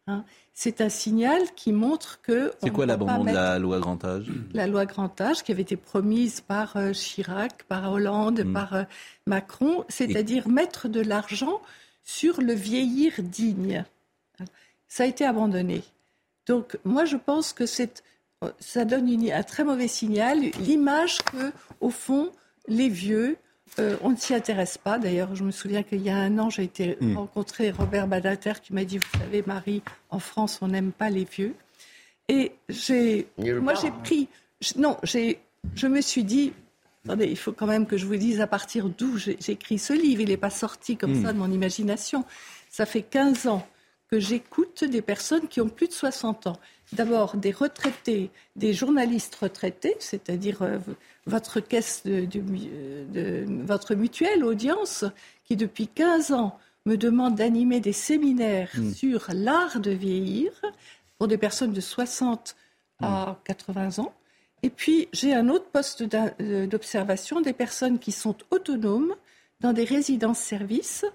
hein. 0.08 0.24
C'est 0.54 0.80
un 0.80 0.88
signal 0.88 1.42
qui 1.54 1.74
montre 1.74 2.22
que 2.22 2.54
C'est 2.64 2.70
quoi 2.72 2.86
l'abandon 2.86 3.26
de 3.26 3.32
la 3.32 3.60
loi 3.60 3.80
grand 3.82 4.02
âge? 4.06 4.28
la 4.54 4.68
loi 4.68 4.86
grand 4.86 5.20
âge 5.20 5.44
qui 5.44 5.52
avait 5.52 5.64
été 5.64 5.76
promise 5.76 6.40
par 6.40 6.78
euh, 6.78 6.94
Chirac, 6.94 7.64
par 7.64 7.92
Hollande, 7.92 8.44
Mm. 8.46 8.54
par 8.54 8.74
euh, 8.74 8.84
Macron, 9.26 9.84
c'est-à-dire 9.90 10.48
mettre 10.48 10.88
de 10.88 11.02
l'argent 11.02 11.60
sur 12.04 12.40
le 12.40 12.54
vieillir 12.54 13.12
digne. 13.20 13.84
Ça 14.88 15.04
a 15.04 15.08
été 15.08 15.26
abandonné. 15.26 15.84
Donc 16.48 16.78
moi 16.86 17.04
je 17.04 17.18
pense 17.18 17.52
que 17.52 17.66
c'est, 17.66 18.02
ça 18.62 18.86
donne 18.86 19.10
une- 19.10 19.30
un 19.32 19.44
très 19.44 19.66
mauvais 19.66 19.90
signal, 19.90 20.38
l'image 20.68 21.18
que 21.32 21.52
au 21.82 21.90
fond 21.90 22.32
les 22.68 22.88
vieux, 22.90 23.36
euh, 23.78 23.96
on 24.02 24.10
ne 24.12 24.16
s'y 24.16 24.34
intéresse 24.34 24.78
pas. 24.78 24.98
D'ailleurs, 25.00 25.36
je 25.36 25.44
me 25.44 25.52
souviens 25.52 25.84
qu'il 25.84 26.02
y 26.02 26.10
a 26.10 26.16
un 26.18 26.38
an, 26.40 26.50
j'ai 26.50 26.64
été 26.64 26.98
Mm. 27.00 27.18
rencontrer 27.18 27.72
Robert 27.72 28.08
Badinter 28.08 28.54
qui 28.64 28.74
m'a 28.74 28.84
dit, 28.86 28.98
vous 28.98 29.20
savez, 29.20 29.44
Marie, 29.46 29.82
en 30.10 30.20
France, 30.20 30.60
on 30.62 30.68
n'aime 30.70 30.92
pas 30.92 31.10
les 31.10 31.26
vieux. 31.26 31.54
Et 32.28 32.52
j'ai, 32.70 33.28
moi, 33.38 33.74
j'ai 33.76 33.92
pris, 33.92 34.28
je- 34.62 34.74
non, 34.80 34.98
j'ai, 35.04 35.40
je 35.76 35.88
me 35.88 36.02
suis 36.02 36.24
dit, 36.24 36.54
attendez, 37.06 37.26
il 37.26 37.38
faut 37.38 37.52
quand 37.52 37.66
même 37.68 37.86
que 37.86 37.98
je 37.98 38.06
vous 38.06 38.16
dise 38.18 38.40
à 38.42 38.48
partir 38.48 38.90
d'où 38.90 39.18
écrit 39.48 39.80
ce 39.80 39.94
livre. 39.94 40.22
Il 40.22 40.30
n'est 40.30 40.38
pas 40.38 40.50
sorti 40.50 40.96
comme 40.98 41.14
Hmm. 41.14 41.24
ça 41.26 41.34
de 41.34 41.38
mon 41.38 41.52
imagination. 41.52 42.24
Ça 42.70 42.86
fait 42.86 43.02
15 43.02 43.48
ans 43.48 43.68
que 44.12 44.20
j'écoute 44.20 44.84
des 44.84 45.02
personnes 45.02 45.48
qui 45.48 45.62
ont 45.62 45.70
plus 45.70 45.88
de 45.88 45.94
60 45.94 46.48
ans. 46.48 46.60
D'abord 46.94 47.38
des 47.38 47.52
retraités, 47.52 48.32
des 48.56 48.74
journalistes 48.74 49.36
retraités, 49.36 49.96
c'est-à-dire 50.00 50.62
euh, 50.64 50.80
votre 51.28 51.60
caisse 51.60 52.02
de, 52.04 52.26
de 52.26 52.40
mu- 52.40 52.60
euh, 52.72 53.06
de- 53.46 53.64
votre 53.66 53.94
mutuelle 53.94 54.44
audience, 54.44 55.06
qui 55.46 55.56
depuis 55.56 55.88
15 55.88 56.32
ans 56.32 56.58
me 56.86 56.96
demande 56.98 57.36
d'animer 57.36 57.80
des 57.80 57.94
séminaires 57.94 58.72
Hmm. 58.76 58.92
sur 58.94 59.28
l'art 59.34 59.80
de 59.80 59.92
vieillir 59.92 60.52
pour 61.18 61.28
des 61.28 61.38
personnes 61.38 61.74
de 61.74 61.82
60 61.82 62.56
Hmm. 63.02 63.06
à 63.06 63.40
80 63.46 64.00
ans. 64.00 64.14
Et 64.64 64.70
puis, 64.70 65.08
j'ai 65.14 65.34
un 65.34 65.48
autre 65.48 65.68
poste 65.72 66.04
d'observation 66.04 67.40
des 67.42 67.54
personnes 67.54 68.00
qui 68.00 68.12
sont 68.12 68.36
autonomes 68.52 69.14
dans 69.62 69.74
des 69.74 69.86
résidences-services 69.86 71.06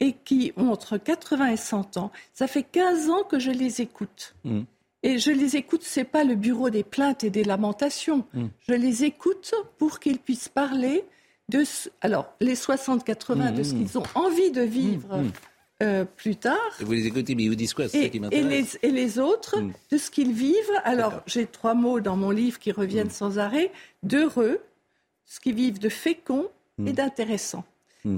et 0.00 0.12
qui 0.12 0.52
ont 0.56 0.70
entre 0.70 0.96
80 0.96 1.48
et 1.48 1.56
100 1.56 1.96
ans. 1.98 2.10
Ça 2.32 2.46
fait 2.46 2.62
15 2.62 3.10
ans 3.10 3.22
que 3.24 3.38
je 3.38 3.50
les 3.50 3.80
écoute. 3.82 4.34
Mm. 4.44 4.62
Et 5.02 5.18
je 5.18 5.30
les 5.30 5.56
écoute, 5.56 5.82
c'est 5.84 6.04
pas 6.04 6.24
le 6.24 6.34
bureau 6.34 6.70
des 6.70 6.82
plaintes 6.82 7.22
et 7.24 7.30
des 7.30 7.44
lamentations. 7.44 8.24
Mm. 8.34 8.46
Je 8.68 8.72
les 8.74 9.04
écoute 9.04 9.52
pour 9.78 10.00
qu'ils 10.00 10.18
puissent 10.18 10.48
parler 10.48 11.04
de 11.48 11.62
ce- 11.64 11.88
alors 12.00 12.32
les 12.40 12.54
60-80 12.56 13.52
de 13.52 13.62
ce 13.62 13.74
Mm. 13.74 13.78
qu'ils 13.78 13.98
ont 13.98 14.02
envie 14.14 14.50
de 14.50 14.62
vivre 14.62 15.18
Mm. 15.18 15.30
euh, 15.82 16.04
plus 16.04 16.36
tard 16.36 16.58
Et 16.80 16.84
Vous 16.84 16.92
les 16.92 17.06
écoutez, 17.06 17.34
mais 17.34 17.44
ils 17.44 17.48
vous 17.50 17.54
disent 17.54 17.74
quoi? 17.74 17.88
C'est 17.88 17.98
ça 18.00 18.04
et, 18.06 18.10
qui 18.10 18.16
et 18.16 18.20
m'intéresse. 18.20 18.78
les, 18.82 18.88
et 18.88 18.92
les 18.92 19.18
autres 19.18 19.56
de 19.90 19.96
ce 19.98 20.10
qu'ils 20.10 20.32
vivent. 20.32 20.54
Alors, 20.84 21.22
j'ai 21.26 21.46
trois 21.46 21.74
mots 21.74 22.00
dans 22.00 22.16
mon 22.16 22.30
livre 22.30 22.58
qui 22.58 22.72
reviennent 22.72 23.10
sans 23.10 23.38
arrêt 23.38 23.70
d'heureux, 24.02 24.60
ce 25.26 25.38
qu'ils 25.40 25.54
vivent 25.54 25.78
de 25.78 25.88
fécond 25.90 26.46
et 26.84 26.92
d'intéressant. 26.92 27.64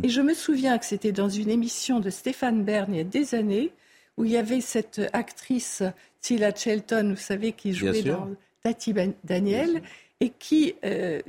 Et 0.03 0.09
je 0.11 0.21
me 0.21 0.35
souviens 0.35 0.77
que 0.79 0.85
c'était 0.85 1.13
dans 1.13 1.31
une 1.31 1.49
émission 1.49 1.99
de 1.99 2.11
Stéphane 2.11 2.63
Bern 2.63 2.93
il 2.93 2.99
y 2.99 3.01
a 3.01 3.05
des 3.05 3.35
années 3.35 3.71
où 4.19 4.25
il 4.25 4.33
y 4.33 4.37
avait 4.37 4.61
cette 4.61 5.01
actrice 5.15 5.83
Tila 6.21 6.55
Shelton, 6.55 7.11
vous 7.15 7.21
savez, 7.21 7.53
qui 7.53 7.73
jouait 7.73 8.03
dans 8.03 8.29
Tati 8.63 8.93
Ben- 8.93 9.15
Daniel, 9.25 9.83
et 10.21 10.31
qui 10.31 10.75
euh, 10.85 11.23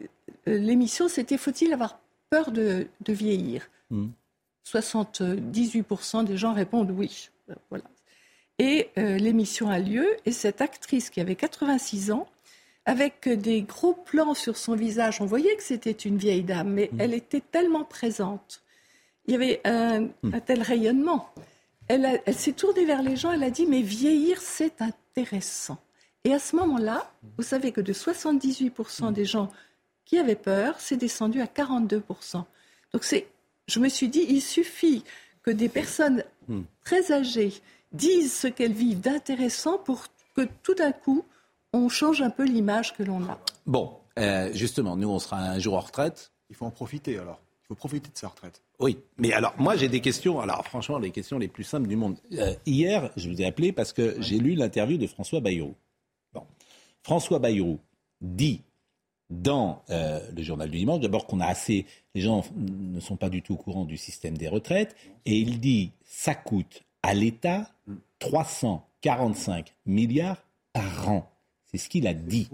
euh, 0.47 0.57
l'émission 0.57 1.07
c'était 1.07 1.37
faut-il 1.37 1.71
avoir 1.71 1.99
peur 2.29 2.51
de, 2.51 2.87
de 3.01 3.13
vieillir? 3.13 3.69
Mm. 3.91 4.07
78% 4.65 6.25
des 6.25 6.37
gens 6.37 6.53
répondent 6.53 6.91
oui. 6.91 7.29
Euh, 7.49 7.53
Voilà. 7.69 7.85
Et 8.57 8.89
euh, 8.97 9.17
l'émission 9.17 9.69
a 9.69 9.79
lieu 9.79 10.05
et 10.25 10.31
cette 10.31 10.61
actrice 10.61 11.09
qui 11.09 11.21
avait 11.21 11.35
86 11.35 12.11
ans, 12.11 12.27
avec 12.85 13.29
des 13.29 13.61
gros 13.61 13.93
plans 13.93 14.33
sur 14.33 14.57
son 14.57 14.75
visage, 14.75 15.21
on 15.21 15.25
voyait 15.25 15.55
que 15.55 15.63
c'était 15.63 15.91
une 15.91 16.17
vieille 16.17 16.43
dame, 16.43 16.69
mais 16.73 16.89
elle 16.97 17.13
était 17.13 17.41
tellement 17.51 17.83
présente. 17.85 18.61
Il 19.27 19.33
y 19.33 19.35
avait 19.35 19.61
un, 19.63 20.07
un 20.33 20.39
tel 20.39 20.61
rayonnement. 20.61 21.29
Elle, 21.89 22.05
a- 22.05 22.19
elle 22.25 22.35
s'est 22.35 22.53
tournée 22.53 22.85
vers 22.85 23.01
les 23.01 23.15
gens, 23.17 23.31
elle 23.33 23.43
a 23.43 23.49
dit, 23.49 23.65
mais 23.65 23.81
vieillir, 23.81 24.41
c'est 24.41 24.81
intéressant. 24.81 25.77
Et 26.23 26.33
à 26.33 26.39
ce 26.39 26.55
moment-là, 26.55 27.11
vous 27.37 27.43
savez 27.43 27.71
que 27.71 27.81
de 27.81 27.91
78% 27.93 29.11
des 29.11 29.25
gens 29.25 29.51
qui 30.05 30.17
avaient 30.17 30.35
peur, 30.35 30.75
c'est 30.79 30.97
descendu 30.97 31.41
à 31.41 31.45
42%. 31.47 32.43
Donc 32.93 33.03
c'est, 33.03 33.27
je 33.67 33.79
me 33.79 33.89
suis 33.89 34.07
dit, 34.09 34.25
il 34.29 34.41
suffit 34.41 35.03
que 35.43 35.51
des 35.51 35.69
personnes 35.69 36.23
Hmm. 36.47 36.63
très 36.83 37.11
âgées 37.11 37.53
disent 37.91 38.33
ce 38.33 38.47
qu'elles 38.47 38.73
vivent 38.73 39.01
d'intéressant 39.01 39.77
pour 39.77 40.05
que 40.35 40.47
tout 40.63 40.73
d'un 40.73 40.91
coup, 40.91 41.23
on 41.73 41.87
change 41.87 42.23
un 42.23 42.31
peu 42.31 42.43
l'image 42.43 42.95
que 42.95 43.03
l'on 43.03 43.23
a. 43.29 43.37
Bon, 43.67 43.97
euh, 44.17 44.49
justement, 44.53 44.95
nous, 44.95 45.07
on 45.09 45.19
sera 45.19 45.37
un 45.37 45.59
jour 45.59 45.75
en 45.75 45.81
retraite. 45.81 46.31
Il 46.49 46.55
faut 46.55 46.65
en 46.65 46.71
profiter 46.71 47.19
alors. 47.19 47.39
Faut 47.70 47.76
profiter 47.76 48.09
de 48.11 48.17
sa 48.17 48.30
retraite. 48.30 48.63
Oui, 48.80 48.97
mais 49.20 49.32
alors 49.32 49.53
moi 49.59 49.78
j'ai 49.78 49.89
des 49.89 50.01
questions, 50.01 50.39
alors 50.39 50.65
franchement 50.65 50.97
les 50.97 51.11
questions 51.11 51.38
les 51.38 51.47
plus 51.47 51.63
simples 51.63 51.88
du 51.88 51.95
monde. 51.95 52.17
Euh, 52.34 52.55
hier, 52.65 53.11
je 53.15 53.30
vous 53.30 53.39
ai 53.43 53.45
appelé 53.45 53.72
parce 53.72 53.93
que 53.93 54.20
j'ai 54.20 54.39
lu 54.39 54.55
l'interview 54.55 54.97
de 54.97 55.05
François 55.05 55.39
Bayrou. 55.39 55.76
Bon. 56.34 56.41
François 57.03 57.38
Bayrou 57.38 57.80
dit 58.22 58.63
dans 59.30 59.84
euh, 59.91 60.20
le 60.36 60.41
journal 60.41 60.67
du 60.72 60.80
dimanche, 60.80 61.01
d'abord 61.01 61.28
qu'on 61.28 61.39
a 61.41 61.45
assez, 61.45 61.86
les 62.15 62.22
gens 62.22 62.43
ne 62.55 62.99
sont 62.99 63.17
pas 63.17 63.30
du 63.30 63.43
tout 63.43 63.53
au 63.53 63.57
courant 63.57 63.86
du 63.86 63.97
système 63.97 64.36
des 64.36 64.47
retraites, 64.47 64.95
et 65.28 65.38
il 65.38 65.59
dit 65.59 65.91
ça 66.03 66.34
coûte 66.34 66.84
à 67.03 67.13
l'État 67.13 67.70
345 68.17 69.76
milliards 69.86 70.43
par 70.74 71.07
an. 71.07 71.30
C'est 71.67 71.78
ce 71.78 71.88
qu'il 71.88 72.07
a 72.07 72.15
dit. 72.15 72.49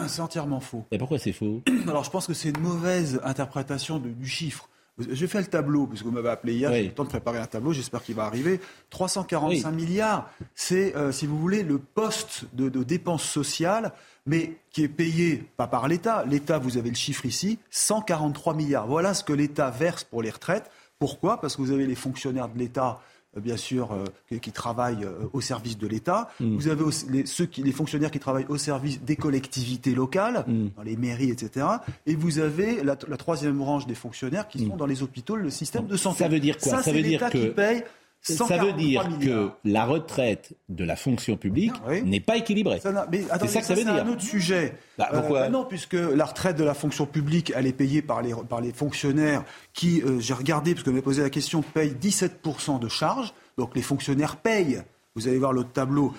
C'est 0.08 0.20
entièrement 0.22 0.60
faux. 0.60 0.84
Et 0.90 0.98
pourquoi 0.98 1.18
c'est 1.18 1.32
faux? 1.32 1.62
Alors 1.88 2.04
je 2.04 2.10
pense 2.10 2.26
que 2.26 2.34
c'est 2.34 2.50
une 2.50 2.60
mauvaise 2.60 3.20
interprétation 3.24 3.98
de- 3.98 4.08
du 4.10 4.26
chiffre. 4.28 4.68
J'ai 5.10 5.26
fait 5.26 5.40
le 5.40 5.46
tableau, 5.46 5.88
puisque 5.88 6.04
vous 6.04 6.12
m'avez 6.12 6.28
appelé 6.28 6.54
hier, 6.54 6.70
Oui. 6.70 6.76
j'ai 6.76 6.84
eu 6.84 6.88
le 6.88 6.94
temps 6.94 7.02
de 7.02 7.08
préparer 7.08 7.38
un 7.40 7.46
tableau, 7.46 7.72
j'espère 7.72 8.00
qu'il 8.04 8.14
va 8.14 8.26
arriver. 8.26 8.60
345 8.90 9.72
milliards, 9.72 10.30
c'est, 10.54 10.94
euh, 10.94 11.10
si 11.10 11.26
vous 11.26 11.36
voulez, 11.36 11.64
le 11.64 11.78
poste 11.78 12.44
de, 12.52 12.68
de 12.68 12.84
dépenses 12.84 13.24
sociales, 13.24 13.90
mais 14.24 14.56
qui 14.70 14.84
est 14.84 14.88
payé 14.88 15.42
pas 15.56 15.66
par 15.66 15.88
l'État. 15.88 16.24
L'État, 16.26 16.58
vous 16.58 16.76
avez 16.78 16.90
le 16.90 16.94
chiffre 16.94 17.26
ici, 17.26 17.58
143 17.70 18.54
milliards. 18.54 18.86
Voilà 18.86 19.14
ce 19.14 19.24
que 19.24 19.32
l'État 19.32 19.68
verse 19.70 20.04
pour 20.04 20.22
les 20.22 20.30
retraites. 20.30 20.70
Pourquoi? 21.00 21.40
Parce 21.40 21.56
que 21.56 21.62
vous 21.62 21.72
avez 21.72 21.86
les 21.88 21.96
fonctionnaires 21.96 22.48
de 22.48 22.56
l'État 22.58 23.00
bien 23.40 23.56
sûr, 23.56 23.92
euh, 23.92 24.04
qui, 24.28 24.40
qui 24.40 24.52
travaillent 24.52 25.04
euh, 25.04 25.28
au 25.32 25.40
service 25.40 25.76
de 25.78 25.86
l'État. 25.86 26.28
Vous 26.40 26.68
avez 26.68 26.82
aussi 26.82 27.06
les, 27.10 27.26
ceux 27.26 27.46
qui, 27.46 27.62
les 27.62 27.72
fonctionnaires 27.72 28.10
qui 28.10 28.20
travaillent 28.20 28.46
au 28.48 28.58
service 28.58 29.00
des 29.02 29.16
collectivités 29.16 29.94
locales, 29.94 30.44
dans 30.76 30.82
les 30.82 30.96
mairies, 30.96 31.30
etc. 31.30 31.66
Et 32.06 32.14
vous 32.14 32.38
avez 32.38 32.82
la, 32.82 32.96
la 33.08 33.16
troisième 33.16 33.58
branche 33.58 33.86
des 33.86 33.94
fonctionnaires 33.94 34.48
qui 34.48 34.66
sont 34.66 34.76
dans 34.76 34.86
les 34.86 35.02
hôpitaux, 35.02 35.36
le 35.36 35.50
système 35.50 35.86
de 35.86 35.96
santé. 35.96 36.18
Ça 36.18 36.28
veut 36.28 36.40
dire 36.40 36.58
quoi? 36.58 36.72
Ça, 36.82 36.92
veut 36.92 37.02
dire 37.02 37.20
que- 37.30 37.38
qui 37.38 37.46
paye 37.54 37.84
Ça 38.26 38.56
veut 38.56 38.72
dire 38.72 39.02
143 39.02 39.18
que 39.18 39.50
la 39.64 39.84
retraite 39.84 40.54
de 40.70 40.82
la 40.84 40.96
fonction 40.96 41.36
publique 41.36 41.74
n'est 42.04 42.20
pas 42.20 42.36
équilibrée. 42.36 42.80
C'est 42.82 42.88
attendez, 42.88 43.22
ça 43.28 43.60
que 43.60 43.66
ça 43.66 43.74
veut 43.74 43.80
c'est 43.80 43.92
dire. 43.92 44.04
un 44.04 44.08
autre 44.08 44.22
sujet. 44.22 44.78
Bah, 44.96 45.08
pourquoi 45.12 45.40
bah 45.42 45.48
non, 45.50 45.66
puisque 45.66 45.92
la 45.92 46.24
retraite 46.24 46.56
de 46.56 46.64
la 46.64 46.72
fonction 46.72 47.04
publique, 47.04 47.52
elle 47.54 47.66
est 47.66 47.74
payée 47.74 48.00
par 48.00 48.22
les, 48.22 48.34
par 48.48 48.62
les 48.62 48.72
fonctionnaires 48.72 49.44
qui, 49.74 50.00
euh, 50.00 50.20
j'ai 50.20 50.32
regardé, 50.32 50.72
parce 50.72 50.84
que 50.84 50.90
vous 50.90 50.94
m'avez 50.94 51.04
posé 51.04 51.22
la 51.22 51.28
question, 51.28 51.60
payent 51.62 51.94
17% 52.00 52.78
de 52.78 52.88
charges. 52.88 53.34
Donc 53.58 53.76
les 53.76 53.82
fonctionnaires 53.82 54.36
payent. 54.36 54.82
Vous 55.14 55.28
allez 55.28 55.38
voir 55.38 55.52
le 55.52 55.64
tableau. 55.64 56.12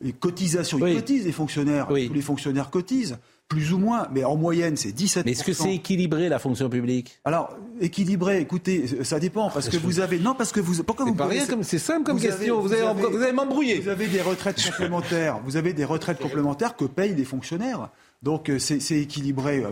Les 0.00 0.12
cotisations. 0.12 0.78
Ils 0.86 0.94
cotisent, 0.94 1.26
les 1.26 1.32
fonctionnaires. 1.32 1.88
Tous 1.88 1.94
les 1.94 2.22
fonctionnaires 2.22 2.70
cotisent. 2.70 3.18
Plus 3.48 3.72
ou 3.72 3.78
moins, 3.78 4.08
mais 4.12 4.24
en 4.24 4.36
moyenne, 4.36 4.76
c'est 4.76 4.90
17%. 4.90 5.22
Mais 5.24 5.32
est-ce 5.32 5.42
que 5.42 5.54
c'est 5.54 5.74
équilibré 5.74 6.28
la 6.28 6.38
fonction 6.38 6.68
publique? 6.68 7.18
Alors, 7.24 7.56
équilibré, 7.80 8.40
écoutez, 8.42 8.84
ça 9.04 9.18
dépend, 9.18 9.48
parce 9.48 9.70
que 9.70 9.78
vous 9.78 10.00
avez... 10.00 10.18
Non, 10.18 10.34
parce 10.34 10.52
que 10.52 10.60
vous... 10.60 10.82
Pourquoi 10.84 11.06
vous 11.06 11.14
pas 11.14 11.24
rien 11.26 11.46
comme- 11.46 11.62
c'est 11.62 11.78
simple 11.78 12.02
comme 12.04 12.18
Vous 12.18 12.22
question, 12.22 12.60
vous 12.60 12.74
allez- 12.74 12.82
vous 13.10 13.22
allez 13.22 13.32
m'embrouiller. 13.32 13.80
Vous 13.80 13.88
avez 13.88 14.06
des 14.06 14.20
retraites 14.20 14.62
complémentaires, 14.62 15.40
vous 15.46 15.56
avez 15.56 15.72
des 15.72 15.86
retraites 15.86 16.18
complémentaires 16.20 16.76
que 16.76 16.84
payent 16.84 17.14
les 17.14 17.24
fonctionnaires. 17.24 17.88
Donc, 18.22 18.50
euh, 18.50 18.58
c'est 18.58 18.80
c'est 18.80 18.98
équilibré. 18.98 19.64
euh, 19.64 19.70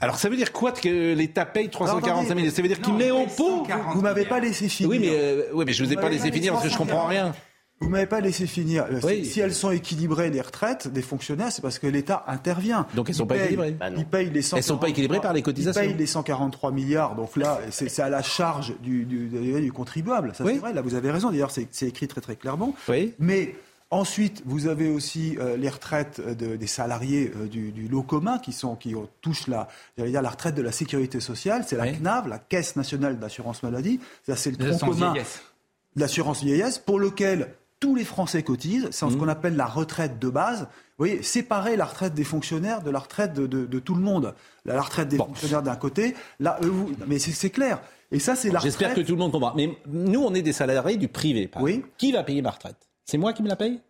Alors 0.00 0.16
ça 0.18 0.28
veut 0.30 0.36
dire 0.36 0.50
quoi 0.50 0.72
que 0.72 1.14
l'État 1.14 1.44
paye 1.44 1.68
345 1.68 2.26
000 2.26 2.30
attendez. 2.38 2.50
Ça 2.50 2.62
veut 2.62 2.68
dire 2.68 2.80
qu'il 2.80 2.94
met 2.94 3.10
au 3.10 3.26
pot 3.26 3.66
Vous 3.94 4.00
m'avez 4.00 4.24
pas 4.24 4.40
laissé 4.40 4.68
finir. 4.68 4.90
Oui, 4.90 4.98
mais, 4.98 5.10
euh, 5.12 5.42
oui, 5.52 5.64
mais 5.66 5.74
je 5.74 5.84
vous 5.84 5.92
ai 5.92 5.96
pas 5.96 6.08
laissé 6.08 6.32
finir 6.32 6.54
parce 6.54 6.64
que 6.64 6.70
je 6.72 6.76
comprends 6.78 7.06
rien. 7.06 7.34
Vous 7.80 7.90
m'avez 7.90 8.06
pas 8.06 8.20
laissé 8.20 8.46
finir. 8.46 8.86
Euh, 8.90 9.00
Oui. 9.04 9.24
Si, 9.24 9.32
si 9.32 9.40
elles 9.40 9.54
sont 9.54 9.70
équilibrées, 9.70 10.30
les 10.30 10.40
retraites 10.40 10.88
des 10.88 11.02
fonctionnaires, 11.02 11.52
c'est 11.52 11.60
parce 11.60 11.78
que 11.78 11.86
l'État 11.86 12.24
intervient. 12.26 12.86
Donc 12.94 13.08
elles 13.10 13.14
sont 13.14 13.24
Il 13.24 13.28
pas 13.28 13.34
paye- 13.34 13.42
équilibrées. 13.44 13.70
Bah 13.72 13.86
Il 13.96 14.06
paye 14.06 14.30
les 14.30 14.54
Elles 14.54 14.62
sont 14.62 14.78
pas 14.78 14.88
équilibrées 14.88 15.20
par 15.20 15.32
les 15.34 15.42
cotisations. 15.42 15.82
Il 15.82 15.88
paye 15.88 15.96
les 15.96 16.06
143 16.06 16.72
milliards. 16.72 17.14
Donc 17.16 17.36
là, 17.36 17.60
c'est 17.70 18.00
à 18.00 18.08
la 18.08 18.22
charge 18.22 18.74
du, 18.80 19.04
du- 19.04 19.28
du- 19.28 19.60
du 19.60 19.72
contribuable. 19.72 20.32
Ça, 20.34 20.44
c'est 20.46 20.54
vrai. 20.58 20.72
Là, 20.72 20.80
vous 20.80 20.94
avez 20.94 21.10
raison. 21.10 21.30
D'ailleurs, 21.30 21.50
c'est 21.50 21.86
écrit 21.86 22.08
très, 22.08 22.20
très 22.22 22.36
clairement. 22.36 22.74
Mais 23.18 23.54
ensuite, 23.90 24.42
vous 24.46 24.66
avez 24.68 24.88
aussi 24.88 25.36
euh, 25.38 25.56
les 25.58 25.68
retraites 25.68 26.20
de- 26.20 26.56
des 26.56 26.66
salariés 26.66 27.30
euh, 27.36 27.46
du, 27.46 27.72
du 27.72 27.88
lot 27.88 28.02
commun 28.02 28.38
qui, 28.38 28.52
sont, 28.52 28.74
qui 28.74 28.94
touchent 29.20 29.48
la, 29.48 29.68
j'allais 29.98 30.10
dire, 30.12 30.22
la 30.22 30.30
retraite 30.30 30.54
de 30.54 30.62
la 30.62 30.72
sécurité 30.72 31.20
sociale. 31.20 31.64
C'est 31.66 31.76
la 31.76 31.92
CNAV, 31.92 32.26
la 32.28 32.38
Caisse 32.38 32.74
nationale 32.74 33.18
d'assurance 33.18 33.62
maladie. 33.62 34.00
Ça, 34.26 34.34
c'est 34.34 34.50
le 34.50 34.56
tronc 34.56 34.78
commun 34.92 35.12
l'assurance 35.98 36.42
vieillesse, 36.42 36.78
pour 36.78 36.98
lequel 36.98 37.48
tous 37.80 37.94
les 37.94 38.04
Français 38.04 38.42
cotisent. 38.42 38.88
C'est 38.90 39.04
Mmh. 39.06 39.10
ce 39.10 39.16
qu'on 39.16 39.28
appelle 39.28 39.56
la 39.56 39.66
retraite 39.66 40.18
de 40.18 40.28
base. 40.28 40.60
Vous 40.62 41.04
voyez, 41.04 41.22
séparer 41.22 41.76
la 41.76 41.84
retraite 41.84 42.14
des 42.14 42.24
fonctionnaires 42.24 42.82
de 42.82 42.90
la 42.90 42.98
retraite 43.00 43.34
de, 43.34 43.46
de- 43.46 43.66
de 43.66 43.78
tout 43.78 43.94
le 43.94 44.00
monde. 44.00 44.34
La, 44.64 44.74
la 44.74 44.82
retraite 44.82 45.08
des 45.08 45.16
fonctionnaires 45.18 45.62
d'un 45.62 45.76
côté, 45.76 46.14
là, 46.40 46.58
eux, 46.62 46.68
vous- 46.68 46.90
mais 47.06 47.18
c'est 47.18 47.50
clair. 47.50 47.80
Et 48.12 48.18
ça, 48.18 48.34
c'est 48.36 48.50
la 48.50 48.60
J'espère 48.60 48.88
que 48.88 48.92
retraite. 48.94 49.06
tout 49.06 49.12
le 49.14 49.18
monde 49.18 49.32
comprend. 49.32 49.52
Mais 49.56 49.76
nous, 49.86 50.20
on 50.22 50.32
est 50.34 50.42
des 50.42 50.52
salariés 50.52 50.96
du 50.96 51.08
privé. 51.08 51.48
par 51.48 51.66
exemple. 51.66 51.88
Qui 51.98 52.12
va 52.12 52.22
payer 52.22 52.40
ma 52.40 52.50
retraite? 52.50 52.76
C'est 53.04 53.18
moi 53.18 53.32
qui 53.32 53.42
me 53.42 53.48
la 53.48 53.56
paye? 53.56 53.80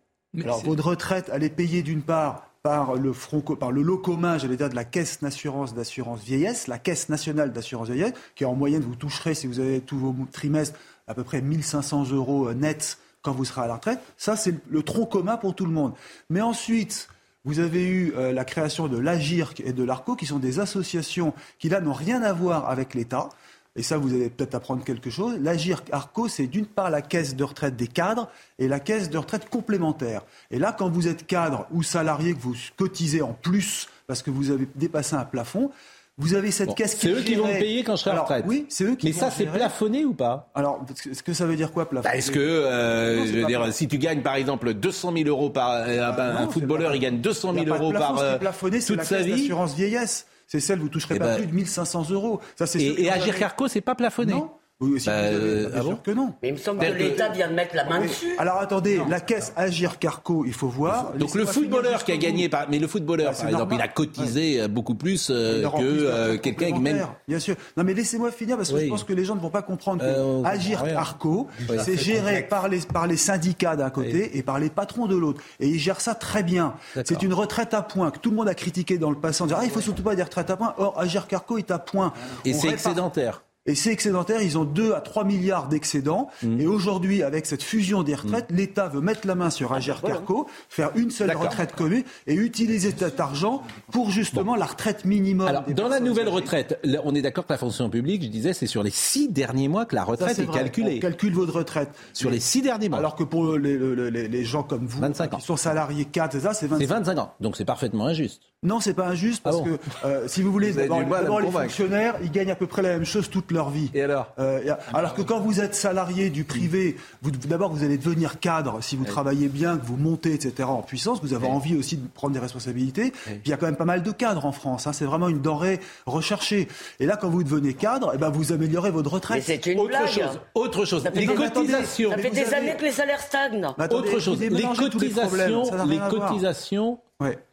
Alors, 0.41 0.61
votre 0.63 0.83
retraite, 0.87 1.29
elle 1.33 1.43
est 1.43 1.49
payée 1.49 1.81
d'une 1.81 2.01
part 2.01 2.43
par 2.63 2.95
le 2.95 3.13
front, 3.13 3.39
par 3.41 3.71
le 3.71 3.81
lot 3.81 3.97
commun, 3.97 4.37
j'allais 4.37 4.57
dire, 4.57 4.69
de 4.69 4.75
la 4.75 4.83
caisse 4.83 5.21
d'assurance 5.21 5.73
d'assurance 5.73 6.19
vieillesse, 6.21 6.67
la 6.67 6.77
caisse 6.77 7.07
nationale 7.07 7.53
d'assurance 7.53 7.87
vieillesse, 7.87 8.13
qui 8.35 8.43
en 8.43 8.53
moyenne 8.53 8.81
vous 8.81 8.95
toucherez, 8.95 9.33
si 9.35 9.47
vous 9.47 9.59
avez 9.61 9.79
tous 9.79 9.97
vos 9.97 10.13
trimestres, 10.31 10.77
à 11.07 11.13
peu 11.13 11.23
près 11.23 11.41
1500 11.41 12.11
euros 12.11 12.49
euh, 12.49 12.53
nets 12.53 12.97
quand 13.21 13.31
vous 13.33 13.45
serez 13.45 13.61
à 13.61 13.67
la 13.67 13.75
retraite. 13.75 13.99
Ça, 14.17 14.35
c'est 14.35 14.55
le- 14.69 14.83
tronc 14.83 15.05
commun 15.05 15.37
pour 15.37 15.55
tout 15.55 15.65
le 15.65 15.71
monde. 15.71 15.93
Mais 16.29 16.41
ensuite, 16.41 17.09
vous 17.45 17.59
avez 17.59 17.85
eu 17.85 18.13
euh, 18.15 18.31
la 18.33 18.45
création 18.45 18.87
de 18.87 18.97
l'AGIRC 18.97 19.61
et 19.61 19.73
de 19.73 19.83
l'ARCO, 19.83 20.15
qui 20.15 20.25
sont 20.25 20.39
des 20.39 20.59
associations 20.59 21.33
qui, 21.59 21.69
là, 21.69 21.81
n'ont 21.81 21.93
rien 21.93 22.21
à 22.23 22.33
voir 22.33 22.69
avec 22.69 22.93
l'État. 22.93 23.29
Et 23.75 23.83
ça, 23.83 23.97
vous 23.97 24.13
allez 24.13 24.29
peut-être 24.31 24.55
apprendre 24.55 24.83
quelque 24.83 25.09
chose. 25.11 25.37
L'AGIRC 25.39 25.93
ARCO, 25.93 26.27
c'est 26.27 26.47
d'une 26.47 26.65
part 26.65 26.89
la 26.89 27.01
caisse 27.03 27.35
de 27.35 27.43
retraite 27.43 27.75
des 27.75 27.87
cadres 27.87 28.27
et 28.57 28.67
la 28.67 28.79
caisse 28.79 29.09
de 29.09 29.17
retraite 29.19 29.49
complémentaire. 29.49 30.23
Et 30.49 30.57
là, 30.57 30.75
quand 30.77 30.89
vous 30.89 31.07
êtes 31.07 31.27
cadre 31.27 31.67
ou 31.71 31.83
salarié, 31.83 32.33
que 32.33 32.39
vous 32.39 32.55
cotisez 32.75 33.21
en 33.21 33.33
plus 33.33 33.87
parce 34.07 34.23
que 34.23 34.31
vous 34.31 34.49
avez 34.49 34.67
dépassé 34.75 35.15
un 35.15 35.25
plafond, 35.25 35.69
vous 36.17 36.33
avez 36.33 36.51
cette 36.51 36.69
Bon, 36.69 36.73
caisse 36.73 36.95
qui 36.95 37.01
C'est 37.01 37.09
est 37.09 37.13
eux 37.13 37.21
qui 37.21 37.35
vont 37.35 37.47
me 37.47 37.59
payer 37.59 37.83
quand 37.83 37.95
je 37.95 38.01
serai 38.01 38.11
Alors, 38.11 38.23
retraite. 38.25 38.45
Oui, 38.47 38.65
c'est 38.69 38.83
eux 38.85 38.95
qui 38.95 39.05
Mais 39.07 39.11
vont 39.11 39.19
ça, 39.19 39.31
c'est 39.31 39.45
plafonné 39.45 40.03
ou 40.05 40.13
pas? 40.13 40.49
Alors, 40.55 40.83
est-ce 41.09 41.21
que 41.21 41.33
ça 41.33 41.45
veut 41.45 41.55
dire 41.55 41.71
quoi 41.71 41.87
plafonné? 41.89 42.11
Bah, 42.11 42.17
Est-ce 42.17 42.31
que, 42.31 42.39
euh, 42.39 43.15
Non, 43.17 43.21
c'est 43.21 43.27
je 43.27 43.33
veux 43.33 43.45
dire, 43.45 43.47
plafonné. 43.59 43.71
si 43.73 43.87
tu 43.87 43.97
gagnes 43.99 44.21
par 44.21 44.35
exemple 44.35 44.73
200 44.73 45.13
000 45.15 45.29
euros 45.29 45.49
par 45.51 45.71
euh, 45.71 46.09
un- 46.09 46.11
Bah 46.13 46.33
non, 46.33 46.39
un 46.39 46.49
footballeur, 46.49 46.95
il 46.95 46.99
gagne 47.01 47.19
200 47.19 47.53
Il 47.53 47.61
y 47.61 47.65
000 47.65 47.69
a 47.69 47.77
pas 47.77 47.79
de 47.79 47.83
euros 47.83 47.91
plafond, 47.91 48.15
par 48.15 48.23
est 48.23 48.27
euh, 48.27 48.37
plafonné, 48.37 48.79
c'est 48.81 48.87
toute 48.87 48.97
la 48.97 49.03
sa 49.03 49.19
vie. 49.21 49.31
d'assurance 49.31 49.75
vieillesse. 49.75 50.25
C'est 50.47 50.59
celle 50.61 50.79
où 50.79 50.83
vous 50.83 50.89
toucherez 50.89 51.15
Eh 51.15 51.19
pas 51.19 51.25
ben- 51.27 51.37
plus 51.37 51.47
de 51.47 51.53
1500 51.53 52.09
euros. 52.11 52.39
Ça, 52.55 52.65
c'est 52.65 52.81
Et, 52.81 53.03
et 53.03 53.11
Agir 53.11 53.37
Carco, 53.37 53.67
c'est 53.67 53.81
pas 53.81 53.95
plafonné. 53.95 54.33
Non. 54.33 54.49
Oui, 54.79 54.99
si 54.99 55.07
Bah, 55.07 55.13
vous 55.31 55.35
avez- 55.37 55.43
euh, 55.43 55.69
bien 55.69 55.79
ah 55.79 55.83
bon 55.83 55.95
que 55.95 56.11
non. 56.11 56.33
Mais 56.43 56.49
il 56.49 56.53
me 56.53 56.59
semble 56.59 56.79
que 56.85 56.91
l'État 56.91 57.29
vient 57.29 57.47
de 57.49 57.53
mettre 57.55 57.75
la 57.75 57.85
main 57.85 57.99
Mais- 57.99 58.05
dessus. 58.07 58.35
Alors 58.37 58.57
attendez, 58.59 59.01
la 59.09 59.19
caisse 59.19 59.51
Agir 59.55 59.97
Carco, 59.97 60.43
il 60.45 60.53
faut 60.53 60.67
voir. 60.67 61.13
Donc 61.13 61.33
le 61.33 61.47
footballeur 61.47 62.03
qui 62.03 62.11
a 62.11 62.17
gagné, 62.17 62.47
par, 62.47 62.69
mais 62.69 62.77
le 62.77 62.85
footballeur 62.85 63.29
Bah, 63.29 63.33
c'est 63.33 63.41
par 63.41 63.49
exemple, 63.49 63.71
normal. 63.71 63.79
il 63.79 63.81
a 63.83 63.87
cotisé 63.87 64.61
euh, 64.61 64.67
beaucoup 64.67 64.93
plus 64.93 65.29
euh, 65.31 65.63
que 65.67 65.77
euh, 65.81 66.37
quelqu'un 66.37 66.67
qui 66.67 66.73
même. 66.73 66.77
complémentaire, 66.99 67.15
Bien 67.27 67.39
sûr. 67.39 67.55
Non, 67.75 67.83
mais 67.83 67.95
laissez-moi 67.95 68.29
finir 68.29 68.55
parce 68.55 68.69
que 68.69 68.75
Oui. 68.75 68.85
je 68.85 68.89
pense 68.89 69.03
que 69.03 69.13
les 69.13 69.25
gens 69.25 69.33
ne 69.35 69.39
vont 69.41 69.49
pas 69.49 69.63
comprendre 69.63 70.01
que 70.01 70.05
Euh, 70.07 70.43
Agir 70.45 70.77
comprend 70.77 70.85
rien. 70.85 70.97
Arco, 70.99 71.47
Oui. 71.71 71.77
c'est 71.83 71.97
géré 71.97 72.43
par 72.43 72.67
les, 72.67 72.79
par 72.81 73.07
les 73.07 73.17
syndicats 73.17 73.75
d'un 73.75 73.89
côté 73.89 74.37
et 74.37 74.43
par 74.43 74.59
les 74.59 74.69
patrons 74.69 75.07
de 75.07 75.15
l'autre. 75.15 75.41
Et 75.59 75.67
ils 75.69 75.79
gèrent 75.79 76.01
ça 76.01 76.13
très 76.13 76.43
bien. 76.43 76.75
C'est 77.03 77.23
une 77.23 77.33
retraite 77.33 77.73
à 77.73 77.81
points 77.81 78.11
que 78.11 78.19
tout 78.19 78.29
le 78.29 78.35
monde 78.35 78.47
a 78.47 78.53
critiqué 78.53 78.99
dans 78.99 79.09
le 79.09 79.17
passé 79.17 79.41
en 79.41 79.47
disant 79.47 79.57
Ah, 79.59 79.65
il 79.65 79.71
faut 79.71 79.81
surtout 79.81 80.03
pas 80.03 80.13
des 80.15 80.21
retraites 80.21 80.51
à 80.51 80.55
points. 80.55 80.75
Or, 80.77 80.99
Agir 80.99 81.25
Carco 81.25 81.57
est 81.57 81.71
à 81.71 81.79
points. 81.79 82.13
Et 82.45 82.53
c'est 82.53 82.67
excédentaire. 82.69 83.41
Et 83.67 83.75
c'est 83.75 83.91
excédentaire, 83.91 84.41
ils 84.41 84.57
ont 84.57 84.63
2 84.63 84.93
à 84.93 85.01
3 85.01 85.25
milliards 85.25 85.67
d'excédents. 85.67 86.29
Mmh. 86.41 86.61
Et 86.61 86.67
aujourd'hui, 86.67 87.21
avec 87.21 87.45
cette 87.45 87.61
fusion 87.61 88.01
des 88.01 88.15
retraites, 88.15 88.47
l'État 88.49 88.87
veut 88.87 89.01
mettre 89.01 89.27
la 89.27 89.35
main 89.35 89.49
sur 89.49 89.73
Agir 89.73 90.01
Carco, 90.01 90.47
faire 90.69 90.91
une 90.95 91.11
seule 91.11 91.35
retraite 91.35 91.73
commune 91.75 92.03
et 92.27 92.33
utiliser 92.33 92.93
cet 92.97 93.19
argent 93.19 93.63
pour 93.91 94.09
justement 94.09 94.55
la 94.55 94.65
retraite 94.65 95.03
minimum. 95.05 95.47
Alors, 95.47 95.63
dans 95.75 95.89
la 95.89 95.99
nouvelle 95.99 96.29
retraite, 96.29 96.79
on 97.03 97.13
est 97.13 97.21
d'accord 97.21 97.45
que 97.45 97.53
la 97.53 97.57
fonction 97.57 97.89
publique, 97.89 98.23
je 98.23 98.29
disais, 98.29 98.53
c'est 98.53 98.67
sur 98.67 98.83
les 98.83 98.89
six 98.91 99.29
derniers 99.29 99.67
mois 99.67 99.85
que 99.85 99.95
la 99.95 100.03
retraite 100.03 100.39
est 100.39 100.45
calculée. 100.49 100.95
On 100.97 100.99
calcule 101.01 101.33
votre 101.33 101.53
retraite. 101.53 101.89
Sur 102.13 102.29
les 102.29 102.39
six 102.39 102.61
derniers 102.61 102.89
mois. 102.89 102.99
Alors 102.99 103.15
que 103.15 103.23
pour 103.23 103.57
les, 103.57 103.77
les- 103.77 104.11
les- 104.11 104.27
les 104.29 104.43
gens 104.45 104.63
comme 104.63 104.85
vous, 104.87 105.01
qui 105.39 105.41
sont 105.45 105.57
salariés 105.57 106.05
4, 106.05 106.31
c'est 106.31 106.39
ça, 106.39 106.53
c'est 106.53 106.67
25 106.67 106.79
C'est 106.81 106.93
25 106.93 107.17
ans. 107.19 107.33
Donc 107.41 107.57
c'est 107.57 107.65
parfaitement 107.65 108.05
injuste. 108.07 108.41
Non, 108.63 108.79
c'est 108.79 108.95
pas 108.95 109.05
injuste 109.05 109.43
parce 109.43 109.57
Ah 109.57 109.59
bon 109.59 109.65
que 109.65 109.79
euh, 110.07 110.27
si 110.27 110.41
vous 110.41 110.51
voulez, 110.51 110.71
Vous 110.71 110.79
d'abord 110.79 111.39
les 111.41 111.51
fonctionnaires, 111.51 112.15
ils 112.23 112.31
gagnent 112.31 112.49
à 112.49 112.55
peu 112.55 112.65
près 112.65 112.81
la 112.81 112.89
même 112.89 113.05
chose 113.05 113.29
toute 113.29 113.51
leur 113.51 113.69
vie. 113.69 113.91
Et 113.93 114.01
alors? 114.01 114.33
Euh, 114.39 114.73
Alors 114.95 115.13
que 115.13 115.21
quand 115.21 115.39
vous 115.39 115.61
êtes 115.61 115.75
salarié 115.75 116.31
du 116.31 116.43
privé, 116.43 116.97
vous 117.21 117.29
d'abord 117.29 117.71
vous 117.71 117.83
allez 117.83 117.99
devenir 117.99 118.39
cadre 118.39 118.79
si 118.81 118.95
vous 118.95 119.05
travaillez 119.05 119.47
bien, 119.47 119.77
que 119.77 119.85
vous 119.85 119.95
montez, 119.95 120.33
etc. 120.33 120.63
en 120.67 120.81
puissance. 120.81 121.19
Vous 121.21 121.35
avez 121.35 121.45
envie 121.45 121.77
aussi 121.77 121.97
de 121.97 122.07
prendre 122.07 122.33
des 122.33 122.39
responsabilités. 122.39 123.11
Puis 123.11 123.39
il 123.45 123.49
y 123.49 123.53
a 123.53 123.57
quand 123.57 123.67
même 123.67 123.75
pas 123.75 123.85
mal 123.85 124.01
de 124.01 124.11
cadres 124.11 124.43
en 124.47 124.51
France. 124.51 124.87
hein. 124.87 124.91
C'est 124.93 125.05
vraiment 125.05 125.29
une 125.29 125.39
denrée 125.41 125.79
recherchée. 126.07 126.67
Et 126.99 127.05
là, 127.05 127.15
quand 127.15 127.29
vous 127.29 127.43
devenez 127.43 127.75
cadre, 127.75 128.11
eh 128.15 128.17
ben, 128.17 128.29
vous 128.29 128.51
améliorez 128.53 128.89
votre 128.89 129.13
retraite. 129.13 129.37
Mais 129.47 129.55
c'est 129.55 129.71
une 129.71 129.79
Autre 129.79 129.89
blague. 129.89 130.07
chose, 130.07 130.39
autre 130.55 130.83
chose. 130.83 131.03
Ça 131.03 131.11
Les 131.11 131.27
cotisations. 131.27 132.09
Ça 132.09 132.17
fait 132.17 132.31
des 132.31 132.39
avez- 132.41 132.55
années 132.55 132.75
que 132.75 132.85
les 132.85 132.91
salaires 132.91 133.21
stagnent. 133.21 133.65
Attendez, 133.77 134.09
Autre 134.09 134.19
chose, 134.19 134.39
les 134.39 134.49
tous 134.49 134.99
les 134.99 135.99
cotisations, 136.09 136.99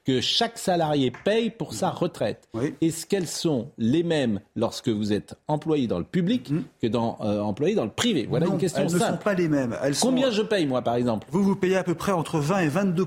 que 0.05 0.21
chaque 0.21 0.59
salarié 0.59 1.11
paye 1.25 1.49
pour 1.51 1.73
sa 1.73 1.89
retraite. 1.91 2.49
Est-ce 2.83 3.07
qu'elles 3.07 3.27
sont 3.27 3.71
les 3.79 4.03
mêmes 4.03 4.41
lorsque 4.57 4.89
vous 4.91 5.13
êtes 5.13 5.35
employé 5.49 5.87
dans 5.87 5.99
le 5.99 6.05
public 6.05 6.53
que 6.83 6.87
dans 6.87 7.17
euh, 7.23 7.41
employé 7.41 7.75
dans 7.75 7.85
le 7.85 7.91
privé? 7.91 8.27
Voilà. 8.29 8.47
Non, 8.47 8.53
une 8.53 8.59
question 8.59 8.83
elles 8.83 8.93
ne 8.93 8.99
sont 8.99 9.05
simple. 9.07 9.25
pas 9.25 9.35
les 9.35 9.49
mêmes. 9.49 9.75
Elles 9.83 9.95
sont- 9.95 10.09
Combien 10.09 10.31
je 10.31 10.43
paye 10.43 10.67
moi 10.67 10.83
par 10.83 10.97
exemple? 10.97 11.27
Vous, 11.31 11.43
vous 11.43 11.57
payez 11.57 11.77
à 11.77 11.85
peu 11.85 11.95
près 11.95 12.13
entre 12.13 12.39
20 12.39 12.61
et 12.61 12.69
22 12.69 13.07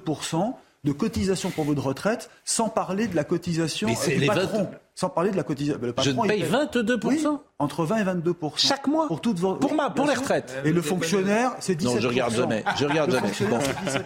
de 0.87 0.91
cotisation 0.93 1.49
pour 1.51 1.65
votre 1.65 1.83
retraite, 1.85 2.29
sans 2.45 2.69
parler 2.69 3.07
de 3.07 3.15
la 3.15 3.23
cotisation 3.23 3.87
euh, 3.89 4.07
du 4.07 4.15
les 4.19 4.27
20 4.27 4.33
patron. 4.33 4.67
Sans 4.95 5.09
parler 5.09 5.29
de 5.29 5.37
la 5.37 5.43
cotisation. 5.43 5.79
Le 5.79 5.89
Je 5.89 5.93
patron, 5.93 6.23
il 6.23 6.27
paye 6.27 6.41
22 6.41 6.99
Oui, 7.03 7.23
entre 7.59 7.85
20 7.85 7.97
et 7.97 8.03
22 8.03 8.33
Chaque 8.55 8.87
mois 8.87 9.05
Pour 9.07 9.21
toutes 9.21 9.37
vos... 9.37 9.53
Pour 9.53 9.75
ma- 9.75 9.91
pour 9.91 10.07
les 10.07 10.15
retraites. 10.15 10.51
Et 10.65 10.71
le 10.71 10.81
fonctionnaire, 10.81 11.51
c'est 11.59 11.75
17 11.75 11.95
Non, 11.95 12.01
je 12.01 12.07
regarde 12.07 12.33
jamais. 12.33 12.63
Je 12.79 12.85
regarde 12.85 13.11
le 13.11 13.15
jamais. 13.17 13.27
fonctionnaire, 13.27 13.59
Bon. 13.59 13.65
c'est 13.85 13.85
17 13.85 14.05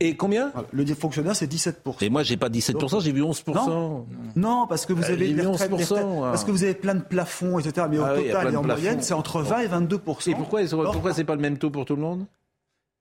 Et 0.00 0.16
combien 0.16 0.50
Le 0.72 0.84
fonctionnaire, 0.94 1.36
c'est 1.36 1.46
17 1.46 1.82
Et 2.00 2.10
moi 2.10 2.24
j'ai 2.24 2.36
pas 2.36 2.48
17%, 2.48 3.00
j'ai 3.00 3.12
vu 3.12 3.22
11%. 3.22 3.54
Non, 3.68 4.06
non, 4.34 4.66
parce 4.66 4.86
que 4.86 4.92
vous 4.92 5.04
Euh, 5.04 5.12
avez 5.12 5.28
les 5.28 5.46
retraites, 5.46 5.70
les 5.70 5.76
11%, 5.76 5.80
retraites- 5.82 6.04
hein. 6.04 6.20
parce 6.32 6.42
que 6.42 6.50
vous 6.50 6.64
avez 6.64 6.74
plein 6.74 6.96
de 6.96 7.02
plafonds, 7.02 7.60
etc. 7.60 7.86
Mais 7.88 7.98
au 7.98 8.04
Ah 8.04 8.14
oui, 8.16 8.22
il 8.22 8.26
y 8.26 8.30
a 8.30 8.34
total 8.34 8.54
et 8.54 8.56
en 8.56 8.62
moyenne, 8.64 9.02
c'est 9.02 9.14
entre 9.14 9.40
20 9.40 9.58
et 9.60 9.68
22% 9.68 10.30
Et 10.30 10.34
pourquoi, 10.34 10.60
pourquoi 10.92 11.12
c'est 11.14 11.22
pas 11.24 11.36
le 11.36 11.42
même 11.42 11.58
taux 11.58 11.70
pour 11.70 11.84
tout 11.84 11.94
le 11.94 12.02
monde? 12.02 12.26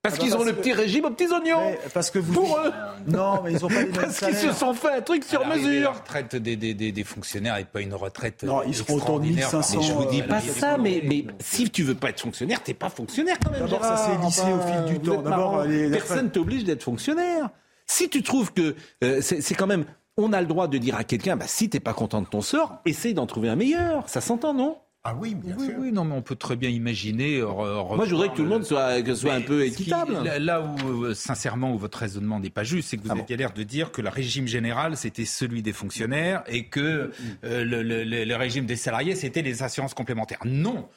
Parce 0.04 0.16
Ah 0.16 0.18
bah 0.18 0.24
qu'ils 0.26 0.34
ont 0.34 0.38
parce 0.40 0.50
le 0.50 0.56
que- 0.56 0.60
petit 0.60 0.74
régime 0.74 1.06
aux 1.06 1.12
petits 1.12 1.32
oignons. 1.32 1.62
Mais 1.72 1.80
parce 1.94 2.12
que 2.12 2.20
vous 2.20 2.34
Pour 2.34 2.60
eux. 2.60 2.72
Non, 3.08 3.42
mais 3.42 3.54
ils 3.54 3.64
ont 3.64 3.70
pas 3.70 3.76
les 3.80 3.86
mêmes 3.86 3.94
Parce 3.94 4.20
qu'ils 4.20 4.36
se 4.36 4.52
sont 4.52 4.74
fait 4.74 4.92
un 4.98 5.02
truc 5.02 5.24
sur 5.24 5.40
l'arrivée, 5.40 5.80
La 5.80 5.90
mesure. 5.92 5.94
retraite 6.02 6.36
des, 6.36 6.58
des, 6.58 6.74
des, 6.74 6.92
des 6.92 7.04
fonctionnaires 7.06 7.56
n'est 7.56 7.64
pas 7.64 7.80
une 7.80 7.94
retraite. 7.94 8.44
Non, 8.44 8.64
ils 8.68 8.76
seront 8.76 8.96
autour 8.96 9.22
de 9.22 9.28
extraordinaire 9.30 9.50
par 9.50 9.60
1500, 9.62 9.80
rapport 9.82 9.88
Je 10.02 10.06
vous 10.06 10.12
dis 10.12 10.22
à 10.22 10.26
pas 10.26 10.42
ça, 10.42 10.78
mais, 10.78 11.26
si 11.40 11.70
tu 11.70 11.84
veux 11.84 11.96
pas 11.96 12.10
être 12.10 12.20
fonctionnaire, 12.20 12.62
t'es 12.62 12.74
pas 12.74 12.90
fonctionnaire 12.90 13.38
quand 13.42 13.52
même. 13.52 13.62
D'abord, 13.62 13.82
ça 13.82 13.96
s'est 13.96 14.18
lissé 14.26 14.42
au 14.42 14.60
fil 14.68 14.94
du 14.94 15.00
temps. 15.00 15.22
D'abord, 15.22 15.64
les- 15.64 15.88
les 15.88 15.98
personne 15.98 16.30
t'oblige 16.30 16.66
d'être 16.66 16.84
fonctionnaire. 16.84 17.50
Si 17.88 18.10
tu 18.10 18.24
trouves 18.24 18.52
que 18.54 18.76
euh, 19.06 19.20
c'est 19.22 19.40
c'est 19.42 19.56
quand 19.56 19.68
même, 19.68 19.86
on 20.18 20.34
a 20.34 20.42
le 20.42 20.48
droit 20.48 20.68
de 20.68 20.78
dire 20.78 20.96
à 20.98 21.06
quelqu'un, 21.06 21.38
bah, 21.38 21.46
si 21.48 21.70
t'es 21.70 21.80
pas 21.80 21.94
content 21.94 22.22
de 22.22 22.28
ton 22.28 22.42
sort, 22.42 22.80
essaye 22.86 23.14
d'en 23.14 23.26
trouver 23.26 23.48
un 23.48 23.56
meilleur. 23.56 24.10
Ça 24.10 24.20
s'entend, 24.20 24.54
non? 24.54 24.78
Ah 25.06 25.14
oui, 25.20 25.36
bien 25.36 25.56
Oui, 25.58 25.66
sûr. 25.66 25.76
oui, 25.80 25.92
non, 25.92 26.06
mais 26.06 26.16
on 26.16 26.22
peut 26.22 26.38
très 26.38 26.56
bien 26.56 26.70
imaginer. 26.70 27.40
euh, 27.40 27.48
Moi, 27.96 28.06
je 28.06 28.12
voudrais 28.12 28.30
que 28.30 28.36
tout 28.38 28.44
le 28.44 28.48
monde 28.50 28.64
soit, 28.64 29.02
que 29.02 29.14
soit 29.16 29.34
un 29.34 29.42
peu 29.42 29.62
qui- 29.66 29.72
équitable. 29.84 30.14
là, 30.40 30.62
où, 30.62 31.04
euh, 31.04 31.14
sincèrement, 31.14 31.74
où 31.74 31.78
votre 31.78 31.98
raisonnement 31.98 32.40
n'est 32.40 32.50
pas 32.50 32.64
juste, 32.64 32.90
c'est 32.90 32.98
que 32.98 33.04
vous 33.04 33.10
Ah 33.12 33.20
aviez 33.20 33.36
l'air 33.36 33.52
de 33.52 33.64
dire 33.64 33.92
que 33.92 34.02
le 34.02 34.08
régime 34.08 34.48
général, 34.48 34.96
c'était 34.96 35.26
celui 35.26 35.62
des 35.62 35.74
fonctionnaires 35.74 36.44
et 36.48 36.68
que 36.68 37.12
euh, 37.44 37.66
le, 37.66 37.84
le- 37.84 38.06
le- 38.06 38.24
le 38.24 38.36
régime 38.38 38.66
des 38.66 38.78
salariés, 38.78 39.16
c'était 39.16 39.42
les 39.42 39.62
assurances 39.62 39.94
complémentaires. 39.94 40.40
Non 40.46 40.88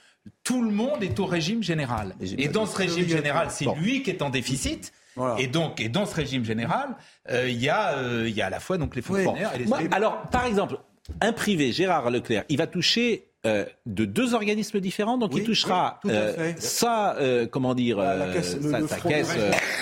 tout 0.42 0.60
le 0.64 0.70
monde 0.72 1.04
est 1.04 1.20
au 1.20 1.24
régime 1.24 1.62
général. 1.62 2.16
Et 2.20 2.48
dans 2.48 2.66
ce 2.66 2.76
régime 2.76 3.06
général, 3.08 3.46
c'est 3.52 3.66
lui 3.80 4.02
qui 4.02 4.10
est 4.10 4.22
en 4.22 4.30
déficit. 4.30 4.92
Et 5.38 5.46
donc, 5.46 5.80
et 5.80 5.88
dans 5.88 6.04
ce 6.04 6.16
régime 6.16 6.44
général, 6.44 6.96
euh, 7.30 7.48
il 7.48 7.62
y 7.62 7.68
a, 7.68 7.96
euh, 7.98 8.24
il 8.28 8.34
y 8.34 8.42
a 8.42 8.46
à 8.46 8.50
la 8.50 8.58
fois 8.58 8.76
donc 8.76 8.96
les 8.96 9.02
fonctionnaires 9.02 9.52
et 9.54 9.58
les 9.60 9.66
Moi, 9.66 9.78
alors, 9.92 10.22
par 10.30 10.44
exemple, 10.46 10.78
un 11.20 11.32
privé, 11.32 11.70
Gérard 11.70 12.10
Leclerc, 12.10 12.42
il 12.48 12.58
va 12.58 12.66
toucher 12.66 13.28
euh, 13.46 13.64
de 13.86 14.04
deux 14.04 14.34
organismes 14.34 14.80
différents, 14.80 15.16
donc 15.18 15.30
Oui, 15.32 15.40
il 15.40 15.46
touchera 15.46 16.00
oui, 16.04 16.10
à 16.10 16.14
euh, 16.14 16.52
sa, 16.58 17.16
euh, 17.16 17.46
comment 17.46 17.74
dire, 17.74 17.96
caisse- 18.34 18.60
sa, 18.60 18.80
le 18.80 18.86
sa 18.88 18.96
caisse 18.96 19.28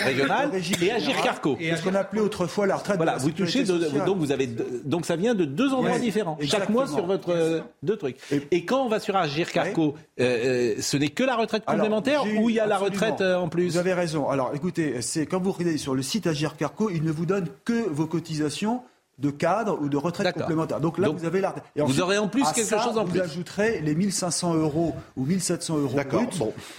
régionale 0.04 0.50
et 0.54 0.90
Agir. 0.92 1.20
Carco. 1.22 1.56
Et 1.58 1.74
ce 1.74 1.82
qu'on 1.82 1.94
appelait 1.94 2.20
autrefois 2.20 2.66
la 2.66 2.76
retraite. 2.76 2.96
Voilà, 2.96 3.12
de 3.12 3.18
la 3.18 3.22
vous 3.24 3.30
touchez, 3.30 3.64
de- 3.64 4.04
donc 4.04 4.18
vous 4.18 4.30
avez, 4.32 4.46
deux- 4.46 4.82
donc 4.84 5.06
ça 5.06 5.16
vient 5.16 5.34
de 5.34 5.44
deux 5.44 5.72
endroits 5.72 5.94
Oui, 5.96 6.00
différents. 6.00 6.38
Chaque 6.42 6.68
mois 6.68 6.86
sur 6.86 7.06
votre 7.06 7.30
euh, 7.30 7.60
deux 7.82 7.96
trucs. 7.96 8.16
Et, 8.52 8.64
quand 8.64 8.84
on 8.84 8.88
va 8.88 9.00
sur 9.00 9.16
Agir 9.16 9.50
Carco, 9.50 9.94
ce 10.18 10.96
n'est 10.96 11.08
que 11.08 11.24
la 11.24 11.36
retraite 11.36 11.64
complémentaire 11.64 12.22
ou 12.38 12.50
il 12.50 12.56
y 12.56 12.60
a 12.60 12.66
la 12.66 12.78
retraite 12.78 13.20
euh, 13.20 13.36
en 13.36 13.48
plus 13.48 13.68
Vous 13.68 13.78
avez 13.78 13.94
raison. 13.94 14.28
Alors 14.28 14.52
écoutez, 14.54 15.00
c'est 15.00 15.26
quand 15.26 15.40
vous 15.40 15.52
regardez 15.52 15.78
sur 15.78 15.94
le 15.94 16.02
site 16.02 16.26
Agir 16.26 16.56
Carco, 16.56 16.90
il 16.90 17.02
ne 17.04 17.10
vous 17.12 17.26
donne 17.26 17.46
que 17.64 17.88
vos 17.88 18.06
cotisations 18.06 18.82
de 19.18 19.30
cadre 19.30 19.78
ou 19.80 19.88
de 19.88 19.96
retraite 19.96 20.34
complémentaire. 20.34 20.80
Donc 20.80 20.98
là, 20.98 21.06
Donc, 21.08 21.18
vous 21.18 21.24
avez 21.24 21.40
la... 21.40 21.54
Et 21.76 21.82
vous 21.82 22.00
aurez 22.00 22.18
en 22.18 22.26
plus 22.28 22.42
quelque 22.52 22.64
ça, 22.68 22.82
chose 22.82 22.98
en 22.98 23.04
vous 23.04 23.12
plus. 23.12 23.20
ajouterez 23.20 23.80
les 23.80 23.94
1500 23.94 24.54
euros 24.54 24.94
ou 25.16 25.24
1700 25.24 25.78
euros 25.78 25.96
bruts 26.10 26.28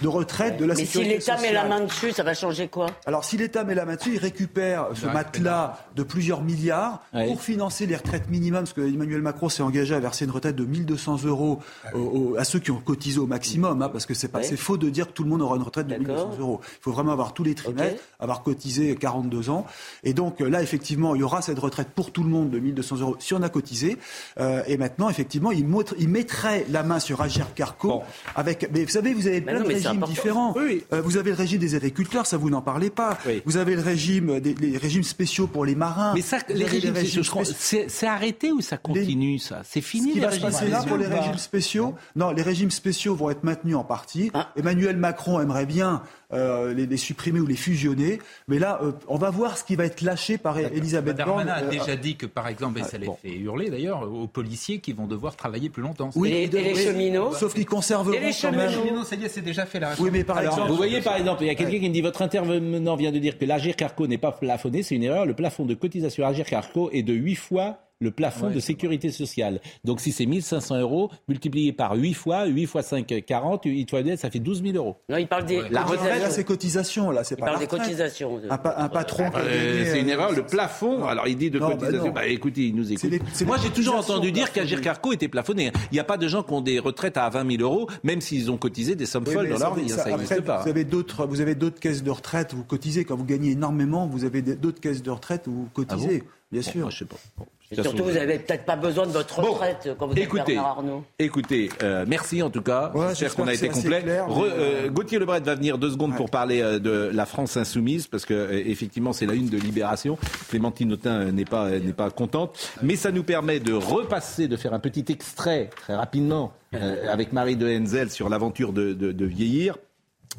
de 0.02 0.08
retraite 0.08 0.58
de 0.58 0.64
la 0.66 0.74
Mais 0.74 0.80
si 0.80 0.86
sécurité 0.86 1.14
l'État 1.18 1.40
met 1.40 1.52
la 1.52 1.64
main 1.66 1.80
dessus, 1.80 2.12
ça 2.12 2.22
va 2.22 2.34
changer 2.34 2.68
quoi? 2.68 2.86
Alors, 3.06 3.24
si 3.24 3.36
l'État 3.38 3.64
met 3.64 3.74
la 3.74 3.84
main 3.86 3.96
dessus, 3.96 4.12
il 4.14 4.18
récupère 4.18 4.88
ce 4.94 5.06
matelas 5.06 5.78
de 5.94 6.02
plusieurs 6.02 6.42
milliards 6.42 7.02
Ouais. 7.14 7.26
pour 7.28 7.40
financer 7.40 7.86
les 7.86 7.96
retraites 7.96 8.28
minimum, 8.28 8.60
parce 8.60 8.72
que 8.74 8.80
Emmanuel 8.82 9.22
Macron 9.22 9.48
s'est 9.48 9.62
engagé 9.62 9.94
à 9.94 10.00
verser 10.00 10.24
une 10.26 10.30
retraite 10.30 10.56
de 10.56 10.64
1200 10.64 11.24
euros 11.24 11.60
aux- 11.94 11.98
aux- 11.98 12.36
à 12.36 12.44
ceux 12.44 12.58
qui 12.58 12.70
ont 12.70 12.80
cotisé 12.80 13.18
au 13.18 13.26
maximum, 13.26 13.80
hein, 13.82 13.88
parce 13.88 14.04
que 14.06 14.12
c'est 14.14 14.28
pas, 14.28 14.38
Ouais. 14.38 14.44
c'est 14.44 14.56
faux 14.56 14.76
de 14.76 14.90
dire 14.90 15.06
que 15.08 15.12
tout 15.12 15.22
le 15.24 15.30
monde 15.30 15.40
aura 15.42 15.56
une 15.56 15.62
retraite 15.62 15.86
de 15.86 15.94
1200 15.96 16.36
euros. 16.38 16.60
Il 16.62 16.82
faut 16.82 16.92
vraiment 16.92 17.12
avoir 17.12 17.32
tous 17.32 17.44
les 17.44 17.54
trimestres, 17.54 18.02
avoir 18.20 18.42
cotisé 18.42 18.94
42 18.96 19.48
ans. 19.50 19.66
Et 20.04 20.12
donc 20.12 20.40
euh, 20.40 20.48
là, 20.50 20.62
effectivement, 20.62 21.14
il 21.14 21.20
y 21.20 21.24
aura 21.24 21.40
cette 21.42 21.58
retraite 21.58 21.88
pour 21.94 22.10
tout 22.12 22.22
le 22.22 22.25
monde 22.26 22.50
de 22.50 22.58
1200 22.58 22.96
euros 23.00 23.16
si 23.18 23.34
on 23.34 23.42
a 23.42 23.48
cotisé. 23.48 23.96
Euh, 24.38 24.62
et 24.66 24.76
maintenant, 24.76 25.08
effectivement, 25.08 25.52
il, 25.52 25.66
montre- 25.66 25.94
il 25.98 26.08
mettrait 26.08 26.66
la 26.70 26.82
main 26.82 26.98
sur 26.98 27.20
Agir 27.20 27.54
Carco 27.54 28.02
avec. 28.34 28.68
Mais 28.72 28.84
vous 28.84 28.90
savez, 28.90 29.14
vous 29.14 29.26
avez 29.26 29.40
Mais 29.40 29.52
plein 29.52 29.60
non, 29.60 29.68
de 29.68 29.72
régimes 29.74 30.04
différents. 30.06 30.54
Euh, 30.92 31.00
vous 31.02 31.16
avez 31.16 31.30
le 31.30 31.36
régime 31.36 31.58
des 31.60 31.74
agriculteurs, 31.74 32.26
ça 32.26 32.36
vous 32.36 32.50
n'en 32.50 32.62
parlez 32.62 32.90
pas. 32.90 33.18
Vous 33.44 33.56
avez 33.56 33.74
le 33.76 33.82
régime 33.82 34.40
des 34.40 34.54
les 34.54 34.78
régimes 34.78 35.02
spéciaux 35.02 35.46
pour 35.46 35.64
les 35.64 35.74
marins. 35.74 36.12
Mais 36.14 36.22
ça, 36.22 36.38
les 36.48 36.64
régimes 36.64 36.94
spéciaux, 36.96 37.42
c'est 37.88 38.06
arrêté 38.06 38.52
ou 38.52 38.60
ça 38.60 38.76
continue 38.76 39.38
ça? 39.38 39.62
C'est 39.64 39.80
ce 39.80 39.86
fini 39.86 40.12
qui 40.12 40.20
les 40.20 40.26
va 40.26 40.30
se 40.32 40.36
régimes 40.36 40.50
passer 40.50 40.68
là 40.68 40.82
pour 40.82 40.96
les 40.96 41.06
régimes 41.06 41.38
spéciaux 41.38 41.94
Non, 42.14 42.30
les 42.30 42.42
régimes 42.42 42.70
spéciaux 42.70 43.14
vont 43.14 43.30
être 43.30 43.44
maintenus 43.44 43.76
en 43.76 43.84
partie. 43.84 44.30
Ah. 44.34 44.50
Emmanuel 44.56 44.96
Macron 44.96 45.40
aimerait 45.40 45.66
bien 45.66 46.02
euh, 46.32 46.74
les, 46.74 46.86
les 46.86 46.96
supprimer 46.96 47.40
ou 47.40 47.46
les 47.46 47.56
fusionner, 47.56 48.18
mais 48.48 48.58
là, 48.58 48.80
euh, 48.82 48.92
on 49.08 49.16
va 49.16 49.30
voir 49.30 49.56
ce 49.56 49.64
qui 49.64 49.76
va 49.76 49.84
être 49.84 50.00
lâché 50.02 50.38
par 50.38 50.58
Elisabeth 50.58 51.16
Borne. 51.18 51.46
Darmanin 51.46 51.52
a 51.52 51.62
euh, 51.64 51.70
déjà 51.70 51.96
dit 51.96 52.16
que, 52.16 52.26
par 52.26 52.48
exemple, 52.48 52.80
et 52.80 52.82
ça 52.82 52.98
les 52.98 53.06
bon. 53.06 53.16
fait 53.22 53.34
hurler 53.34 53.70
d'ailleurs, 53.70 54.02
aux 54.12 54.26
policiers 54.26 54.80
qui 54.80 54.92
vont 54.92 55.06
devoir 55.06 55.36
travailler 55.36 55.68
plus 55.70 55.82
longtemps. 55.82 56.10
Oui, 56.16 56.32
ils 56.44 56.50
devraient- 56.50 57.32
Sauf 57.38 57.54
qu'ils 57.54 57.66
conserveront 57.66 58.12
Et 58.12 58.20
les 58.20 58.32
quand 58.32 58.52
même. 58.52 58.70
cheminots, 58.70 59.04
ça 59.04 59.16
y 59.16 59.24
est, 59.24 59.28
c'est 59.28 59.40
déjà 59.40 59.66
fait 59.66 59.80
la 59.80 59.92
Oui, 59.98 60.10
mais 60.12 60.24
par 60.24 60.38
Alors, 60.38 60.52
exemple, 60.54 60.70
vous 60.70 60.76
voyez 60.76 61.00
par 61.00 61.16
exemple, 61.16 61.42
il 61.42 61.46
y 61.46 61.50
a 61.50 61.54
quelqu'un 61.54 61.78
qui 61.78 61.88
me 61.88 61.94
dit 61.94 62.02
votre 62.02 62.22
intervenant 62.22 62.96
vient 62.96 63.12
de 63.12 63.18
dire 63.18 63.38
que 63.38 63.44
l'Agir 63.44 63.76
Carco 63.76 64.06
n'est 64.06 64.18
pas 64.18 64.32
plafonné, 64.32 64.82
c'est 64.82 64.94
une 64.96 65.04
erreur. 65.04 65.26
Le 65.26 65.34
plafond 65.34 65.64
de 65.64 65.74
cotisation 65.74 66.26
Agir 66.26 66.46
Carco 66.46 66.90
est 66.92 67.02
de 67.02 67.12
8 67.12 67.34
fois 67.36 67.78
le 68.00 68.10
plafond 68.10 68.48
Ouais, 68.48 68.52
de 68.54 68.60
sécurité 68.60 69.10
sociale. 69.10 69.60
Donc 69.84 70.00
si 70.00 70.12
c'est 70.12 70.26
1500 70.26 70.78
euros 70.80 71.10
multiplié 71.28 71.72
par 71.72 71.94
8 71.96 72.12
fois, 72.14 72.44
8 72.46 72.66
fois 72.66 72.82
5, 72.82 73.24
40, 73.26 73.62
8 73.64 73.88
fois 73.90 74.02
10, 74.02 74.16
ça 74.18 74.30
fait 74.30 74.38
12 74.38 74.62
000 74.62 74.76
euros. 74.76 74.96
Non, 75.08 75.16
il 75.16 75.26
parle 75.26 75.46
des 75.46 75.62
la 75.70 75.82
retraite, 75.82 76.00
là, 76.00 76.08
cotisations. 76.10 76.30
c'est 76.34 76.44
cotisation, 76.44 77.10
là, 77.10 77.24
c'est 77.24 77.34
Il 77.34 77.38
pas 77.38 77.46
parle 77.46 77.56
la 77.60 77.66
des 77.66 77.66
cotisations. 77.68 78.40
Un, 78.50 78.58
pa- 78.58 78.74
un 78.76 78.88
patron 78.88 79.30
qui 79.30 79.36
a 79.36 79.40
Euh, 79.40 79.72
gagné, 79.78 79.90
c'est 79.90 80.00
une 80.00 80.08
euh, 80.08 80.12
erreur, 80.12 80.32
le 80.32 80.42
plafond. 80.44 81.04
Alors 81.06 81.26
il 81.26 81.36
dit 81.36 81.50
de 81.50 81.58
Non, 81.58 81.68
bah 81.68 81.76
cotisation. 81.76 82.12
Bah, 82.12 82.26
écoutez, 82.26 82.66
il 82.66 82.74
nous 82.76 82.86
écoute. 82.92 83.00
C'est 83.00 83.08
les- 83.08 83.20
c'est 83.32 83.44
Moi 83.44 83.56
j'ai 83.62 83.70
toujours 83.70 83.96
entendu 83.96 84.30
dire 84.32 84.52
qu'Agir 84.52 84.80
Carco 84.80 85.12
était 85.12 85.28
plafonné. 85.28 85.72
Il 85.90 85.94
n'y 85.94 86.00
a 86.00 86.04
pas 86.04 86.16
de 86.18 86.28
gens 86.28 86.42
qui 86.42 86.52
ont 86.52 86.60
des 86.60 86.78
retraites 86.78 87.16
à 87.16 87.28
20 87.30 87.50
000 87.56 87.62
euros, 87.62 87.88
même 88.04 88.20
s'ils 88.20 88.50
ont 88.50 88.56
cotisé 88.58 88.94
des 88.94 89.06
sommes 89.06 89.24
Oui, 89.26 89.32
folles 89.32 89.48
dans 89.48 89.58
leur 89.58 89.74
vie. 89.74 89.88
ça, 89.88 90.04
Ça 90.04 90.10
n'existe 90.10 90.42
pas. 90.42 90.62
Vous 90.62 90.68
avez 90.68 90.84
d'autres, 90.84 91.26
vous 91.26 91.40
avez 91.40 91.54
d'autres 91.54 91.80
caisses 91.80 92.02
de 92.02 92.10
retraite. 92.10 92.52
Vous 92.54 92.64
cotisez 92.64 93.04
quand 93.04 93.16
vous 93.16 93.24
gagnez 93.24 93.52
énormément. 93.52 94.06
Vous 94.06 94.24
avez 94.24 94.42
d'autres 94.42 94.80
caisses 94.80 95.02
de 95.02 95.10
retraite 95.10 95.46
où 95.46 95.52
vous 95.52 95.68
cotisez, 95.72 96.24
bien 96.52 96.62
sûr. 96.62 96.82
Moi, 96.82 96.90
je 96.90 96.98
sais 96.98 97.04
pas. 97.04 97.16
Bon, 97.36 97.46
Et 97.70 97.74
surtout, 97.74 97.90
façon, 97.98 98.04
vous 98.04 98.16
avez 98.16 98.38
peut-être 98.38 98.64
pas 98.64 98.76
besoin 98.76 99.06
de 99.06 99.10
votre 99.12 99.40
Bon, 99.40 99.52
retraite 99.52 99.88
quand 99.98 100.06
vous 100.06 100.12
êtes 100.12 100.18
écoutez, 100.18 100.54
Bernard 100.54 100.66
Arnault. 100.78 101.04
écoutez, 101.18 101.68
euh, 101.82 102.04
merci 102.06 102.40
en 102.42 102.50
tout 102.50 102.62
cas. 102.62 102.92
Ouais, 102.94 103.08
J'espère 103.08 103.34
qu'on 103.34 103.48
a 103.48 103.54
été 103.54 103.68
complet. 103.68 104.02
clair, 104.02 104.28
Re- 104.28 104.44
mais, 104.46 104.52
euh, 104.86 104.88
Gauthier 104.90 105.18
Lebret 105.18 105.40
va 105.40 105.54
venir 105.56 105.76
deux 105.76 105.90
secondes 105.90 106.14
pour 106.16 106.30
parler 106.30 106.62
euh, 106.62 106.78
de 106.78 107.10
la 107.12 107.26
France 107.26 107.56
insoumise 107.56 108.06
parce 108.06 108.24
que 108.24 108.34
euh, 108.34 108.62
effectivement 108.66 109.12
c'est 109.12 109.26
la 109.26 109.34
une 109.34 109.48
de 109.48 109.56
Libération. 109.58 110.16
Clémentine 110.48 110.92
Autain 110.92 111.20
euh, 111.22 111.32
n'est 111.32 111.44
pas 111.44 111.66
euh, 111.66 111.80
n'est 111.80 111.92
pas 111.92 112.10
contente, 112.10 112.56
mais 112.82 112.94
ça 112.94 113.10
nous 113.10 113.24
permet 113.24 113.58
de 113.58 113.72
repasser, 113.72 114.46
de 114.46 114.56
faire 114.56 114.72
un 114.72 114.78
petit 114.80 115.04
extrait 115.08 115.70
très 115.74 115.96
rapidement 115.96 116.52
euh, 116.74 117.10
avec 117.12 117.32
Marie 117.32 117.56
de 117.56 117.66
Henzel 117.68 118.10
sur 118.10 118.28
l'aventure 118.28 118.72
de, 118.72 118.92
de- 118.92 119.10
de 119.10 119.24
vieillir. 119.24 119.76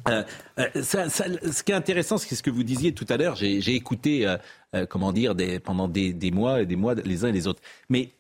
Euh, 0.08 0.24
euh, 0.60 0.68
ça- 0.84 1.10
ça- 1.10 1.26
ce 1.52 1.64
qui 1.64 1.72
est 1.72 1.76
intéressant, 1.76 2.18
c'est 2.20 2.36
ce 2.36 2.44
que 2.44 2.52
vous 2.52 2.64
disiez 2.64 2.94
tout 2.94 3.06
à 3.10 3.18
l'heure. 3.18 3.36
J'ai 3.36 3.62
j'ai 3.62 3.74
écouté, 3.74 4.28
euh, 4.28 4.38
euh, 4.76 4.86
comment 4.86 5.14
dire, 5.14 5.34
pendant 5.64 5.88
des, 5.88 6.32
mois 6.32 6.62
et 6.62 6.66
des 6.66 6.76
mois 6.76 6.94
les 6.94 7.24
uns 7.24 7.30
et 7.30 7.32
les 7.32 7.48
autres. 7.48 7.62
Mais 7.88 8.12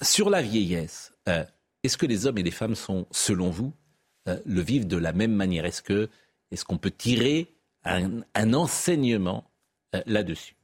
sur 0.00 0.30
la 0.30 0.40
vieillesse, 0.40 1.12
euh, 1.28 1.44
est-ce 1.82 1.98
que 1.98 2.06
les 2.06 2.26
hommes 2.26 2.38
et 2.38 2.42
les 2.42 2.50
femmes 2.50 2.74
sont, 2.74 3.06
selon 3.10 3.50
vous, 3.50 3.74
euh, 4.28 4.38
le 4.46 4.62
vivent 4.62 4.86
de 4.86 4.96
la 4.96 5.12
même 5.12 5.34
manière? 5.34 5.66
Est-ce 5.66 5.82
est-ce 6.50 6.64
qu'on 6.64 6.78
peut 6.78 6.90
tirer 6.90 7.54
un, 7.84 8.22
enseignement 8.54 9.44
là-dessus? 10.06 10.56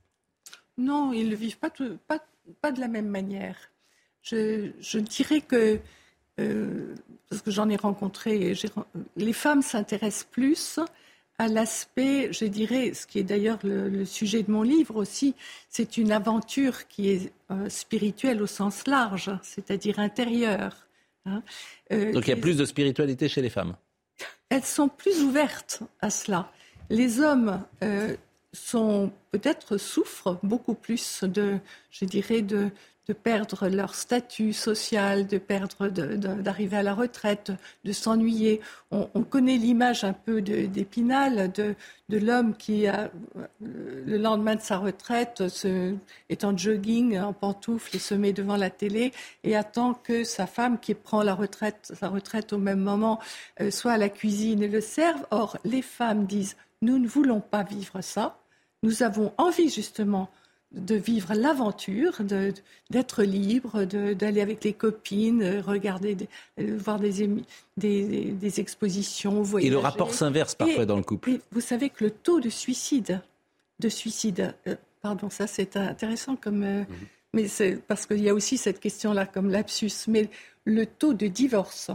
Non, 0.78 1.12
ils 1.12 1.26
ne 1.26 1.30
le 1.30 1.36
vivent 1.36 1.59
pas, 1.59 1.70
de 1.70 2.80
la 2.80 2.88
même 2.88 3.09
manière. 3.09 3.57
Je, 4.22 4.99
dirais 4.99 5.42
que, 5.42 5.78
parce 6.36 7.42
que 7.42 7.53
j'en 7.53 7.68
ai 7.68 7.76
rencontré, 7.76 8.55
les 9.16 9.32
femmes 9.32 9.62
s'intéressent 9.62 10.26
plus 10.28 10.80
à 11.39 11.49
l'aspect, 11.49 12.32
je 12.32 12.45
dirais, 12.47 12.95
ce 12.95 13.07
qui 13.07 13.18
est 13.18 13.22
d'ailleurs 13.24 13.59
le, 13.62 13.89
le 13.89 14.05
sujet 14.05 14.43
de 14.43 14.51
mon 14.51 14.62
livre 14.62 14.97
aussi, 14.97 15.34
c'est 15.68 15.97
une 15.99 16.12
aventure 16.12 16.89
qui 16.89 17.11
est 17.11 17.32
euh, 17.51 17.68
spirituelle 17.68 18.41
au 18.43 18.47
sens 18.47 18.87
large, 18.87 19.30
c'est-à-dire 19.43 19.99
intérieure. 19.99 20.87
hein. 21.26 21.43
Euh, 21.93 22.12
Donc 22.12 22.24
il 22.26 22.30
y 22.30 22.32
a 22.32 22.37
les- 22.37 22.41
plus 22.41 22.57
de 22.57 22.64
spiritualité 22.64 23.28
chez 23.28 23.43
les 23.43 23.51
femmes. 23.51 23.76
elles 24.49 24.64
sont 24.64 24.89
plus 24.89 25.22
ouvertes 25.22 25.82
à 26.01 26.09
cela. 26.11 26.51
Les 26.89 27.20
hommes 27.20 27.62
euh, 27.82 28.16
sont 28.53 29.12
peut-être 29.32 29.76
souffrent 29.76 30.39
beaucoup 30.43 30.74
plus 30.74 31.22
de, 31.24 31.59
je 31.91 32.05
dirais, 32.07 32.41
de, 32.43 32.70
de 33.09 33.12
perdre 33.12 33.68
leur 33.68 33.94
statut 33.94 34.52
social, 34.52 35.26
de 35.28 35.38
perdre, 35.38 35.88
d'arriver 35.88 36.78
à 36.78 36.82
la 36.82 36.92
retraite, 36.92 37.52
de 37.84 37.92
s'ennuyer. 37.92 38.61
On, 38.90 39.09
on 39.14 39.22
connaît 39.22 39.57
l'image 39.57 40.02
un 40.02 40.12
peu 40.12 40.42
d'Épinal, 40.42 41.52
de, 41.52 41.76
l'homme 42.09 42.57
qui, 42.57 42.88
euh, 42.88 43.07
le 43.61 44.16
lendemain 44.16 44.57
de 44.57 44.61
sa 44.61 44.78
retraite, 44.78 45.48
se, 45.48 45.94
est 46.30 46.44
en 46.44 46.57
jogging, 46.57 47.18
en 47.18 47.32
pantoufles, 47.32 47.98
se 47.98 48.14
met 48.14 48.32
devant 48.32 48.57
la 48.57 48.70
télé 48.70 49.12
et 49.44 49.54
attend 49.54 49.94
que 49.94 50.24
sa 50.24 50.46
femme, 50.46 50.80
qui 50.80 50.94
prend 50.94 51.22
la 51.22 51.34
retraite, 51.34 51.92
sa 51.94 52.09
retraite 52.09 52.52
au 52.52 52.59
même 52.59 52.80
moment, 52.80 53.20
euh, 53.61 53.70
soit 53.70 53.92
à 53.92 53.98
la 53.98 54.09
cuisine 54.09 54.64
et 54.64 54.68
le 54.68 54.80
serve. 54.80 55.24
Or, 55.30 55.59
les 55.64 55.82
femmes 55.82 56.26
disent 56.26 56.57
nous 56.82 56.98
ne 56.98 57.07
voulons 57.07 57.40
pas 57.40 57.62
vivre 57.62 58.00
ça. 58.00 58.38
Nous 58.82 59.02
avons 59.02 59.32
envie 59.38 59.70
justement 59.70 60.28
de 60.77 60.95
vivre 60.95 61.35
l'aventure, 61.35 62.22
de- 62.22 62.53
d'être 62.91 63.22
libre, 63.22 63.85
d'aller 63.85 64.41
avec 64.43 64.62
les 64.62 64.72
copines, 64.74 65.43
euh, 65.43 65.61
regarder, 65.62 66.16
euh, 66.61 66.77
voir 66.78 67.01
des, 67.01 67.12
des, 67.77 68.61
expositions, 68.61 69.40
Et 69.40 69.44
voyager. 69.44 69.70
le 69.70 69.78
rapport 69.78 70.12
s'inverse 70.15 70.55
parfois 70.55 70.82
Et- 70.82 70.86
dans 70.86 70.97
le 70.97 71.03
couple. 71.03 71.31
et 71.31 71.40
vous 71.51 71.61
savez 71.61 71.89
que 71.90 72.05
le 72.05 72.11
taux 72.11 72.40
de 72.40 72.51
suicide, 72.51 73.20
de 73.81 73.89
suicide, 73.89 74.55
euh, 74.66 74.77
pardon, 75.03 75.31
ça 75.31 75.47
c'est 75.47 75.77
intéressant 75.77 76.36
comme, 76.36 76.62
euh, 76.62 76.81
Mhm. 76.81 76.86
mais 77.32 77.48
c'est 77.48 77.77
parce 77.86 78.07
qu'il 78.07 78.23
y 78.23 78.28
a 78.28 78.35
aussi 78.35 78.59
cette 78.59 78.78
question-là 78.81 79.27
comme 79.27 79.51
lapsus, 79.51 79.90
mais 80.09 80.28
le 80.65 80.85
taux 80.86 81.15
de 81.15 81.27
divorce 81.27 81.90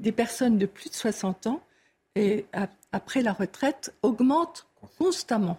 des 0.00 0.12
personnes 0.12 0.56
de 0.58 0.66
plus 0.66 0.88
de 0.90 0.94
60 0.94 1.46
ans 1.46 1.60
et 2.14 2.46
après 2.92 3.22
la 3.22 3.32
retraite 3.32 3.94
augmente 4.02 4.66
constamment. 4.98 5.58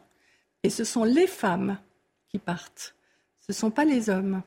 Et 0.63 0.69
ce 0.69 0.83
sont 0.83 1.03
les 1.03 1.27
femmes 1.27 1.77
qui 2.29 2.39
partent, 2.39 2.95
ce 3.41 3.51
ne 3.51 3.55
sont 3.55 3.71
pas 3.71 3.85
les 3.85 4.09
hommes. 4.09 4.41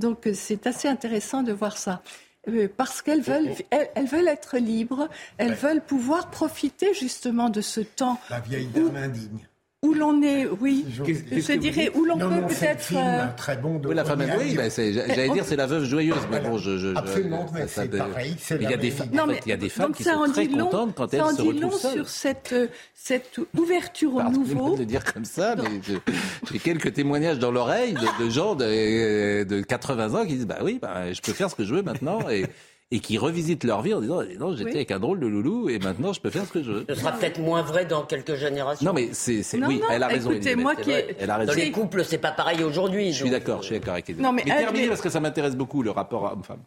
Donc 0.00 0.26
euh, 0.26 0.34
c'est 0.34 0.66
assez 0.66 0.88
intéressant 0.88 1.42
de 1.42 1.52
voir 1.52 1.76
ça. 1.78 2.02
Euh, 2.48 2.68
Parce 2.76 3.00
qu'elles 3.00 3.22
veulent, 3.22 3.54
elles, 3.70 3.90
elles 3.94 4.06
veulent 4.06 4.28
être 4.28 4.58
libres, 4.58 5.08
elles 5.38 5.54
veulent 5.54 5.84
pouvoir 5.84 6.30
profiter 6.30 6.92
justement 6.94 7.48
de 7.48 7.60
ce 7.60 7.80
temps 7.80 8.20
La 8.28 8.40
vieille 8.40 8.66
dame 8.66 8.96
indigne. 8.96 9.48
Où 9.84 9.92
l'on 9.92 10.22
est, 10.22 10.46
oui, 10.60 10.84
je 10.90 11.52
dirais, 11.52 11.90
où 11.94 12.04
l'on 12.04 12.16
Non, 12.16 12.28
peut 12.30 12.40
non, 12.40 12.46
peut-être... 12.48 12.92
euh, 12.94 13.22
un 13.24 13.28
très 13.28 13.56
bon 13.56 13.78
de 13.78 13.88
Oui, 13.88 13.94
la 13.94 14.04
femme, 14.04 14.24
oui, 14.40 14.54
bah, 14.56 14.70
c'est- 14.70 14.92
j'allais 14.92 15.28
dire 15.28 15.44
c'est 15.44 15.56
la 15.56 15.66
veuve 15.66 15.84
joyeuse, 15.84 16.16
mais 16.30 16.40
bon, 16.40 16.56
je, 16.56 16.78
je- 16.78 16.92
je- 16.92 16.96
Absolument, 16.96 17.46
mais 17.52 17.66
ça- 17.68 17.82
c'est 17.82 17.88
pareil, 17.98 18.34
mais 18.50 18.56
il 18.62 18.70
y 18.70 18.74
a 18.74 18.76
des 18.78 18.90
femmes, 18.90 19.08
vie. 19.12 19.20
en 19.20 19.26
fait, 19.28 19.40
il 19.44 19.48
y 19.50 19.52
a 19.52 19.56
des 19.56 19.68
femmes 19.68 19.92
qui 19.92 20.02
sont 20.04 20.10
en 20.10 20.30
très 20.32 20.46
long, 20.46 20.64
contentes 20.66 20.94
quand 20.96 21.10
ça 21.10 21.16
elles 21.18 21.22
en 21.22 21.28
se 21.30 21.42
dit 21.42 21.48
retrouvent 21.48 21.62
long 21.62 21.70
seules. 21.70 21.92
sur 21.92 22.08
cette, 22.08 22.50
euh, 22.54 22.66
cette 22.94 23.38
ouverture 23.58 24.14
au 24.14 24.22
nouveau. 24.30 24.74
de 24.74 24.78
le 24.80 24.86
dire 24.86 25.04
comme 25.12 25.24
ça, 25.26 25.54
mais 25.56 25.64
je- 25.86 26.12
j'ai 26.50 26.58
quelques 26.58 26.94
témoignages 26.94 27.38
dans 27.38 27.50
l'oreille 27.50 27.92
de, 27.92 28.24
de 28.24 28.30
gens 28.30 28.54
de, 28.54 29.44
de 29.44 29.60
80 29.60 30.14
ans 30.14 30.24
qui 30.24 30.34
disent 30.36 30.46
bah 30.46 30.58
oui, 30.62 30.78
bah, 30.80 31.12
je 31.12 31.20
peux 31.20 31.32
faire 31.32 31.50
ce 31.50 31.54
que 31.54 31.64
je 31.64 31.74
veux 31.74 31.82
maintenant 31.82 32.20
et, 32.30 32.46
et 32.94 33.00
qui 33.00 33.18
revisitent 33.18 33.64
leur 33.64 33.82
vie 33.82 33.92
en 33.92 34.00
disant 34.00 34.20
Eh 34.22 34.36
non, 34.36 34.52
j'étais 34.52 34.70
Oui. 34.70 34.76
avec 34.76 34.90
un 34.92 35.00
drôle 35.00 35.18
de 35.18 35.26
loulou 35.26 35.68
et 35.68 35.80
maintenant 35.80 36.12
je 36.12 36.20
peux 36.20 36.30
faire 36.30 36.44
ce 36.46 36.52
que 36.52 36.62
je 36.62 36.70
veux. 36.70 36.84
Ce 36.88 36.94
sera 36.94 37.10
peut-être 37.12 37.40
moins 37.40 37.62
vrai 37.62 37.86
dans 37.86 38.02
quelques 38.04 38.36
générations. 38.36 38.86
Non 38.86 38.92
mais 38.92 39.08
c'est 39.12 39.42
oui, 39.54 39.78
non, 39.80 39.86
elle 39.90 40.02
a 40.02 40.06
raison. 40.06 40.30
écoutez, 40.30 40.54
moi 40.54 40.76
qui 40.76 40.92
elle 40.92 41.28
a 41.30 41.36
raison. 41.38 41.52
Dans 41.52 41.58
les 41.58 41.72
couples, 41.72 42.04
c'est 42.04 42.18
pas 42.18 42.30
pareil 42.30 42.62
aujourd'hui. 42.62 43.12
Je 43.12 43.22
suis 43.22 43.30
d'accord, 43.30 43.62
je 43.62 43.66
suis 43.66 43.74
d'accord 43.78 43.94
avec. 43.94 44.08
Non, 44.18 44.30
mais 44.32 44.42
elle- 44.46 44.58
terminez 44.58 44.82
mais- 44.84 44.88
parce 44.88 45.00
que 45.00 45.08
ça 45.10 45.18
m'intéresse 45.18 45.56
beaucoup 45.56 45.82
le 45.82 45.90
rapport 45.90 46.22
homme-femme. 46.32 46.62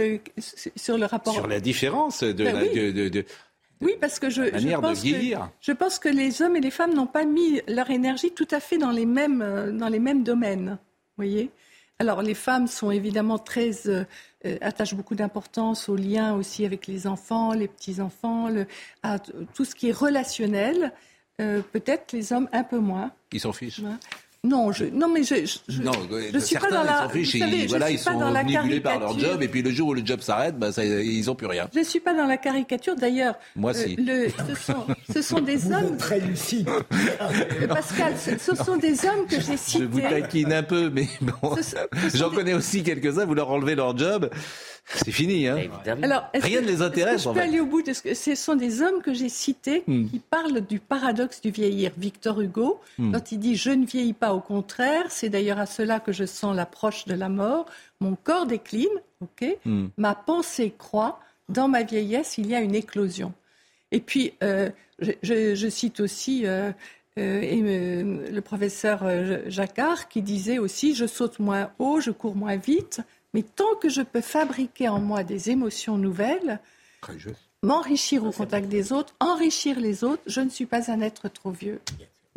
Euh, 0.00 0.18
sur 0.74 0.98
le 0.98 1.06
rapport. 1.06 1.32
Sur 1.34 1.46
la 1.46 1.60
différence 1.60 2.24
de, 2.24 2.32
Ben 2.32 2.52
la- 2.56 2.62
oui. 2.62 2.70
de- 2.74 2.90
de- 2.90 3.08
de- 3.08 3.24
Oui, 3.80 3.92
parce 4.00 4.18
que 4.18 4.30
je, 4.30 4.42
pense 4.80 5.02
que 5.02 5.08
je 5.60 5.72
pense 5.72 5.98
que 6.00 6.08
les 6.08 6.42
hommes 6.42 6.56
et 6.56 6.60
les 6.60 6.70
femmes 6.72 6.94
n'ont 6.94 7.06
pas 7.06 7.24
mis 7.24 7.60
leur 7.68 7.90
énergie 7.90 8.32
tout 8.32 8.48
à 8.50 8.58
fait 8.58 8.78
dans 8.78 8.90
les 8.90 9.06
mêmes 9.06 9.42
euh, 9.42 9.70
dans 9.70 9.88
les 9.88 10.00
mêmes 10.00 10.24
domaines. 10.24 10.78
Voyez. 11.16 11.50
Alors 11.98 12.22
les 12.22 12.34
femmes 12.34 12.66
sont 12.66 12.90
évidemment 12.90 13.38
très 13.38 13.86
euh, 13.86 14.04
euh, 14.46 14.58
attachent 14.60 14.94
beaucoup 14.94 15.14
d'importance 15.14 15.88
aux 15.88 15.96
liens 15.96 16.34
aussi 16.34 16.64
avec 16.64 16.86
les 16.86 17.06
enfants, 17.06 17.52
les 17.52 17.68
petits 17.68 18.00
enfants, 18.00 18.48
le, 18.48 18.66
à 19.02 19.18
tout 19.18 19.64
ce 19.64 19.74
qui 19.74 19.88
est 19.88 19.92
relationnel. 19.92 20.92
Euh, 21.40 21.62
Peut-être 21.72 22.12
les 22.12 22.32
hommes 22.32 22.48
un 22.52 22.64
peu 22.64 22.78
moins. 22.78 23.12
Ils 23.32 23.40
s'en 23.40 23.52
fichent. 23.52 23.80
Non, 24.44 24.70
je, 24.72 24.84
non, 24.84 25.08
mais 25.08 25.22
je, 25.24 25.34
je, 25.46 25.58
je- 25.68 25.82
Non, 25.82 25.92
je 26.32 26.38
suis 26.38 26.48
certains 26.54 26.68
pas 26.68 26.74
dans 26.76 26.82
la. 26.84 27.06
vous 27.06 27.24
savez, 27.24 27.46
ils, 27.56 27.62
je 27.62 27.68
voilà, 27.68 27.86
suis 27.86 27.94
ils 27.96 28.04
pas 28.04 28.12
sont 28.12 28.18
dans 28.18 28.30
la 28.30 28.40
omnibulés 28.42 28.80
par 28.80 28.98
leur 28.98 29.08
caricature. 29.08 29.32
job 29.32 29.42
et 29.42 29.48
puis 29.48 29.62
le 29.62 29.70
jour 29.70 29.88
où 29.88 29.94
le 29.94 30.04
job 30.04 30.20
s'arrête, 30.20 30.58
bah, 30.58 30.70
ça, 30.70 30.84
ils 30.84 31.30
ont 31.30 31.34
plus 31.34 31.46
rien. 31.46 31.66
Je 31.72 31.78
ne 31.78 31.84
suis 31.84 32.00
pas 32.00 32.12
dans 32.14 32.26
la 32.26 32.36
caricature. 32.36 32.94
D'ailleurs, 32.94 33.36
Moi, 33.56 33.70
euh, 33.70 33.74
si. 33.86 33.96
le- 33.96 34.28
ce, 34.28 34.54
sont, 34.54 34.86
ce 35.12 35.22
sont 35.22 35.40
des 35.40 35.72
hommes. 35.72 35.96
Très 35.96 36.20
lucide. 36.20 36.68
Pascal, 37.68 38.14
ce, 38.18 38.38
ce 38.38 38.54
sont 38.54 38.76
des 38.76 39.04
hommes 39.06 39.26
que 39.28 39.36
j'ai 39.40 39.56
Je 39.78 39.84
vous 39.84 39.98
cités. 39.98 40.10
taquine 40.10 40.52
un 40.52 40.62
peu, 40.62 40.90
mais 40.90 41.08
bon, 41.20 41.56
j'en 42.14 42.30
connais 42.30 42.54
aussi 42.54 42.82
quelques-uns, 42.82 43.24
vous 43.24 43.34
leur 43.34 43.50
enlevez 43.50 43.74
leur 43.74 43.96
job, 43.96 44.28
c'est 44.86 45.10
fini. 45.12 45.46
Hein. 45.48 45.58
Alors, 46.02 46.24
est-ce 46.32 46.44
Rien 46.44 46.60
que- 46.60 46.64
ne 46.64 46.68
les 46.68 46.74
est-ce 46.74 46.80
que 46.82 46.86
intéresse. 46.86 47.22
Je 47.22 47.28
en 47.28 47.32
peux 47.34 47.40
fait. 47.40 47.46
aller 47.46 47.60
au 47.60 47.66
bout 47.66 47.82
de 47.82 47.92
ce 47.92 48.02
que 48.02 48.14
ce 48.14 48.34
sont 48.34 48.54
des 48.54 48.82
hommes 48.82 49.02
que 49.02 49.14
j'ai 49.14 49.28
cités 49.28 49.82
Hmm. 49.86 50.06
qui 50.08 50.18
parlent 50.18 50.60
du 50.60 50.78
paradoxe 50.78 51.40
du 51.40 51.50
vieillir. 51.50 51.92
Victor 51.96 52.40
Hugo, 52.40 52.80
Hmm. 52.98 53.12
quand 53.12 53.32
il 53.32 53.38
dit 53.38 53.56
je 53.56 53.70
ne 53.70 53.86
vieillis 53.86 54.12
pas, 54.12 54.34
au 54.34 54.40
contraire, 54.40 55.06
c'est 55.08 55.28
d'ailleurs 55.30 55.58
à 55.58 55.66
cela 55.66 56.00
que 56.00 56.12
je 56.12 56.24
sens 56.26 56.54
l'approche 56.54 57.06
de 57.06 57.14
la 57.14 57.28
mort. 57.28 57.66
Mon 58.00 58.14
corps 58.16 58.46
décline, 58.46 58.88
ok, 59.20 59.56
Hmm. 59.64 59.86
ma 59.96 60.14
pensée 60.14 60.74
croît. 60.76 61.20
Dans 61.48 61.68
ma 61.68 61.82
vieillesse, 61.82 62.38
il 62.38 62.46
y 62.46 62.54
a 62.54 62.60
une 62.60 62.74
éclosion. 62.74 63.32
Et 63.92 64.00
puis, 64.00 64.32
euh, 64.42 64.70
je, 64.98 65.12
je- 65.22 65.54
je 65.54 65.68
cite 65.68 66.00
aussi 66.00 66.46
euh, 66.46 66.72
euh, 67.18 67.40
et, 67.42 67.60
euh, 67.62 68.30
le 68.30 68.40
professeur 68.40 69.00
euh, 69.04 69.38
Jacquard 69.46 70.08
qui 70.08 70.20
disait 70.22 70.58
aussi 70.58 70.94
Je 70.94 71.06
saute 71.06 71.38
moins 71.38 71.70
haut, 71.78 72.00
je 72.00 72.10
cours 72.10 72.34
moins 72.34 72.56
vite, 72.56 73.00
mais 73.34 73.42
tant 73.42 73.74
que 73.80 73.88
je 73.88 74.00
peux 74.00 74.20
fabriquer 74.20 74.88
en 74.88 75.00
moi 75.00 75.24
des 75.24 75.50
émotions 75.50 75.98
nouvelles, 75.98 76.60
m'enrichir 77.62 78.24
au 78.24 78.30
contact 78.30 78.68
des 78.68 78.92
autres, 78.92 79.14
enrichir 79.20 79.80
les 79.80 80.04
autres, 80.04 80.22
je 80.26 80.40
ne 80.40 80.48
suis 80.48 80.66
pas 80.66 80.90
un 80.90 81.00
être 81.00 81.28
trop 81.28 81.50
vieux. 81.50 81.80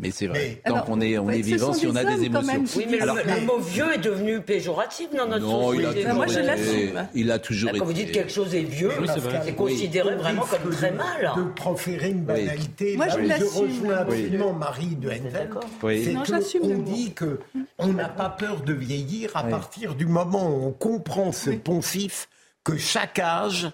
Mais 0.00 0.12
c'est 0.12 0.28
vrai, 0.28 0.60
Mais- 0.64 0.70
tant 0.70 0.80
qu'on 0.82 1.00
est, 1.00 1.18
on 1.18 1.28
est 1.28 1.40
vivant, 1.40 1.72
si 1.72 1.84
on 1.88 1.96
a 1.96 2.04
des 2.04 2.22
émotions. 2.26 2.62
Oui, 2.76 2.86
mais 2.88 3.00
Alors, 3.00 3.16
le, 3.16 3.22
le 3.24 3.40
mot 3.40 3.58
vieux 3.58 3.92
est 3.94 3.98
devenu 3.98 4.40
péjoratif 4.40 5.10
dans 5.12 5.26
notre 5.26 5.44
Non, 5.44 5.72
il 5.74 5.84
a 5.84 5.88
société. 5.88 6.12
moi, 6.12 6.26
je 6.28 6.38
l'assume. 6.38 7.08
Il 7.16 7.30
a 7.32 7.38
toujours 7.40 7.72
Quand 7.76 7.84
vous 7.84 7.92
dites 7.92 8.12
quelque 8.12 8.30
chose 8.30 8.54
est 8.54 8.60
vieux, 8.62 8.92
Oui, 9.00 9.08
c'est 9.44 9.56
considéré 9.56 10.14
vraiment 10.14 10.42
comme 10.46 10.70
très 10.72 10.92
mal. 10.92 11.32
De 11.36 11.42
proférer 11.50 12.10
une 12.10 12.22
banalité. 12.22 12.96
Moi, 12.96 13.08
je 13.08 13.18
l'assume. 13.18 13.90
absolument 13.90 14.52
Marie 14.52 14.94
de 14.94 15.08
Henvel. 15.10 15.50
Oui. 15.82 16.04
C'est 16.04 16.12
Non, 16.12 16.22
que 16.22 16.28
j'assume 16.28 16.62
le 16.68 16.74
on 16.76 16.78
mot. 16.78 16.82
dit 16.94 17.12
que 17.14 17.40
on 17.78 17.88
n'a 17.88 18.08
pas 18.08 18.28
peur 18.30 18.60
de 18.60 18.72
vieillir 18.72 19.36
à 19.36 19.42
partir 19.42 19.96
du 19.96 20.06
moment 20.06 20.48
où 20.48 20.66
on 20.68 20.70
comprend 20.72 21.32
ce 21.32 21.50
poncif 21.50 22.28
que 22.62 22.76
chaque 22.76 23.18
âge, 23.18 23.68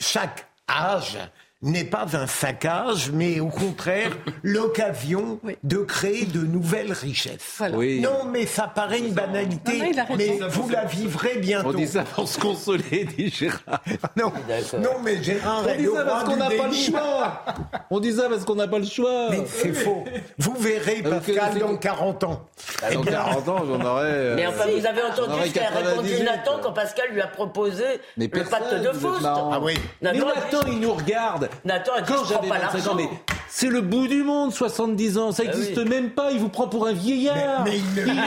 chaque 0.00 0.46
âge 0.70 1.18
n'est 1.62 1.84
pas 1.84 2.06
un 2.14 2.26
saccage, 2.26 3.10
mais 3.12 3.40
au 3.40 3.46
contraire 3.48 4.10
l'occasion 4.42 5.38
de 5.62 5.76
créer 5.78 6.24
de 6.26 6.40
nouvelles 6.40 6.92
richesses. 6.92 7.54
Voilà. 7.58 7.76
Oui. 7.76 8.00
Non, 8.00 8.24
mais 8.30 8.46
ça 8.46 8.66
paraît 8.66 8.98
une 8.98 9.12
banalité, 9.12 9.78
Non, 9.78 9.86
non, 10.08 10.16
mais 10.16 10.38
vous 10.48 10.68
la 10.68 10.84
vivrez 10.84 11.36
bientôt. 11.38 11.68
On 11.70 11.72
dit 11.72 11.86
ça 11.86 12.02
pour 12.02 12.28
se 12.28 12.38
consoler, 12.38 13.04
dit 13.16 13.30
Gérard. 13.30 13.60
Non, 14.16 14.32
non, 14.80 14.90
mais 15.02 15.22
Gérard, 15.22 15.62
On 15.66 15.74
dit 15.76 15.86
ça 15.94 16.04
parce 16.04 16.24
qu'on 16.24 16.36
n'a 16.36 16.50
pas 16.50 16.66
le 16.68 16.72
choix. 16.74 17.44
On 17.90 18.00
dit 18.00 18.12
ça 18.12 18.28
parce 18.28 18.44
qu'on 18.44 18.54
n'a 18.56 18.68
pas 18.68 18.78
le 18.78 18.84
choix. 18.84 19.28
Mais 19.30 19.44
c'est 19.46 19.72
faux. 19.72 20.04
Vous 20.38 20.54
verrez, 20.56 21.02
Ah, 21.04 21.08
vous 21.08 21.14
Pascal, 21.20 21.58
dans 21.58 21.76
40 21.76 22.24
ans. 22.24 22.46
Ah, 22.82 22.92
Dans 22.92 23.02
40 23.02 23.48
ans, 23.48 23.64
j'en 23.66 23.80
aurais. 23.84 24.04
euh, 24.06 24.34
Mais 24.36 24.46
enfin, 24.46 24.64
vous 24.66 24.84
avez 24.86 25.02
entendu 25.02 25.48
ce 25.48 25.52
qu'a 25.54 25.68
répondu 25.68 26.08
98. 26.10 26.24
Nathan 26.24 26.58
quand 26.62 26.72
Pascal 26.72 27.06
lui 27.12 27.20
a 27.20 27.26
proposé 27.28 27.84
Mais 28.16 28.28
le 28.32 28.44
pacte 28.44 28.74
de 28.74 28.92
Faust. 28.92 29.24
Ah 29.24 29.60
oui. 29.62 29.74
Nathan, 30.00 30.26
il 30.66 30.80
nous 30.80 30.92
regarde. 30.94 31.48
Nathan 31.64 31.92
a 31.96 32.00
dit, 32.00 32.12
Quand 32.12 32.24
je 32.24 32.32
prends 32.34 32.48
pas 32.48 32.58
25 32.58 32.66
ans, 32.66 32.72
l'argent. 32.74 32.94
mais 32.96 33.08
c'est 33.48 33.68
le 33.68 33.80
bout 33.80 34.06
du 34.08 34.22
monde, 34.22 34.52
70 34.52 35.18
ans. 35.18 35.32
Ça 35.32 35.42
Ah 35.46 35.50
n'existe 35.50 35.76
oui. 35.78 35.84
même 35.88 36.10
pas. 36.10 36.30
Il 36.32 36.38
vous 36.40 36.48
prend 36.48 36.68
pour 36.68 36.86
un 36.86 36.92
vieillard. 36.92 37.64
Mais- 37.64 37.72
mais 37.72 37.78
il 37.78 37.94
le- 37.96 38.02
est 38.02 38.06
gentil, 38.06 38.22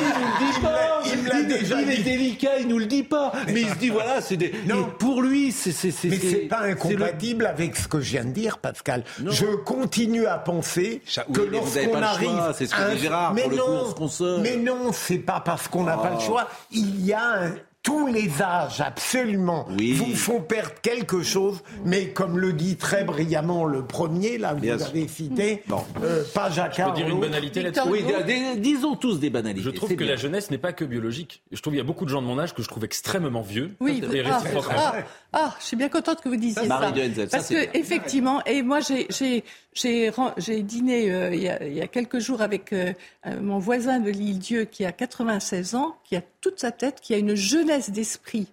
il 0.00 0.20
nous 0.20 0.26
le 0.26 0.38
dit 0.38 0.52
Il 0.56 0.62
pas. 0.62 1.00
il 1.04 1.40
Il- 1.40 1.46
déjà 1.48 1.80
il 1.82 1.90
est 1.90 1.96
dit. 1.96 2.02
délicat, 2.02 2.58
il 2.60 2.68
nous 2.68 2.78
le 2.78 2.86
dit 2.86 3.02
pas. 3.02 3.32
Mais 3.48 3.62
il 3.62 3.68
se 3.68 3.74
dit, 3.76 3.88
voilà, 3.90 4.20
c'est 4.20 4.36
des. 4.36 4.52
Non. 4.66 4.80
Et 4.80 4.84
pour 4.98 5.22
lui, 5.22 5.52
c'est. 5.52 5.72
c'est- 5.72 5.90
c'est- 5.90 6.08
Mais 6.08 6.18
c'est- 6.18 6.36
pas 6.48 6.64
le- 6.66 6.72
incompatible 6.72 7.46
avec 7.46 7.76
ce 7.76 7.88
que 7.88 8.00
je 8.00 8.10
viens 8.12 8.24
de 8.24 8.30
dire, 8.30 8.58
Pascal. 8.58 9.04
Non. 9.20 9.30
Je 9.30 9.46
continue 9.46 10.26
à 10.26 10.38
penser 10.38 11.02
Cha- 11.06 11.24
oui, 11.28 11.34
que 11.34 11.40
lorsqu'on 11.42 12.02
arrive, 12.02 12.52
c'est 12.56 12.66
ce 12.66 12.74
que 12.74 12.80
à 12.80 12.90
dit 12.90 12.96
un- 12.96 13.00
Gérard, 13.00 13.34
mais 13.34 13.42
pour 13.42 13.50
le 13.50 13.56
coup, 13.58 13.70
non, 13.70 13.82
on 13.84 13.90
se 13.90 13.94
console. 13.94 14.40
mais 14.42 14.56
non, 14.56 14.92
c'est 14.92 15.18
pas 15.18 15.40
parce 15.40 15.68
qu'on 15.68 15.84
n'a 15.84 15.96
pas 15.96 16.10
le 16.10 16.16
Oh. 16.18 16.20
choix. 16.20 16.48
Il 16.72 17.04
y 17.04 17.12
a 17.12 17.22
un- 17.42 17.54
tous 17.86 18.08
les 18.08 18.42
âges, 18.42 18.80
absolument, 18.80 19.64
Oui. 19.78 19.92
vous 19.92 20.12
font 20.16 20.40
perdre 20.40 20.72
quelque 20.82 21.22
chose, 21.22 21.62
mais 21.84 22.08
comme 22.08 22.36
le 22.36 22.52
dit 22.52 22.74
très 22.74 23.04
brillamment 23.04 23.64
le 23.64 23.84
premier, 23.84 24.38
là, 24.38 24.54
Bien 24.54 24.72
vous 24.74 24.80
sûr. 24.80 24.88
avez 24.88 25.06
cité, 25.06 25.62
Bon. 25.68 25.84
euh, 26.02 26.24
pas 26.34 26.50
Je 26.50 26.56
Jacquard. 26.56 26.92
peux 26.94 26.96
dire 26.96 27.08
une 27.08 27.20
banalité 27.20 27.62
là-dessus 27.62 27.88
Oui, 27.88 28.00
Hugo. 28.00 28.10
des- 28.26 28.54
des- 28.54 28.60
disons 28.60 28.96
tous 28.96 29.20
des 29.20 29.30
banalités. 29.30 29.62
Je 29.64 29.70
trouve 29.70 29.88
c'est 29.88 29.94
que 29.94 30.02
bien. 30.02 30.14
la 30.14 30.16
jeunesse 30.18 30.50
n'est 30.50 30.58
pas 30.58 30.72
que 30.72 30.84
biologique. 30.84 31.42
Je 31.52 31.60
trouve 31.62 31.74
qu'il 31.74 31.78
y 31.78 31.80
a 31.80 31.84
beaucoup 31.84 32.04
de 32.04 32.10
gens 32.10 32.20
de 32.20 32.26
mon 32.26 32.40
âge 32.40 32.54
que 32.54 32.62
je 32.62 32.66
trouve 32.68 32.84
extrêmement 32.84 33.42
vieux. 33.42 33.76
Oui, 33.78 34.02
Et 34.12 34.20
ah, 34.26 34.42
ah, 34.76 34.94
ah, 35.32 35.54
je 35.60 35.64
suis 35.66 35.76
bien 35.76 35.88
contente 35.88 36.20
que 36.22 36.28
vous 36.28 36.34
disiez 36.36 36.62
ça. 36.62 36.66
Marie 36.66 36.92
de 36.92 37.00
Henzel, 37.02 37.30
ça, 37.30 37.36
Parce 37.36 37.48
que 37.48 37.54
bien. 37.54 37.70
effectivement, 37.74 38.42
et 38.46 38.62
moi 38.62 38.80
j'ai 38.80 39.44
j'ai 39.76 40.62
dîné 40.62 41.10
euh, 41.10 41.34
il, 41.34 41.42
y 41.42 41.48
a, 41.48 41.64
il 41.66 41.74
y 41.74 41.80
a 41.80 41.86
quelques 41.86 42.18
jours 42.18 42.40
avec 42.42 42.72
euh, 42.72 42.92
euh, 43.26 43.40
mon 43.40 43.58
voisin 43.58 44.00
de 44.00 44.10
l'île 44.10 44.38
Dieu 44.38 44.64
qui 44.64 44.84
a 44.84 44.92
96 44.92 45.74
ans, 45.74 45.96
qui 46.04 46.16
a 46.16 46.22
toute 46.40 46.58
sa 46.60 46.70
tête, 46.72 47.00
qui 47.00 47.14
a 47.14 47.18
une 47.18 47.34
jeunesse 47.34 47.90
d'esprit, 47.90 48.48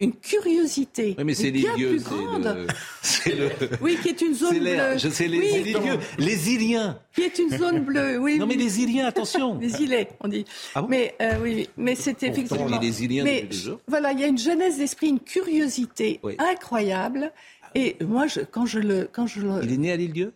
une 0.00 0.12
curiosité 0.14 1.16
Oui, 1.18 1.24
mais 1.24 1.34
c'est 1.34 1.50
bien 1.50 1.74
plus 1.74 2.02
grande. 2.02 2.44
le-. 2.44 2.66
Oui, 3.80 3.98
qui 4.00 4.08
est 4.10 4.20
une 4.22 4.34
zone 4.34 4.58
bleue. 4.60 4.96
Je 4.96 5.08
sais 5.08 5.26
les, 5.26 5.38
Oui, 5.38 5.76
les 6.18 6.50
Iliens. 6.52 6.98
qui 7.14 7.22
est 7.22 7.38
une 7.38 7.50
zone 7.50 7.80
bleue. 7.80 8.18
Oui, 8.20 8.38
Non, 8.38 8.46
mais 8.46 8.54
les 8.54 8.80
Iliens, 8.80 9.06
attention. 9.06 9.58
Les 9.58 9.82
îlets, 9.82 10.08
on 10.20 10.28
dit. 10.28 10.44
Ah 10.74 10.82
bon? 10.82 10.88
Mais 10.88 11.14
euh, 11.20 11.32
oui, 11.42 11.68
mais 11.76 11.96
c'est 11.96 12.22
effectivement. 12.22 12.66
on 12.66 12.78
dit 12.78 12.86
les 12.86 13.04
Iliens 13.04 13.24
mais 13.24 13.42
depuis 13.42 13.70
voilà, 13.88 14.12
il 14.12 14.20
y 14.20 14.24
a 14.24 14.28
une 14.28 14.38
jeunesse 14.38 14.78
d'esprit, 14.78 15.08
une 15.08 15.20
curiosité 15.20 16.20
Oui. 16.22 16.36
incroyable. 16.38 17.32
Et 17.74 17.96
moi, 18.00 18.26
je, 18.26 18.40
quand 18.40 18.66
je 18.66 18.78
le, 18.78 19.08
quand 19.12 19.26
je 19.26 19.40
le, 19.40 19.60
Il 19.64 19.72
est 19.72 19.76
né 19.76 19.92
à 19.92 19.96
l'île-Dieu 19.96 20.32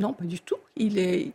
non, 0.00 0.12
pas 0.12 0.24
du 0.24 0.40
tout. 0.40 0.56
Il 0.76 0.98
est, 0.98 1.32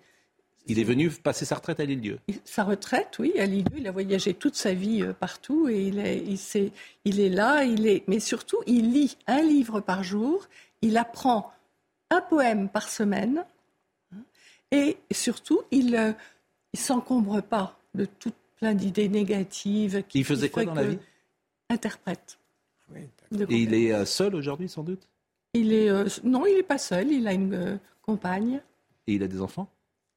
Il 0.67 0.79
est 0.79 0.83
venu 0.83 1.09
passer 1.09 1.45
sa 1.45 1.55
retraite 1.55 1.79
à 1.79 1.85
l'île-dieu. 1.85 2.19
Sa 2.43 2.63
retraite, 2.63 3.19
oui, 3.19 3.39
à 3.39 3.45
l'île-dieu. 3.45 3.77
Il 3.77 3.87
a 3.87 3.91
voyagé 3.91 4.33
toute 4.33 4.55
sa 4.55 4.73
vie 4.73 5.03
euh, 5.03 5.13
partout 5.13 5.69
et 5.69 5.87
il 5.87 5.99
est, 5.99 6.17
il, 6.25 6.39
est, 6.57 6.71
il 7.05 7.19
est 7.19 7.29
là. 7.29 7.63
Il 7.63 7.85
est, 7.87 8.03
mais 8.07 8.19
surtout, 8.19 8.57
il 8.65 8.91
lit 8.91 9.17
un 9.27 9.41
livre 9.41 9.79
par 9.79 10.03
jour. 10.03 10.47
Il 10.81 10.97
apprend 10.97 11.51
un 12.09 12.21
poème 12.21 12.69
par 12.69 12.89
semaine. 12.89 13.45
Et 14.71 14.97
surtout, 15.11 15.61
il 15.71 15.91
ne 15.91 16.13
s'encombre 16.73 17.41
pas 17.41 17.77
de 17.93 18.05
tout 18.05 18.33
plein 18.57 18.73
d'idées 18.73 19.09
négatives. 19.09 20.03
Qui, 20.07 20.19
il 20.19 20.25
faisait 20.25 20.49
quoi 20.49 20.65
dans 20.65 20.73
la 20.73 20.83
vie? 20.83 20.99
Interprète. 21.69 22.37
Et 22.95 23.57
il 23.57 23.73
est 23.73 23.93
euh, 23.93 24.05
seul 24.05 24.35
aujourd'hui, 24.35 24.69
sans 24.69 24.83
doute? 24.83 25.07
Il 25.55 25.73
est, 25.73 25.89
euh, 25.89 26.05
Non, 26.23 26.45
il 26.45 26.55
n'est 26.55 26.63
pas 26.63 26.77
seul. 26.77 27.11
Il 27.11 27.27
a 27.27 27.33
une 27.33 27.53
euh, 27.53 27.77
compagne. 28.01 28.61
Et 29.07 29.13
il 29.13 29.23
a 29.23 29.27
des 29.27 29.41
enfants? 29.41 29.67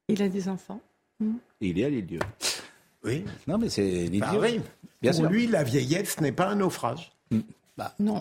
Il 0.07 0.21
a 0.21 0.29
des 0.29 0.47
enfants. 0.49 0.81
Mm. 1.19 1.35
Et 1.61 1.67
il 1.67 1.79
est 1.79 1.85
à 1.85 1.89
l'île-dieu. 1.89 2.19
Oui. 3.03 3.25
Non, 3.47 3.57
mais 3.57 3.69
c'est 3.69 3.81
l'île-dieu. 3.83 4.19
Bah 4.19 4.37
oui. 4.41 4.61
Bien 5.01 5.11
Pour 5.11 5.21
sûr. 5.21 5.29
lui, 5.29 5.47
la 5.47 5.63
vieillesse 5.63 6.19
n'est 6.21 6.31
pas 6.31 6.47
un 6.47 6.55
naufrage. 6.55 7.11
Mm. 7.31 7.39
Bah, 7.77 7.95
non, 7.97 8.19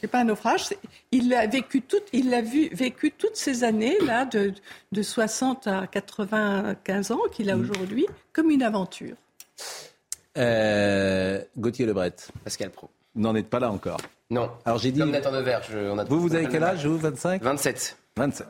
c'est 0.00 0.06
pas 0.06 0.20
un 0.20 0.24
naufrage. 0.24 0.70
Il 1.12 1.34
a 1.34 1.46
vécu 1.46 1.82
toute, 1.82 2.04
il 2.14 2.32
a 2.32 2.40
vu, 2.40 2.70
vécu 2.72 3.12
toutes 3.12 3.36
ces 3.36 3.62
années 3.62 3.98
là, 4.00 4.24
de, 4.24 4.54
de 4.92 5.02
60 5.02 5.66
à 5.66 5.86
95 5.86 7.10
ans 7.10 7.20
qu'il 7.30 7.50
a 7.50 7.56
aujourd'hui, 7.58 8.06
comme 8.32 8.50
une 8.50 8.62
aventure. 8.62 9.14
Euh, 10.38 11.42
Gauthier 11.58 11.84
Lebret. 11.84 12.14
Pascal 12.44 12.70
Pro. 12.70 12.88
Vous 13.14 13.22
n'en 13.22 13.34
êtes 13.34 13.48
pas 13.48 13.60
là 13.60 13.70
encore. 13.70 13.98
Non. 14.30 14.50
Alors 14.64 14.78
j'ai 14.78 14.90
dit. 14.90 14.98
Comme 15.00 15.10
Nathan 15.10 15.32
Devers. 15.32 15.62
je- 15.70 15.90
on 15.90 15.98
a 15.98 16.04
Vous, 16.04 16.20
vous 16.20 16.34
avez 16.34 16.48
quel 16.48 16.64
âge, 16.64 16.86
vous 16.86 16.98
25 16.98 17.42
27. 17.42 17.96
27. 18.16 18.46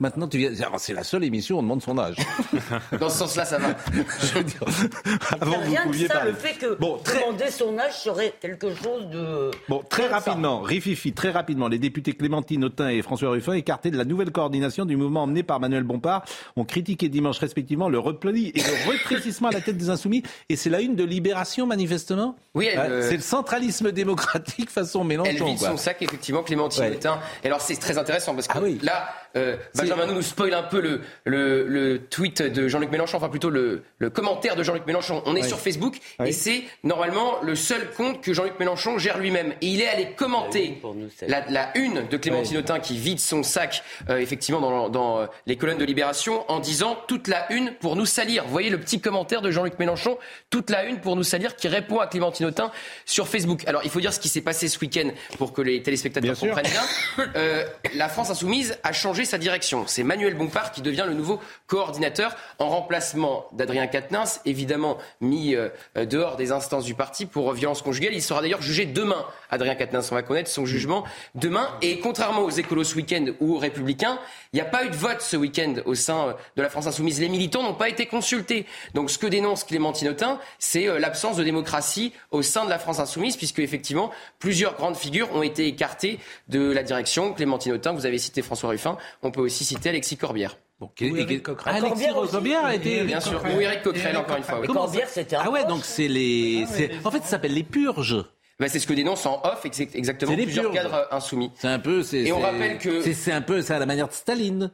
Maintenant, 0.00 0.26
tu 0.26 0.38
viens. 0.38 0.50
alors, 0.62 0.80
C'est 0.80 0.94
la 0.94 1.04
seule 1.04 1.24
émission 1.24 1.56
où 1.56 1.58
on 1.58 1.62
demande 1.62 1.82
son 1.82 1.98
âge. 1.98 2.16
Dans 2.98 3.08
ce 3.10 3.18
sens-là, 3.18 3.44
ça 3.44 3.58
va. 3.58 3.68
Je 3.92 4.26
veux 4.38 4.42
dire, 4.44 4.60
avant 5.40 5.58
vous 5.58 5.70
Rien 5.70 5.82
que 5.82 5.88
pouviez 5.88 6.08
ça, 6.08 6.14
parler. 6.14 6.30
le 6.32 6.36
fait 6.36 6.54
que 6.58 6.74
Bon, 6.76 6.96
très- 7.04 7.20
demander 7.20 7.50
son 7.50 7.78
âge 7.78 7.98
serait 8.00 8.32
quelque 8.40 8.74
chose 8.74 9.08
de... 9.10 9.50
Bon, 9.68 9.82
très 9.88 10.08
rapidement, 10.08 10.62
Rififi, 10.62 11.12
très 11.12 11.30
rapidement, 11.30 11.68
les 11.68 11.78
députés 11.78 12.14
Clémentine 12.14 12.64
Autain 12.64 12.88
et 12.88 13.02
François 13.02 13.30
Ruffin, 13.30 13.52
écartés 13.52 13.90
de 13.90 13.96
la 13.98 14.04
nouvelle 14.06 14.32
coordination 14.32 14.84
du 14.86 14.96
mouvement 14.96 15.22
emmené 15.24 15.42
par 15.42 15.60
Manuel 15.60 15.84
Bompard, 15.84 16.24
ont 16.56 16.64
critiqué 16.64 17.08
dimanche 17.10 17.38
respectivement 17.38 17.88
le 17.90 17.98
repli 17.98 18.48
et 18.54 18.60
le 18.62 18.90
rétrécissement 18.90 19.48
à 19.48 19.52
la 19.52 19.60
tête 19.60 19.76
des 19.76 19.90
Insoumis. 19.90 20.22
Et 20.48 20.56
c'est 20.56 20.70
la 20.70 20.80
une 20.80 20.96
de 20.96 21.04
Libération, 21.04 21.66
manifestement 21.66 22.36
Oui, 22.54 22.68
elle, 22.72 22.78
Ouais, 22.78 22.86
euh, 22.88 23.08
C'est 23.08 23.16
le 23.16 23.22
centralisme 23.22 23.92
démocratique 23.92 24.70
façon 24.70 25.04
Mélenchon. 25.04 25.30
Elle 25.30 25.44
vide 25.44 25.58
quoi. 25.58 25.68
son 25.68 25.76
sac, 25.76 25.98
effectivement, 26.00 26.42
Clémentine 26.42 26.84
Ouais. 26.84 26.96
Autain. 26.96 27.20
Et 27.44 27.46
alors, 27.46 27.60
c'est 27.60 27.76
très 27.76 27.96
intéressant 27.98 28.34
parce 28.34 28.48
que 28.48 28.58
Ah 28.58 28.60
oui. 28.62 28.78
là, 28.82 28.93
Lega 28.94 29.23
euh, 29.36 29.56
Benjamin 29.74 30.06
nous 30.06 30.22
spoil 30.22 30.54
un 30.54 30.62
peu 30.62 30.80
le, 30.80 31.00
le, 31.24 31.66
le 31.66 31.98
tweet 31.98 32.42
de 32.42 32.68
Jean-Luc 32.68 32.90
Mélenchon, 32.90 33.16
enfin 33.16 33.28
plutôt 33.28 33.50
le, 33.50 33.82
le 33.98 34.10
commentaire 34.10 34.56
de 34.56 34.62
Jean-Luc 34.62 34.86
Mélenchon. 34.86 35.22
On 35.26 35.36
est 35.36 35.42
sur 35.42 35.58
Facebook 35.58 35.98
et 36.24 36.32
c'est 36.32 36.64
normalement 36.82 37.40
le 37.42 37.54
seul 37.54 37.90
compte 37.96 38.20
que 38.20 38.32
Jean-Luc 38.32 38.58
Mélenchon 38.58 38.98
gère 38.98 39.18
lui-même. 39.18 39.52
Et 39.60 39.66
il 39.68 39.80
est 39.80 39.88
allé 39.88 40.12
commenter 40.16 40.80
la, 41.26 41.44
la 41.48 41.76
une 41.76 42.06
de 42.08 42.16
Clémentine 42.16 42.58
Autain 42.58 42.80
qui 42.80 42.98
vide 42.98 43.20
son 43.20 43.42
sac, 43.42 43.82
euh, 44.08 44.18
effectivement, 44.18 44.60
dans, 44.60 44.88
dans 44.88 45.20
euh, 45.20 45.26
les 45.46 45.56
colonnes 45.56 45.78
de 45.78 45.84
Libération 45.84 46.44
en 46.50 46.60
disant 46.60 46.96
toute 47.08 47.28
la 47.28 47.50
une 47.52 47.72
pour 47.72 47.96
nous 47.96 48.06
salir. 48.06 48.44
Vous 48.44 48.50
voyez 48.52 48.70
le 48.70 48.78
petit 48.78 49.00
commentaire 49.00 49.42
de 49.42 49.50
Jean-Luc 49.50 49.78
Mélenchon, 49.78 50.18
toute 50.50 50.70
la 50.70 50.84
une 50.84 51.00
pour 51.00 51.16
nous 51.16 51.22
salir, 51.22 51.56
qui 51.56 51.68
répond 51.68 51.98
à 51.98 52.06
Clémentine 52.06 52.46
Autain 52.46 52.70
sur 53.04 53.28
Facebook. 53.28 53.62
Alors, 53.66 53.82
il 53.84 53.90
faut 53.90 54.00
dire 54.00 54.12
ce 54.12 54.20
qui 54.20 54.28
s'est 54.28 54.40
passé 54.40 54.68
ce 54.68 54.78
week-end 54.78 55.10
pour 55.38 55.52
que 55.52 55.62
les 55.62 55.82
téléspectateurs 55.82 56.38
comprennent 56.38 56.66
bien. 56.66 57.26
Euh, 57.36 57.64
la 57.94 58.08
France 58.08 58.30
Insoumise 58.30 58.78
a 58.82 58.92
changé 58.92 59.23
sa 59.24 59.38
direction. 59.38 59.84
C'est 59.86 60.02
Manuel 60.02 60.34
Bompard 60.34 60.72
qui 60.72 60.82
devient 60.82 61.04
le 61.06 61.14
nouveau 61.14 61.40
coordinateur 61.66 62.36
en 62.58 62.68
remplacement 62.68 63.46
d'Adrien 63.52 63.86
Quatennens, 63.86 64.40
évidemment 64.44 64.98
mis 65.20 65.54
euh, 65.54 65.68
dehors 65.94 66.36
des 66.36 66.52
instances 66.52 66.84
du 66.84 66.94
parti 66.94 67.26
pour 67.26 67.52
violence 67.52 67.82
conjugale. 67.82 68.14
Il 68.14 68.22
sera 68.22 68.40
d'ailleurs 68.40 68.62
jugé 68.62 68.86
demain. 68.86 69.24
Adrien 69.50 69.74
Quatennens, 69.74 70.10
on 70.10 70.14
va 70.14 70.22
connaître 70.22 70.50
son 70.50 70.66
jugement 70.66 71.04
demain. 71.34 71.68
Et 71.82 72.00
contrairement 72.00 72.42
aux 72.42 72.50
écolos 72.50 72.84
ce 72.84 72.96
week-end 72.96 73.26
ou 73.40 73.54
aux 73.54 73.58
républicains, 73.58 74.18
il 74.52 74.56
n'y 74.56 74.62
a 74.62 74.66
pas 74.66 74.84
eu 74.84 74.90
de 74.90 74.96
vote 74.96 75.20
ce 75.20 75.36
week-end 75.36 75.74
au 75.84 75.94
sein 75.94 76.28
euh, 76.28 76.32
de 76.56 76.62
la 76.62 76.68
France 76.68 76.86
Insoumise. 76.86 77.20
Les 77.20 77.28
militants 77.28 77.62
n'ont 77.62 77.74
pas 77.74 77.88
été 77.88 78.06
consultés. 78.06 78.66
Donc 78.94 79.10
ce 79.10 79.18
que 79.18 79.26
dénonce 79.26 79.64
Clémentine 79.64 80.08
Autain, 80.08 80.38
c'est 80.58 80.88
euh, 80.88 80.98
l'absence 80.98 81.36
de 81.36 81.44
démocratie 81.44 82.12
au 82.30 82.42
sein 82.42 82.64
de 82.64 82.70
la 82.70 82.78
France 82.78 83.00
Insoumise, 83.00 83.36
puisque 83.36 83.58
effectivement 83.58 84.10
plusieurs 84.38 84.74
grandes 84.76 84.96
figures 84.96 85.34
ont 85.34 85.42
été 85.42 85.66
écartées 85.66 86.18
de 86.48 86.70
la 86.70 86.82
direction. 86.82 87.32
Clémentine 87.32 87.72
Autain, 87.72 87.92
vous 87.92 88.06
avez 88.06 88.18
cité 88.18 88.42
François 88.42 88.70
Ruffin, 88.70 88.96
on 89.22 89.30
peut 89.30 89.40
aussi 89.40 89.64
citer 89.64 89.88
Alexis 89.90 90.16
Corbière. 90.16 90.56
Ou 90.80 91.16
Eric 91.16 91.42
Coquerel. 91.44 91.76
Alexis 91.76 92.06
Corbière 92.30 92.64
a 92.64 92.74
été. 92.74 93.04
Bien 93.04 93.20
sûr. 93.20 93.42
Ou 93.56 93.60
Eric 93.60 93.82
Coquerel, 93.82 94.16
encore 94.16 94.36
une 94.36 94.42
fois. 94.42 94.60
oui. 94.60 94.66
Comment 94.66 94.80
Corbière, 94.80 95.08
c'était 95.08 95.36
un 95.36 95.42
Ah 95.44 95.50
ouais, 95.50 95.64
donc 95.64 95.84
c'est 95.84 96.08
les. 96.08 96.66
c'est- 96.68 96.90
En 97.04 97.10
fait, 97.10 97.20
ça 97.22 97.28
s'appelle 97.30 97.54
les 97.54 97.62
purges. 97.62 98.22
Bah, 98.60 98.68
c'est 98.68 98.78
ce 98.78 98.86
que 98.86 98.92
dénonce 98.92 99.24
en 99.26 99.40
off 99.44 99.64
ex- 99.64 99.80
exactement 99.80 100.30
C'est 100.32 100.36
les 100.36 100.44
plusieurs 100.44 100.70
purges. 100.70 100.84
cadres 100.84 101.08
insoumis. 101.10 101.50
C'est 101.56 101.68
un 101.68 101.78
peu. 101.80 102.02
c'est- 102.02 102.18
Et 102.22 102.32
on 102.32 102.38
c'est- 102.38 102.44
rappelle 102.44 102.78
que- 102.78 103.00
C'est 103.02 103.14
c'est 103.14 103.32
un 103.32 103.40
peu 103.40 103.62
ça 103.62 103.76
à 103.76 103.78
la 103.80 103.86
manière 103.86 104.06
de 104.08 104.12
Staline. 104.12 104.70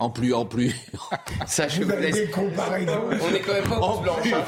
En 0.00 0.10
plus, 0.10 0.34
en 0.34 0.44
plus. 0.44 0.74
Ça, 1.46 1.68
je 1.68 1.82
Vous 1.84 1.90
laisse. 1.90 2.16
On 2.36 3.34
est 3.34 3.40
quand 3.40 3.52
même 3.54 3.64
pas 3.68 3.78
au 3.78 4.00
blanche. 4.00 4.26
hein. 4.32 4.42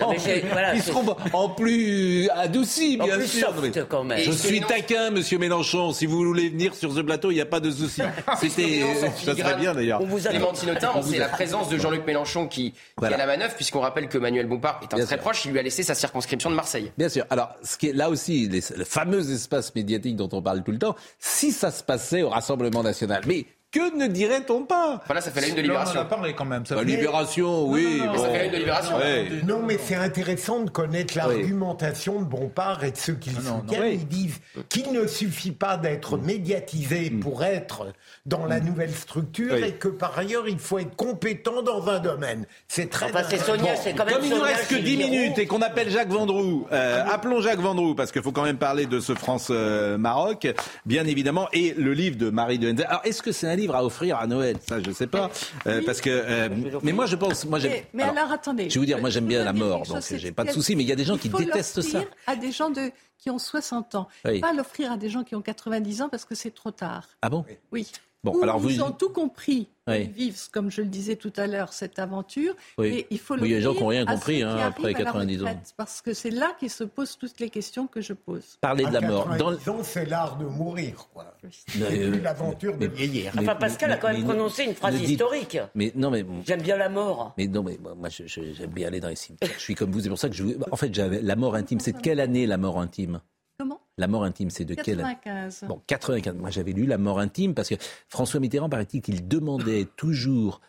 En 0.00 0.10
Mais 0.12 0.18
j'ai- 0.18 0.40
plus, 0.40 0.48
voilà, 0.48 0.74
ils 0.76 0.82
seront 0.82 1.04
en 1.32 1.48
plus 1.48 2.28
adoucis, 2.30 2.96
En 3.00 3.04
bien 3.04 3.16
plus 3.18 3.26
sûr. 3.26 3.48
soft, 3.48 3.56
Non, 3.56 3.62
mais- 3.74 3.82
quand 3.88 4.04
même. 4.04 4.18
Je 4.20 4.30
Et 4.30 4.32
suis 4.32 4.54
sinon- 4.56 4.68
taquin, 4.68 5.10
monsieur 5.10 5.38
Mélenchon. 5.38 5.92
Si 5.92 6.06
vous 6.06 6.18
voulez 6.24 6.50
venir 6.50 6.74
sur 6.76 6.92
ce 6.94 7.00
plateau, 7.00 7.32
il 7.32 7.34
n'y 7.34 7.40
a 7.40 7.46
pas 7.46 7.58
de 7.58 7.70
souci. 7.70 8.00
C'était, 8.40 8.82
ça 9.24 9.34
serait 9.34 9.56
bien 9.56 9.74
d'ailleurs. 9.74 10.00
On 10.02 10.06
vous 10.06 10.26
a 10.28 10.30
vous 10.30 10.46
c'est 10.54 11.16
a- 11.16 11.18
la 11.18 11.28
présence 11.28 11.68
de 11.68 11.76
Jean-Luc 11.76 12.06
Mélenchon 12.06 12.46
qui, 12.46 12.72
Voilà. 12.96 13.16
est 13.16 13.20
à 13.20 13.26
la 13.26 13.32
manœuvre, 13.36 13.54
puisqu'on 13.56 13.80
rappelle 13.80 14.08
que 14.08 14.18
Manuel 14.18 14.46
Bompard 14.46 14.80
est 14.82 14.94
un 14.94 14.96
Bien 14.98 15.04
très 15.06 15.16
sûr. 15.16 15.22
proche, 15.22 15.44
il 15.46 15.50
lui 15.52 15.58
a 15.58 15.62
laissé 15.62 15.82
sa 15.82 15.94
circonscription 15.96 16.48
de 16.48 16.54
Marseille. 16.54 16.92
Bien 16.96 17.08
sûr. 17.08 17.24
Alors, 17.30 17.50
ce 17.64 17.76
qui 17.76 17.88
est 17.88 17.92
là 17.92 18.08
aussi, 18.08 18.48
les, 18.48 18.60
le 18.76 18.84
fameux 18.84 19.32
espace 19.32 19.74
médiatique 19.74 20.14
dont 20.16 20.28
on 20.32 20.40
parle 20.42 20.62
tout 20.62 20.70
le 20.72 20.78
temps, 20.78 20.94
si 21.18 21.50
ça 21.50 21.70
se 21.72 21.82
passait 21.82 22.22
au 22.22 22.28
Rassemblement 22.28 22.82
national, 22.84 23.22
mais 23.26 23.46
que 23.72 23.96
ne 23.96 24.06
dirait-on 24.06 24.64
pas 24.64 25.00
Voilà, 25.06 25.20
ça 25.20 25.30
fait 25.30 25.40
la 25.42 25.48
une 25.48 25.54
de 25.54 25.60
Là, 25.62 25.66
on 25.66 25.70
en 25.70 25.78
Libération. 25.78 26.00
a 26.00 26.04
parlé 26.04 26.32
quand 26.34 26.44
même. 26.44 26.66
Ça 26.66 26.74
Bah, 26.74 26.80
fait- 26.82 26.86
Libération, 26.88 27.68
oui. 27.68 28.00
Ça 28.00 28.06
bon. 28.12 28.24
fait 28.24 28.38
la 28.38 28.44
une 28.46 28.52
de 28.52 28.56
Libération. 28.56 28.96
Ouais. 28.96 29.28
Non, 29.46 29.60
mais 29.64 29.78
c'est 29.84 29.94
intéressant 29.94 30.60
de 30.64 30.70
connaître 30.70 31.16
l'argumentation 31.16 32.20
de 32.20 32.24
Bompard 32.24 32.82
et 32.84 32.90
de 32.90 32.96
ceux 32.96 33.14
qui 33.14 33.30
le 33.30 33.42
non. 33.42 33.60
soutiennent. 33.60 33.82
Oui. 33.82 33.98
Ils 34.02 34.08
disent 34.08 34.40
qu'il 34.68 34.92
ne 34.92 35.06
suffit 35.06 35.52
pas 35.52 35.76
d'être 35.76 36.16
médiatisé 36.18 37.10
pour 37.10 37.44
être 37.44 37.86
dans 38.26 38.44
la 38.46 38.60
nouvelle 38.60 38.92
structure 38.92 39.54
Oui. 39.54 39.64
et 39.68 39.72
que 39.72 39.88
par 39.88 40.18
ailleurs, 40.18 40.48
il 40.48 40.58
faut 40.58 40.78
être 40.78 40.96
compétent 40.96 41.62
dans 41.62 41.86
un 41.88 42.00
domaine. 42.00 42.46
C'est 42.68 42.90
très 42.90 43.06
Enfin, 43.06 43.22
c'est 43.28 43.38
Sonia, 43.38 43.76
c'est 43.76 43.94
quand 43.94 44.04
même 44.04 44.14
Comme 44.16 44.24
il 44.24 44.30
nous 44.30 44.36
Sonia 44.38 44.56
reste 44.56 44.68
que 44.70 44.74
10 44.76 44.86
Gilles 44.86 45.10
minutes 45.10 45.38
et 45.38 45.46
qu'on 45.46 45.62
appelle 45.62 45.90
Jacques 45.90 46.08
Vendroux, 46.10 46.66
euh, 46.72 47.04
appelons 47.10 47.40
Jacques 47.40 47.60
Vendroux 47.60 47.94
parce 47.94 48.10
qu'il 48.12 48.22
faut 48.22 48.32
quand 48.32 48.44
même 48.44 48.58
parler 48.58 48.86
de 48.86 49.00
ce 49.00 49.14
France-Maroc, 49.14 50.48
bien 50.86 51.06
évidemment, 51.06 51.48
et 51.52 51.74
le 51.76 51.92
livre 51.92 52.16
de 52.16 52.30
Marie 52.30 52.58
de 52.58 52.70
Henzel. 52.72 52.86
Alors, 52.88 53.02
est-ce 53.04 53.22
que 53.22 53.32
c'est 53.32 53.46
un 53.46 53.56
livre 53.60 53.74
à 53.76 53.84
offrir 53.84 54.16
à 54.18 54.26
Noël 54.26 54.56
Ça, 54.66 54.80
je 54.82 54.90
sais 54.90 55.06
pas, 55.06 55.30
Euh, 55.66 55.78
Oui. 55.78 55.84
parce 55.86 56.00
que. 56.00 56.10
euh, 56.10 56.48
mais 56.82 56.92
moi, 56.92 57.06
je 57.06 57.16
pense, 57.16 57.44
moi. 57.44 57.58
Mais, 57.62 57.86
mais 57.92 58.02
alors, 58.02 58.30
attendez. 58.32 58.68
je 58.70 58.74
vais 58.74 58.80
vous 58.80 58.86
dire, 58.86 58.98
moi, 58.98 59.10
j'aime 59.10 59.26
bien 59.26 59.44
la 59.44 59.52
mort, 59.52 59.82
donc 59.86 59.98
c'est 60.02 60.18
j'ai 60.18 60.32
pas 60.32 60.44
de 60.44 60.50
souci. 60.50 60.74
Mais 60.76 60.82
il 60.82 60.88
y 60.88 60.92
a 60.92 60.96
des 60.96 61.04
gens 61.04 61.16
qui 61.18 61.28
détestent 61.28 61.82
ça. 61.82 62.02
à 62.26 62.36
des 62.36 62.52
gens 62.52 62.70
de, 62.70 62.90
qui 63.18 63.30
ont 63.30 63.38
60 63.38 63.94
ans. 63.94 64.08
Oui. 64.24 64.40
Pas 64.40 64.52
l'offrir 64.52 64.92
à 64.92 64.96
des 64.96 65.08
gens 65.08 65.22
qui 65.24 65.34
ont 65.34 65.42
90 65.42 66.02
ans 66.02 66.08
parce 66.08 66.24
que 66.24 66.34
c'est 66.34 66.50
trop 66.52 66.70
tard. 66.70 67.06
Ah 67.22 67.28
bon? 67.28 67.44
Oui. 67.72 67.86
Bon, 68.22 68.38
alors 68.42 68.58
vous. 68.58 68.68
ils 68.68 68.82
ont 68.82 68.90
tout 68.90 69.08
compris. 69.08 69.68
Oui. 69.88 70.02
Ils 70.02 70.10
vivent, 70.10 70.50
comme 70.52 70.70
je 70.70 70.82
le 70.82 70.88
disais 70.88 71.16
tout 71.16 71.32
à 71.36 71.46
l'heure, 71.46 71.72
cette 71.72 71.98
aventure. 71.98 72.54
Oui. 72.76 72.88
Et 72.88 73.06
il 73.10 73.18
faut 73.18 73.34
Oui, 73.34 73.40
il 73.44 73.50
y 73.50 73.54
a 73.54 73.56
des 73.56 73.62
gens 73.62 73.72
qui 73.74 73.80
n'ont 73.80 73.86
rien 73.86 74.04
compris, 74.04 74.42
hein, 74.42 74.56
après 74.58 74.84
arrivent 74.84 74.96
à 74.96 74.98
la 75.00 75.04
90 75.06 75.42
ans. 75.44 75.60
Parce 75.78 76.02
que 76.02 76.12
c'est 76.12 76.30
là 76.30 76.52
qu'ils 76.60 76.68
se 76.70 76.84
posent 76.84 77.16
toutes 77.16 77.40
les 77.40 77.48
questions 77.48 77.86
que 77.86 78.00
je 78.02 78.12
pose. 78.12 78.58
Parler 78.60 78.84
de 78.84 78.92
la 78.92 79.00
mort. 79.00 79.24
Dans... 79.38 79.50
90 79.56 79.68
ans, 79.70 79.78
c'est 79.82 80.04
l'art 80.04 80.36
de 80.36 80.44
mourir, 80.44 81.08
quoi. 81.14 81.34
C'est 81.50 81.80
euh, 81.82 82.10
plus 82.10 82.20
l'aventure 82.20 82.74
de 82.76 82.86
mais- 82.86 82.94
vieillir. 82.94 83.32
Enfin, 83.38 83.54
Pascal 83.54 83.90
a 83.92 83.96
quand 83.96 84.08
même 84.08 84.18
mais- 84.18 84.24
prononcé 84.24 84.64
une 84.64 84.74
phrase 84.74 85.00
historique. 85.00 85.58
Mais 85.74 85.90
non, 85.96 86.10
mais 86.10 86.24
J'aime 86.46 86.62
bien 86.62 86.76
la 86.76 86.90
mort. 86.90 87.32
Mais 87.38 87.46
non, 87.46 87.62
mais 87.62 87.78
moi, 87.82 87.94
moi, 87.94 88.08
je- 88.10 88.26
je- 88.26 88.52
j'aime 88.52 88.70
bien 88.70 88.88
aller 88.88 89.00
dans 89.00 89.08
les 89.08 89.16
cimetières. 89.16 89.50
Je 89.56 89.60
suis 89.60 89.74
comme 89.74 89.90
vous, 89.92 90.00
c'est 90.00 90.08
pour 90.10 90.18
ça 90.18 90.28
que 90.28 90.34
je. 90.36 90.44
En 90.70 90.76
fait, 90.76 90.94
j'avais 90.94 91.22
la 91.22 91.36
mort 91.36 91.54
intime. 91.54 91.80
C'est 91.80 91.92
de 91.92 92.00
quelle 92.00 92.20
année 92.20 92.46
la 92.46 92.58
mort 92.58 92.78
intime? 92.80 93.20
Comment 93.60 93.82
La 93.98 94.08
mort 94.08 94.24
intime, 94.24 94.48
c'est 94.48 94.64
de 94.64 94.74
quelle 94.74 95.02
année 95.02 95.16
95. 95.22 95.64
Bon, 95.68 95.82
95. 95.86 96.34
Moi, 96.36 96.48
j'avais 96.48 96.72
lu 96.72 96.86
La 96.86 96.96
mort 96.96 97.18
intime 97.18 97.54
parce 97.54 97.68
que 97.68 97.74
François 98.08 98.40
Mitterrand, 98.40 98.70
paraît-il, 98.70 99.02
qu'il 99.02 99.28
demandait 99.28 99.86
toujours 99.98 100.62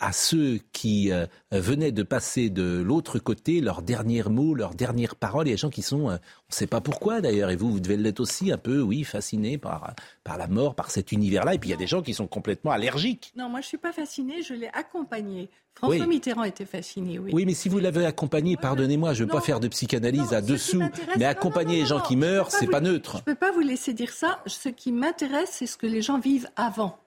à 0.00 0.12
ceux 0.12 0.58
qui 0.72 1.12
euh, 1.12 1.26
venaient 1.50 1.92
de 1.92 2.02
passer 2.02 2.50
de 2.50 2.82
l'autre 2.84 3.18
côté 3.18 3.60
leurs 3.60 3.82
derniers 3.82 4.22
mots, 4.24 4.54
leurs 4.54 4.74
dernières 4.74 5.14
paroles. 5.16 5.46
Il 5.46 5.50
y 5.50 5.52
a 5.52 5.56
des 5.56 5.60
gens 5.60 5.70
qui 5.70 5.82
sont, 5.82 6.08
euh, 6.10 6.14
on 6.14 6.50
ne 6.50 6.54
sait 6.54 6.66
pas 6.66 6.80
pourquoi 6.80 7.20
d'ailleurs, 7.20 7.50
et 7.50 7.56
vous, 7.56 7.70
vous 7.70 7.80
devez 7.80 7.96
l'être 7.96 8.20
aussi 8.20 8.50
un 8.52 8.58
peu, 8.58 8.80
oui, 8.80 9.04
fascinés 9.04 9.58
par, 9.58 9.94
par 10.24 10.38
la 10.38 10.46
mort, 10.48 10.74
par 10.74 10.90
cet 10.90 11.12
univers-là. 11.12 11.54
Et 11.54 11.58
puis 11.58 11.68
il 11.70 11.72
y 11.72 11.74
a 11.74 11.78
des 11.78 11.86
gens 11.86 12.02
qui 12.02 12.14
sont 12.14 12.26
complètement 12.26 12.70
allergiques. 12.72 13.32
Non, 13.36 13.48
moi 13.48 13.60
je 13.60 13.66
suis 13.66 13.78
pas 13.78 13.92
fascinée, 13.92 14.42
je 14.42 14.54
l'ai 14.54 14.68
accompagné. 14.74 15.48
François 15.74 16.00
Oui. 16.00 16.06
Mitterrand 16.06 16.44
était 16.44 16.66
fasciné, 16.66 17.18
oui. 17.18 17.30
Oui, 17.32 17.46
mais 17.46 17.54
si 17.54 17.70
vous 17.70 17.78
l'avez 17.78 18.04
accompagné, 18.04 18.58
pardonnez-moi, 18.58 19.14
je 19.14 19.22
ne 19.24 19.28
veux 19.28 19.32
pas 19.34 19.40
faire 19.40 19.58
de 19.58 19.68
psychanalyse 19.68 20.30
Non, 20.30 20.36
à 20.36 20.40
dessous, 20.42 20.82
mais 21.16 21.24
accompagner 21.24 21.76
non, 21.76 21.82
les 21.82 21.86
gens 21.88 22.00
qui 22.00 22.14
meurent, 22.16 22.44
pas 22.50 22.58
c'est 22.58 22.66
vous- 22.66 22.70
pas 22.72 22.80
neutre. 22.82 23.12
Je 23.12 23.18
ne 23.18 23.22
peux 23.22 23.34
pas 23.34 23.52
vous 23.52 23.60
laisser 23.60 23.94
dire 23.94 24.12
ça. 24.12 24.42
Ce 24.46 24.68
qui 24.68 24.92
m'intéresse, 24.92 25.48
c'est 25.52 25.66
ce 25.66 25.78
que 25.78 25.86
les 25.86 26.02
gens 26.02 26.18
vivent 26.18 26.48
avant 26.56 26.98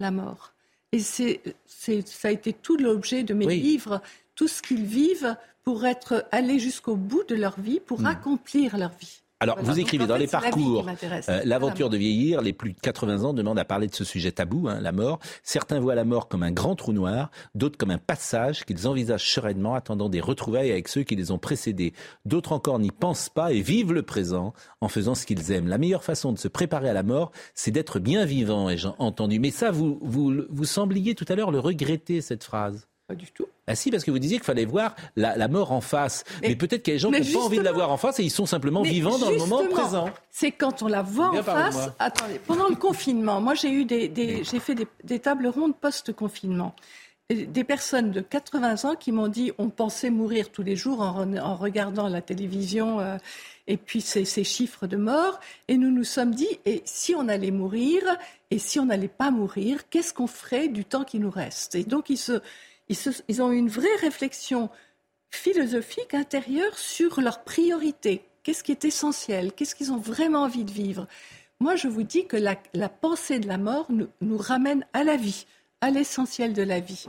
la 0.00 0.10
mort. 0.10 0.54
Et 0.92 1.00
c'est, 1.00 1.42
ça 1.66 2.28
a 2.28 2.30
été 2.30 2.52
tout 2.52 2.76
l'objet 2.76 3.22
de 3.22 3.34
mes 3.34 3.46
Oui. 3.46 3.60
livres, 3.60 4.00
tout 4.34 4.48
ce 4.48 4.62
qu'ils 4.62 4.84
vivent 4.84 5.36
pour 5.62 5.84
être 5.84 6.26
aller 6.32 6.58
jusqu'au 6.58 6.96
bout 6.96 7.24
de 7.24 7.34
leur 7.34 7.60
vie, 7.60 7.80
pour 7.80 8.00
Hmm. 8.00 8.06
accomplir 8.06 8.76
leur 8.78 8.92
vie. 8.98 9.22
Alors, 9.40 9.56
Voilà. 9.56 9.72
vous 9.72 9.78
écrivez 9.78 10.06
dans 10.06 10.14
fait, 10.14 10.20
les 10.20 10.26
parcours 10.26 10.86
euh, 11.28 11.40
l'aventure 11.44 11.90
de 11.90 11.96
vieillir. 11.96 12.40
Les 12.42 12.52
plus 12.52 12.72
de 12.72 12.80
80 12.80 13.22
ans 13.22 13.32
demandent 13.32 13.58
à 13.58 13.64
parler 13.64 13.86
de 13.86 13.94
ce 13.94 14.04
sujet 14.04 14.32
tabou, 14.32 14.68
hein, 14.68 14.80
la 14.80 14.90
mort. 14.90 15.20
Certains 15.44 15.78
voient 15.78 15.94
la 15.94 16.04
mort 16.04 16.28
comme 16.28 16.42
un 16.42 16.50
grand 16.50 16.74
trou 16.74 16.92
noir, 16.92 17.30
d'autres 17.54 17.78
comme 17.78 17.92
un 17.92 17.98
passage 17.98 18.64
qu'ils 18.64 18.88
envisagent 18.88 19.30
sereinement, 19.30 19.74
attendant 19.74 20.08
des 20.08 20.20
retrouvailles 20.20 20.72
avec 20.72 20.88
ceux 20.88 21.04
qui 21.04 21.14
les 21.14 21.30
ont 21.30 21.38
précédés. 21.38 21.92
D'autres 22.24 22.52
encore 22.52 22.80
n'y 22.80 22.90
pensent 22.90 23.28
pas 23.28 23.52
et 23.52 23.60
vivent 23.60 23.92
le 23.92 24.02
présent 24.02 24.54
en 24.80 24.88
faisant 24.88 25.14
ce 25.14 25.24
qu'ils 25.24 25.52
aiment. 25.52 25.68
La 25.68 25.78
meilleure 25.78 26.04
façon 26.04 26.32
de 26.32 26.38
se 26.38 26.48
préparer 26.48 26.88
à 26.88 26.92
la 26.92 27.04
mort, 27.04 27.30
c'est 27.54 27.70
d'être 27.70 28.00
bien 28.00 28.24
vivant, 28.24 28.68
ai-je 28.68 28.88
entendu. 28.98 29.38
Mais 29.38 29.50
ça, 29.50 29.70
vous, 29.70 30.00
vous, 30.02 30.32
vous 30.50 30.64
sembliez 30.64 31.14
tout 31.14 31.26
à 31.28 31.36
l'heure 31.36 31.52
le 31.52 31.60
regretter, 31.60 32.20
cette 32.22 32.42
phrase. 32.42 32.88
Pas 33.08 33.14
du 33.14 33.26
tout. 33.32 33.46
Ah 33.66 33.74
si, 33.74 33.90
parce 33.90 34.04
que 34.04 34.10
vous 34.10 34.18
disiez 34.18 34.36
qu'il 34.36 34.44
fallait 34.44 34.66
voir 34.66 34.94
la, 35.16 35.34
la 35.36 35.48
mort 35.48 35.72
en 35.72 35.80
face. 35.80 36.24
Mais, 36.42 36.48
Mais- 36.50 36.56
peut-être 36.56 36.82
qu'il 36.82 36.92
y 36.92 36.96
a 36.96 36.98
des 36.98 37.00
gens 37.00 37.10
qui 37.10 37.32
n'ont 37.32 37.40
pas 37.40 37.46
envie 37.46 37.58
de 37.58 37.62
la 37.62 37.72
voir 37.72 37.90
en 37.90 37.96
face 37.96 38.20
et 38.20 38.22
ils 38.22 38.30
sont 38.30 38.44
simplement 38.46 38.82
vivants 38.82 39.16
dans 39.18 39.30
le 39.30 39.38
moment 39.38 39.64
présent. 39.66 40.10
C'est 40.30 40.52
quand 40.52 40.82
on 40.82 40.88
la 40.88 41.00
voit 41.02 41.30
en 41.30 41.42
face. 41.42 41.88
Attendez, 41.98 42.38
pendant 42.46 42.68
le 42.68 42.76
confinement, 42.88 43.40
moi 43.40 43.54
j'ai 43.54 43.70
eu 43.70 43.84
des, 43.86 44.08
des- 44.08 44.44
j'ai 44.44 44.60
fait 44.60 44.74
des, 44.74 44.86
des 45.04 45.18
tables 45.20 45.46
rondes 45.46 45.74
post-confinement. 45.76 46.74
Des 47.30 47.64
personnes 47.64 48.10
de 48.10 48.20
80 48.22 48.84
ans 48.90 48.94
qui 48.94 49.12
m'ont 49.12 49.28
dit 49.28 49.52
on 49.58 49.68
pensait 49.68 50.08
mourir 50.10 50.50
tous 50.50 50.62
les 50.62 50.76
jours 50.76 51.02
en, 51.02 51.24
re- 51.26 51.40
en 51.40 51.56
regardant 51.56 52.08
la 52.08 52.22
télévision 52.22 53.00
euh, 53.00 53.18
et 53.66 53.76
puis 53.76 54.00
ces, 54.00 54.24
ces 54.24 54.44
chiffres 54.44 54.86
de 54.86 54.96
morts. 54.96 55.38
Et 55.68 55.76
nous 55.76 55.90
nous 55.90 56.04
sommes 56.04 56.34
dit 56.34 56.48
et 56.64 56.80
si 56.86 57.14
on 57.14 57.28
allait 57.28 57.50
mourir 57.50 58.00
et 58.50 58.58
si 58.58 58.80
on 58.80 58.86
n'allait 58.86 59.08
pas 59.08 59.30
mourir, 59.30 59.90
qu'est-ce 59.90 60.14
qu'on 60.14 60.26
ferait 60.26 60.68
du 60.68 60.86
temps 60.86 61.04
qui 61.04 61.18
nous 61.18 61.30
reste? 61.30 61.74
Et 61.74 61.84
donc 61.84 62.08
ils, 62.08 62.16
se, 62.16 62.40
ils, 62.88 63.42
ont 63.42 63.52
une 63.52 63.68
vraie 63.68 63.96
réflexion 64.00 64.70
philosophique 65.30 66.14
intérieure 66.14 66.78
sur 66.78 67.20
leurs 67.20 67.44
priorités. 67.44 68.22
Qu'est-ce 68.42 68.64
qui 68.64 68.72
est 68.72 68.84
essentiel? 68.84 69.52
Qu'est-ce 69.52 69.74
qu'ils 69.74 69.92
ont 69.92 69.98
vraiment 69.98 70.42
envie 70.42 70.64
de 70.64 70.70
vivre? 70.70 71.06
Moi, 71.60 71.76
je 71.76 71.88
vous 71.88 72.02
dis 72.02 72.26
que 72.26 72.36
la, 72.36 72.88
pensée 72.88 73.38
de 73.38 73.48
la 73.48 73.58
mort 73.58 73.86
nous, 73.90 74.08
nous 74.20 74.38
ramène 74.38 74.86
à 74.92 75.04
la 75.04 75.16
vie, 75.16 75.46
à 75.80 75.90
l'essentiel 75.90 76.52
de 76.52 76.62
la 76.62 76.80
vie. 76.80 77.06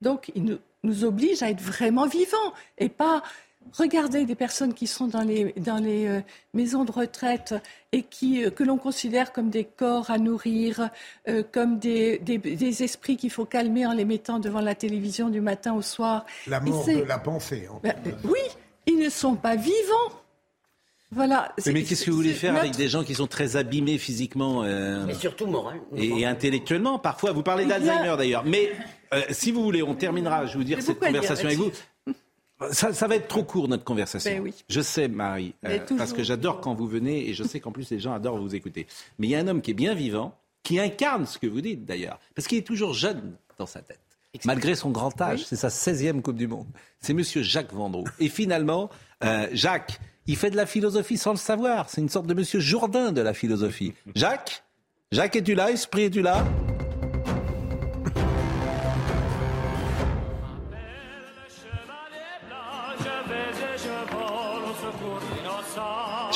Donc, 0.00 0.32
il 0.34 0.44
nous, 0.44 0.58
nous 0.82 1.04
oblige 1.04 1.42
à 1.42 1.50
être 1.50 1.60
vraiment 1.60 2.06
vivants 2.06 2.52
et 2.78 2.88
pas 2.88 3.22
regarder 3.72 4.24
des 4.24 4.34
personnes 4.34 4.74
qui 4.74 4.86
sont 4.86 5.06
dans 5.08 5.22
les, 5.22 5.52
dans 5.56 5.78
les 5.78 6.06
euh, 6.06 6.20
maisons 6.52 6.84
de 6.84 6.92
retraite 6.92 7.54
et 7.92 8.02
qui, 8.02 8.44
euh, 8.44 8.50
que 8.50 8.62
l'on 8.62 8.76
considère 8.76 9.32
comme 9.32 9.50
des 9.50 9.64
corps 9.64 10.10
à 10.10 10.18
nourrir, 10.18 10.90
euh, 11.28 11.42
comme 11.50 11.78
des, 11.78 12.18
des- 12.18 12.38
des 12.38 12.82
esprits 12.82 13.16
qu'il 13.16 13.30
faut 13.30 13.44
calmer 13.46 13.86
en 13.86 13.92
les 13.92 14.04
mettant 14.04 14.38
devant 14.38 14.60
la 14.60 14.74
télévision 14.74 15.28
du 15.30 15.40
matin 15.40 15.74
au 15.74 15.82
soir. 15.82 16.24
La 16.46 16.60
mort 16.60 16.86
de 16.86 17.02
la 17.02 17.18
pensée. 17.18 17.66
en 17.68 17.80
ben, 17.82 17.94
oui, 18.24 18.38
ils 18.86 18.98
ne 18.98 19.08
sont 19.08 19.34
pas 19.34 19.56
vivants. 19.56 20.12
Voilà. 21.10 21.52
Mais, 21.66 21.84
qu'est-ce 21.84 22.04
que 22.06 22.10
vous 22.10 22.16
voulez 22.16 22.32
faire 22.32 22.52
notre- 22.52 22.64
avec 22.64 22.76
des 22.76 22.88
gens 22.88 23.04
qui 23.04 23.14
sont 23.14 23.28
très 23.28 23.54
abîmés 23.56 23.98
physiquement 23.98 24.64
euh, 24.64 25.04
Mais 25.06 25.14
surtout 25.14 25.46
moral. 25.46 25.80
et, 25.96 26.08
et 26.20 26.26
intellectuellement 26.26 26.98
Parfois, 26.98 27.30
vous 27.32 27.42
parlez 27.44 27.64
a- 27.64 27.68
d'Alzheimer 27.78 28.16
d'ailleurs. 28.18 28.44
Mais 28.44 28.72
euh, 29.12 29.20
si 29.30 29.52
vous 29.52 29.62
voulez, 29.62 29.82
on 29.82 29.94
terminera, 29.94 30.46
je 30.46 30.52
vais 30.54 30.58
vous 30.58 30.64
dire, 30.64 30.82
cette 30.82 30.98
dire 30.98 31.08
conversation 31.08 31.46
avec 31.46 31.58
vous. 31.58 31.70
Ça, 32.72 32.92
ça 32.92 33.06
va 33.06 33.16
être 33.16 33.28
trop 33.28 33.44
court, 33.44 33.68
notre 33.68 33.84
conversation. 33.84 34.30
Ben 34.30 34.40
oui. 34.42 34.54
Je 34.68 34.80
sais, 34.80 35.08
Marie, 35.08 35.54
toujours. 35.62 35.98
parce 35.98 36.12
que 36.12 36.22
j'adore 36.22 36.60
quand 36.60 36.74
vous 36.74 36.86
venez 36.86 37.28
et 37.28 37.34
je 37.34 37.44
sais 37.44 37.60
qu'en 37.60 37.72
plus 37.72 37.90
les 37.90 37.98
gens 38.00 38.12
adorent 38.12 38.38
vous 38.38 38.54
écouter. 38.54 38.86
Mais 39.18 39.26
il 39.26 39.30
y 39.30 39.34
a 39.34 39.38
un 39.38 39.48
homme 39.48 39.62
qui 39.62 39.70
est 39.72 39.74
bien 39.74 39.94
vivant, 39.94 40.36
qui 40.62 40.78
incarne 40.78 41.26
ce 41.26 41.38
que 41.38 41.46
vous 41.46 41.60
dites 41.60 41.84
d'ailleurs, 41.84 42.18
parce 42.34 42.48
qu'il 42.48 42.58
est 42.58 42.66
toujours 42.66 42.94
jeune 42.94 43.34
dans 43.58 43.66
sa 43.66 43.80
tête. 43.80 44.00
Malgré 44.44 44.74
son 44.74 44.90
grand 44.90 45.20
âge, 45.20 45.44
c'est 45.44 45.54
sa 45.56 45.68
16e 45.68 46.20
Coupe 46.20 46.36
du 46.36 46.48
Monde. 46.48 46.66
C'est 47.00 47.12
monsieur 47.14 47.42
Jacques 47.42 47.72
Vendroux. 47.72 48.04
Et 48.18 48.28
finalement, 48.28 48.90
euh, 49.22 49.46
Jacques, 49.52 50.00
il 50.26 50.36
fait 50.36 50.50
de 50.50 50.56
la 50.56 50.66
philosophie 50.66 51.18
sans 51.18 51.30
le 51.30 51.36
savoir. 51.36 51.88
C'est 51.88 52.00
une 52.00 52.08
sorte 52.08 52.26
de 52.26 52.34
monsieur 52.34 52.58
Jourdain 52.58 53.12
de 53.12 53.20
la 53.20 53.32
philosophie. 53.32 53.94
Jacques 54.16 54.64
Jacques, 55.12 55.36
es-tu 55.36 55.54
là? 55.54 55.70
Esprit, 55.70 56.04
es-tu 56.04 56.22
là? 56.22 56.44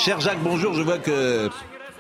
Cher 0.09 0.21
Jacques, 0.21 0.43
bonjour. 0.43 0.73
Je 0.73 0.81
vois 0.81 0.97
que 0.97 1.51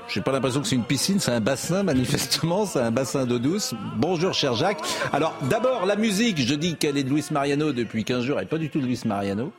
je 0.09 0.19
n'ai 0.19 0.25
pas 0.25 0.33
l'impression 0.33 0.63
que 0.63 0.67
c'est 0.67 0.77
une 0.77 0.85
piscine, 0.85 1.21
c'est 1.21 1.31
un 1.31 1.41
bassin, 1.41 1.83
manifestement, 1.83 2.65
c'est 2.65 2.79
un 2.79 2.91
bassin 2.91 3.27
d'eau 3.27 3.39
douce. 3.39 3.75
Bonjour, 3.99 4.33
cher 4.33 4.55
Jacques. 4.55 4.81
Alors, 5.13 5.35
d'abord, 5.43 5.85
la 5.85 5.95
musique, 5.95 6.39
je 6.39 6.55
dis 6.55 6.77
qu'elle 6.77 6.97
est 6.97 7.03
de 7.05 7.11
Luis 7.11 7.27
Mariano 7.31 7.75
depuis 7.75 8.05
15 8.05 8.25
jours, 8.25 8.39
elle 8.39 8.47
n'est 8.47 8.49
pas 8.49 8.57
du 8.57 8.71
tout 8.71 8.81
de 8.81 8.87
Luis 8.87 8.99
Mariano. 9.05 9.53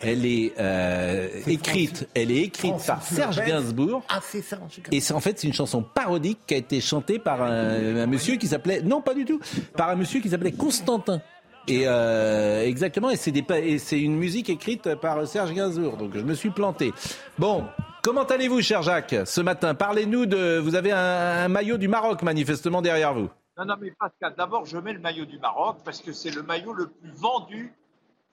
Elle 0.00 0.24
est, 0.26 0.52
euh, 0.60 1.26
écrite, 1.48 2.08
elle 2.14 2.30
est 2.30 2.42
écrite 2.42 2.76
par 2.86 3.02
Serge 3.02 3.44
Gainsbourg. 3.44 4.04
Ah, 4.08 4.20
c'est 4.22 4.42
ça. 4.42 4.60
Et 4.92 5.00
c'est 5.00 5.12
en 5.12 5.18
fait 5.18 5.40
c'est 5.40 5.48
une 5.48 5.52
chanson 5.52 5.82
parodique 5.82 6.38
qui 6.46 6.54
a 6.54 6.58
été 6.58 6.80
chantée 6.80 7.18
par 7.18 7.42
un, 7.42 7.96
un 7.96 8.06
monsieur 8.06 8.36
qui 8.36 8.46
s'appelait 8.46 8.80
non 8.80 9.00
pas 9.00 9.14
du 9.14 9.24
tout 9.24 9.40
par 9.76 9.88
un 9.88 9.96
monsieur 9.96 10.20
qui 10.20 10.28
s'appelait 10.28 10.52
Constantin. 10.52 11.20
Et 11.66 11.82
euh, 11.84 12.64
exactement 12.64 13.10
et 13.10 13.16
c'est 13.16 14.00
une 14.00 14.16
musique 14.16 14.48
écrite 14.48 14.94
par 14.94 15.26
Serge 15.26 15.52
Gainsbourg. 15.52 15.96
Donc 15.96 16.12
je 16.14 16.22
me 16.22 16.34
suis 16.34 16.50
planté. 16.50 16.92
Bon, 17.38 17.64
comment 18.08 18.24
allez-vous 18.24 18.62
cher 18.62 18.80
Jacques 18.80 19.14
ce 19.26 19.42
matin 19.42 19.74
Parlez-nous 19.74 20.24
de 20.24 20.56
vous 20.56 20.76
avez 20.76 20.92
un, 20.92 21.46
maillot 21.48 21.76
du 21.76 21.88
Maroc 21.88 22.22
manifestement 22.22 22.80
derrière 22.80 23.12
vous. 23.12 23.28
Non, 23.58 23.66
non, 23.66 23.74
mais 23.78 23.90
Pascal, 23.90 24.34
d'abord, 24.34 24.64
je 24.64 24.78
mets 24.78 24.94
le 24.94 24.98
maillot 24.98 25.26
du 25.26 25.38
Maroc 25.38 25.76
parce 25.84 26.00
que 26.00 26.14
c'est 26.14 26.30
le 26.30 26.42
maillot 26.42 26.72
le 26.72 26.88
plus 26.88 27.10
vendu 27.10 27.74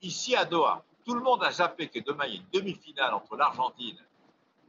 ici 0.02 0.34
à 0.34 0.46
Doha. 0.46 0.86
Tout 1.06 1.14
le 1.14 1.20
monde 1.20 1.44
a 1.44 1.52
zappé 1.52 1.90
que 1.90 2.00
demain, 2.00 2.24
il 2.26 2.36
y 2.36 2.38
a 2.38 2.40
une 2.40 2.62
demi-finale 2.62 3.14
entre 3.14 3.36
l'Argentine 3.36 3.98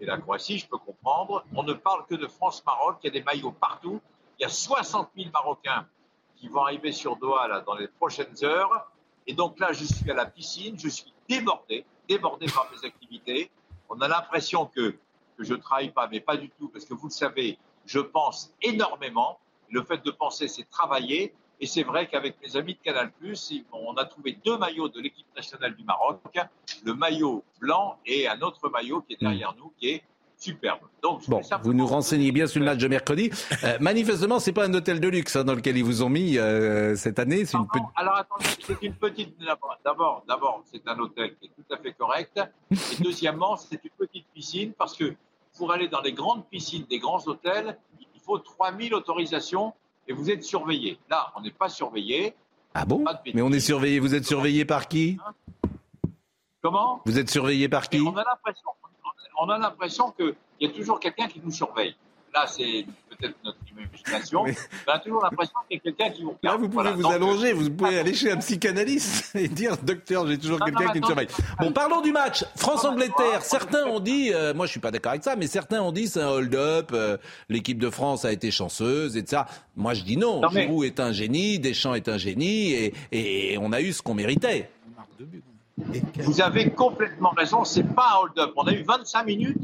et 0.01 0.07
la 0.07 0.19
Croatie, 0.19 0.59
je 0.59 0.66
peux 0.66 0.78
comprendre. 0.78 1.45
On 1.55 1.62
ne 1.62 1.74
parle 1.74 2.05
que 2.07 2.16
de 2.16 2.27
France-Maroc, 2.27 2.97
il 3.05 3.07
y 3.07 3.11
a 3.11 3.12
des 3.12 3.23
maillots 3.23 3.53
partout. 3.53 4.01
Il 4.41 4.43
y 4.43 4.47
a 4.47 4.49
60 4.49 5.11
000 5.16 5.31
Marocains 5.33 5.87
qui 6.35 6.49
vont 6.49 6.62
arriver 6.62 6.91
sur 6.91 7.15
Doha 7.15 7.61
dans 7.61 7.77
les 7.77 7.87
prochaines 7.87 8.35
heures. 8.43 8.91
Et 9.28 9.35
donc 9.35 9.61
là, 9.61 9.73
je 9.73 9.85
suis 9.85 10.11
à 10.11 10.15
la 10.15 10.27
piscine, 10.27 10.77
je 10.77 10.89
suis 10.89 11.12
débordé, 11.28 11.85
débordé 12.09 12.47
par 12.47 12.69
mes 12.73 12.85
activités. 12.85 13.53
On 13.88 14.00
a 14.00 14.08
l'impression 14.08 14.66
que, 14.66 14.96
que 15.36 15.44
je 15.44 15.54
ne 15.54 15.60
travaille 15.60 15.90
pas, 15.90 16.08
mais 16.08 16.20
pas 16.20 16.36
du 16.36 16.50
tout, 16.50 16.68
parce 16.68 16.84
que 16.84 16.94
vous 16.94 17.08
le 17.08 17.12
savez, 17.12 17.58
je 17.84 18.00
pense 18.00 18.52
énormément. 18.62 19.38
Le 19.70 19.82
fait 19.82 20.04
de 20.04 20.10
penser, 20.10 20.48
c'est 20.48 20.68
travailler. 20.70 21.34
Et 21.58 21.66
c'est 21.66 21.82
vrai 21.82 22.06
qu'avec 22.06 22.36
mes 22.42 22.56
amis 22.56 22.74
de 22.74 22.80
Canal+, 22.80 23.10
on 23.72 23.94
a 23.94 24.04
trouvé 24.04 24.38
deux 24.44 24.58
maillots 24.58 24.88
de 24.88 25.00
l'équipe 25.00 25.26
nationale 25.34 25.74
du 25.74 25.84
Maroc, 25.84 26.20
le 26.84 26.94
maillot 26.94 27.44
blanc 27.60 27.98
et 28.04 28.28
un 28.28 28.40
autre 28.42 28.68
maillot 28.68 29.00
qui 29.00 29.14
est 29.14 29.20
derrière 29.20 29.54
nous, 29.56 29.72
qui 29.78 29.88
est 29.88 30.02
superbe. 30.36 30.80
Donc, 31.02 31.28
Bon, 31.28 31.40
vous 31.62 31.72
nous 31.72 31.86
renseignez 31.86 32.32
bien 32.32 32.46
sur 32.46 32.60
le 32.60 32.66
match 32.66 32.78
de 32.78 32.88
mercredi. 32.88 33.30
Euh, 33.64 33.78
manifestement, 33.80 34.38
c'est 34.38 34.52
pas 34.52 34.66
un 34.66 34.74
hôtel 34.74 35.00
de 35.00 35.08
luxe 35.08 35.36
hein, 35.36 35.44
dans 35.44 35.54
lequel 35.54 35.76
ils 35.76 35.84
vous 35.84 36.02
ont 36.02 36.08
mis 36.08 36.38
euh, 36.38 36.94
cette 36.96 37.18
année. 37.18 37.44
C'est 37.44 37.56
une 37.56 37.66
petite. 37.66 37.86
Alors 37.94 38.16
attendez, 38.16 38.44
c'est 38.66 38.82
une 38.82 38.94
petite. 38.94 39.36
D'abord, 39.84 40.24
d'abord, 40.28 40.62
c'est 40.70 40.86
un 40.86 40.98
hôtel 40.98 41.36
qui 41.36 41.46
est 41.46 41.50
tout 41.50 41.74
à 41.74 41.78
fait 41.78 41.92
correct. 41.92 42.40
Et 42.70 43.02
deuxièmement, 43.02 43.56
c'est 43.56 43.82
une 43.82 43.90
petite 43.98 44.26
piscine 44.34 44.72
parce 44.76 44.96
que 44.96 45.14
pour 45.56 45.72
aller 45.72 45.88
dans 45.88 46.00
les 46.02 46.12
grandes 46.12 46.46
piscines 46.48 46.84
des 46.88 46.98
grands 46.98 47.26
hôtels, 47.26 47.78
il 48.00 48.20
faut 48.20 48.38
3000 48.38 48.94
autorisations 48.94 49.72
et 50.08 50.12
vous 50.12 50.30
êtes 50.30 50.42
surveillé. 50.44 50.98
Là, 51.08 51.32
on 51.36 51.40
n'est 51.40 51.50
pas 51.50 51.68
surveillé. 51.68 52.34
Ah 52.74 52.84
bon 52.84 53.04
Mais 53.32 53.42
on 53.42 53.50
est 53.52 53.60
surveillé. 53.60 54.00
Vous 54.00 54.14
êtes 54.14 54.26
surveillé 54.26 54.64
par 54.64 54.86
qui? 54.88 55.18
Comment? 56.62 57.00
Vous 57.06 57.18
êtes 57.18 57.30
surveillé 57.30 57.68
par 57.68 57.88
qui? 57.88 58.00
On 58.00 58.16
a 58.16 58.24
l'impression, 58.24 58.68
on 59.40 59.48
a 59.48 59.59
l'impression 59.59 60.10
qu'il 60.12 60.34
y 60.60 60.66
a 60.66 60.70
toujours 60.70 60.98
quelqu'un 61.01 61.28
qui 61.28 61.40
nous 61.44 61.51
surveille. 61.52 61.94
Là, 62.34 62.47
c'est 62.47 62.84
peut-être 63.09 63.34
notre 63.44 63.56
imagination. 63.70 64.44
mais... 64.44 64.55
On 64.86 64.93
a 64.93 64.98
toujours 64.98 65.22
l'impression 65.22 65.55
qu'il 65.70 65.76
y 65.76 65.80
a 65.80 65.82
quelqu'un 65.82 66.10
qui 66.10 66.22
vous 66.22 66.36
regarde. 66.38 66.43
Là, 66.43 66.56
vous 66.56 66.68
pouvez 66.68 66.82
Voilà. 66.82 66.90
vous 66.93 67.02
Donc, 67.02 67.12
allonger, 67.12 67.52
vous 67.55 67.70
pouvez 67.70 67.98
aller 67.98 68.12
chez 68.12 68.30
un 68.30 68.36
psychanalyste 68.36 69.34
et 69.36 69.48
dire 69.48 69.78
Docteur, 69.78 70.26
j'ai 70.26 70.36
toujours 70.36 70.60
quelqu'un 70.62 70.88
qui 70.93 71.01
me 71.01 71.06
surveille. 71.06 71.28
Bon, 71.59 71.72
parlons 71.72 72.02
du 72.02 72.12
match. 72.12 72.44
France-Angleterre. 72.56 73.40
Certains 73.40 73.86
ont 73.86 74.01
dit, 74.01 74.32
euh, 74.34 74.52
moi 74.52 74.66
je 74.66 74.72
suis 74.72 74.80
pas 74.80 74.90
d'accord 74.90 75.12
avec 75.12 75.24
ça, 75.24 75.34
mais 75.34 75.47
certains 75.47 75.80
ont 75.80 75.93
dit 75.93 76.09
c'est 76.09 76.20
un 76.20 76.28
hold-up, 76.28 76.90
euh, 76.93 77.16
l'équipe 77.48 77.78
de 77.78 77.88
France 77.88 78.26
a 78.26 78.32
été 78.32 78.51
chanceuse, 78.51 79.16
et 79.16 79.24
ça. 79.24 79.47
Moi 79.74 79.94
je 79.94 80.02
dis 80.02 80.18
non. 80.18 80.40
Non, 80.43 80.48
mais- 80.52 80.62
Giroud 80.64 80.84
est 80.84 81.01
un 81.01 81.12
génie, 81.12 81.59
Deschamps 81.59 81.94
est 81.94 82.09
un 82.09 82.18
génie, 82.18 82.72
et, 82.74 82.94
et 83.12 83.56
on 83.59 83.72
a 83.72 83.80
eu 83.80 83.94
ce 83.94 84.02
qu'on 84.02 84.14
méritait. 84.14 84.68
Vous 85.78 86.40
avez 86.40 86.70
complètement 86.73 87.31
raison, 87.31 87.65
c'est 87.65 87.85
pas 87.85 88.15
un 88.15 88.23
hold-up. 88.23 88.53
On 88.57 88.66
a 88.66 88.73
eu 88.73 88.82
25 88.82 89.24
minutes, 89.24 89.59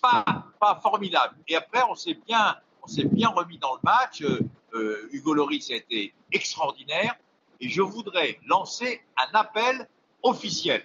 pas, 0.00 0.24
pas 0.58 0.80
formidable. 0.82 1.36
Et 1.46 1.56
après, 1.56 1.82
on 1.88 1.94
s'est 1.94 2.18
bien, 2.26 2.56
bien 3.04 3.28
remis 3.28 3.58
dans 3.58 3.74
le 3.74 3.80
match. 3.82 4.22
Euh, 4.22 4.40
euh, 4.74 5.08
Hugo 5.12 5.34
Loris 5.34 5.70
a 5.70 5.74
été 5.74 6.14
extraordinaire. 6.32 7.14
Et 7.60 7.68
je 7.68 7.82
voudrais 7.82 8.38
lancer 8.46 9.02
un 9.16 9.38
appel 9.38 9.88
officiel. 10.22 10.82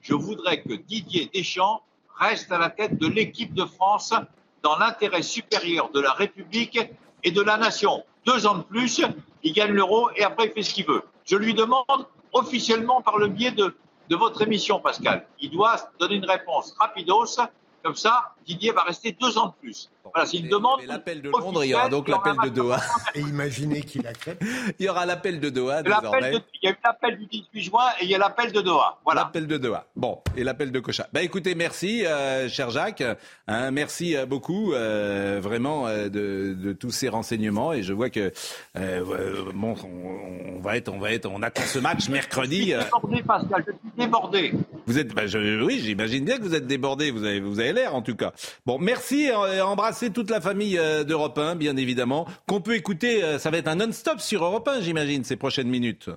Je 0.00 0.14
voudrais 0.14 0.62
que 0.62 0.74
Didier 0.74 1.30
Deschamps 1.32 1.82
reste 2.18 2.50
à 2.50 2.58
la 2.58 2.70
tête 2.70 2.98
de 2.98 3.06
l'équipe 3.06 3.52
de 3.54 3.64
France 3.64 4.14
dans 4.62 4.76
l'intérêt 4.78 5.22
supérieur 5.22 5.90
de 5.90 6.00
la 6.00 6.12
République 6.12 6.78
et 7.24 7.30
de 7.30 7.40
la 7.40 7.56
nation. 7.56 8.04
Deux 8.24 8.46
ans 8.46 8.58
de 8.58 8.62
plus, 8.62 9.02
il 9.42 9.52
gagne 9.52 9.72
l'euro 9.72 10.10
et 10.16 10.22
après 10.22 10.46
il 10.46 10.52
fait 10.52 10.62
ce 10.62 10.74
qu'il 10.74 10.86
veut. 10.86 11.02
Je 11.24 11.36
lui 11.36 11.54
demande 11.54 12.06
officiellement 12.32 13.02
par 13.02 13.18
le 13.18 13.28
biais 13.28 13.52
de, 13.52 13.74
votre 14.10 14.42
émission, 14.42 14.78
Pascal. 14.78 15.26
Il 15.40 15.50
doit 15.50 15.76
donner 15.98 16.16
une 16.16 16.26
réponse 16.26 16.74
rapidos 16.78 17.38
comme 17.82 17.94
ça, 17.96 18.34
Didier 18.46 18.72
va 18.72 18.82
rester 18.82 19.16
deux 19.20 19.36
ans 19.38 19.48
de 19.48 19.52
plus. 19.60 19.90
Voilà, 20.14 20.26
s'il 20.26 20.48
demande. 20.48 20.80
L'appel 20.86 21.22
de 21.22 21.30
Londres, 21.30 21.64
il 21.64 21.70
y 21.70 21.74
aura 21.74 21.88
donc 21.88 22.06
l'appel 22.08 22.34
de 22.44 22.48
Doha. 22.50 22.80
Et 23.14 23.20
imaginez 23.20 23.80
qu'il 23.82 24.06
accepte. 24.06 24.42
Il 24.78 24.84
y 24.84 24.88
aura 24.88 25.06
l'appel 25.06 25.40
de 25.40 25.48
Doha 25.48 25.82
désormais. 25.82 26.32
de- 26.32 26.40
Il 26.62 26.66
y 26.66 26.68
a 26.68 26.72
eu 26.72 26.76
l'appel 26.84 27.18
du 27.18 27.26
18 27.26 27.62
juin 27.62 27.84
et 28.00 28.04
il 28.04 28.10
y 28.10 28.14
a 28.14 28.18
l'appel 28.18 28.52
de 28.52 28.60
Doha. 28.60 28.98
Voilà. 29.04 29.22
L'appel 29.22 29.46
de 29.46 29.56
Doha. 29.58 29.86
Bon, 29.96 30.20
et 30.36 30.44
l'appel 30.44 30.70
de 30.72 30.80
Cocha. 30.80 31.06
Bah 31.12 31.22
écoutez, 31.22 31.54
merci, 31.54 32.04
euh, 32.04 32.48
cher 32.48 32.68
Jacques. 32.70 33.02
Hein, 33.48 33.70
merci 33.70 34.16
euh, 34.16 34.26
beaucoup, 34.26 34.72
euh, 34.74 35.40
vraiment, 35.42 35.86
euh, 35.86 36.08
de, 36.08 36.54
de 36.60 36.72
tous 36.72 36.90
ces 36.90 37.08
renseignements. 37.08 37.72
Et 37.72 37.82
je 37.82 37.92
vois 37.94 38.10
que 38.10 38.20
euh, 38.20 38.30
euh, 38.76 39.44
bon, 39.54 39.74
on, 39.84 40.56
on 40.56 40.60
va 40.60 40.76
être, 40.76 40.88
on 40.92 40.98
va 40.98 41.12
être, 41.12 41.26
on 41.26 41.42
attend 41.42 41.62
ce 41.62 41.78
match 41.78 42.08
mercredi. 42.08 42.74
euh. 42.74 42.82
Débordé, 42.82 43.22
Pascal, 43.22 43.64
je 43.66 43.72
suis 43.72 43.96
débordé. 43.96 44.52
Vous 44.86 44.98
êtes, 44.98 45.14
bah, 45.14 45.26
je- 45.26 45.62
oui, 45.62 45.80
j'imagine 45.80 46.24
bien 46.24 46.38
que 46.38 46.42
vous 46.42 46.54
êtes 46.54 46.66
débordé. 46.66 47.10
Vous 47.10 47.24
avez, 47.24 47.40
vous 47.40 47.60
avez 47.60 47.72
l'air, 47.72 47.94
en 47.94 48.02
tout 48.02 48.16
cas. 48.16 48.32
Bon, 48.66 48.78
merci. 48.78 49.30
euh, 49.30 49.64
embrassez 49.64 50.10
toute 50.10 50.30
la 50.30 50.40
famille 50.40 50.76
euh, 50.78 51.04
d'Europe 51.04 51.38
1, 51.38 51.54
bien 51.54 51.76
évidemment, 51.76 52.26
qu'on 52.48 52.60
peut 52.60 52.74
écouter. 52.74 53.22
euh, 53.22 53.38
ça 53.38 53.50
va 53.50 53.58
être 53.58 53.68
un 53.68 53.76
non-stop 53.76 54.20
sur 54.20 54.44
Europe 54.44 54.66
1, 54.68 54.80
j'imagine, 54.80 55.22
ces 55.24 55.36
prochaines 55.36 55.68
minutes. 55.68 56.10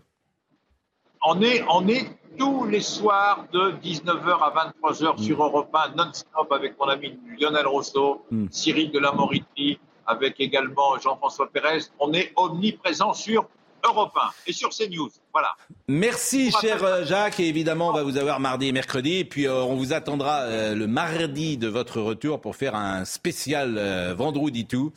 On 1.27 1.41
est, 1.41 1.63
on 1.69 1.87
est 1.87 2.05
tous 2.37 2.65
les 2.65 2.81
soirs 2.81 3.45
de 3.53 3.71
19h 3.83 4.41
à 4.43 4.71
23h 4.83 5.23
sur 5.23 5.43
Europe 5.43 5.69
1, 5.73 5.95
non-stop 5.95 6.51
avec 6.51 6.77
mon 6.79 6.87
ami 6.87 7.17
Lionel 7.39 7.65
Rousseau, 7.67 8.25
Mm. 8.31 8.47
Cyril 8.51 8.91
de 8.91 8.99
la 8.99 9.11
Moriti, 9.11 9.79
avec 10.05 10.39
également 10.39 10.97
Jean-François 10.99 11.49
Pérez. 11.51 11.79
On 11.99 12.13
est 12.13 12.31
omniprésent 12.35 13.13
sur 13.13 13.47
Europe 13.83 14.11
1 14.15 14.29
et 14.47 14.53
sur 14.53 14.69
CNews. 14.69 15.09
Voilà. 15.35 15.49
Merci, 15.89 16.49
cher 16.61 16.81
euh, 16.85 17.03
Jacques. 17.03 17.41
Et 17.41 17.49
évidemment, 17.49 17.89
on 17.89 17.91
va 17.91 18.03
vous 18.03 18.15
avoir 18.15 18.39
mardi 18.39 18.67
et 18.67 18.71
mercredi. 18.71 19.15
Et 19.15 19.25
puis, 19.25 19.47
euh, 19.47 19.63
on 19.63 19.75
vous 19.75 19.91
attendra 19.91 20.43
euh, 20.43 20.73
le 20.73 20.87
mardi 20.87 21.57
de 21.57 21.67
votre 21.67 21.99
retour 21.99 22.39
pour 22.39 22.55
faire 22.55 22.73
un 22.73 23.03
spécial 23.03 23.75
euh, 23.77 24.13
Vendredi 24.15 24.65
tout, 24.65 24.93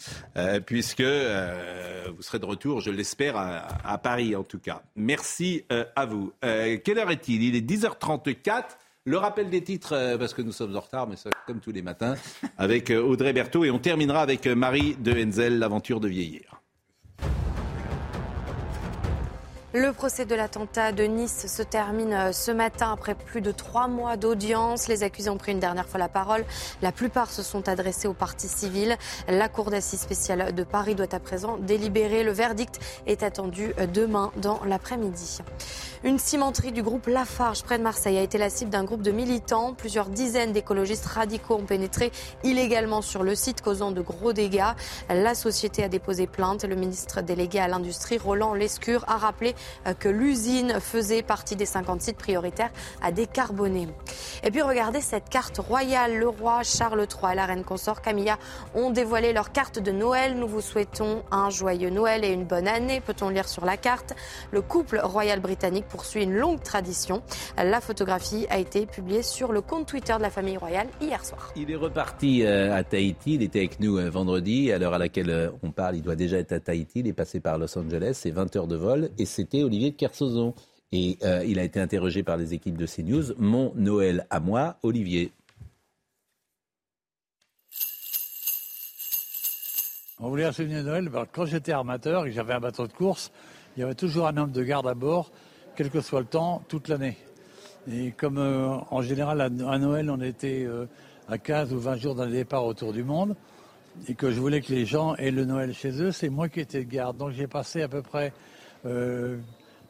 puisque 0.65 1.03
vous 1.03 2.23
serez 2.23 2.39
de 2.39 2.45
retour, 2.45 2.81
je 2.81 2.93
l'espère, 2.93 3.37
à, 3.37 3.67
à 3.85 3.99
Paris 3.99 4.37
en 4.37 4.45
tout 4.45 4.61
cas. 4.61 4.83
Merci 4.95 5.65
à 5.97 6.07
vous. 6.07 6.33
Quelle 6.41 6.99
heure 6.99 7.11
est-il? 7.11 7.43
Il 7.43 7.57
est 7.57 7.69
10h34. 7.69 8.63
Le 9.07 9.19
rappel 9.19 9.51
des 9.51 9.65
titres, 9.65 10.17
parce 10.19 10.35
que 10.35 10.43
nous 10.43 10.53
sommes 10.53 10.77
en 10.77 10.81
retard, 10.81 11.09
mais 11.09 11.17
ça, 11.17 11.31
comme 11.49 11.59
tous 11.59 11.73
les 11.73 11.83
matins, 11.83 12.15
avec 12.59 12.91
Audrey 12.91 13.33
Berthaud. 13.33 13.65
Et 13.65 13.71
on 13.73 13.81
terminera 13.81 14.23
avec 14.23 14.47
Marie 14.47 14.95
de 15.01 15.13
Henzel, 15.13 15.59
l'aventure 15.59 15.99
de 15.99 16.09
vieillir. 16.09 16.61
Le 19.75 19.93
procès 19.93 20.25
de 20.25 20.35
l'attentat 20.35 20.93
de 20.93 21.05
Nice 21.05 21.45
se 21.47 21.63
termine 21.63 22.15
euh, 22.15 22.33
ce 22.33 22.51
matin 22.51 22.91
après 22.91 23.15
plus 23.15 23.43
de 23.43 23.53
trois 23.53 23.87
mois 23.87 24.17
d'audience. 24.17 24.89
Les 24.89 25.03
accusés 25.03 25.29
ont 25.29 25.37
pris 25.37 25.53
une 25.53 25.61
dernière 25.61 25.87
fois 25.87 26.01
la 26.01 26.09
parole. 26.09 26.47
La 26.81 26.91
plupart 26.91 27.31
se 27.31 27.43
sont 27.43 27.69
adressés 27.69 28.09
aux 28.09 28.15
parties 28.15 28.49
civiles. 28.49 28.97
La 29.29 29.51
Cour 29.51 29.71
d'assises 29.71 30.01
spéciale 30.01 30.55
de 30.55 30.65
Paris 30.65 30.95
doit 30.95 31.15
à 31.15 31.21
présent 31.21 31.59
délibérer. 31.59 32.25
Le 32.25 32.33
verdict 32.33 32.81
est 33.07 33.23
attendu 33.23 33.75
euh, 33.79 33.87
demain 33.87 34.33
dans 34.39 34.59
l'après-midi. 34.65 35.41
Une 36.09 36.19
cimenterie 36.19 36.73
du 36.73 36.83
groupe 36.83 37.07
Lafarge 37.07 37.63
près 37.63 37.77
de 37.77 37.83
Marseille 37.83 38.17
a 38.17 38.23
été 38.23 38.39
la 38.39 38.49
cible 38.49 38.71
d'un 38.71 38.83
groupe 38.83 39.03
de 39.03 39.11
militants. 39.11 39.75
Plusieurs 39.75 40.09
dizaines 40.09 40.53
d'écologistes 40.53 41.05
radicaux 41.05 41.57
ont 41.57 41.67
pénétré 41.67 42.13
illégalement 42.45 43.03
sur 43.03 43.23
le 43.23 43.35
site, 43.35 43.61
causant 43.61 43.91
de 43.91 44.01
gros 44.01 44.33
dégâts. 44.33 44.73
La 45.11 45.35
société 45.35 45.85
a 45.85 45.91
déposé 45.91 46.27
plainte. 46.27 46.65
Le 46.65 46.77
ministre 46.77 47.21
délégué 47.21 47.59
à 47.59 47.69
l'industrie, 47.69 48.17
Roland 48.17 48.55
Lescure, 48.55 49.05
a 49.07 49.19
rappelé 49.19 49.55
euh, 49.87 49.93
que 49.93 50.09
l'usine 50.09 50.81
faisait 50.81 51.23
partie 51.23 51.57
des 51.57 51.67
50 51.67 52.01
sites 52.01 52.17
prioritaires 52.17 52.71
à 53.03 53.13
décarboner. 53.13 53.87
Et 54.45 54.51
puis 54.51 54.63
regardez 54.63 55.03
cette 55.03 55.29
carte 55.29 55.59
royale. 55.59 56.17
Le 56.17 56.29
roi 56.31 56.63
Charles 56.63 57.07
III 57.07 57.33
et 57.33 57.37
la 57.37 57.45
reine 57.45 57.65
consort 57.65 58.01
Camilla 58.01 58.39
ont 58.75 58.89
dévoilé 58.89 59.35
leur 59.35 59.53
carte 59.53 59.79
de 59.79 59.93
Noël. 59.93 60.39
Nous 60.39 60.49
vous 60.49 60.63
souhaitons 60.63 61.23
un 61.31 61.51
joyeux 61.51 61.91
Noël 61.91 62.25
et 62.25 62.33
une 62.33 62.47
bonne 62.47 62.67
année, 62.67 63.03
peut-on 63.03 63.29
lire 63.29 63.47
sur 63.47 63.67
la 63.67 63.77
carte. 63.77 64.15
Le 64.53 64.63
couple 64.63 65.01
royal 65.05 65.41
britannique 65.41 65.85
poursuit 65.99 66.23
une 66.23 66.35
longue 66.35 66.63
tradition. 66.63 67.25
La 67.57 67.81
photographie 67.81 68.47
a 68.51 68.61
été 68.61 68.87
publiée 68.87 69.25
sur 69.25 69.51
le 69.51 69.61
compte 69.61 69.89
Twitter 69.89 70.15
de 70.17 70.23
la 70.23 70.31
famille 70.31 70.57
royale 70.57 70.87
hier 71.01 71.25
soir. 71.25 71.53
Il 71.57 71.73
est 71.73 71.77
reparti 71.77 72.45
euh, 72.45 72.73
à 72.73 72.85
Tahiti. 72.85 73.35
Il 73.35 73.43
était 73.43 73.59
avec 73.59 73.81
nous 73.81 73.99
euh, 73.99 74.09
vendredi. 74.09 74.71
À 74.71 74.79
l'heure 74.79 74.95
à 74.95 74.99
laquelle 74.99 75.31
euh, 75.31 75.51
on 75.65 75.73
parle, 75.73 75.97
il 75.97 76.03
doit 76.03 76.15
déjà 76.15 76.39
être 76.39 76.53
à 76.53 76.61
Tahiti. 76.61 77.01
Il 77.01 77.09
est 77.09 77.13
passé 77.13 77.41
par 77.41 77.59
Los 77.59 77.77
Angeles. 77.77 78.13
C'est 78.13 78.31
20 78.31 78.55
heures 78.55 78.69
de 78.69 78.77
vol. 78.77 79.11
Et 79.19 79.25
c'était 79.25 79.65
Olivier 79.65 79.91
de 79.91 79.97
Kersauzon. 79.97 80.55
Et 80.93 81.19
euh, 81.25 81.45
il 81.45 81.59
a 81.59 81.65
été 81.65 81.81
interrogé 81.81 82.23
par 82.23 82.37
les 82.37 82.55
équipes 82.55 82.79
de 82.79 82.87
CNews. 82.87 83.35
Mon 83.37 83.73
Noël 83.75 84.25
à 84.31 84.39
moi, 84.39 84.77
Olivier. 84.85 85.33
On 90.21 90.29
voulait 90.29 90.45
un 90.45 90.53
souvenir 90.53 90.79
de 90.85 90.89
Noël. 90.89 91.11
Quand 91.33 91.45
j'étais 91.45 91.73
armateur 91.73 92.25
et 92.25 92.29
que 92.29 92.35
j'avais 92.37 92.55
un 92.55 92.61
bateau 92.61 92.87
de 92.87 92.93
course, 92.93 93.33
il 93.79 93.81
y 93.81 93.85
avait 93.85 93.95
toujours 93.95 94.27
un 94.27 94.37
homme 94.37 94.51
de 94.51 94.65
garde 94.65 94.89
à 94.89 94.95
bord, 94.95 95.31
quel 95.79 95.91
que 95.91 96.01
soit 96.01 96.19
le 96.19 96.27
temps, 96.27 96.61
toute 96.67 96.89
l'année. 96.89 97.17
Et 97.89 98.11
comme 98.11 98.39
euh, 98.39 98.67
en 98.91 99.01
général 99.01 99.41
à, 99.41 99.49
Noël, 99.49 100.11
on 100.11 100.21
était 100.21 100.65
euh, 100.67 100.87
à 101.29 101.39
15 101.39 101.73
ou 101.73 101.79
20 101.79 101.97
jours 101.99 102.15
d'un 102.17 102.27
départ 102.27 102.67
autour 102.67 102.93
du 102.93 103.05
monde, 103.05 103.37
et 104.09 104.17
que 104.17 104.33
je 104.33 104.41
voulais 104.41 104.61
que 104.61 104.73
les 104.73 104.87
gens 104.87 105.15
aient 105.15 105.31
le 105.31 105.45
Noël 105.45 105.73
chez 105.73 106.03
eux, 106.03 106.11
c'est 106.11 106.31
moi 106.31 106.49
qui 106.49 106.59
étais 106.59 106.83
de 106.83 106.91
garde. 106.91 107.17
Donc 107.17 107.31
j'ai 107.31 107.47
passé 107.47 107.81
à 107.83 107.87
peu 107.87 108.03
près 108.03 108.33
euh, 108.87 109.39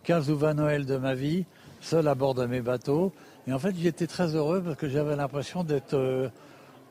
15 0.02 0.30
ou 0.30 0.36
20 0.36 0.54
Noëls 0.54 0.84
de 0.84 0.98
ma 0.98 1.14
vie, 1.14 1.46
seul 1.80 2.06
à 2.06 2.14
bord 2.14 2.34
de 2.34 2.44
mes 2.44 2.60
bateaux. 2.60 3.10
Et 3.46 3.54
en 3.54 3.58
fait, 3.58 3.74
j'étais 3.74 4.06
très 4.06 4.36
heureux 4.36 4.60
parce 4.62 4.76
que 4.76 4.90
j'avais 4.90 5.16
l'impression 5.16 5.64
d'être 5.64 5.94
euh, 5.94 6.28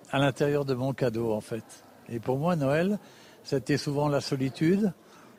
à 0.10 0.18
l'intérieur 0.18 0.66
de 0.66 0.74
mon 0.74 0.94
cadeau, 0.94 1.34
en 1.34 1.42
fait. 1.42 1.86
Et 2.10 2.20
pour 2.20 2.40
moi, 2.40 2.56
Noël, 2.56 2.98
c'était 3.44 3.78
souvent 3.78 4.08
la 4.08 4.22
solitude, 4.22 4.92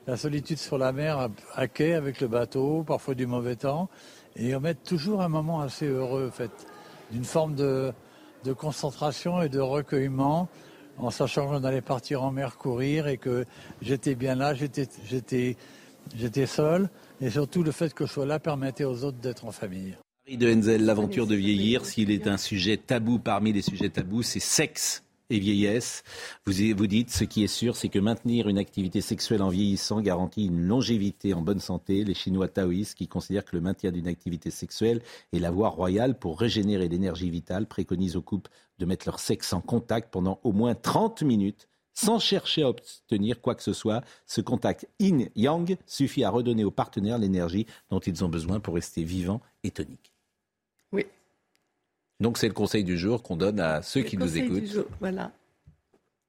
la 0.09 0.17
solitude 0.17 0.57
sur 0.57 0.79
la 0.79 0.91
mer 0.93 1.29
à, 1.55 1.69
quai 1.69 1.93
avec 1.93 2.23
le 2.23 2.29
bateau, 2.29 2.83
parfois 2.83 3.15
du 3.15 3.27
mauvais 3.27 3.57
temps, 3.57 3.91
et 4.37 4.57
on 4.57 4.61
met 4.61 4.75
toujours 4.75 5.21
un 5.21 5.29
moment 5.29 5.61
assez 5.61 5.85
heureux, 5.87 6.31
fait, 6.33 6.51
d'une 7.13 7.25
forme 7.25 7.55
de, 7.55 7.93
de 8.43 8.55
concentration 8.55 9.43
et 9.43 9.51
de 9.51 9.61
recueillement, 9.61 10.49
en 10.97 11.11
sachant 11.11 11.47
qu'on 11.49 11.63
allait 11.63 11.83
partir 11.83 12.23
en 12.23 12.33
mer 12.33 12.57
courir 12.57 13.07
et 13.07 13.19
que 13.19 13.45
j'étais 13.83 14.15
bien 14.15 14.35
là, 14.35 14.55
j'étais 14.55 16.47
seul, 16.47 16.89
et 17.21 17.29
surtout 17.29 17.63
le 17.63 17.71
fait 17.71 17.93
que 17.93 18.07
je 18.07 18.13
sois 18.13 18.27
là 18.27 18.39
permettait 18.39 18.85
aux 18.85 19.05
autres 19.05 19.19
d'être 19.19 19.45
en 19.45 19.53
famille. 19.53 19.95
Marie 20.27 20.39
de 20.39 20.51
Henzel, 20.51 20.87
l'aventure 20.87 21.27
de 21.27 21.35
vieillir. 21.35 21.85
S'il 21.85 22.11
est 22.11 22.27
un 22.27 22.39
sujet 22.39 22.79
tabou 22.79 23.19
parmi 23.19 23.53
les 23.53 23.63
sujets 23.63 23.91
tabous, 23.91 24.23
c'est 24.23 24.41
sexe 24.41 25.03
et 25.31 25.39
vieillesse. 25.39 26.03
Vous, 26.47 26.87
dites, 26.87 27.11
ce 27.11 27.25
qui 27.25 27.45
est 27.45 27.49
sûr, 27.49 27.77
c'est 27.77 27.89
que 27.89 27.99
maintenir 27.99 28.49
une 28.49 28.59
activité 28.59 29.01
sexuelle 29.01 29.43
en 29.43 29.49
vieillissant 29.49 30.01
garantit 30.01 30.47
une 30.47 30.61
longévité 30.61 31.35
en 31.35 31.43
bonne 31.43 31.61
santé. 31.61 32.05
Les 32.05 32.15
Chinois 32.15 32.49
taoïstes, 32.49 32.97
qui 32.97 33.09
considèrent 33.09 33.45
que 33.45 33.57
le 33.57 33.63
maintien 33.63 33.93
d'une 33.93 34.09
activité 34.09 34.51
sexuelle 34.51 35.03
est 35.33 35.39
la 35.39 35.51
voie 35.51 35.69
royale 35.69 36.19
pour 36.19 36.39
régénérer 36.39 36.89
l'énergie 36.89 37.31
vitale, 37.31 37.67
préconisent 37.67 38.17
aux 38.17 38.23
couples 38.23 38.51
de 38.79 38.87
mettre 38.87 39.07
leur 39.07 39.21
sexe 39.21 39.53
en 39.53 39.61
contact 39.61 40.11
pendant 40.11 40.41
au 40.45 40.53
moins 40.53 40.75
30 40.75 41.23
minutes 41.23 41.69
sans 41.95 42.21
chercher 42.21 42.63
à 42.63 42.69
obtenir 42.69 43.41
quoi 43.41 43.57
que 43.57 43.63
ce 43.63 43.73
soit. 43.73 44.05
Ce 44.25 44.41
contact 44.41 44.89
yin-yang 45.01 45.77
suffit 45.85 46.23
à 46.23 46.31
redonner 46.31 46.63
aux 46.63 46.71
partenaires 46.71 47.19
l'énergie 47.19 47.67
dont 47.91 47.99
ils 47.99 48.25
ont 48.25 48.29
besoin 48.29 48.61
pour 48.61 48.75
rester 48.75 49.03
vivants 49.03 49.41
et 49.65 49.73
toniques. 49.73 50.08
Donc 52.21 52.39
c'est 52.39 52.49
le 52.49 52.55
conseil 52.55 52.85
du 52.85 52.99
jour 52.99 53.23
qu'on 53.23 53.37
donne 53.37 53.61
à 53.61 53.83
ceux 53.83 54.03
qui 54.03 54.17
nous 54.17 54.29
du 54.31 54.39
écoutent 54.39 54.67
jour, 54.67 54.85
Voilà. 55.01 55.33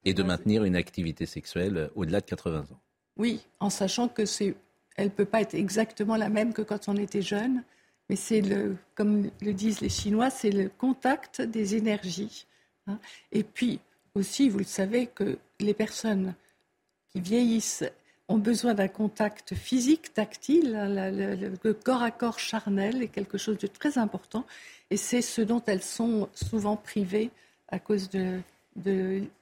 et 0.06 0.14
de 0.14 0.24
maintenir 0.24 0.64
une 0.64 0.76
activité 0.76 1.26
sexuelle 1.26 1.78
euh, 1.78 1.88
au-delà 1.96 2.22
de 2.22 2.26
80 2.26 2.60
ans. 2.72 2.80
Oui, 3.18 3.42
en 3.60 3.70
sachant 3.70 4.08
que 4.08 4.26
c'est, 4.26 4.56
elle 4.96 5.10
peut 5.10 5.26
pas 5.26 5.42
être 5.42 5.56
exactement 5.56 6.16
la 6.16 6.30
même 6.30 6.54
que 6.54 6.62
quand 6.62 6.88
on 6.88 6.96
était 6.96 7.22
jeune, 7.22 7.64
mais 8.10 8.16
c'est 8.16 8.42
le, 8.42 8.78
comme 8.96 9.30
le 9.42 9.54
disent 9.54 9.82
les 9.82 9.90
Chinois, 9.90 10.30
c'est 10.30 10.52
le 10.52 10.70
contact 10.78 11.42
des 11.42 11.76
énergies. 11.76 12.46
hein. 12.88 13.00
Et 13.32 13.44
puis 13.44 13.80
aussi, 14.16 14.50
vous 14.50 14.60
le 14.60 14.64
savez, 14.64 15.08
que 15.08 15.38
les 15.60 15.74
personnes 15.74 16.34
qui 17.10 17.20
vieillissent 17.20 17.84
ont 18.30 18.38
besoin 18.38 18.76
d'un 18.76 18.88
contact 18.88 19.56
physique, 19.56 20.14
tactile. 20.14 20.76
hein, 20.76 21.12
le, 21.12 21.74
corps 21.74 22.04
à 22.04 22.12
corps 22.12 22.40
charnel 22.40 23.04
est 23.04 23.08
quelque 23.08 23.38
chose 23.38 23.58
de 23.58 23.68
très 23.68 23.98
important, 23.98 24.46
et 24.92 24.98
c'est 24.98 25.22
ce 25.22 25.42
dont 25.42 25.62
elles 25.66 25.82
sont 25.82 26.30
souvent 26.34 26.76
privées 26.76 27.32
à 27.68 27.80
cause 27.80 28.10
de, 28.10 28.40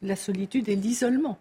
la 0.02 0.16
solitude 0.16 0.68
et 0.68 0.76
l'isolement. 0.76 1.38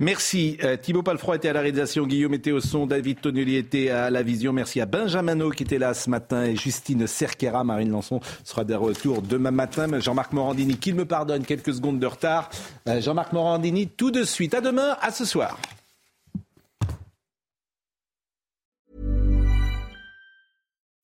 Merci. 0.00 0.58
Euh, 0.64 0.76
Thibaut 0.76 1.04
Palfroy 1.04 1.36
était 1.36 1.48
à 1.48 1.52
la 1.52 1.60
réalisation, 1.60 2.06
Guillaume 2.06 2.34
était 2.34 2.50
au 2.50 2.60
son, 2.60 2.86
David 2.86 3.20
Tonnelly 3.20 3.56
était 3.56 3.90
à 3.90 4.10
la 4.10 4.22
vision. 4.22 4.52
Merci 4.52 4.80
à 4.80 4.86
Benjamin 4.86 5.36
No 5.36 5.50
qui 5.50 5.62
était 5.62 5.78
là 5.78 5.94
ce 5.94 6.10
matin 6.10 6.44
et 6.44 6.56
Justine 6.56 7.06
Cerquera. 7.06 7.62
Marine 7.62 7.90
Lançon 7.90 8.20
sera 8.42 8.64
de 8.64 8.74
retour 8.74 9.22
demain 9.22 9.52
matin. 9.52 9.88
Jean-Marc 10.00 10.32
Morandini, 10.32 10.76
qu'il 10.76 10.96
me 10.96 11.04
pardonne, 11.04 11.44
quelques 11.44 11.74
secondes 11.74 12.00
de 12.00 12.06
retard. 12.06 12.50
Euh, 12.88 13.00
Jean-Marc 13.00 13.32
Morandini, 13.32 13.86
tout 13.86 14.10
de 14.10 14.24
suite. 14.24 14.54
À 14.54 14.60
demain, 14.60 14.96
à 15.00 15.12
ce 15.12 15.24
soir. 15.24 15.56